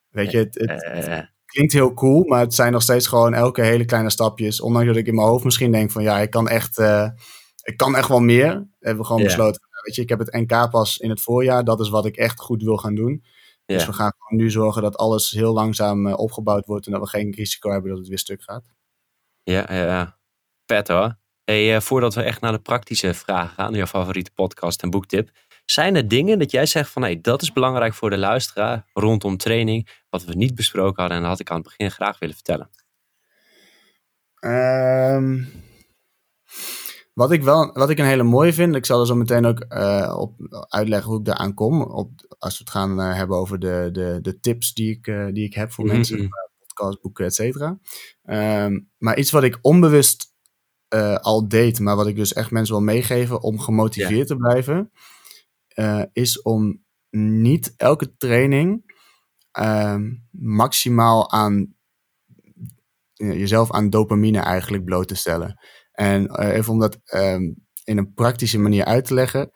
weet 0.08 0.30
je, 0.30 0.38
het, 0.38 0.54
het 0.54 1.08
uh, 1.08 1.20
klinkt 1.44 1.72
heel 1.72 1.94
cool, 1.94 2.24
maar 2.24 2.40
het 2.40 2.54
zijn 2.54 2.72
nog 2.72 2.82
steeds 2.82 3.06
gewoon 3.06 3.34
elke 3.34 3.62
hele 3.62 3.84
kleine 3.84 4.10
stapjes. 4.10 4.60
Ondanks 4.60 4.88
dat 4.88 4.96
ik 4.96 5.06
in 5.06 5.14
mijn 5.14 5.26
hoofd 5.26 5.44
misschien 5.44 5.72
denk 5.72 5.90
van 5.90 6.02
ja, 6.02 6.18
ik 6.18 6.30
kan 6.30 6.48
echt, 6.48 6.78
uh, 6.78 7.08
ik 7.62 7.76
kan 7.76 7.96
echt 7.96 8.08
wel 8.08 8.20
meer. 8.20 8.50
Hebben 8.78 9.00
we 9.00 9.04
gewoon 9.04 9.22
yeah. 9.22 9.36
besloten 9.36 9.68
weet 9.88 9.94
je, 9.94 10.02
ik 10.02 10.08
heb 10.08 10.18
het 10.18 10.32
NK 10.32 10.70
pas 10.70 10.98
in 10.98 11.10
het 11.10 11.20
voorjaar. 11.20 11.64
Dat 11.64 11.80
is 11.80 11.88
wat 11.88 12.06
ik 12.06 12.16
echt 12.16 12.40
goed 12.40 12.62
wil 12.62 12.76
gaan 12.76 12.94
doen. 12.94 13.24
Dus 13.64 13.86
we 13.86 13.92
gaan 13.92 14.12
gewoon 14.18 14.42
nu 14.42 14.50
zorgen 14.50 14.82
dat 14.82 14.96
alles 14.96 15.30
heel 15.30 15.52
langzaam 15.52 16.06
uh, 16.06 16.18
opgebouwd 16.18 16.66
wordt 16.66 16.86
en 16.86 16.92
dat 16.92 17.00
we 17.00 17.08
geen 17.08 17.34
risico 17.34 17.70
hebben 17.70 17.90
dat 17.90 17.98
het 17.98 18.08
weer 18.08 18.18
stuk 18.18 18.42
gaat. 18.42 18.64
Ja, 19.42 19.66
ja, 19.68 19.84
ja. 19.84 20.18
Vet 20.66 20.88
hoor. 20.88 21.18
Hey, 21.48 21.74
uh, 21.74 21.80
voordat 21.80 22.14
we 22.14 22.22
echt 22.22 22.40
naar 22.40 22.52
de 22.52 22.58
praktische 22.58 23.14
vragen 23.14 23.54
gaan, 23.54 23.74
jouw 23.74 23.86
favoriete 23.86 24.30
podcast 24.34 24.82
en 24.82 24.90
boektip. 24.90 25.30
Zijn 25.64 25.96
er 25.96 26.08
dingen 26.08 26.38
dat 26.38 26.50
jij 26.50 26.66
zegt 26.66 26.90
van 26.90 27.02
hey, 27.02 27.20
dat 27.20 27.42
is 27.42 27.52
belangrijk 27.52 27.94
voor 27.94 28.10
de 28.10 28.18
luisteraar 28.18 28.84
rondom 28.92 29.36
training, 29.36 29.88
wat 30.10 30.24
we 30.24 30.34
niet 30.34 30.54
besproken 30.54 31.00
hadden 31.00 31.16
en 31.16 31.22
dat 31.22 31.30
had 31.30 31.40
ik 31.40 31.50
aan 31.50 31.56
het 31.56 31.66
begin 31.66 31.90
graag 31.90 32.18
willen 32.18 32.34
vertellen? 32.34 32.70
Um, 34.40 35.48
wat 37.14 37.32
ik, 37.32 37.42
wel, 37.42 37.72
wat 37.72 37.90
ik 37.90 37.98
een 37.98 38.04
hele 38.04 38.22
mooie 38.22 38.52
vind, 38.52 38.74
ik 38.74 38.86
zal 38.86 39.00
er 39.00 39.06
zo 39.06 39.14
meteen 39.14 39.46
ook 39.46 39.64
uh, 39.68 40.14
op 40.18 40.34
uitleggen 40.68 41.10
hoe 41.10 41.18
ik 41.18 41.24
daar 41.24 41.54
kom. 41.54 41.82
Op, 41.82 42.10
als 42.38 42.58
we 42.58 42.64
het 42.64 42.72
gaan 42.72 43.00
uh, 43.00 43.14
hebben 43.14 43.36
over 43.36 43.58
de, 43.58 43.88
de, 43.92 44.18
de 44.22 44.40
tips 44.40 44.74
die 44.74 44.90
ik, 44.90 45.06
uh, 45.06 45.26
die 45.32 45.44
ik 45.44 45.54
heb 45.54 45.72
voor 45.72 45.84
mm 45.84 45.90
-hmm. 45.90 45.98
mensen, 45.98 46.28
podcast, 46.58 47.00
boeken, 47.00 47.24
et 47.24 47.34
cetera. 47.34 47.78
Um, 48.64 48.90
maar 48.98 49.18
iets 49.18 49.30
wat 49.30 49.44
ik 49.44 49.58
onbewust 49.60 50.36
al 51.20 51.48
deed, 51.48 51.80
maar 51.80 51.96
wat 51.96 52.06
ik 52.06 52.16
dus 52.16 52.32
echt 52.32 52.50
mensen 52.50 52.74
wil 52.74 52.84
meegeven 52.84 53.42
om 53.42 53.60
gemotiveerd 53.60 54.26
te 54.26 54.36
blijven, 54.36 54.90
is 56.12 56.42
om 56.42 56.84
niet 57.10 57.74
elke 57.76 58.16
training 58.16 58.96
um, 59.58 60.26
maximaal 60.30 61.30
aan 61.30 61.74
jezelf 63.12 63.72
aan 63.72 63.90
dopamine 63.90 64.38
eigenlijk 64.38 64.84
bloot 64.84 65.08
te 65.08 65.14
stellen. 65.14 65.58
En 65.92 66.40
uh, 66.40 66.54
even 66.54 66.72
om 66.72 66.78
dat 66.78 66.98
um, 67.14 67.66
in 67.84 67.98
een 67.98 68.14
praktische 68.14 68.58
manier 68.58 68.84
uit 68.84 69.04
te 69.04 69.14
leggen. 69.14 69.50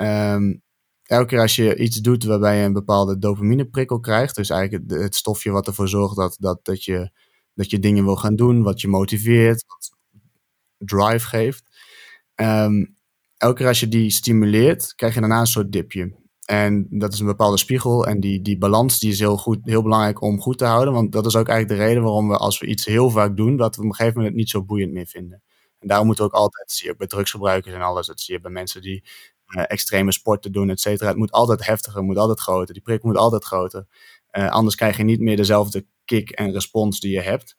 Um, 0.00 0.62
elke 1.02 1.26
keer 1.26 1.40
als 1.40 1.56
je 1.56 1.76
iets 1.76 1.96
doet 1.96 2.24
waarbij 2.24 2.58
je 2.58 2.64
een 2.64 2.72
bepaalde 2.72 3.18
dopamineprikkel 3.18 4.00
krijgt, 4.00 4.34
dus 4.34 4.50
eigenlijk 4.50 4.90
het, 4.90 5.02
het 5.02 5.14
stofje 5.14 5.50
wat 5.50 5.66
ervoor 5.66 5.88
zorgt 5.88 6.16
dat, 6.16 6.36
dat, 6.38 6.64
dat, 6.64 6.84
je, 6.84 7.10
dat 7.54 7.70
je 7.70 7.78
dingen 7.78 8.04
wil 8.04 8.16
gaan 8.16 8.36
doen, 8.36 8.62
wat 8.62 8.80
je 8.80 8.88
motiveert, 8.88 9.64
wat 9.66 9.98
drive 10.84 11.26
geeft. 11.26 11.62
Ehm, 12.34 12.84
elke 13.36 13.56
keer 13.56 13.66
als 13.66 13.80
je 13.80 13.88
die 13.88 14.10
stimuleert, 14.10 14.94
krijg 14.94 15.14
je 15.14 15.20
daarna 15.20 15.40
een 15.40 15.46
soort 15.46 15.72
dipje. 15.72 16.18
En 16.44 16.86
dat 16.90 17.12
is 17.12 17.20
een 17.20 17.26
bepaalde 17.26 17.58
spiegel. 17.58 18.06
En 18.06 18.20
die, 18.20 18.42
die 18.42 18.58
balans 18.58 18.98
die 18.98 19.10
is 19.10 19.18
heel, 19.18 19.36
goed, 19.36 19.58
heel 19.62 19.82
belangrijk 19.82 20.20
om 20.22 20.40
goed 20.40 20.58
te 20.58 20.64
houden. 20.64 20.94
Want 20.94 21.12
dat 21.12 21.26
is 21.26 21.36
ook 21.36 21.48
eigenlijk 21.48 21.80
de 21.80 21.86
reden 21.86 22.02
waarom 22.02 22.28
we 22.28 22.36
als 22.36 22.58
we 22.58 22.66
iets 22.66 22.84
heel 22.84 23.10
vaak 23.10 23.36
doen, 23.36 23.56
dat 23.56 23.76
we 23.76 23.82
op 23.82 23.88
een 23.88 23.94
gegeven 23.94 24.16
moment 24.16 24.32
het 24.32 24.42
niet 24.42 24.50
zo 24.50 24.64
boeiend 24.64 24.92
meer 24.92 25.06
vinden. 25.06 25.42
En 25.78 25.88
daarom 25.88 26.06
moeten 26.06 26.24
we 26.24 26.30
ook 26.30 26.36
altijd, 26.36 26.70
zie 26.70 26.88
je 26.88 26.96
bij 26.96 27.06
drugsgebruikers 27.06 27.74
en 27.74 27.80
alles, 27.80 28.06
dat 28.06 28.20
zie 28.20 28.34
je 28.34 28.40
bij 28.40 28.50
mensen 28.50 28.82
die 28.82 29.04
uh, 29.56 29.64
extreme 29.66 30.12
sporten 30.12 30.52
doen, 30.52 30.70
et 30.70 30.80
cetera. 30.80 31.08
Het 31.08 31.16
moet 31.16 31.32
altijd 31.32 31.66
heftiger, 31.66 32.02
moet 32.02 32.16
altijd 32.16 32.40
groter. 32.40 32.74
Die 32.74 32.82
prik 32.82 33.02
moet 33.02 33.16
altijd 33.16 33.44
groter. 33.44 33.86
Uh, 34.32 34.50
anders 34.50 34.74
krijg 34.74 34.96
je 34.96 35.02
niet 35.02 35.20
meer 35.20 35.36
dezelfde 35.36 35.86
kick 36.04 36.30
en 36.30 36.52
respons 36.52 37.00
die 37.00 37.12
je 37.12 37.20
hebt 37.20 37.56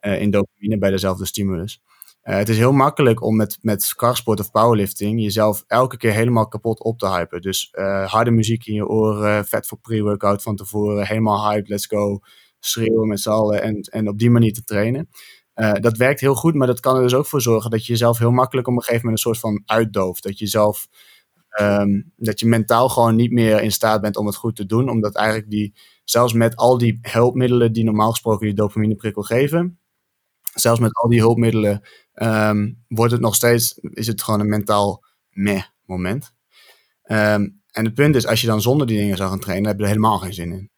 uh, 0.00 0.20
in 0.20 0.30
dopamine 0.30 0.78
bij 0.78 0.90
dezelfde 0.90 1.26
stimulus. 1.26 1.82
Uh, 2.24 2.36
het 2.36 2.48
is 2.48 2.56
heel 2.56 2.72
makkelijk 2.72 3.22
om 3.22 3.36
met, 3.36 3.58
met 3.60 3.94
of 4.24 4.50
powerlifting 4.50 5.22
jezelf 5.22 5.64
elke 5.66 5.96
keer 5.96 6.12
helemaal 6.12 6.48
kapot 6.48 6.82
op 6.82 6.98
te 6.98 7.08
hypen. 7.08 7.40
Dus 7.40 7.68
uh, 7.72 8.10
harde 8.12 8.30
muziek 8.30 8.66
in 8.66 8.74
je 8.74 8.86
oren, 8.86 9.44
vet 9.46 9.66
voor 9.66 9.78
pre-workout 9.78 10.42
van 10.42 10.56
tevoren, 10.56 11.06
helemaal 11.06 11.50
hype, 11.50 11.68
let's 11.68 11.86
go, 11.86 12.20
schreeuwen 12.58 13.08
met 13.08 13.20
z'n 13.20 13.30
allen 13.30 13.62
en, 13.62 13.80
en 13.80 14.08
op 14.08 14.18
die 14.18 14.30
manier 14.30 14.52
te 14.52 14.64
trainen. 14.64 15.08
Uh, 15.54 15.72
dat 15.72 15.96
werkt 15.96 16.20
heel 16.20 16.34
goed, 16.34 16.54
maar 16.54 16.66
dat 16.66 16.80
kan 16.80 16.96
er 16.96 17.02
dus 17.02 17.14
ook 17.14 17.26
voor 17.26 17.40
zorgen 17.40 17.70
dat 17.70 17.86
je 17.86 17.92
jezelf 17.92 18.18
heel 18.18 18.30
makkelijk 18.30 18.68
op 18.68 18.74
een 18.74 18.82
gegeven 18.82 19.04
moment 19.04 19.24
een 19.24 19.32
soort 19.32 19.40
van 19.40 19.62
uitdooft. 19.76 20.22
Dat 20.22 20.38
je 20.38 20.46
zelf, 20.46 20.86
um, 21.60 22.12
dat 22.16 22.40
je 22.40 22.46
mentaal 22.46 22.88
gewoon 22.88 23.16
niet 23.16 23.32
meer 23.32 23.62
in 23.62 23.72
staat 23.72 24.00
bent 24.00 24.16
om 24.16 24.26
het 24.26 24.36
goed 24.36 24.56
te 24.56 24.66
doen, 24.66 24.88
omdat 24.88 25.14
eigenlijk 25.14 25.50
die, 25.50 25.74
zelfs 26.04 26.32
met 26.32 26.56
al 26.56 26.78
die 26.78 26.98
hulpmiddelen 27.02 27.72
die 27.72 27.84
normaal 27.84 28.10
gesproken 28.10 28.46
die 28.46 28.54
dopamineprikkel 28.54 29.22
geven, 29.22 29.78
zelfs 30.54 30.80
met 30.80 30.94
al 30.94 31.08
die 31.08 31.20
hulpmiddelen 31.20 31.82
um, 32.14 32.84
wordt 32.88 33.12
het 33.12 33.20
nog 33.20 33.34
steeds, 33.34 33.78
is 33.80 34.06
het 34.06 34.22
gewoon 34.22 34.40
een 34.40 34.48
mentaal 34.48 35.04
meh 35.30 35.62
moment. 35.84 36.32
Um, 37.04 37.62
en 37.70 37.84
het 37.84 37.94
punt 37.94 38.16
is, 38.16 38.26
als 38.26 38.40
je 38.40 38.46
dan 38.46 38.62
zonder 38.62 38.86
die 38.86 38.98
dingen 38.98 39.16
zou 39.16 39.30
gaan 39.30 39.40
trainen, 39.40 39.68
heb 39.68 39.76
je 39.76 39.82
er 39.82 39.88
helemaal 39.88 40.18
geen 40.18 40.34
zin 40.34 40.52
in. 40.52 40.70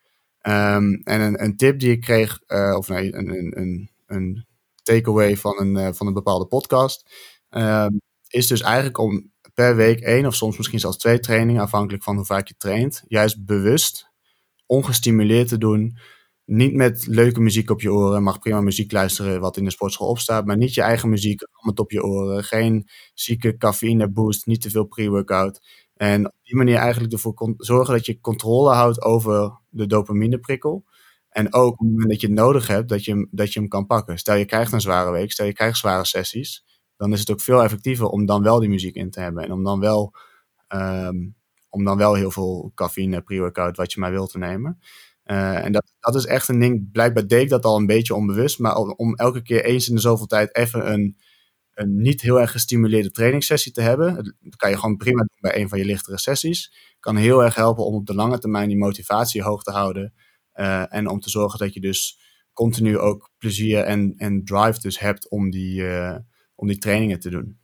Um, 0.53 1.01
en 1.05 1.20
een, 1.20 1.43
een, 1.43 1.57
tip 1.57 1.79
die 1.79 1.91
ik 1.91 2.01
kreeg, 2.01 2.41
uh, 2.47 2.74
of 2.77 2.89
nee, 2.89 3.14
een, 3.14 3.59
een, 3.59 3.91
een 4.07 4.47
takeaway 4.83 5.37
van 5.37 5.61
een, 5.61 5.77
uh, 5.77 5.89
van 5.93 6.07
een 6.07 6.12
bepaalde 6.12 6.47
podcast, 6.47 7.11
is 8.29 8.47
dus 8.47 8.61
eigenlijk 8.61 8.99
om 8.99 9.33
per 9.55 9.77
week 9.77 10.01
één 10.01 10.27
of 10.27 10.35
soms 10.35 10.57
misschien 10.57 10.81
zelfs 10.81 10.97
twee 10.97 11.20
trainingen, 11.20 11.62
afhankelijk 11.62 12.03
van 12.03 12.16
hoe 12.16 12.24
vaak 12.24 12.49
je 12.49 12.55
traint, 12.57 13.03
juist 13.09 13.45
bewust, 13.45 14.11
ongestimuleerd 14.66 15.49
te 15.49 15.59
doen, 15.59 15.99
niet 16.47 16.74
met 16.74 17.07
leuke 17.07 17.40
muziek 17.40 17.70
op 17.70 17.80
je 17.80 17.92
oren. 17.92 18.22
Mag 18.22 18.38
prima 18.38 18.61
muziek 18.61 18.92
luisteren 18.92 19.40
wat 19.40 19.57
in 19.57 19.64
de 19.64 19.70
sportschool 19.70 20.09
opstaat. 20.09 20.47
Maar 20.47 20.57
niet 20.57 20.74
je 20.74 20.82
eigen 20.82 21.09
muziek, 21.09 21.42
allemaal 21.53 21.74
op 21.84 21.90
je 21.90 22.05
oren. 22.05 22.44
Geen 22.44 22.88
zieke 23.14 23.57
cafeïne 23.57 24.11
boost, 24.11 24.47
niet 24.47 24.61
te 24.61 24.70
veel 24.70 24.84
pre-workout. 24.84 25.84
En 25.94 26.26
op 26.26 26.34
die 26.42 26.57
manier 26.57 26.76
eigenlijk 26.76 27.12
ervoor 27.12 27.55
zorgen 27.57 27.94
dat 27.94 28.07
je 28.07 28.20
controle 28.20 28.70
houdt 28.70 29.03
over 29.03 29.61
de 29.68 29.86
dopamineprikkel. 29.86 30.84
En 31.28 31.53
ook 31.53 31.72
op 31.72 31.78
het 31.78 31.88
moment 31.88 32.09
dat 32.11 32.20
je 32.20 32.26
het 32.26 32.36
nodig 32.36 32.66
hebt, 32.66 32.88
dat 32.88 33.05
je, 33.05 33.28
dat 33.30 33.53
je 33.53 33.61
hem 33.61 33.68
kan 33.68 33.86
pakken. 33.86 34.18
Stel 34.18 34.34
je 34.34 34.44
krijgt 34.44 34.72
een 34.72 34.80
zware 34.80 35.11
week, 35.11 35.32
stel 35.32 35.47
je 35.47 35.53
krijgt 35.53 35.78
zware 35.78 36.05
sessies. 36.05 36.64
Dan 36.97 37.12
is 37.12 37.20
het 37.20 37.30
ook 37.30 37.40
veel 37.40 37.62
effectiever 37.62 38.07
om 38.07 38.26
dan 38.26 38.42
wel 38.42 38.61
die 38.61 38.68
muziek 38.68 38.94
in 38.94 39.11
te 39.11 39.20
hebben. 39.20 39.44
En 39.44 39.53
om 39.53 39.64
dan 39.64 39.80
wel, 39.80 40.14
um, 40.68 41.36
om 41.68 41.84
dan 41.84 41.97
wel 41.97 42.14
heel 42.14 42.30
veel 42.30 42.72
cafeïne, 42.74 43.22
pre-workout, 43.22 43.76
wat 43.76 43.92
je 43.92 44.01
maar 44.01 44.11
wilt 44.11 44.30
te 44.30 44.38
nemen. 44.38 44.78
Uh, 45.27 45.64
en 45.64 45.72
dat, 45.72 45.93
dat 46.01 46.14
is 46.14 46.27
echt 46.27 46.49
een 46.49 46.61
ding, 46.61 46.93
blijkbaar 46.93 47.27
deed 47.27 47.43
ik 47.43 47.49
dat 47.49 47.64
al 47.64 47.77
een 47.77 47.87
beetje 47.87 48.14
onbewust, 48.14 48.59
maar 48.59 48.77
om, 48.77 49.14
elke 49.14 49.43
keer 49.43 49.64
eens 49.64 49.89
in 49.89 49.95
de 49.95 50.01
zoveel 50.01 50.27
tijd 50.27 50.57
even 50.57 50.93
een, 50.93 51.18
een 51.74 52.01
niet 52.01 52.20
heel 52.20 52.41
erg 52.41 52.51
gestimuleerde 52.51 53.11
trainingssessie 53.11 53.72
te 53.72 53.81
hebben. 53.81 54.37
Dat 54.41 54.57
kan 54.57 54.70
je 54.70 54.79
gewoon 54.79 54.97
prima 54.97 55.18
doen 55.18 55.39
bij 55.41 55.61
een 55.61 55.68
van 55.68 55.79
je 55.79 55.85
lichtere 55.85 56.18
sessies. 56.18 56.72
Kan 57.01 57.16
heel 57.16 57.45
erg 57.45 57.55
helpen 57.55 57.85
om 57.85 57.95
op 57.95 58.07
de 58.07 58.14
lange 58.14 58.39
termijn 58.39 58.68
die 58.68 58.77
motivatie 58.79 59.43
hoog 59.43 59.62
te 59.62 59.70
houden. 59.70 60.14
Uh, 60.55 60.95
en 60.95 61.09
om 61.09 61.20
te 61.20 61.31
zorgen 61.31 61.59
dat 61.59 61.74
je 61.74 61.81
dus 61.81 62.18
continu 62.53 62.99
ook 62.99 63.31
plezier 63.39 63.83
en, 63.83 64.14
en 64.16 64.45
drive 64.45 64.81
dus 64.81 64.99
hebt 64.99 65.31
om 65.31 65.51
die, 65.51 65.83
uh, 65.83 66.16
om 66.55 66.66
die 66.66 66.79
trainingen 66.79 67.20
te 67.20 67.31
doen. 67.31 67.59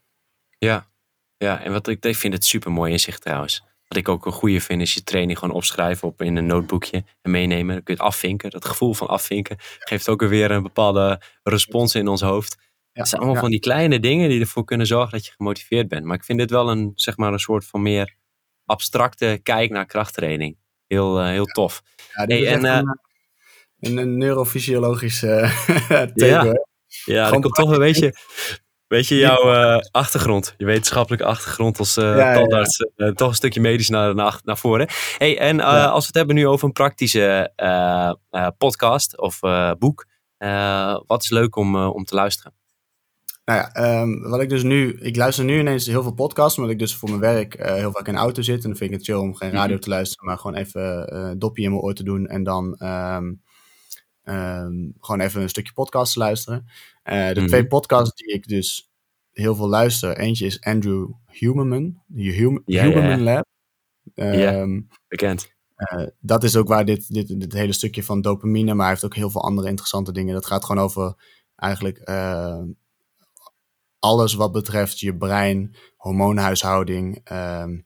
Ja, 0.59 0.91
ja 1.37 1.63
en 1.63 1.73
wat 1.73 1.89
ik, 1.89 2.17
vind 2.17 2.33
het 2.33 2.45
super 2.45 2.73
mooi 2.73 2.93
in 2.93 3.01
zich 3.01 3.19
trouwens. 3.19 3.65
Wat 3.93 4.01
ik 4.01 4.09
ook 4.09 4.27
een 4.27 4.33
goede 4.33 4.61
vind, 4.61 4.81
is 4.81 4.95
je 4.95 5.03
training 5.03 5.39
gewoon 5.39 5.55
opschrijven 5.55 6.09
op 6.09 6.23
in 6.23 6.37
een 6.37 6.47
notebookje 6.47 7.05
en 7.23 7.31
meenemen. 7.31 7.75
Dan 7.75 7.85
kun 7.85 7.95
je 7.95 8.01
het 8.01 8.11
afvinken. 8.11 8.51
Dat 8.51 8.65
gevoel 8.65 8.95
van 8.95 9.09
afvinken 9.09 9.57
geeft 9.79 10.09
ook 10.09 10.21
weer 10.21 10.51
een 10.51 10.63
bepaalde 10.63 11.21
respons 11.43 11.95
in 11.95 12.09
ons 12.09 12.21
hoofd. 12.21 12.57
Ja, 12.59 12.65
het 12.93 13.09
zijn 13.09 13.21
allemaal 13.21 13.37
ja. 13.37 13.43
van 13.43 13.51
die 13.51 13.61
kleine 13.61 14.01
dingen 14.01 14.29
die 14.29 14.41
ervoor 14.41 14.65
kunnen 14.65 14.87
zorgen 14.87 15.11
dat 15.11 15.27
je 15.27 15.33
gemotiveerd 15.33 15.89
bent. 15.89 16.05
Maar 16.05 16.17
ik 16.17 16.25
vind 16.25 16.39
dit 16.39 16.51
wel 16.51 16.71
een, 16.71 16.93
zeg 16.95 17.17
maar, 17.17 17.33
een 17.33 17.39
soort 17.39 17.67
van 17.67 17.83
meer 17.83 18.17
abstracte 18.65 19.41
kijk 19.43 19.71
naar 19.71 19.87
krachttraining. 19.87 20.57
Heel, 20.87 21.21
uh, 21.21 21.29
heel 21.29 21.47
tof. 21.47 21.83
Ja, 21.97 22.25
hey, 22.25 22.47
en, 22.47 22.65
uh, 22.65 22.81
een, 23.81 23.97
een 23.97 24.19
neurofysiologische 24.19 25.51
thema. 26.15 26.45
Ja, 26.45 26.67
ja 27.05 27.31
dat 27.31 27.41
komt 27.41 27.55
toch 27.55 27.71
een 27.71 27.79
beetje 27.79 28.15
Weet 28.93 29.09
je, 29.09 29.17
jouw 29.17 29.55
uh, 29.55 29.79
achtergrond, 29.91 30.55
je 30.57 30.65
wetenschappelijke 30.65 31.25
achtergrond 31.25 31.79
als 31.79 31.97
uh, 31.97 32.17
ja, 32.17 32.35
tandarts, 32.35 32.79
ja. 32.97 33.07
Uh, 33.07 33.13
toch 33.13 33.29
een 33.29 33.35
stukje 33.35 33.61
medisch 33.61 33.89
naar, 33.89 34.15
naar, 34.15 34.41
naar 34.45 34.59
voren. 34.59 34.89
Hey, 35.19 35.39
en 35.39 35.61
als 35.61 36.01
we 36.01 36.07
het 36.07 36.15
hebben 36.15 36.35
nu 36.35 36.47
over 36.47 36.67
een 36.67 36.73
praktische 36.73 37.53
podcast 38.59 39.19
of 39.19 39.41
boek, 39.79 40.07
wat 41.07 41.23
is 41.23 41.31
leuk 41.31 41.57
om, 41.57 41.77
om 41.77 42.05
te 42.05 42.15
luisteren? 42.15 42.55
Nou 43.45 43.61
ja, 43.61 44.01
um, 44.01 44.23
wat 44.29 44.41
ik 44.41 44.49
dus 44.49 44.63
nu, 44.63 44.99
ik 45.01 45.17
luister 45.17 45.45
nu 45.45 45.59
ineens 45.59 45.87
heel 45.87 46.03
veel 46.03 46.15
podcasts, 46.15 46.59
omdat 46.59 46.73
ik 46.73 46.79
dus 46.79 46.97
voor 46.97 47.09
mijn 47.09 47.21
werk 47.21 47.57
heel 47.59 47.93
vaak 47.93 48.07
in 48.07 48.15
de 48.15 48.19
auto 48.19 48.43
zit. 48.43 48.63
En 48.63 48.69
dan 48.69 48.77
vind 48.77 48.91
ik 48.91 48.97
het 48.97 49.07
chill 49.07 49.17
om 49.17 49.35
geen 49.35 49.51
radio 49.51 49.67
mm 49.67 49.73
-hmm. 49.73 49.81
te 49.81 49.89
luisteren, 49.89 50.27
maar 50.27 50.39
gewoon 50.39 50.57
even 50.57 51.15
een 51.17 51.39
dopje 51.39 51.63
in 51.63 51.71
mijn 51.71 51.83
oor 51.83 51.95
te 51.95 52.05
doen 52.05 52.27
en 52.27 52.43
dan 52.43 52.77
um, 52.83 53.43
um, 54.25 54.95
gewoon 55.01 55.21
even 55.21 55.43
een 55.43 55.49
stukje 55.49 55.73
podcast 55.73 56.13
te 56.13 56.19
luisteren. 56.19 56.65
Uh, 56.67 57.27
de 57.27 57.33
mm 57.33 57.39
-hmm. 57.39 57.47
twee 57.47 57.67
podcasts 57.67 58.15
die 58.15 58.35
ik 58.35 58.49
dus 58.49 58.91
heel 59.33 59.55
veel 59.55 59.69
luister. 59.69 60.19
Eentje 60.19 60.47
is 60.47 60.61
Andrew 60.61 61.11
Huberman, 61.27 62.03
Huberman 62.15 62.63
ja. 62.65 63.19
Lab. 63.19 63.45
Um, 64.15 64.33
ja, 64.33 64.67
bekend. 65.09 65.53
Uh, 65.77 66.07
dat 66.21 66.45
is 66.45 66.57
ook 66.57 66.69
waar 66.69 66.85
dit, 66.85 67.15
dit, 67.15 67.41
dit 67.41 67.53
hele 67.53 67.73
stukje 67.73 68.03
van 68.03 68.21
dopamine, 68.21 68.75
maar 68.75 68.81
hij 68.81 68.89
heeft 68.89 69.05
ook 69.05 69.15
heel 69.15 69.31
veel 69.31 69.43
andere 69.43 69.69
interessante 69.69 70.13
dingen. 70.13 70.35
Dat 70.35 70.47
gaat 70.47 70.65
gewoon 70.65 70.85
over 70.85 71.15
eigenlijk 71.57 72.09
uh, 72.09 72.63
alles 73.99 74.35
wat 74.35 74.53
betreft 74.53 74.99
je 74.99 75.17
brein, 75.17 75.77
hormoonhuishouding, 75.97 77.31
um, 77.33 77.37
hm. 77.37 77.81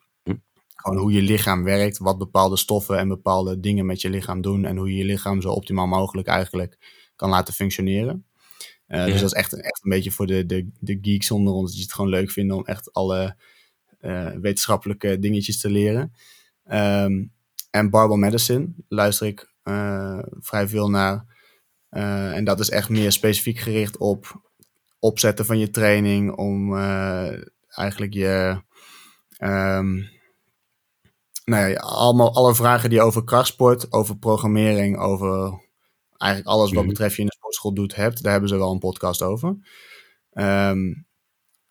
Gewoon 0.86 1.02
hoe 1.02 1.12
je 1.12 1.22
lichaam 1.22 1.64
werkt, 1.64 1.98
wat 1.98 2.18
bepaalde 2.18 2.56
stoffen 2.56 2.98
en 2.98 3.08
bepaalde 3.08 3.60
dingen 3.60 3.86
met 3.86 4.00
je 4.00 4.10
lichaam 4.10 4.40
doen 4.40 4.64
en 4.64 4.76
hoe 4.76 4.90
je 4.90 4.96
je 4.96 5.04
lichaam 5.04 5.40
zo 5.40 5.50
optimaal 5.50 5.86
mogelijk 5.86 6.28
eigenlijk 6.28 6.78
kan 7.16 7.30
laten 7.30 7.54
functioneren. 7.54 8.26
Uh, 8.88 8.98
ja. 8.98 9.04
Dus 9.04 9.20
dat 9.20 9.30
is 9.30 9.32
echt, 9.32 9.52
echt 9.52 9.84
een 9.84 9.90
beetje 9.90 10.10
voor 10.10 10.26
de, 10.26 10.46
de, 10.46 10.70
de 10.80 10.98
geeks 11.02 11.30
onder 11.30 11.52
ons, 11.52 11.72
die 11.72 11.82
het 11.82 11.92
gewoon 11.92 12.10
leuk 12.10 12.30
vinden 12.30 12.56
om 12.56 12.64
echt 12.64 12.92
alle 12.92 13.36
uh, 14.00 14.30
wetenschappelijke 14.30 15.18
dingetjes 15.18 15.60
te 15.60 15.70
leren. 15.70 16.12
Um, 16.72 17.32
en 17.70 17.90
Barbell 17.90 18.16
Medicine 18.16 18.68
luister 18.88 19.26
ik 19.26 19.54
uh, 19.64 20.18
vrij 20.40 20.68
veel 20.68 20.90
naar. 20.90 21.24
en 21.88 22.44
dat 22.44 22.60
is 22.60 22.70
echt 22.70 22.88
meer 22.88 23.12
specifiek 23.12 23.58
gericht 23.58 23.96
op 23.96 24.42
opzetten 24.98 25.44
van 25.44 25.58
je 25.58 25.70
training, 25.70 26.36
om 26.36 26.76
eigenlijk 27.68 28.14
je. 28.14 28.62
Um, 29.38 30.14
nou 31.50 31.68
ja, 31.68 31.78
allemaal, 31.78 32.34
alle 32.34 32.54
vragen 32.54 32.90
die 32.90 33.00
over 33.00 33.24
krachtsport, 33.24 33.92
over 33.92 34.18
programmering, 34.18 34.98
over 34.98 35.60
eigenlijk 36.16 36.50
alles 36.50 36.72
wat 36.72 36.86
betreft 36.86 37.14
je 37.14 37.20
in 37.20 37.26
de 37.26 37.34
sportschool 37.34 37.74
doet 37.74 37.94
hebt. 37.94 38.22
Daar 38.22 38.32
hebben 38.32 38.48
ze 38.48 38.56
wel 38.56 38.72
een 38.72 38.78
podcast 38.78 39.22
over. 39.22 39.56
Um, 40.32 41.06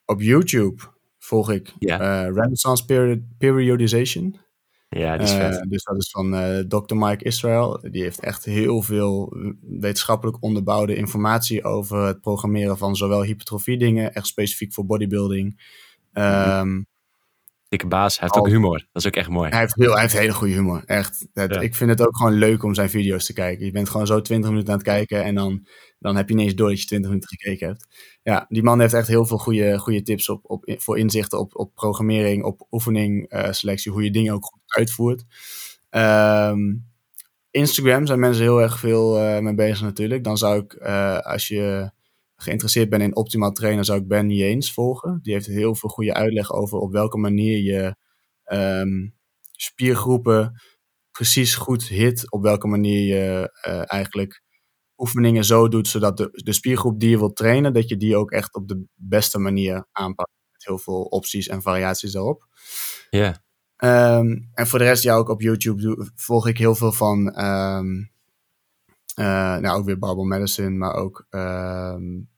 op 0.06 0.22
YouTube 0.22 0.84
volg 1.18 1.52
ik 1.52 1.74
ja. 1.80 2.00
uh, 2.00 2.34
Renaissance 2.34 2.86
Period, 2.86 3.20
Periodization. 3.38 4.40
Ja, 4.90 5.18
die 5.18 5.28
is 5.28 5.34
vet. 5.34 5.54
Uh, 5.54 5.62
dus 5.62 5.84
dat 5.84 5.98
is 5.98 6.10
van 6.10 6.34
uh, 6.34 6.60
Dr. 6.60 6.96
Mike 6.96 7.24
Israel. 7.24 7.80
Die 7.92 8.02
heeft 8.02 8.20
echt 8.20 8.46
heel 8.46 8.82
veel 8.82 9.34
wetenschappelijk 9.62 10.38
onderbouwde 10.44 10.96
informatie 10.96 11.64
over 11.64 12.06
het 12.06 12.22
programmeren 12.22 12.78
van 12.78 12.96
zowel 12.96 13.24
hypertrofie 13.24 13.78
dingen, 13.78 14.14
echt 14.14 14.28
specifiek 14.28 14.74
voor 14.74 14.86
bodybuilding. 14.86 15.62
Um, 16.14 16.88
dikke 17.68 17.88
baas. 17.88 18.20
Hij 18.20 18.30
heeft 18.32 18.46
ook 18.46 18.54
humor. 18.54 18.78
Dat 18.92 19.02
is 19.02 19.08
ook 19.08 19.16
echt 19.16 19.30
mooi. 19.30 19.50
Hij 19.50 19.60
heeft, 19.60 19.76
heel, 19.76 19.92
hij 19.92 20.02
heeft 20.02 20.14
hele 20.14 20.34
goede 20.34 20.54
humor. 20.54 20.84
Echt. 20.86 21.28
Het, 21.34 21.54
ja. 21.54 21.60
Ik 21.60 21.76
vind 21.76 21.90
het 21.90 22.08
ook 22.08 22.18
gewoon 22.18 22.34
leuk 22.34 22.64
om 22.64 22.74
zijn 22.74 22.90
video's 22.90 23.26
te 23.26 23.34
kijken. 23.34 23.66
Je 23.66 23.72
bent 23.72 23.90
gewoon 23.90 24.08
zo 24.08 24.22
20 24.22 24.50
minuten 24.50 24.72
aan 24.72 24.80
het 24.80 24.88
kijken 24.88 25.24
en 25.24 25.36
dan, 25.36 25.68
dan 26.00 26.16
heb 26.16 26.30
je 26.30 26.36
ineens 26.36 26.56
door 26.56 26.70
dat 26.70 26.82
je 26.82 26.88
20 26.88 27.10
minuten 27.10 27.38
gekeken 27.38 27.68
hebt. 27.68 27.88
Ja, 28.24 28.46
die 28.50 28.64
man 28.64 28.80
heeft 28.80 28.94
echt 28.94 29.08
heel 29.08 29.26
veel 29.26 29.38
goede, 29.38 29.78
goede 29.78 30.02
tips 30.02 30.30
op, 30.30 30.40
op, 30.44 30.76
voor 30.78 30.98
inzichten 30.98 31.40
op, 31.40 31.56
op 31.56 31.76
programmering, 31.76 32.44
op 32.44 32.68
oefening, 32.72 33.34
uh, 33.34 33.52
selectie, 33.52 33.92
hoe 33.92 34.04
je 34.04 34.12
dingen 34.12 34.34
ook 34.34 34.46
goed 34.46 34.62
uitvoert. 34.66 35.24
Um, 35.90 36.94
Instagram 37.52 38.06
zijn 38.06 38.20
mensen 38.20 38.44
heel 38.44 38.62
erg 38.62 38.80
veel 38.80 39.22
uh, 39.22 39.40
mee 39.40 39.56
bezig 39.56 39.82
natuurlijk. 39.82 40.24
Dan 40.24 40.38
zou 40.38 40.60
ik, 40.60 40.74
uh, 40.82 41.18
als 41.18 41.48
je 41.48 41.92
geïnteresseerd 42.46 42.90
bent 42.90 43.04
in 43.04 43.16
optimaal 43.16 43.52
trainen, 43.52 43.86
zou 43.86 44.00
ik 44.00 44.08
Ben 44.08 44.30
Jeens 44.30 44.74
volgen. 44.74 45.20
Die 45.22 45.34
heeft 45.34 45.46
heel 45.46 45.76
veel 45.76 45.90
goede 45.90 46.14
uitleg 46.14 46.52
over 46.52 46.78
op 46.78 46.92
welke 46.92 47.18
manier 47.18 47.58
je 47.58 47.96
ehm, 48.44 49.08
spiergroepen 49.52 50.62
precies 51.12 51.56
goed 51.56 51.88
hit. 51.88 52.32
Op 52.32 52.42
welke 52.42 52.68
manier 52.68 53.16
je 53.16 53.52
uh, 53.68 53.82
eigenlijk 53.86 54.44
oefeningen 54.98 55.46
zo 55.46 55.68
doet, 55.68 55.88
zodat 55.88 56.18
de, 56.18 56.30
de 56.32 56.54
spiergroep 56.54 57.00
die 57.00 57.10
je 57.10 57.18
wilt 57.18 57.36
trainen, 57.36 57.74
dat 57.74 57.90
je 57.90 57.98
die 57.98 58.16
ook 58.16 58.32
echt 58.32 58.56
op 58.56 58.68
de 58.68 58.86
beste 58.94 59.40
manier 59.40 59.88
aanpakt. 59.92 60.32
Met 60.52 60.66
heel 60.66 60.78
veel 60.78 61.02
opties 61.02 61.48
en 61.48 61.62
variaties 61.62 62.12
daarop. 62.12 62.48
Ja. 63.10 63.44
Ehm, 63.76 64.38
en 64.54 64.68
voor 64.68 64.80
de 64.80 64.86
rest, 64.86 65.04
ja, 65.04 65.16
ook 65.16 65.30
op 65.30 65.42
YouTube 65.42 66.12
volg 66.16 66.48
ik 66.48 66.58
heel 66.58 66.76
veel 66.76 66.92
van, 66.92 67.44
um, 67.44 68.12
uh, 69.20 69.58
nou 69.58 69.78
ook 69.78 69.86
weer 69.86 70.00
Barbell 70.00 70.26
Medicine, 70.26 70.70
maar 70.70 70.94
ook 70.94 71.26
um, 71.30 72.30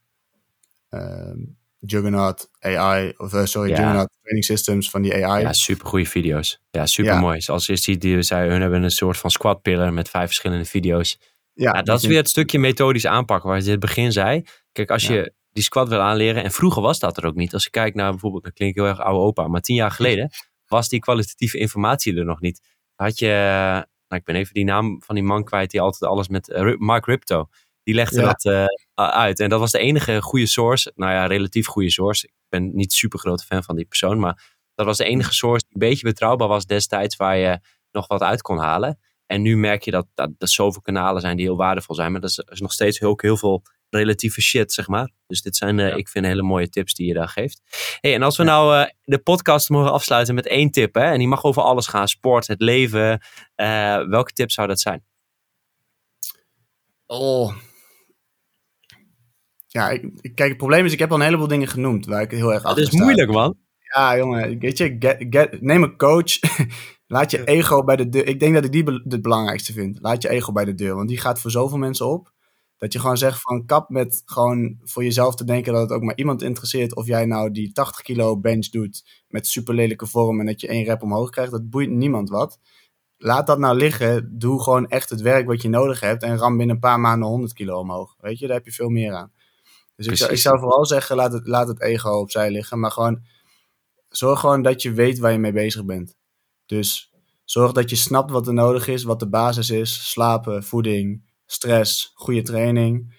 Juggernaut 1.79 2.49
AI, 2.59 3.13
of 3.17 3.33
uh, 3.33 3.45
sorry, 3.45 3.69
ja. 3.69 3.75
Juggernaut 3.75 4.09
Training 4.21 4.45
Systems 4.45 4.89
van 4.89 5.01
die 5.01 5.25
AI. 5.25 5.41
Ja, 5.41 5.53
super 5.53 5.87
goede 5.87 6.05
video's. 6.05 6.59
Ja, 6.69 6.85
super 6.85 7.13
ja. 7.13 7.19
mooi. 7.19 7.41
Zoals 7.41 7.65
je 7.65 7.75
ziet, 7.75 8.01
die, 8.01 8.21
zij, 8.21 8.47
hun 8.47 8.61
hebben 8.61 8.83
een 8.83 8.91
soort 8.91 9.17
van 9.17 9.29
squat 9.29 9.61
pillar 9.61 9.93
met 9.93 10.09
vijf 10.09 10.25
verschillende 10.25 10.65
video's. 10.65 11.19
Ja, 11.53 11.81
dat 11.81 12.01
is 12.01 12.07
weer 12.07 12.17
het 12.17 12.29
stukje 12.29 12.59
methodisch 12.59 13.05
aanpakken 13.05 13.49
waar 13.49 13.57
je 13.57 13.65
in 13.65 13.71
het 13.71 13.79
begin 13.79 14.11
zei. 14.11 14.43
Kijk, 14.71 14.91
als 14.91 15.07
je 15.07 15.33
die 15.51 15.63
squat 15.63 15.89
wil 15.89 15.99
aanleren, 15.99 16.43
en 16.43 16.51
vroeger 16.51 16.81
was 16.81 16.99
dat 16.99 17.17
er 17.17 17.25
ook 17.25 17.35
niet. 17.35 17.53
Als 17.53 17.63
je 17.63 17.69
kijkt 17.69 17.95
naar 17.95 18.11
bijvoorbeeld, 18.11 18.43
dat 18.43 18.53
klinkt 18.53 18.75
heel 18.77 18.85
erg 18.85 18.99
oude 18.99 19.19
opa, 19.19 19.47
maar 19.47 19.61
tien 19.61 19.75
jaar 19.75 19.91
geleden 19.91 20.29
was 20.67 20.89
die 20.89 20.99
kwalitatieve 20.99 21.57
informatie 21.57 22.17
er 22.17 22.25
nog 22.25 22.41
niet. 22.41 22.61
Had 22.95 23.19
je, 23.19 23.27
nou, 24.07 24.21
ik 24.21 24.23
ben 24.23 24.35
even 24.35 24.53
die 24.53 24.63
naam 24.63 25.01
van 25.03 25.15
die 25.15 25.23
man 25.23 25.43
kwijt 25.43 25.71
die 25.71 25.81
altijd 25.81 26.11
alles 26.11 26.27
met, 26.27 26.49
uh, 26.49 26.75
Mark 26.75 27.05
Ripto. 27.05 27.49
Die 27.83 27.95
legde 27.95 28.21
dat 28.21 28.45
uh, 28.45 28.65
uit. 28.97 29.39
En 29.39 29.49
dat 29.49 29.59
was 29.59 29.71
de 29.71 29.79
enige 29.79 30.21
goede 30.21 30.47
source, 30.47 30.91
nou 30.95 31.11
ja, 31.11 31.25
relatief 31.25 31.67
goede 31.67 31.91
source. 31.91 32.25
Ik 32.27 32.33
ben 32.49 32.75
niet 32.75 32.93
super 32.93 33.19
grote 33.19 33.45
fan 33.45 33.63
van 33.63 33.75
die 33.75 33.85
persoon, 33.85 34.19
maar 34.19 34.55
dat 34.75 34.85
was 34.85 34.97
de 34.97 35.05
enige 35.05 35.33
source 35.33 35.65
die 35.67 35.81
een 35.81 35.89
beetje 35.89 36.07
betrouwbaar 36.07 36.47
was 36.47 36.65
destijds 36.65 37.15
waar 37.15 37.37
je 37.37 37.59
nog 37.91 38.07
wat 38.07 38.21
uit 38.21 38.41
kon 38.41 38.57
halen. 38.57 38.99
En 39.25 39.41
nu 39.41 39.57
merk 39.57 39.83
je 39.83 39.91
dat, 39.91 40.07
dat 40.13 40.29
er 40.37 40.47
zoveel 40.47 40.81
kanalen 40.81 41.21
zijn 41.21 41.37
die 41.37 41.45
heel 41.45 41.57
waardevol 41.57 41.95
zijn. 41.95 42.11
Maar 42.11 42.21
er 42.21 42.43
is 42.51 42.59
nog 42.59 42.71
steeds 42.71 42.99
heel, 42.99 43.13
heel 43.15 43.37
veel 43.37 43.63
relatieve 43.89 44.41
shit, 44.41 44.73
zeg 44.73 44.87
maar. 44.87 45.11
Dus 45.27 45.41
dit 45.41 45.55
zijn, 45.55 45.77
uh, 45.77 45.95
ik 45.95 46.09
vind, 46.09 46.25
hele 46.25 46.41
mooie 46.41 46.69
tips 46.69 46.93
die 46.93 47.07
je 47.07 47.13
daar 47.13 47.29
geeft. 47.29 47.61
Hey, 47.99 48.13
en 48.13 48.23
als 48.23 48.37
we 48.37 48.43
nou 48.43 48.79
uh, 48.79 48.85
de 49.03 49.19
podcast 49.19 49.69
mogen 49.69 49.91
afsluiten 49.91 50.35
met 50.35 50.47
één 50.47 50.71
tip, 50.71 50.95
hè, 50.95 51.11
en 51.11 51.17
die 51.17 51.27
mag 51.27 51.43
over 51.43 51.61
alles 51.61 51.87
gaan, 51.87 52.07
sport, 52.07 52.47
het 52.47 52.61
leven. 52.61 53.21
Uh, 53.55 54.07
welke 54.07 54.31
tip 54.31 54.51
zou 54.51 54.67
dat 54.67 54.79
zijn? 54.79 55.05
Oh. 57.05 57.55
Ja, 59.67 59.89
ik, 59.89 60.11
kijk, 60.21 60.49
het 60.49 60.57
probleem 60.57 60.85
is, 60.85 60.93
ik 60.93 60.99
heb 60.99 61.11
al 61.11 61.17
een 61.17 61.23
heleboel 61.23 61.47
dingen 61.47 61.67
genoemd 61.67 62.05
waar 62.05 62.21
ik 62.21 62.31
heel 62.31 62.53
erg 62.53 62.63
achter 62.63 62.83
Het 62.83 62.93
is 62.93 62.99
moeilijk, 62.99 63.31
man. 63.31 63.55
Ja, 63.93 64.17
jongen, 64.17 64.59
weet 64.59 64.77
je, 64.77 64.95
get, 64.99 65.25
get, 65.29 65.61
neem 65.61 65.83
een 65.83 65.97
coach. 65.97 66.39
Laat 67.07 67.31
je 67.31 67.43
ego 67.43 67.83
bij 67.83 67.95
de 67.95 68.09
deur. 68.09 68.27
Ik 68.27 68.39
denk 68.39 68.53
dat 68.53 68.65
ik 68.65 68.71
die 68.71 68.83
het 69.07 69.21
belangrijkste 69.21 69.73
vind. 69.73 69.97
Laat 70.01 70.21
je 70.21 70.29
ego 70.29 70.51
bij 70.51 70.65
de 70.65 70.73
deur, 70.73 70.95
want 70.95 71.07
die 71.07 71.17
gaat 71.17 71.39
voor 71.39 71.51
zoveel 71.51 71.77
mensen 71.77 72.07
op. 72.07 72.35
Dat 72.77 72.93
je 72.93 72.99
gewoon 72.99 73.17
zegt 73.17 73.41
van 73.41 73.65
kap 73.65 73.89
met 73.89 74.21
gewoon 74.25 74.77
voor 74.83 75.03
jezelf 75.03 75.35
te 75.35 75.43
denken 75.43 75.73
dat 75.73 75.81
het 75.81 75.91
ook 75.91 76.01
maar 76.01 76.17
iemand 76.17 76.41
interesseert 76.41 76.95
of 76.95 77.05
jij 77.05 77.25
nou 77.25 77.51
die 77.51 77.71
80 77.71 78.01
kilo 78.01 78.39
bench 78.39 78.67
doet 78.67 79.23
met 79.27 79.47
super 79.47 79.73
lelijke 79.73 80.05
vorm 80.05 80.39
en 80.39 80.45
dat 80.45 80.61
je 80.61 80.67
één 80.67 80.83
rep 80.83 81.01
omhoog 81.01 81.29
krijgt. 81.29 81.51
Dat 81.51 81.69
boeit 81.69 81.89
niemand 81.89 82.29
wat. 82.29 82.59
Laat 83.17 83.47
dat 83.47 83.59
nou 83.59 83.77
liggen. 83.77 84.39
Doe 84.39 84.63
gewoon 84.63 84.87
echt 84.87 85.09
het 85.09 85.21
werk 85.21 85.47
wat 85.47 85.61
je 85.61 85.69
nodig 85.69 85.99
hebt 85.99 86.23
en 86.23 86.37
ram 86.37 86.57
binnen 86.57 86.75
een 86.75 86.81
paar 86.81 86.99
maanden 86.99 87.29
100 87.29 87.53
kilo 87.53 87.79
omhoog. 87.79 88.15
Weet 88.19 88.39
je, 88.39 88.47
daar 88.47 88.55
heb 88.55 88.65
je 88.65 88.71
veel 88.71 88.89
meer 88.89 89.13
aan. 89.13 89.31
Dus 89.97 90.07
ik 90.07 90.17
zou, 90.17 90.31
ik 90.31 90.37
zou, 90.37 90.59
vooral 90.59 90.85
zeggen, 90.85 91.15
laat 91.15 91.33
het, 91.33 91.47
laat 91.47 91.67
het 91.67 91.81
ego 91.81 92.09
opzij 92.09 92.51
liggen. 92.51 92.79
Maar 92.79 92.91
gewoon, 92.91 93.21
zorg 94.09 94.39
gewoon 94.39 94.61
dat 94.61 94.81
je 94.81 94.91
weet 94.91 95.19
waar 95.19 95.31
je 95.31 95.37
mee 95.37 95.51
bezig 95.51 95.85
bent. 95.85 96.15
Dus 96.65 97.13
zorg 97.43 97.71
dat 97.71 97.89
je 97.89 97.95
snapt 97.95 98.31
wat 98.31 98.47
er 98.47 98.53
nodig 98.53 98.87
is, 98.87 99.03
wat 99.03 99.19
de 99.19 99.29
basis 99.29 99.69
is. 99.69 100.11
Slapen, 100.11 100.63
voeding, 100.63 101.29
stress, 101.45 102.11
goede 102.13 102.41
training. 102.41 103.15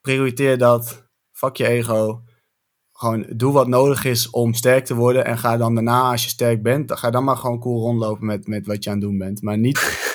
Prioriteer 0.00 0.58
dat. 0.58 1.08
Fuck 1.32 1.56
je 1.56 1.66
ego. 1.66 2.22
Gewoon 2.92 3.26
doe 3.36 3.52
wat 3.52 3.68
nodig 3.68 4.04
is 4.04 4.30
om 4.30 4.54
sterk 4.54 4.84
te 4.84 4.94
worden. 4.94 5.24
En 5.24 5.38
ga 5.38 5.56
dan 5.56 5.74
daarna, 5.74 6.10
als 6.10 6.24
je 6.24 6.30
sterk 6.30 6.62
bent, 6.62 6.92
ga 6.92 7.10
dan 7.10 7.24
maar 7.24 7.36
gewoon 7.36 7.60
cool 7.60 7.80
rondlopen 7.80 8.26
met, 8.26 8.46
met 8.46 8.66
wat 8.66 8.84
je 8.84 8.90
aan 8.90 8.96
het 8.96 9.04
doen 9.04 9.18
bent. 9.18 9.42
Maar 9.42 9.58
niet, 9.58 9.78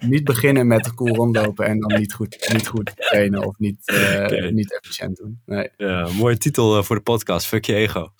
niet 0.00 0.24
beginnen 0.24 0.66
met 0.66 0.94
cool 0.94 1.14
rondlopen 1.14 1.66
en 1.66 1.80
dan 1.80 1.98
niet 1.98 2.12
goed, 2.12 2.50
niet 2.52 2.66
goed 2.66 2.92
trainen 2.96 3.46
of 3.46 3.58
niet, 3.58 3.90
uh, 3.92 3.98
okay. 3.98 4.48
niet 4.48 4.78
efficiënt 4.80 5.16
doen. 5.16 5.40
Nee. 5.46 5.68
Ja, 5.76 6.08
mooie 6.12 6.36
titel 6.36 6.84
voor 6.84 6.96
de 6.96 7.02
podcast. 7.02 7.46
Fuck 7.46 7.64
je 7.64 7.74
ego. 7.74 8.12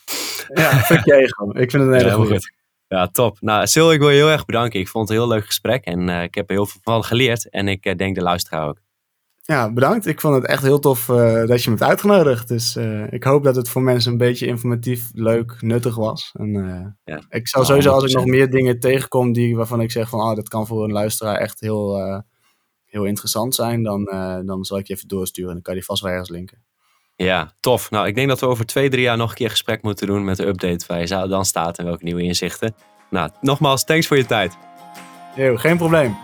Ja, 0.54 0.70
fuck 0.70 1.04
je 1.04 1.14
ego. 1.14 1.50
Ik 1.50 1.70
vind 1.70 1.72
het 1.72 1.82
een 1.82 1.92
hele 1.92 2.08
ja, 2.08 2.14
goede. 2.14 2.40
Ja, 2.88 3.08
top. 3.08 3.40
Nou, 3.40 3.66
Sil, 3.72 3.92
ik 3.92 3.98
wil 3.98 4.10
je 4.10 4.16
heel 4.16 4.30
erg 4.30 4.44
bedanken. 4.44 4.80
Ik 4.80 4.88
vond 4.88 5.08
het 5.08 5.18
een 5.18 5.24
heel 5.24 5.34
leuk 5.34 5.46
gesprek 5.46 5.84
en 5.84 6.08
uh, 6.08 6.22
ik 6.22 6.34
heb 6.34 6.48
er 6.48 6.54
heel 6.54 6.66
veel 6.66 6.80
van 6.82 7.04
geleerd. 7.04 7.50
En 7.50 7.68
ik 7.68 7.86
uh, 7.86 7.94
denk 7.94 8.14
de 8.14 8.22
luisteraar 8.22 8.68
ook. 8.68 8.80
Ja, 9.46 9.72
bedankt. 9.72 10.06
Ik 10.06 10.20
vond 10.20 10.34
het 10.34 10.46
echt 10.46 10.62
heel 10.62 10.78
tof 10.78 11.08
uh, 11.08 11.46
dat 11.46 11.62
je 11.62 11.70
me 11.70 11.76
hebt 11.76 11.88
uitgenodigd. 11.88 12.48
Dus 12.48 12.76
ik 13.10 13.24
hoop 13.24 13.44
dat 13.44 13.56
het 13.56 13.68
voor 13.68 13.82
mensen 13.82 14.12
een 14.12 14.18
beetje 14.18 14.46
informatief, 14.46 15.10
leuk, 15.12 15.56
nuttig 15.60 15.94
was. 15.94 16.30
En, 16.32 16.52
ja. 17.04 17.22
Ik 17.28 17.48
zal 17.48 17.64
sowieso, 17.64 17.90
als 17.90 18.04
ik 18.04 18.16
nog 18.16 18.24
meer 18.24 18.50
dingen 18.50 18.80
tegenkom 18.80 19.32
die, 19.32 19.56
waarvan 19.56 19.80
ik 19.80 19.90
zeg 19.90 20.08
van 20.08 20.20
oh, 20.20 20.34
dat 20.34 20.48
kan 20.48 20.66
voor 20.66 20.84
een 20.84 20.92
luisteraar 20.92 21.36
echt 21.36 21.60
heel, 21.60 22.00
heel 22.84 23.04
interessant 23.04 23.54
zijn, 23.54 23.82
dan, 23.82 24.04
dan 24.46 24.64
zal 24.64 24.78
ik 24.78 24.86
je 24.86 24.94
even 24.94 25.08
doorsturen 25.08 25.48
en 25.48 25.54
dan 25.54 25.62
kan 25.62 25.74
je 25.74 25.80
die 25.80 25.88
vast 25.88 26.02
wel 26.02 26.10
ergens 26.10 26.30
linken. 26.30 26.62
Ja, 27.16 27.52
tof. 27.60 27.90
Nou, 27.90 28.06
ik 28.06 28.14
denk 28.14 28.28
dat 28.28 28.40
we 28.40 28.46
over 28.46 28.66
twee, 28.66 28.90
drie 28.90 29.02
jaar 29.02 29.16
nog 29.16 29.30
een 29.30 29.36
keer 29.36 29.50
gesprek 29.50 29.82
moeten 29.82 30.06
doen 30.06 30.24
met 30.24 30.36
de 30.36 30.46
update 30.46 30.84
waar 30.86 31.00
je 31.00 31.28
dan 31.28 31.44
staat 31.44 31.78
en 31.78 31.84
welke 31.84 32.04
nieuwe 32.04 32.22
inzichten. 32.22 32.74
Nou, 33.10 33.30
nogmaals, 33.40 33.84
thanks 33.84 34.06
voor 34.06 34.16
je 34.16 34.26
tijd. 34.26 34.56
Yo, 35.36 35.56
geen 35.56 35.76
probleem. 35.76 36.16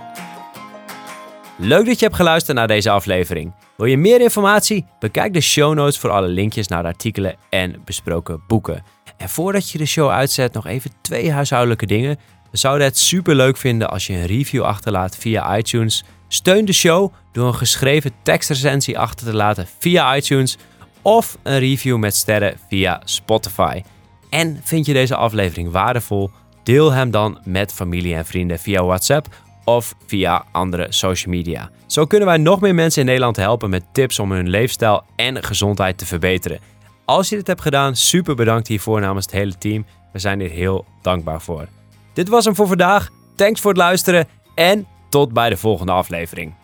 Leuk 1.63 1.87
dat 1.87 1.99
je 1.99 2.05
hebt 2.05 2.17
geluisterd 2.17 2.57
naar 2.57 2.67
deze 2.69 2.91
aflevering. 2.91 3.55
Wil 3.77 3.87
je 3.87 3.97
meer 3.97 4.21
informatie? 4.21 4.87
Bekijk 4.99 5.33
de 5.33 5.41
show 5.41 5.75
notes 5.75 5.99
voor 5.99 6.11
alle 6.11 6.29
linkjes 6.29 6.69
naar 6.69 6.83
de 6.83 6.89
artikelen 6.89 7.37
en 7.51 7.83
besproken 7.85 8.43
boeken. 8.47 8.85
En 9.17 9.29
voordat 9.29 9.71
je 9.71 9.79
de 9.79 9.87
show 9.87 10.11
uitzet, 10.11 10.53
nog 10.53 10.67
even 10.67 10.91
twee 11.01 11.33
huishoudelijke 11.33 11.87
dingen. 11.87 12.19
We 12.51 12.57
zouden 12.57 12.87
het 12.87 12.99
super 12.99 13.35
leuk 13.35 13.57
vinden 13.57 13.91
als 13.91 14.07
je 14.07 14.13
een 14.13 14.27
review 14.27 14.63
achterlaat 14.63 15.17
via 15.17 15.57
iTunes. 15.57 16.05
Steun 16.29 16.65
de 16.65 16.73
show 16.73 17.13
door 17.33 17.47
een 17.47 17.55
geschreven 17.55 18.13
tekstrecensie 18.23 18.99
achter 18.99 19.27
te 19.27 19.35
laten 19.35 19.67
via 19.79 20.17
iTunes 20.17 20.59
of 21.03 21.39
een 21.43 21.59
review 21.59 21.99
met 21.99 22.17
sterren 22.17 22.59
via 22.69 23.03
Spotify. 23.05 23.83
En 24.31 24.61
vind 24.65 24.87
je 24.87 24.93
deze 24.93 25.17
aflevering 25.17 25.71
waardevol? 25.71 26.31
Deel 26.63 26.93
hem 26.93 27.11
dan 27.11 27.41
met 27.45 27.73
familie 27.73 28.15
en 28.15 28.27
vrienden 28.27 28.59
via 28.59 28.85
WhatsApp 28.85 29.29
of 29.77 29.95
via 30.07 30.45
andere 30.53 30.87
social 30.89 31.35
media. 31.35 31.71
Zo 31.87 32.05
kunnen 32.05 32.29
wij 32.29 32.37
nog 32.37 32.61
meer 32.61 32.75
mensen 32.75 33.01
in 33.01 33.07
Nederland 33.07 33.37
helpen 33.37 33.71
met 33.71 33.85
tips 33.93 34.19
om 34.19 34.33
hun 34.33 34.49
leefstijl 34.49 35.03
en 35.17 35.43
gezondheid 35.45 35.99
te 35.99 36.07
verbeteren. 36.07 36.59
Als 37.05 37.29
je 37.29 37.37
dit 37.37 37.47
hebt 37.47 37.61
gedaan, 37.61 37.97
super 37.97 38.35
bedankt 38.35 38.69
hiervoor 38.69 39.01
namens 39.01 39.25
het 39.25 39.35
hele 39.35 39.59
team. 39.59 39.87
We 40.13 40.19
zijn 40.19 40.41
hier 40.41 40.51
heel 40.51 40.85
dankbaar 41.03 41.41
voor. 41.41 41.67
Dit 42.13 42.29
was 42.29 42.45
hem 42.45 42.55
voor 42.55 42.67
vandaag. 42.67 43.09
Thanks 43.37 43.61
voor 43.61 43.71
het 43.71 43.81
luisteren 43.81 44.29
en 44.55 44.87
tot 45.09 45.33
bij 45.33 45.49
de 45.49 45.57
volgende 45.57 45.93
aflevering. 45.93 46.55